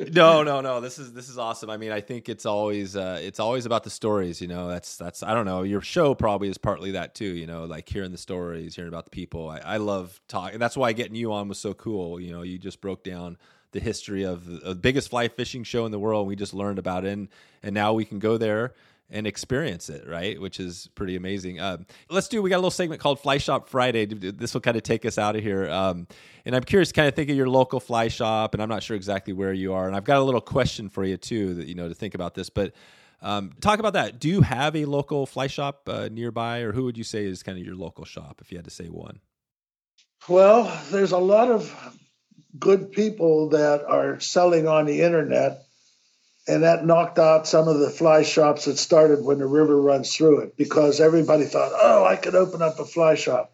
no, 0.12 0.42
no, 0.42 0.62
no. 0.62 0.80
This 0.80 0.99
is 0.99 1.12
this 1.12 1.28
is 1.28 1.36
awesome. 1.36 1.68
I 1.68 1.76
mean, 1.76 1.92
I 1.92 2.01
think 2.01 2.30
it's 2.30 2.47
always 2.47 2.97
uh, 2.97 3.20
it's 3.22 3.40
always 3.40 3.66
about 3.66 3.84
the 3.84 3.90
stories. 3.90 4.40
You 4.40 4.49
know, 4.49 4.66
that's 4.66 4.97
that's 4.97 5.22
I 5.22 5.34
don't 5.34 5.44
know. 5.44 5.64
Your 5.64 5.82
show 5.82 6.14
probably 6.14 6.49
is 6.49 6.57
partly 6.57 6.92
that 6.92 7.14
too. 7.14 7.26
You 7.26 7.47
know, 7.47 7.66
like 7.66 7.90
hearing 7.90 8.12
the 8.12 8.18
stories, 8.18 8.74
hearing 8.74 8.88
about 8.88 9.05
the 9.05 9.11
people. 9.11 9.51
I, 9.51 9.59
I 9.59 9.76
love 9.76 10.18
talking. 10.28 10.59
That's 10.59 10.78
why 10.78 10.94
getting 10.94 11.14
you 11.14 11.34
on 11.34 11.49
was 11.49 11.59
so 11.59 11.74
cool. 11.74 12.18
You 12.18 12.32
know, 12.32 12.40
you 12.40 12.59
just 12.59 12.80
broke 12.80 13.05
down 13.05 13.36
the 13.76 13.80
history 13.80 14.24
of 14.24 14.46
the, 14.46 14.74
biggest 14.74 15.10
fly 15.10 15.28
fishing 15.28 15.62
show 15.62 15.84
in 15.84 15.92
the 15.92 15.98
world. 15.98 16.26
We 16.26 16.34
just 16.34 16.54
learned 16.54 16.78
about 16.78 17.04
it, 17.04 17.12
and, 17.12 17.28
and 17.62 17.74
now 17.74 17.92
we 17.92 18.06
can 18.06 18.18
go 18.18 18.38
there 18.38 18.72
and 19.10 19.26
experience 19.26 19.90
it, 19.90 20.08
right? 20.08 20.40
Which 20.40 20.58
is 20.58 20.88
pretty 20.94 21.14
amazing. 21.14 21.60
Um, 21.60 21.84
let's 22.08 22.26
do. 22.26 22.40
We 22.40 22.48
got 22.48 22.56
a 22.56 22.64
little 22.64 22.70
segment 22.70 23.02
called 23.02 23.20
Fly 23.20 23.36
Shop 23.36 23.68
Friday. 23.68 24.06
This 24.06 24.54
will 24.54 24.62
kind 24.62 24.78
of 24.78 24.82
take 24.82 25.04
us 25.04 25.18
out 25.18 25.36
of 25.36 25.42
here. 25.42 25.68
Um, 25.70 26.06
and 26.46 26.56
I'm 26.56 26.64
curious, 26.64 26.90
kind 26.90 27.06
of 27.06 27.14
think 27.14 27.28
of 27.28 27.36
your 27.36 27.50
local 27.50 27.78
fly 27.78 28.08
shop, 28.08 28.54
and 28.54 28.62
I'm 28.62 28.68
not 28.70 28.82
sure 28.82 28.96
exactly 28.96 29.34
where 29.34 29.52
you 29.52 29.74
are. 29.74 29.86
And 29.86 29.94
I've 29.94 30.04
got 30.04 30.16
a 30.16 30.24
little 30.24 30.40
question 30.40 30.88
for 30.88 31.04
you 31.04 31.18
too, 31.18 31.54
that 31.56 31.66
you 31.66 31.74
know 31.74 31.88
to 31.88 31.94
think 31.94 32.14
about 32.14 32.34
this. 32.34 32.48
But 32.48 32.72
um, 33.20 33.52
talk 33.60 33.78
about 33.78 33.92
that. 33.92 34.18
Do 34.18 34.28
you 34.28 34.40
have 34.40 34.74
a 34.74 34.86
local 34.86 35.26
fly 35.26 35.48
shop 35.48 35.82
uh, 35.86 36.08
nearby, 36.10 36.60
or 36.60 36.72
who 36.72 36.84
would 36.84 36.96
you 36.96 37.04
say 37.04 37.26
is 37.26 37.42
kind 37.42 37.58
of 37.58 37.64
your 37.64 37.76
local 37.76 38.06
shop, 38.06 38.40
if 38.40 38.50
you 38.50 38.56
had 38.56 38.64
to 38.64 38.70
say 38.70 38.86
one? 38.86 39.20
Well, 40.28 40.82
there's 40.90 41.12
a 41.12 41.18
lot 41.18 41.50
of 41.50 42.00
good 42.59 42.92
people 42.92 43.50
that 43.50 43.84
are 43.84 44.20
selling 44.20 44.68
on 44.68 44.86
the 44.86 45.02
internet. 45.02 45.62
And 46.48 46.62
that 46.62 46.86
knocked 46.86 47.18
out 47.18 47.48
some 47.48 47.66
of 47.66 47.80
the 47.80 47.90
fly 47.90 48.22
shops 48.22 48.66
that 48.66 48.78
started 48.78 49.24
when 49.24 49.38
the 49.38 49.46
river 49.46 49.80
runs 49.80 50.14
through 50.14 50.42
it 50.42 50.57
because 50.57 51.00
everybody 51.00 51.44
thought, 51.44 51.72
oh, 51.74 52.04
I 52.04 52.14
could 52.14 52.36
open 52.36 52.62
up 52.62 52.78
a 52.78 52.84
fly 52.84 53.16
shop. 53.16 53.52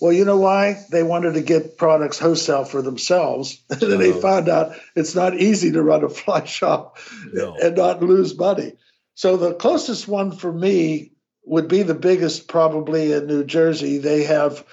Well, 0.00 0.12
you 0.12 0.24
know 0.24 0.36
why? 0.36 0.84
They 0.90 1.02
wanted 1.02 1.34
to 1.34 1.40
get 1.40 1.78
products 1.78 2.18
wholesale 2.18 2.64
for 2.64 2.82
themselves. 2.82 3.62
And 3.70 3.80
then 3.80 3.98
they 3.98 4.12
oh. 4.12 4.20
found 4.20 4.48
out 4.48 4.76
it's 4.94 5.14
not 5.14 5.36
easy 5.36 5.72
to 5.72 5.82
run 5.82 6.04
a 6.04 6.08
fly 6.08 6.44
shop 6.44 6.98
no. 7.32 7.56
and 7.62 7.76
not 7.76 8.02
lose 8.02 8.36
money. 8.36 8.74
So 9.14 9.36
the 9.36 9.54
closest 9.54 10.06
one 10.06 10.32
for 10.32 10.52
me 10.52 11.12
would 11.44 11.68
be 11.68 11.82
the 11.82 11.94
biggest 11.94 12.46
probably 12.46 13.12
in 13.12 13.26
New 13.26 13.44
Jersey. 13.44 13.98
They 13.98 14.24
have 14.24 14.64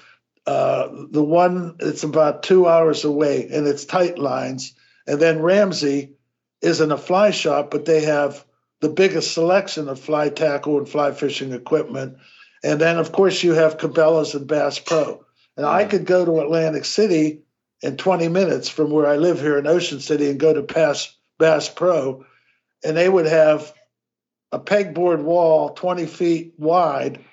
uh, 0.46 0.88
the 1.10 1.24
one 1.24 1.76
it's 1.80 2.04
about 2.04 2.42
two 2.42 2.66
hours 2.66 3.04
away 3.04 3.48
and 3.52 3.66
it's 3.66 3.84
tight 3.84 4.18
lines. 4.18 4.74
And 5.06 5.20
then 5.20 5.42
Ramsey 5.42 6.14
isn't 6.62 6.92
a 6.92 6.98
fly 6.98 7.30
shop, 7.30 7.70
but 7.70 7.84
they 7.84 8.02
have 8.02 8.44
the 8.80 8.88
biggest 8.88 9.34
selection 9.34 9.88
of 9.88 10.00
fly 10.00 10.28
tackle 10.28 10.78
and 10.78 10.88
fly 10.88 11.12
fishing 11.12 11.52
equipment. 11.52 12.18
And 12.62 12.80
then, 12.80 12.98
of 12.98 13.12
course, 13.12 13.42
you 13.42 13.52
have 13.54 13.78
Cabela's 13.78 14.34
and 14.34 14.46
Bass 14.46 14.78
Pro. 14.78 15.24
And 15.56 15.66
I 15.66 15.84
could 15.84 16.04
go 16.04 16.24
to 16.24 16.40
Atlantic 16.40 16.84
City 16.84 17.42
in 17.82 17.96
20 17.96 18.28
minutes 18.28 18.68
from 18.68 18.90
where 18.90 19.06
I 19.06 19.16
live 19.16 19.40
here 19.40 19.58
in 19.58 19.66
Ocean 19.66 20.00
City 20.00 20.30
and 20.30 20.40
go 20.40 20.52
to 20.52 20.62
Bass, 20.62 21.14
Bass 21.38 21.68
Pro, 21.68 22.24
and 22.84 22.96
they 22.96 23.08
would 23.08 23.26
have 23.26 23.72
a 24.52 24.58
pegboard 24.58 25.22
wall 25.22 25.70
20 25.70 26.06
feet 26.06 26.54
wide 26.56 27.24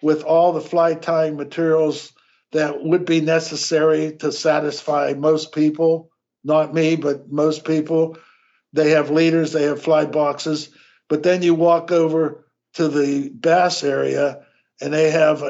with 0.00 0.22
all 0.22 0.52
the 0.52 0.60
fly 0.60 0.94
tying 0.94 1.36
materials 1.36 2.12
that 2.52 2.82
would 2.82 3.04
be 3.04 3.20
necessary 3.20 4.16
to 4.18 4.30
satisfy 4.30 5.14
most 5.16 5.52
people, 5.52 6.10
not 6.44 6.74
me, 6.74 6.96
but 6.96 7.30
most 7.30 7.64
people. 7.64 8.16
They 8.72 8.90
have 8.90 9.10
leaders, 9.10 9.52
they 9.52 9.64
have 9.64 9.82
fly 9.82 10.06
boxes, 10.06 10.70
but 11.08 11.22
then 11.22 11.42
you 11.42 11.54
walk 11.54 11.90
over 11.90 12.46
to 12.74 12.88
the 12.88 13.28
bass 13.28 13.82
area 13.82 14.44
and 14.80 14.92
they 14.92 15.10
have 15.10 15.42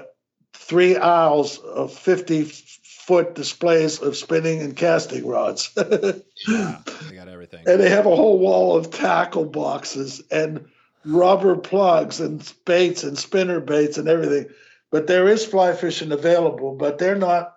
three 0.55 0.97
aisles 0.97 1.59
of 1.59 1.93
50 1.93 2.45
foot 2.45 3.35
displays 3.35 4.01
of 4.01 4.17
spinning 4.17 4.61
and 4.61 4.77
casting 4.77 5.27
rods. 5.27 5.71
yeah, 5.77 6.79
they 7.09 7.17
got 7.17 7.29
everything. 7.29 7.65
And 7.67 7.81
they 7.81 7.91
have 7.91 8.07
a 8.07 8.17
whole 8.17 8.39
wall 8.39 8.77
of 8.77 8.91
tackle 8.91 9.45
boxes 9.45 10.23
and 10.31 10.67
rubber 11.05 11.57
plugs 11.57 12.21
and 12.21 12.53
baits 12.65 13.03
and 13.03 13.19
spinner 13.19 13.61
baits 13.61 13.99
and 13.99 14.09
everything 14.09 14.49
but 14.93 15.07
there 15.07 15.27
is 15.27 15.45
fly 15.45 15.73
fishing 15.73 16.13
available, 16.13 16.77
but 16.77 16.99
they're 16.99 17.17
not, 17.17 17.55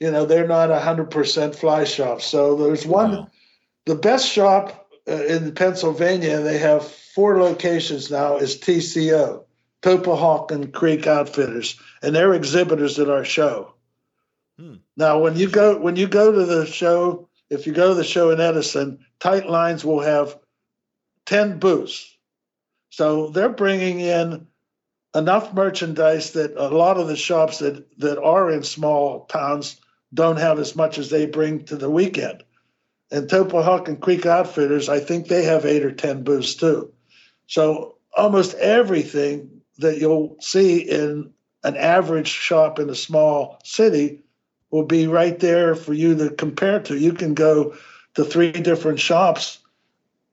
you 0.00 0.10
know, 0.10 0.24
they're 0.24 0.46
not 0.46 0.70
a 0.70 0.78
hundred 0.78 1.10
percent 1.10 1.56
fly 1.56 1.84
shop. 1.84 2.22
So 2.22 2.56
there's 2.56 2.86
one, 2.86 3.10
wow. 3.10 3.30
the 3.84 3.96
best 3.96 4.30
shop 4.30 4.88
uh, 5.06 5.24
in 5.24 5.54
Pennsylvania. 5.54 6.40
They 6.40 6.58
have 6.58 6.88
four 6.88 7.42
locations 7.42 8.10
now. 8.10 8.36
Is 8.36 8.56
TCO, 8.56 9.44
Tulpehocken 9.82 10.72
Creek 10.72 11.06
Outfitters, 11.06 11.78
and 12.00 12.14
they're 12.14 12.32
exhibitors 12.32 12.98
at 13.00 13.10
our 13.10 13.24
show. 13.24 13.74
Hmm. 14.56 14.76
Now, 14.96 15.18
when 15.18 15.36
you 15.36 15.50
go 15.50 15.76
when 15.78 15.96
you 15.96 16.06
go 16.06 16.30
to 16.30 16.46
the 16.46 16.64
show, 16.64 17.28
if 17.50 17.66
you 17.66 17.72
go 17.72 17.88
to 17.88 17.94
the 17.94 18.04
show 18.04 18.30
in 18.30 18.40
Edison, 18.40 19.04
Tight 19.18 19.48
Lines 19.48 19.84
will 19.84 20.00
have 20.00 20.38
ten 21.26 21.58
booths. 21.58 22.16
So 22.90 23.30
they're 23.30 23.48
bringing 23.48 23.98
in 23.98 24.46
enough 25.14 25.52
merchandise 25.52 26.32
that 26.32 26.54
a 26.56 26.68
lot 26.68 26.98
of 26.98 27.08
the 27.08 27.16
shops 27.16 27.58
that 27.58 27.86
that 27.98 28.20
are 28.20 28.50
in 28.50 28.62
small 28.62 29.26
towns 29.26 29.80
don't 30.14 30.38
have 30.38 30.58
as 30.58 30.76
much 30.76 30.98
as 30.98 31.10
they 31.10 31.26
bring 31.26 31.64
to 31.64 31.76
the 31.76 31.90
weekend. 31.90 32.42
And 33.10 33.28
Tulpehocken 33.28 34.00
Creek 34.00 34.24
Outfitters, 34.24 34.88
I 34.88 35.00
think 35.00 35.28
they 35.28 35.44
have 35.44 35.66
eight 35.66 35.84
or 35.84 35.92
ten 35.92 36.22
booths 36.22 36.54
too. 36.54 36.92
So 37.46 37.96
almost 38.16 38.54
everything 38.54 39.62
that 39.78 39.98
you'll 39.98 40.36
see 40.40 40.80
in 40.80 41.32
an 41.64 41.76
average 41.76 42.28
shop 42.28 42.78
in 42.78 42.90
a 42.90 42.94
small 42.94 43.58
city 43.64 44.22
will 44.70 44.84
be 44.84 45.06
right 45.06 45.38
there 45.38 45.74
for 45.74 45.92
you 45.92 46.16
to 46.16 46.30
compare 46.30 46.80
to. 46.80 46.96
You 46.96 47.12
can 47.12 47.34
go 47.34 47.76
to 48.14 48.24
three 48.24 48.52
different 48.52 49.00
shops 49.00 49.58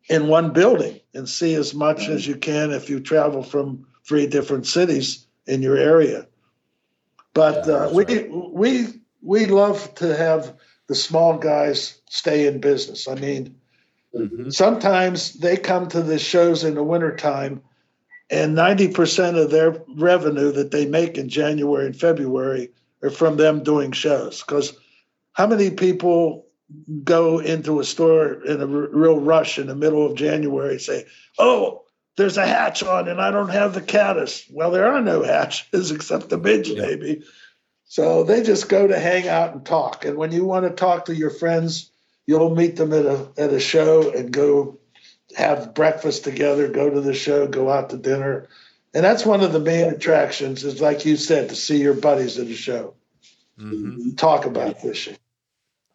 in 0.07 0.27
one 0.27 0.53
building 0.53 0.99
and 1.13 1.27
see 1.27 1.53
as 1.55 1.73
much 1.73 2.07
as 2.07 2.25
you 2.25 2.35
can 2.35 2.71
if 2.71 2.89
you 2.89 2.99
travel 2.99 3.43
from 3.43 3.85
three 4.09 4.25
different 4.25 4.65
cities 4.65 5.27
in 5.45 5.61
your 5.61 5.77
area. 5.77 6.27
But 7.33 7.67
yeah, 7.67 7.73
uh, 7.73 7.93
we 7.93 8.05
right. 8.05 8.29
we 8.31 8.87
we 9.21 9.45
love 9.45 9.93
to 9.95 10.17
have 10.17 10.55
the 10.87 10.95
small 10.95 11.37
guys 11.37 12.01
stay 12.09 12.47
in 12.47 12.59
business. 12.59 13.07
I 13.07 13.15
mean, 13.15 13.55
mm-hmm. 14.13 14.49
sometimes 14.49 15.33
they 15.33 15.55
come 15.55 15.87
to 15.89 16.01
the 16.01 16.17
shows 16.17 16.63
in 16.63 16.73
the 16.73 16.83
wintertime 16.83 17.61
and 18.31 18.57
90% 18.57 19.41
of 19.41 19.51
their 19.51 19.75
revenue 19.95 20.51
that 20.51 20.71
they 20.71 20.85
make 20.87 21.17
in 21.17 21.29
January 21.29 21.85
and 21.85 21.95
February 21.95 22.69
are 23.03 23.09
from 23.11 23.37
them 23.37 23.63
doing 23.63 23.91
shows. 23.91 24.41
Because 24.41 24.73
how 25.33 25.45
many 25.45 25.69
people 25.69 26.47
go 27.03 27.39
into 27.39 27.79
a 27.79 27.83
store 27.83 28.43
in 28.45 28.61
a 28.61 28.65
r- 28.65 28.89
real 28.91 29.19
rush 29.19 29.57
in 29.59 29.67
the 29.67 29.75
middle 29.75 30.05
of 30.05 30.15
January 30.15 30.73
and 30.73 30.81
say, 30.81 31.05
Oh, 31.37 31.83
there's 32.19 32.37
a 32.37 32.45
hatch 32.45 32.83
on 32.83 33.07
and 33.07 33.21
I 33.21 33.31
don't 33.31 33.49
have 33.49 33.73
the 33.73 33.81
caddis. 33.81 34.45
Well, 34.51 34.71
there 34.71 34.91
are 34.91 35.01
no 35.01 35.23
hatches 35.35 35.89
except 35.89 36.29
the 36.29 36.37
midge, 36.37 36.67
yeah. 36.67 36.81
maybe. 36.81 37.23
So 37.85 38.23
they 38.23 38.43
just 38.43 38.69
go 38.69 38.87
to 38.87 38.99
hang 38.99 39.27
out 39.27 39.53
and 39.53 39.65
talk. 39.65 40.05
And 40.05 40.17
when 40.17 40.31
you 40.31 40.43
want 40.43 40.65
to 40.65 40.71
talk 40.71 41.05
to 41.05 41.15
your 41.15 41.29
friends, 41.31 41.89
you'll 42.27 42.53
meet 42.53 42.75
them 42.75 42.93
at 42.93 43.05
a 43.05 43.27
at 43.37 43.53
a 43.53 43.59
show 43.59 44.11
and 44.11 44.31
go 44.31 44.77
have 45.35 45.73
breakfast 45.73 46.25
together, 46.25 46.67
go 46.67 46.89
to 46.89 47.01
the 47.01 47.13
show, 47.13 47.47
go 47.47 47.69
out 47.69 47.89
to 47.91 47.97
dinner, 47.97 48.47
And 48.93 49.03
that's 49.03 49.25
one 49.25 49.41
of 49.41 49.53
the 49.53 49.59
main 49.59 49.87
attractions 49.87 50.63
is 50.63 50.81
like 50.81 51.05
you 51.05 51.15
said, 51.15 51.49
to 51.49 51.55
see 51.55 51.81
your 51.81 51.93
buddies 51.93 52.37
at 52.37 52.47
a 52.47 52.53
show. 52.53 52.95
Mm-hmm. 53.57 54.15
Talk 54.15 54.45
about 54.45 54.81
fishing. 54.81 55.17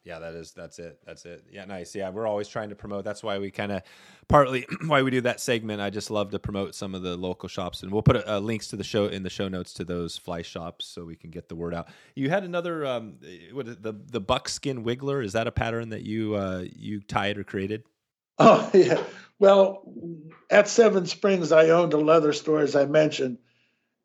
Yeah, 0.05 0.19
that 0.19 0.35
is 0.35 0.53
that's 0.53 0.79
it. 0.79 0.99
That's 1.07 1.25
it. 1.25 1.45
Yeah, 1.51 1.65
nice. 1.65 1.95
Yeah, 1.95 2.11
we're 2.11 2.27
always 2.27 2.47
trying 2.47 2.69
to 2.69 2.75
promote. 2.75 3.05
That's 3.05 3.23
why 3.23 3.39
we 3.39 3.51
kind 3.51 3.73
of 3.73 3.83
partly 4.29 4.67
why 4.87 5.01
we 5.01 5.11
do 5.11 5.23
that 5.23 5.41
segment. 5.41 5.81
I 5.81 5.89
just 5.89 6.11
love 6.11 6.31
to 6.33 6.39
promote 6.39 6.75
some 6.75 6.95
of 6.95 7.01
the 7.01 7.17
local 7.17 7.49
shops, 7.49 7.83
and 7.83 7.91
we'll 7.91 8.03
put 8.03 8.17
uh, 8.29 8.39
links 8.39 8.69
to 8.69 8.77
the 8.77 8.85
show 8.85 9.07
in 9.07 9.23
the 9.23 9.31
show 9.31 9.49
notes 9.49 9.73
to 9.75 9.85
those 9.85 10.19
fly 10.19 10.43
shops 10.43 10.85
so 10.85 11.07
we 11.07 11.17
can 11.17 11.31
get 11.31 11.49
the 11.49 11.55
word 11.55 11.75
out. 11.75 11.89
You 12.15 12.29
had 12.29 12.45
another 12.45 12.85
um, 12.85 13.15
what 13.53 13.83
the 13.83 13.93
the 13.93 14.21
buckskin 14.21 14.85
wiggler. 14.85 15.25
Is 15.25 15.33
that 15.33 15.47
a 15.47 15.53
pattern 15.53 15.89
that 15.89 16.03
you 16.03 16.35
uh, 16.35 16.65
you 16.77 17.01
tied 17.01 17.39
or 17.39 17.45
created? 17.45 17.85
Oh 18.39 18.71
yeah. 18.75 19.03
Well, 19.39 19.91
at 20.51 20.69
Seven 20.69 21.07
Springs, 21.07 21.51
I 21.51 21.71
owned 21.71 21.95
a 21.95 21.99
leather 21.99 22.35
store, 22.35 22.61
as 22.61 22.77
I 22.77 22.85
mentioned, 22.85 23.39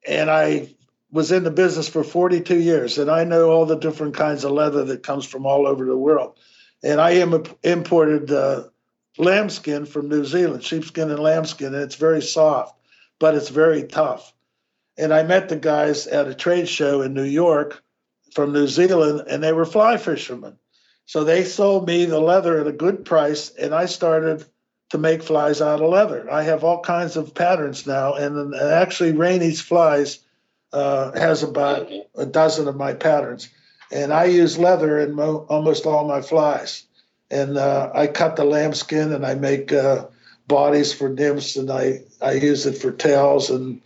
and 0.07 0.29
I 0.29 0.73
was 1.11 1.31
in 1.31 1.43
the 1.43 1.51
business 1.51 1.89
for 1.89 2.03
42 2.03 2.59
years 2.59 2.97
and 2.97 3.09
I 3.09 3.23
know 3.23 3.49
all 3.49 3.65
the 3.65 3.77
different 3.77 4.15
kinds 4.15 4.43
of 4.43 4.51
leather 4.51 4.85
that 4.85 5.03
comes 5.03 5.25
from 5.25 5.45
all 5.45 5.65
over 5.65 5.85
the 5.85 5.97
world. 5.97 6.37
And 6.83 7.01
I 7.01 7.13
Im- 7.13 7.43
imported 7.63 8.31
uh, 8.31 8.65
lambskin 9.17 9.85
from 9.85 10.07
New 10.07 10.23
Zealand, 10.23 10.63
sheepskin 10.63 11.09
and 11.09 11.19
lambskin, 11.19 11.73
and 11.73 11.83
it's 11.83 11.95
very 11.95 12.21
soft, 12.21 12.75
but 13.19 13.35
it's 13.35 13.49
very 13.49 13.83
tough. 13.83 14.33
And 14.97 15.13
I 15.13 15.23
met 15.23 15.49
the 15.49 15.55
guys 15.55 16.07
at 16.07 16.27
a 16.27 16.33
trade 16.33 16.69
show 16.69 17.01
in 17.01 17.13
New 17.13 17.23
York 17.23 17.83
from 18.33 18.53
New 18.53 18.67
Zealand, 18.67 19.23
and 19.27 19.43
they 19.43 19.51
were 19.51 19.65
fly 19.65 19.97
fishermen. 19.97 20.57
So 21.05 21.23
they 21.23 21.43
sold 21.43 21.87
me 21.87 22.05
the 22.05 22.19
leather 22.19 22.59
at 22.59 22.67
a 22.67 22.71
good 22.71 23.03
price, 23.03 23.49
and 23.49 23.73
I 23.73 23.87
started 23.87 24.45
to 24.91 24.97
make 24.97 25.23
flies 25.23 25.61
out 25.61 25.81
of 25.81 25.89
leather. 25.89 26.31
I 26.31 26.43
have 26.43 26.63
all 26.63 26.81
kinds 26.81 27.17
of 27.17 27.33
patterns 27.33 27.85
now, 27.85 28.13
and, 28.13 28.37
and 28.37 28.55
actually, 28.55 29.13
Rainy's 29.13 29.61
flies 29.61 30.19
uh, 30.73 31.11
has 31.13 31.43
about 31.43 31.89
a 32.15 32.25
dozen 32.25 32.67
of 32.67 32.75
my 32.75 32.93
patterns, 32.93 33.49
and 33.91 34.13
I 34.13 34.25
use 34.25 34.57
leather 34.57 34.99
in 34.99 35.13
mo- 35.13 35.45
almost 35.49 35.85
all 35.85 36.07
my 36.07 36.21
flies. 36.21 36.83
And 37.31 37.57
uh, 37.57 37.91
I 37.93 38.07
cut 38.07 38.35
the 38.35 38.43
lambskin, 38.43 39.13
and 39.13 39.25
I 39.25 39.35
make 39.35 39.71
uh, 39.71 40.07
bodies 40.47 40.93
for 40.93 41.09
nymphs, 41.09 41.55
and 41.55 41.71
I 41.71 42.01
I 42.21 42.33
use 42.33 42.65
it 42.65 42.77
for 42.77 42.91
tails, 42.91 43.49
and 43.49 43.81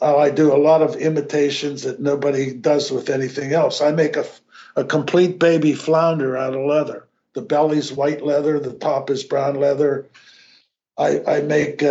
uh, 0.00 0.16
I 0.16 0.30
do 0.30 0.54
a 0.54 0.58
lot 0.58 0.82
of 0.82 0.96
imitations 0.96 1.82
that 1.82 2.00
nobody 2.00 2.52
does 2.52 2.90
with 2.90 3.10
anything 3.10 3.52
else. 3.52 3.80
I 3.80 3.92
make 3.92 4.16
a 4.16 4.24
a 4.76 4.84
complete 4.84 5.38
baby 5.38 5.72
flounder 5.72 6.36
out 6.36 6.54
of 6.54 6.64
leather. 6.66 7.06
The 7.32 7.42
belly's 7.42 7.92
white 7.92 8.22
leather, 8.22 8.60
the 8.60 8.74
top 8.74 9.10
is 9.10 9.24
brown 9.24 9.58
leather. 9.58 10.06
I, 10.98 11.22
I 11.26 11.40
make 11.40 11.82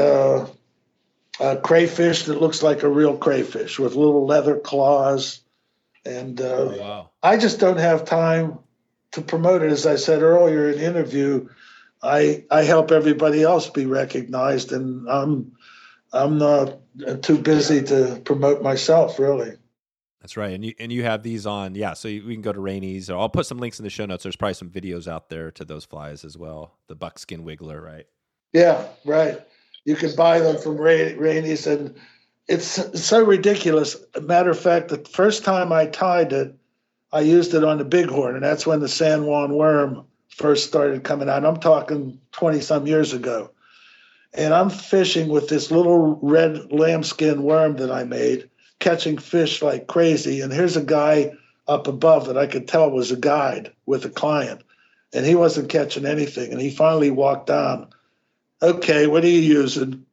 uh, 1.39 1.55
a 1.57 1.61
crayfish 1.61 2.23
that 2.23 2.41
looks 2.41 2.63
like 2.63 2.83
a 2.83 2.89
real 2.89 3.17
crayfish 3.17 3.79
with 3.79 3.95
little 3.95 4.25
leather 4.25 4.59
claws. 4.59 5.41
And 6.05 6.39
uh, 6.39 6.43
Oh, 6.43 6.77
wow. 6.79 7.09
I 7.23 7.37
just 7.37 7.59
don't 7.59 7.79
have 7.79 8.05
time 8.05 8.59
to 9.13 9.21
promote 9.21 9.63
it. 9.63 9.71
As 9.71 9.85
I 9.85 9.95
said 9.95 10.21
earlier 10.21 10.69
in 10.69 10.77
the 10.77 10.85
interview, 10.85 11.49
I 12.01 12.43
I 12.51 12.63
help 12.63 12.91
everybody 12.91 13.41
else 13.41 13.69
be 13.69 13.85
recognized, 13.85 14.71
and 14.71 15.09
I'm 15.09 15.53
I'm 16.13 16.37
not 16.37 16.79
too 17.23 17.37
busy 17.37 17.83
to 17.83 18.21
promote 18.23 18.61
myself 18.61 19.17
really. 19.19 19.53
That's 20.21 20.37
right. 20.37 20.53
And 20.53 20.65
you 20.65 20.73
and 20.79 20.91
you 20.91 21.03
have 21.03 21.21
these 21.23 21.45
on, 21.45 21.75
yeah. 21.75 21.93
So 21.93 22.07
you, 22.07 22.25
we 22.25 22.33
can 22.33 22.41
go 22.41 22.51
to 22.51 22.59
Rainy's, 22.59 23.09
or 23.09 23.19
I'll 23.19 23.29
put 23.29 23.45
some 23.45 23.59
links 23.59 23.79
in 23.79 23.83
the 23.83 23.89
show 23.89 24.05
notes. 24.05 24.23
There's 24.23 24.35
probably 24.35 24.55
some 24.55 24.69
videos 24.69 25.07
out 25.07 25.29
there 25.29 25.51
to 25.51 25.65
those 25.65 25.85
flies 25.85 26.23
as 26.25 26.37
well. 26.37 26.77
The 26.87 26.95
buckskin 26.95 27.43
wiggler, 27.43 27.81
right? 27.81 28.05
Yeah, 28.51 28.87
right. 29.05 29.39
You 29.85 29.95
can 29.95 30.15
buy 30.15 30.39
them 30.39 30.57
from 30.57 30.77
Ray, 30.77 31.15
Rainy's, 31.15 31.67
and 31.67 31.95
it's 32.47 33.01
so 33.01 33.23
ridiculous. 33.23 33.95
Matter 34.21 34.49
of 34.49 34.59
fact, 34.59 34.89
the 34.89 34.97
first 34.97 35.43
time 35.43 35.71
I 35.71 35.85
tied 35.85 36.33
it, 36.33 36.55
I 37.13 37.21
used 37.21 37.53
it 37.53 37.63
on 37.63 37.77
the 37.77 37.85
bighorn, 37.85 38.35
and 38.35 38.43
that's 38.43 38.67
when 38.67 38.79
the 38.79 38.87
San 38.87 39.25
Juan 39.25 39.53
worm 39.53 40.05
first 40.29 40.67
started 40.67 41.03
coming 41.03 41.29
out. 41.29 41.45
I'm 41.45 41.59
talking 41.59 42.19
20 42.33 42.59
some 42.59 42.87
years 42.87 43.13
ago. 43.13 43.51
And 44.33 44.53
I'm 44.53 44.69
fishing 44.69 45.29
with 45.29 45.47
this 45.47 45.71
little 45.71 46.19
red 46.21 46.71
lambskin 46.71 47.43
worm 47.43 47.77
that 47.77 47.89
I 47.89 48.03
made, 48.03 48.49
catching 48.79 49.17
fish 49.17 49.61
like 49.61 49.87
crazy. 49.87 50.41
And 50.41 50.51
here's 50.51 50.75
a 50.75 50.83
guy 50.83 51.31
up 51.69 51.87
above 51.87 52.27
that 52.27 52.37
I 52.37 52.47
could 52.47 52.67
tell 52.67 52.91
was 52.91 53.11
a 53.11 53.15
guide 53.15 53.71
with 53.85 54.03
a 54.03 54.09
client, 54.09 54.61
and 55.13 55.25
he 55.25 55.35
wasn't 55.35 55.69
catching 55.69 56.05
anything. 56.05 56.51
And 56.51 56.59
he 56.59 56.69
finally 56.69 57.11
walked 57.11 57.47
down 57.47 57.87
okay, 58.61 59.07
what 59.07 59.23
are 59.23 59.29
you 59.29 59.39
using? 59.39 60.05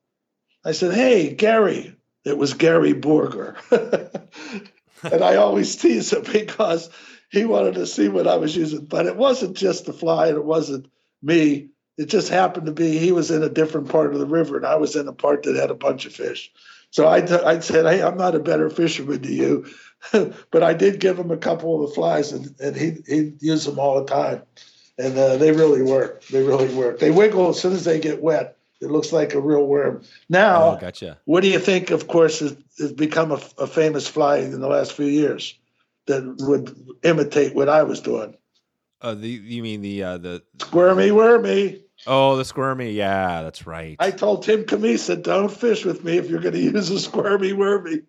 I 0.65 0.73
said, 0.73 0.95
hey, 0.95 1.35
Gary. 1.35 1.97
It 2.25 2.39
was 2.39 2.55
Gary 2.55 2.95
Borger. 2.95 3.57
and 5.13 5.25
I 5.25 5.37
always 5.37 5.75
tease 5.75 6.13
him 6.13 6.23
because 6.33 6.89
he 7.31 7.45
wanted 7.45 7.75
to 7.75 7.87
see 7.87 8.09
what 8.09 8.29
I 8.29 8.37
was 8.37 8.57
using. 8.57 8.85
But 8.85 9.07
it 9.07 9.17
wasn't 9.17 9.57
just 9.57 9.87
the 9.87 9.93
fly 9.93 10.29
and 10.29 10.37
it 10.37 10.45
wasn't 10.45 10.87
me. 11.21 11.71
It 11.99 12.07
just 12.07 12.29
happened 12.29 12.67
to 12.67 12.73
be 12.73 12.97
he 12.99 13.13
was 13.13 13.31
in 13.31 13.43
a 13.43 13.49
different 13.49 13.89
part 13.89 14.13
of 14.13 14.21
the 14.21 14.27
river 14.27 14.57
and 14.57 14.65
I 14.65 14.77
was 14.77 14.95
in 14.95 15.09
a 15.09 15.13
part 15.13 15.43
that 15.43 15.57
had 15.57 15.71
a 15.71 15.75
bunch 15.75 16.07
of 16.07 16.13
fish. 16.13 16.53
So 16.91 17.09
I, 17.09 17.25
said, 17.61 17.87
hey, 17.87 18.03
I'm 18.03 18.19
not 18.19 18.35
a 18.35 18.41
better 18.41 18.69
fisherman 18.71 19.23
to 19.23 19.33
you. 19.33 19.67
but 20.13 20.63
I 20.63 20.75
did 20.75 21.01
give 21.01 21.19
him 21.19 21.31
a 21.31 21.37
couple 21.37 21.83
of 21.83 21.89
the 21.89 21.95
flies 21.95 22.33
and, 22.33 22.55
and 22.61 22.77
he, 22.77 22.97
he'd 23.07 23.43
use 23.43 23.65
them 23.65 23.79
all 23.79 24.05
the 24.05 24.13
time 24.13 24.43
and 24.99 25.17
uh, 25.17 25.37
they 25.37 25.53
really 25.53 25.83
work. 25.83 26.25
They 26.27 26.43
really 26.43 26.73
work. 26.75 26.99
They 26.99 27.11
wiggle 27.11 27.49
as 27.51 27.61
soon 27.61 27.73
as 27.73 27.85
they 27.85 27.99
get 28.01 28.23
wet. 28.23 28.57
It 28.81 28.91
looks 28.91 29.13
like 29.13 29.35
a 29.35 29.41
real 29.41 29.65
worm. 29.65 30.03
Now, 30.29 30.73
Oh, 30.77 30.79
gotcha. 30.81 31.19
what 31.25 31.43
do 31.43 31.49
you 31.49 31.61
think? 31.61 31.91
Of 31.93 32.09
course, 32.09 32.41
has, 32.41 32.57
has 32.79 32.93
become 32.93 33.31
a, 33.31 33.41
a 33.59 33.67
famous 33.67 34.09
fly 34.09 34.39
in 34.39 34.61
the 34.61 34.67
last 34.69 34.93
few 34.95 35.07
years 35.07 35.57
that 36.07 36.37
would 36.41 36.77
imitate 37.05 37.55
what 37.55 37.69
I 37.69 37.85
was 37.85 38.01
doing. 38.01 38.37
Uh, 39.01 39.15
the 39.15 39.29
you 39.29 39.63
mean 39.63 39.83
the 39.83 40.03
uh, 40.03 40.19
the 40.19 40.43
Squirmy, 40.61 41.11
wormy. 41.13 41.83
oh 42.07 42.37
the 42.37 42.45
squirmy? 42.45 42.93
Yeah, 42.93 43.43
that's 43.43 43.67
right. 43.67 43.97
I 44.01 44.11
told 44.13 44.43
Tim 44.45 44.65
Cammisa, 44.65 45.21
don't 45.21 45.49
fish 45.51 45.85
with 45.85 46.05
me 46.05 46.19
if 46.19 46.29
you're 46.29 46.41
going 46.41 46.55
to 46.61 46.61
use 46.61 46.91
a 46.91 46.99
squirmy, 47.01 47.53
wormy. 47.53 48.03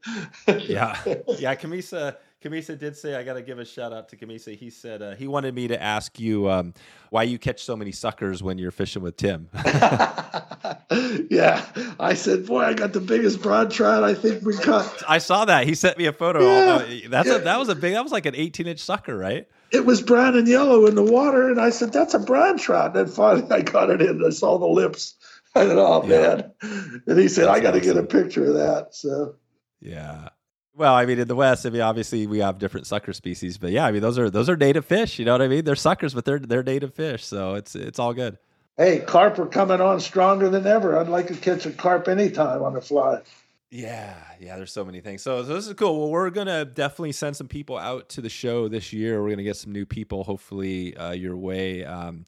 yeah, 0.48 0.98
yeah. 1.38 1.56
Cammisa 1.56 2.16
Cammisa 2.44 2.78
did 2.78 2.98
say 2.98 3.16
I 3.16 3.24
got 3.24 3.34
to 3.36 3.42
give 3.42 3.58
a 3.60 3.66
shout 3.66 3.94
out 3.94 4.10
to 4.10 4.18
Cammisa. 4.18 4.56
He 4.56 4.70
said 4.70 5.02
uh, 5.02 5.16
he 5.16 5.28
wanted 5.28 5.56
me 5.56 5.68
to 5.70 5.82
ask 5.82 6.20
you 6.20 6.50
um, 6.50 6.74
why 7.10 7.24
you 7.24 7.40
catch 7.40 7.64
so 7.64 7.76
many 7.76 7.92
suckers 7.92 8.44
when 8.44 8.58
you're 8.58 8.72
fishing 8.72 9.02
with 9.02 9.16
Tim. 9.18 9.50
yeah, 11.30 11.66
I 12.00 12.14
said, 12.16 12.46
boy, 12.46 12.62
I 12.62 12.74
got 12.74 12.94
the 12.94 13.00
biggest 13.00 13.42
broad 13.42 13.72
trout 13.72 14.04
I 14.04 14.14
think 14.14 14.44
we 14.46 14.56
caught. 14.58 15.04
I 15.08 15.18
saw 15.18 15.46
that. 15.46 15.66
He 15.68 15.76
sent 15.76 15.98
me 15.98 16.06
a 16.06 16.14
photo. 16.14 16.42
Yeah. 16.42 16.76
Uh, 16.76 17.10
That's 17.10 17.30
Yeah. 17.30 17.36
a, 17.36 17.40
that 17.40 17.60
was 17.60 17.70
a 17.70 17.76
big. 17.76 17.94
That 17.94 18.04
was 18.04 18.12
like 18.12 18.26
an 18.26 18.36
18 18.36 18.68
inch 18.68 18.80
sucker, 18.80 19.18
right? 19.18 19.48
It 19.72 19.86
was 19.86 20.02
brown 20.02 20.38
and 20.38 20.48
yellow 20.48 20.86
in 20.86 20.96
the 20.96 21.04
water, 21.04 21.50
and 21.50 21.60
I 21.60 21.72
said, 21.72 21.92
that's 21.92 22.14
a 22.14 22.20
brown 22.20 22.58
trout. 22.58 22.96
And 22.96 23.08
then 23.08 23.08
finally, 23.08 23.50
I 23.52 23.62
got 23.62 23.90
it 23.90 24.02
in. 24.02 24.24
I 24.24 24.30
saw 24.30 24.58
the 24.60 24.68
lips. 24.68 25.16
I 25.56 25.66
said, 25.66 25.78
oh 25.78 26.04
Yeah. 26.06 26.42
man. 26.62 27.02
And 27.08 27.20
he 27.20 27.28
said, 27.28 27.48
I 27.48 27.60
got 27.60 27.72
to 27.72 27.80
get 27.80 27.98
a 27.98 28.04
picture 28.04 28.46
of 28.46 28.54
that. 28.56 28.94
So. 28.96 29.36
Yeah. 29.82 30.30
Well, 30.76 30.96
I 30.96 31.06
mean, 31.06 31.20
in 31.20 31.28
the 31.28 31.36
West, 31.36 31.66
I 31.66 31.70
mean, 31.70 31.82
obviously 31.82 32.26
we 32.26 32.40
have 32.40 32.58
different 32.58 32.88
sucker 32.88 33.14
species, 33.14 33.58
but 33.60 33.72
yeah, 33.72 33.86
I 33.86 33.92
mean, 33.92 34.02
those 34.02 34.18
are 34.18 34.30
those 34.30 34.50
are 34.50 34.58
native 34.58 34.86
fish. 34.86 35.20
You 35.20 35.26
know 35.26 35.34
what 35.34 35.42
I 35.42 35.48
mean? 35.48 35.64
They're 35.66 35.76
suckers, 35.76 36.14
but 36.16 36.26
they're 36.26 36.40
they're 36.40 36.64
native 36.64 36.96
fish, 36.96 37.24
so 37.24 37.54
it's 37.54 37.76
it's 37.76 38.00
all 38.00 38.14
good. 38.14 38.40
Hey, 38.76 39.00
carp 39.00 39.38
are 39.38 39.46
coming 39.46 39.82
on 39.82 40.00
stronger 40.00 40.50
than 40.50 40.66
ever. 40.66 40.98
I'd 40.98 41.08
like 41.08 41.28
to 41.28 41.36
catch 41.36 41.68
a 41.68 41.72
carp 41.72 42.08
anytime 42.08 42.64
on 42.64 42.74
the 42.74 42.82
fly. 42.82 43.22
Yeah, 43.70 44.16
yeah. 44.40 44.56
There's 44.56 44.72
so 44.72 44.84
many 44.84 45.00
things. 45.00 45.22
So, 45.22 45.44
so 45.44 45.54
this 45.54 45.68
is 45.68 45.74
cool. 45.74 46.00
Well, 46.00 46.10
we're 46.10 46.32
gonna 46.32 46.66
definitely 46.66 47.12
send 47.12 47.36
some 47.36 47.48
people 47.48 47.78
out 47.78 48.10
to 48.10 48.22
the 48.22 48.30
show 48.30 48.68
this 48.68 48.92
year. 48.92 49.22
We're 49.22 49.30
gonna 49.30 49.44
get 49.44 49.58
some 49.58 49.74
new 49.74 49.86
people, 49.86 50.24
hopefully, 50.24 50.98
uh, 50.98 51.12
your 51.12 51.38
way. 51.38 51.86
Um, 51.86 52.26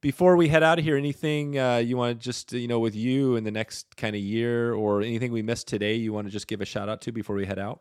before 0.00 0.36
we 0.36 0.48
head 0.48 0.62
out 0.62 0.78
of 0.78 0.84
here, 0.84 0.96
anything 0.96 1.58
uh, 1.58 1.76
you 1.76 1.96
want 1.96 2.18
to 2.18 2.24
just 2.24 2.52
you 2.52 2.68
know 2.68 2.80
with 2.80 2.94
you 2.94 3.36
in 3.36 3.44
the 3.44 3.50
next 3.50 3.96
kind 3.96 4.14
of 4.14 4.22
year, 4.22 4.74
or 4.74 5.02
anything 5.02 5.32
we 5.32 5.42
missed 5.42 5.68
today, 5.68 5.94
you 5.94 6.12
want 6.12 6.26
to 6.26 6.30
just 6.30 6.46
give 6.46 6.60
a 6.60 6.64
shout 6.64 6.88
out 6.88 7.00
to 7.02 7.12
before 7.12 7.36
we 7.36 7.46
head 7.46 7.58
out? 7.58 7.80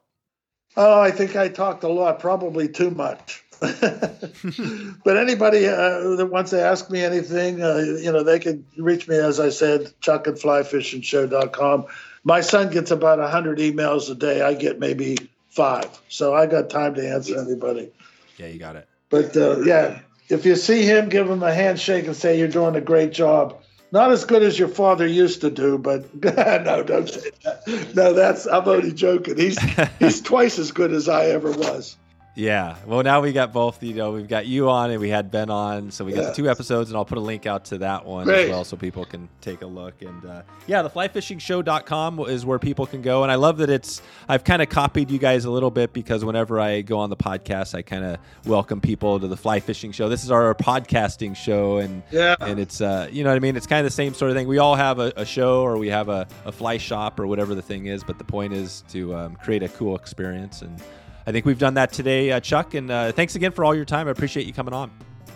Oh, 0.76 1.02
I 1.02 1.12
think 1.12 1.36
I 1.36 1.50
talked 1.50 1.84
a 1.84 1.88
lot, 1.88 2.20
probably 2.20 2.68
too 2.68 2.92
much. 2.92 3.44
but 3.60 5.18
anybody 5.18 5.68
uh, 5.68 6.16
that 6.16 6.30
wants 6.32 6.52
to 6.52 6.62
ask 6.62 6.92
me 6.92 7.02
anything, 7.02 7.64
uh, 7.64 7.78
you 7.78 8.12
know, 8.12 8.22
they 8.22 8.38
can 8.38 8.64
reach 8.78 9.08
me, 9.08 9.18
as 9.18 9.40
I 9.40 9.50
said, 9.50 9.92
chuck 10.00 10.28
at 10.28 10.36
flyfishingshow.com. 10.36 11.86
My 12.24 12.42
son 12.42 12.70
gets 12.70 12.92
about 12.92 13.18
100 13.18 13.58
emails 13.58 14.12
a 14.12 14.16
day. 14.16 14.44
I 14.44 14.54
get 14.54 14.80
maybe 14.80 15.18
five. 15.50 15.90
So 16.08 16.36
I 16.36 16.46
got 16.46 16.70
time 16.70 16.94
to 16.96 17.10
answer 17.10 17.40
anybody. 17.40 17.90
Yeah, 18.38 18.48
you 18.48 18.60
got 18.60 18.76
it. 18.76 18.88
But 19.10 19.36
uh, 19.36 19.62
yeah, 19.62 20.02
if 20.30 20.46
you 20.46 20.56
see 20.56 20.84
him, 20.84 21.10
give 21.10 21.30
him 21.30 21.44
a 21.44 21.54
handshake 21.54 22.06
and 22.06 22.16
say 22.16 22.38
you're 22.38 22.48
doing 22.48 22.76
a 22.76 22.82
great 22.82 23.12
job. 23.12 23.62
Not 23.92 24.12
as 24.12 24.26
good 24.26 24.44
as 24.44 24.60
your 24.60 24.68
father 24.68 25.08
used 25.08 25.42
to 25.42 25.50
do, 25.50 25.78
but 25.78 26.14
no, 26.24 26.84
don't 26.84 27.10
say 27.10 27.32
that. 27.44 27.96
No, 27.96 28.14
that's 28.14 28.46
I'm 28.46 28.68
only 28.68 28.92
joking. 28.92 29.38
He's 29.38 29.58
he's 30.00 30.22
twice 30.22 30.60
as 30.60 30.72
good 30.72 30.92
as 30.92 31.08
I 31.08 31.28
ever 31.28 31.52
was. 31.52 31.96
Yeah. 32.38 32.76
Well, 32.86 33.02
now 33.02 33.20
we 33.22 33.34
got 33.34 33.52
both. 33.52 33.82
You 33.82 33.96
know, 33.96 34.12
we've 34.12 34.28
got 34.28 34.46
you 34.46 34.70
on 34.70 34.92
and 34.92 35.02
we 35.02 35.10
had 35.10 35.32
Ben 35.32 35.50
on, 35.50 35.90
so 35.90 36.06
we 36.06 36.12
got 36.14 36.22
Yeah. 36.22 36.30
the 36.30 36.36
two 36.36 36.48
episodes, 36.48 36.92
and 36.92 36.96
I'll 36.96 37.04
put 37.04 37.18
a 37.18 37.22
link 37.22 37.48
out 37.48 37.66
to 37.66 37.80
that 37.80 38.06
one 38.06 38.26
Great. 38.26 38.44
as 38.46 38.50
well, 38.52 38.64
so 38.64 38.78
people 38.78 39.06
can 39.06 39.28
take 39.42 39.64
a 39.64 39.66
look. 39.66 40.04
And 40.04 40.24
uh, 40.24 40.44
yeah, 40.68 40.84
the 40.84 40.90
flyfishingshow.com 40.92 42.20
is 42.30 42.46
where 42.46 42.60
people 42.60 42.86
can 42.86 43.02
go. 43.02 43.24
And 43.24 43.32
I 43.32 43.36
love 43.36 43.58
that 43.58 43.72
it's. 43.72 44.04
I've 44.30 44.44
kind 44.44 44.62
of 44.62 44.70
copied 44.70 45.10
you 45.10 45.18
guys 45.18 45.46
a 45.46 45.50
little 45.50 45.72
bit 45.72 45.94
because 45.94 46.24
whenever 46.24 46.60
I 46.60 46.82
go 46.82 47.00
on 47.00 47.10
the 47.10 47.18
podcast, 47.18 47.74
I 47.74 47.82
kind 47.82 48.06
of 48.06 48.20
welcome 48.46 48.82
people 48.82 49.20
to 49.20 49.28
the 49.28 49.38
fly 49.38 49.60
fishing 49.60 49.92
show. 49.92 50.08
This 50.08 50.24
is 50.24 50.30
our 50.30 50.54
podcasting 50.54 51.36
show, 51.36 51.78
and 51.78 52.04
Yeah. 52.12 52.36
and 52.40 52.60
it's 52.60 52.82
uh, 52.82 53.10
you 53.12 53.24
know 53.24 53.32
what 53.32 53.38
I 53.38 53.40
mean. 53.40 53.56
It's 53.56 53.66
kind 53.66 53.80
of 53.80 53.92
the 53.92 53.96
same 53.96 54.14
sort 54.14 54.30
of 54.30 54.38
thing. 54.38 54.48
We 54.48 54.60
all 54.60 54.76
have 54.76 55.00
a, 55.00 55.12
a 55.16 55.26
show 55.26 55.62
or 55.64 55.78
we 55.80 55.90
have 55.90 56.08
a, 56.08 56.28
a 56.46 56.52
fly 56.52 56.78
shop 56.78 57.20
or 57.20 57.26
whatever 57.26 57.56
the 57.56 57.64
thing 57.64 57.88
is, 57.88 58.04
but 58.04 58.20
the 58.20 58.24
point 58.26 58.54
is 58.54 58.84
to 58.90 59.16
um, 59.16 59.36
create 59.38 59.64
a 59.64 59.70
cool 59.70 59.96
experience 59.96 60.62
and. 60.62 60.80
I 61.28 61.32
think 61.34 61.46
we've 61.46 61.60
done 61.60 61.74
that 61.74 61.92
today, 61.92 62.32
uh, 62.32 62.40
Chuck. 62.40 62.74
And 62.74 62.90
uh, 62.90 63.12
thanks 63.12 63.36
again 63.36 63.52
for 63.52 63.66
all 63.66 63.76
your 63.76 63.84
time. 63.84 64.08
I 64.08 64.12
appreciate 64.12 64.48
you 64.48 64.54
coming 64.54 64.74
on. 64.74 64.90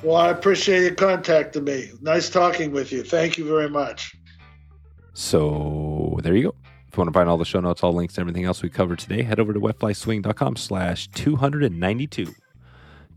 Well, 0.04 0.16
I 0.16 0.30
appreciate 0.30 0.84
you 0.84 0.96
contacting 0.96 1.66
me. 1.66 1.92
Nice 2.02 2.30
talking 2.30 2.72
with 2.72 2.94
you. 2.94 3.04
Thank 3.04 3.38
you 3.38 3.46
very 3.46 3.70
much. 3.70 4.16
So 5.14 6.18
there 6.24 6.34
you 6.34 6.44
go. 6.44 6.56
If 6.88 6.98
you 6.98 7.02
want 7.02 7.10
to 7.10 7.14
find 7.14 7.30
all 7.30 7.38
the 7.38 7.46
show 7.46 7.60
notes, 7.60 7.84
all 7.84 7.94
links, 7.94 8.18
and 8.18 8.22
everything 8.22 8.46
else 8.46 8.64
we 8.64 8.70
covered 8.70 9.00
today, 9.00 9.22
head 9.22 9.40
over 9.40 9.54
to 9.54 9.60
wetflyswing.com 9.60 10.56
slash 10.56 11.10
292. 11.10 12.26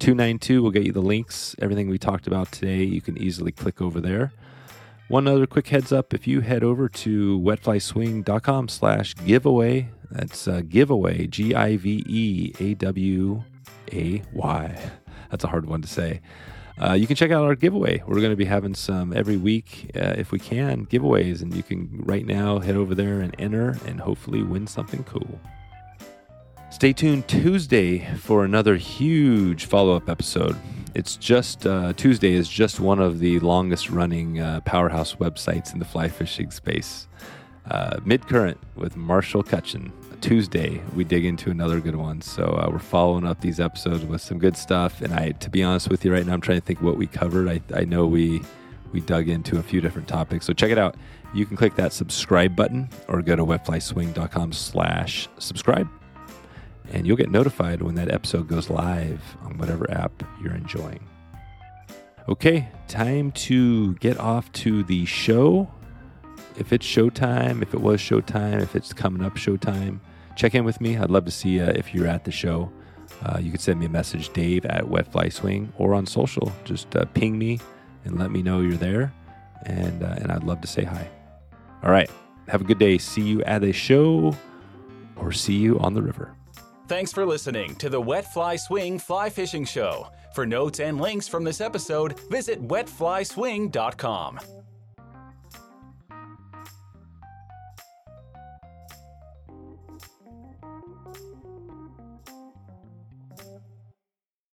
292 0.01 0.63
will 0.63 0.71
get 0.73 0.85
you 0.85 0.93
the 0.93 1.01
links, 1.01 1.55
everything 1.61 1.89
we 1.89 1.97
talked 1.99 2.27
about 2.27 2.51
today. 2.51 2.83
You 2.83 3.01
can 3.01 3.17
easily 3.17 3.53
click 3.53 3.81
over 3.81 4.01
there. 4.01 4.33
One 5.09 5.29
other 5.29 5.47
quick 5.47 5.69
heads 5.69 5.93
up 5.93 6.13
if 6.13 6.27
you 6.27 6.41
head 6.41 6.65
over 6.65 6.89
to 6.89 7.39
wetflyswing.com 7.39 8.69
slash 8.69 9.15
giveaway, 9.15 9.91
that's 10.11 10.49
uh, 10.49 10.63
giveaway, 10.69 11.27
G 11.27 11.55
I 11.55 11.77
V 11.77 12.05
E 12.07 12.53
A 12.61 12.75
W 12.75 13.43
A 13.93 14.23
Y. 14.33 14.91
That's 15.31 15.43
a 15.43 15.49
hard 15.49 15.67
one 15.67 15.83
to 15.83 15.89
say. 15.89 16.21
Uh, 16.81 16.93
you 16.93 17.07
can 17.07 17.17
check 17.17 17.31
out 17.33 17.45
our 17.45 17.55
giveaway. 17.55 18.03
We're 18.07 18.21
going 18.21 18.31
to 18.31 18.37
be 18.37 18.45
having 18.45 18.75
some 18.75 19.13
every 19.13 19.37
week, 19.37 19.91
uh, 19.97 20.15
if 20.17 20.31
we 20.33 20.39
can, 20.39 20.87
giveaways. 20.87 21.43
And 21.43 21.55
you 21.55 21.63
can 21.63 22.03
right 22.05 22.25
now 22.27 22.61
head 22.61 22.77
over 22.77 22.95
there 22.95 23.21
and 23.21 23.35
enter 23.39 23.77
and 23.87 24.01
hopefully 24.01 24.43
win 24.43 24.67
something 24.67 25.03
cool. 25.05 25.41
Stay 26.71 26.93
tuned 26.93 27.29
Tuesday 27.29 28.05
for 28.17 28.45
another 28.45 28.77
huge 28.77 29.67
follow 29.67 29.95
up 29.95 30.09
episode. 30.09 30.57
It's 30.95 31.17
just 31.17 31.67
uh, 31.67 31.93
Tuesday 31.93 32.33
is 32.33 32.49
just 32.49 32.81
one 32.81 32.99
of 32.99 33.21
the 33.21 33.39
longest 33.41 33.91
running 33.91 34.41
uh, 34.41 34.61
powerhouse 34.61 35.15
websites 35.15 35.73
in 35.73 35.79
the 35.79 35.85
fly 35.85 36.09
fishing 36.09 36.51
space. 36.51 37.07
Uh, 37.71 37.99
Mid 38.05 38.27
Current 38.27 38.59
with 38.75 38.97
Marshall 38.97 39.43
Cutchin. 39.43 39.93
Tuesday, 40.21 40.81
we 40.95 41.05
dig 41.05 41.25
into 41.25 41.51
another 41.51 41.81
good 41.81 41.97
one. 41.97 42.21
So 42.21 42.45
uh, 42.45 42.69
we're 42.71 42.79
following 42.79 43.27
up 43.27 43.41
these 43.41 43.61
episodes 43.61 44.05
with 44.05 44.21
some 44.21 44.39
good 44.39 44.57
stuff. 44.57 45.01
And 45.01 45.13
I, 45.13 45.33
to 45.33 45.51
be 45.51 45.63
honest 45.63 45.89
with 45.89 46.05
you, 46.05 46.13
right 46.13 46.25
now, 46.25 46.33
I'm 46.33 46.41
trying 46.41 46.61
to 46.61 46.65
think 46.67 46.81
what 46.81 46.97
we 46.97 47.07
covered. 47.07 47.49
I, 47.49 47.61
I 47.75 47.85
know 47.85 48.07
we 48.07 48.43
we 48.93 49.01
dug 49.01 49.29
into 49.29 49.59
a 49.59 49.63
few 49.63 49.81
different 49.81 50.07
topics. 50.07 50.47
So 50.47 50.53
check 50.53 50.71
it 50.71 50.79
out. 50.79 50.95
You 51.35 51.47
can 51.47 51.57
click 51.57 51.75
that 51.75 51.93
subscribe 51.93 52.55
button 52.55 52.89
or 53.09 53.23
go 53.23 53.35
to 53.35 53.45
wetflyswing.com 53.45 54.53
slash 54.53 55.29
subscribe 55.39 55.89
and 56.93 57.07
you'll 57.07 57.17
get 57.17 57.31
notified 57.31 57.83
when 57.83 57.95
that 57.95 58.11
episode 58.11 58.49
goes 58.49 58.69
live 58.71 59.21
on 59.43 59.57
whatever 59.59 59.91
app 59.91 60.23
you're 60.43 60.55
enjoying. 60.55 61.07
Okay, 62.29 62.69
time 62.89 63.33
to 63.33 63.95
get 63.97 64.19
off 64.19 64.51
to 64.53 64.83
the 64.85 65.05
show. 65.05 65.71
If 66.57 66.73
it's 66.73 66.87
showtime, 66.87 67.63
if 67.63 67.75
it 67.75 67.81
was 67.81 68.01
showtime, 68.01 68.63
if 68.63 68.77
it's 68.77 68.93
coming 68.93 69.25
up 69.25 69.35
showtime, 69.35 70.01
check 70.37 70.55
in 70.55 70.65
with 70.65 70.81
me. 70.81 70.97
I'd 70.97 71.11
love 71.11 71.25
to 71.25 71.31
see 71.31 71.59
if 71.59 71.95
you're 71.95 72.07
at 72.07 72.25
the 72.25 72.31
show. 72.31 72.71
Uh, 73.25 73.39
you 73.39 73.51
can 73.51 73.61
send 73.61 73.81
me 73.81 73.87
a 73.87 73.89
message, 73.91 74.33
Dave 74.33 74.65
at 74.67 74.89
Wet 74.89 75.11
Fly 75.11 75.29
Swing, 75.29 75.73
or 75.79 75.95
on 75.95 76.07
social. 76.07 76.53
Just 76.65 76.95
uh, 76.97 77.05
ping 77.07 77.39
me 77.39 77.61
and 78.05 78.19
let 78.19 78.31
me 78.31 78.43
know 78.43 78.61
you're 78.61 78.77
there, 78.77 79.13
and 79.67 80.03
uh, 80.03 80.15
and 80.19 80.31
I'd 80.31 80.45
love 80.45 80.61
to 80.61 80.69
say 80.69 80.85
hi. 80.85 81.09
All 81.83 81.91
right, 81.91 82.11
have 82.49 82.61
a 82.61 82.65
good 82.65 82.79
day. 82.79 82.99
See 82.99 83.23
you 83.23 83.43
at 83.45 83.65
a 83.65 83.73
show, 83.73 84.37
or 85.17 85.33
see 85.33 85.55
you 85.55 85.79
on 85.81 85.95
the 85.95 86.03
river. 86.03 86.35
Thanks 86.87 87.13
for 87.13 87.25
listening 87.25 87.75
to 87.77 87.89
the 87.89 88.01
Wet 88.01 88.31
Fly 88.33 88.57
Swing 88.57 88.99
Fly 88.99 89.31
Fishing 89.31 89.65
Show. 89.65 90.09
For 90.35 90.45
notes 90.45 90.81
and 90.81 91.01
links 91.01 91.29
from 91.29 91.45
this 91.45 91.61
episode, 91.61 92.19
visit 92.29 92.61
wetflyswing.com. 92.67 94.41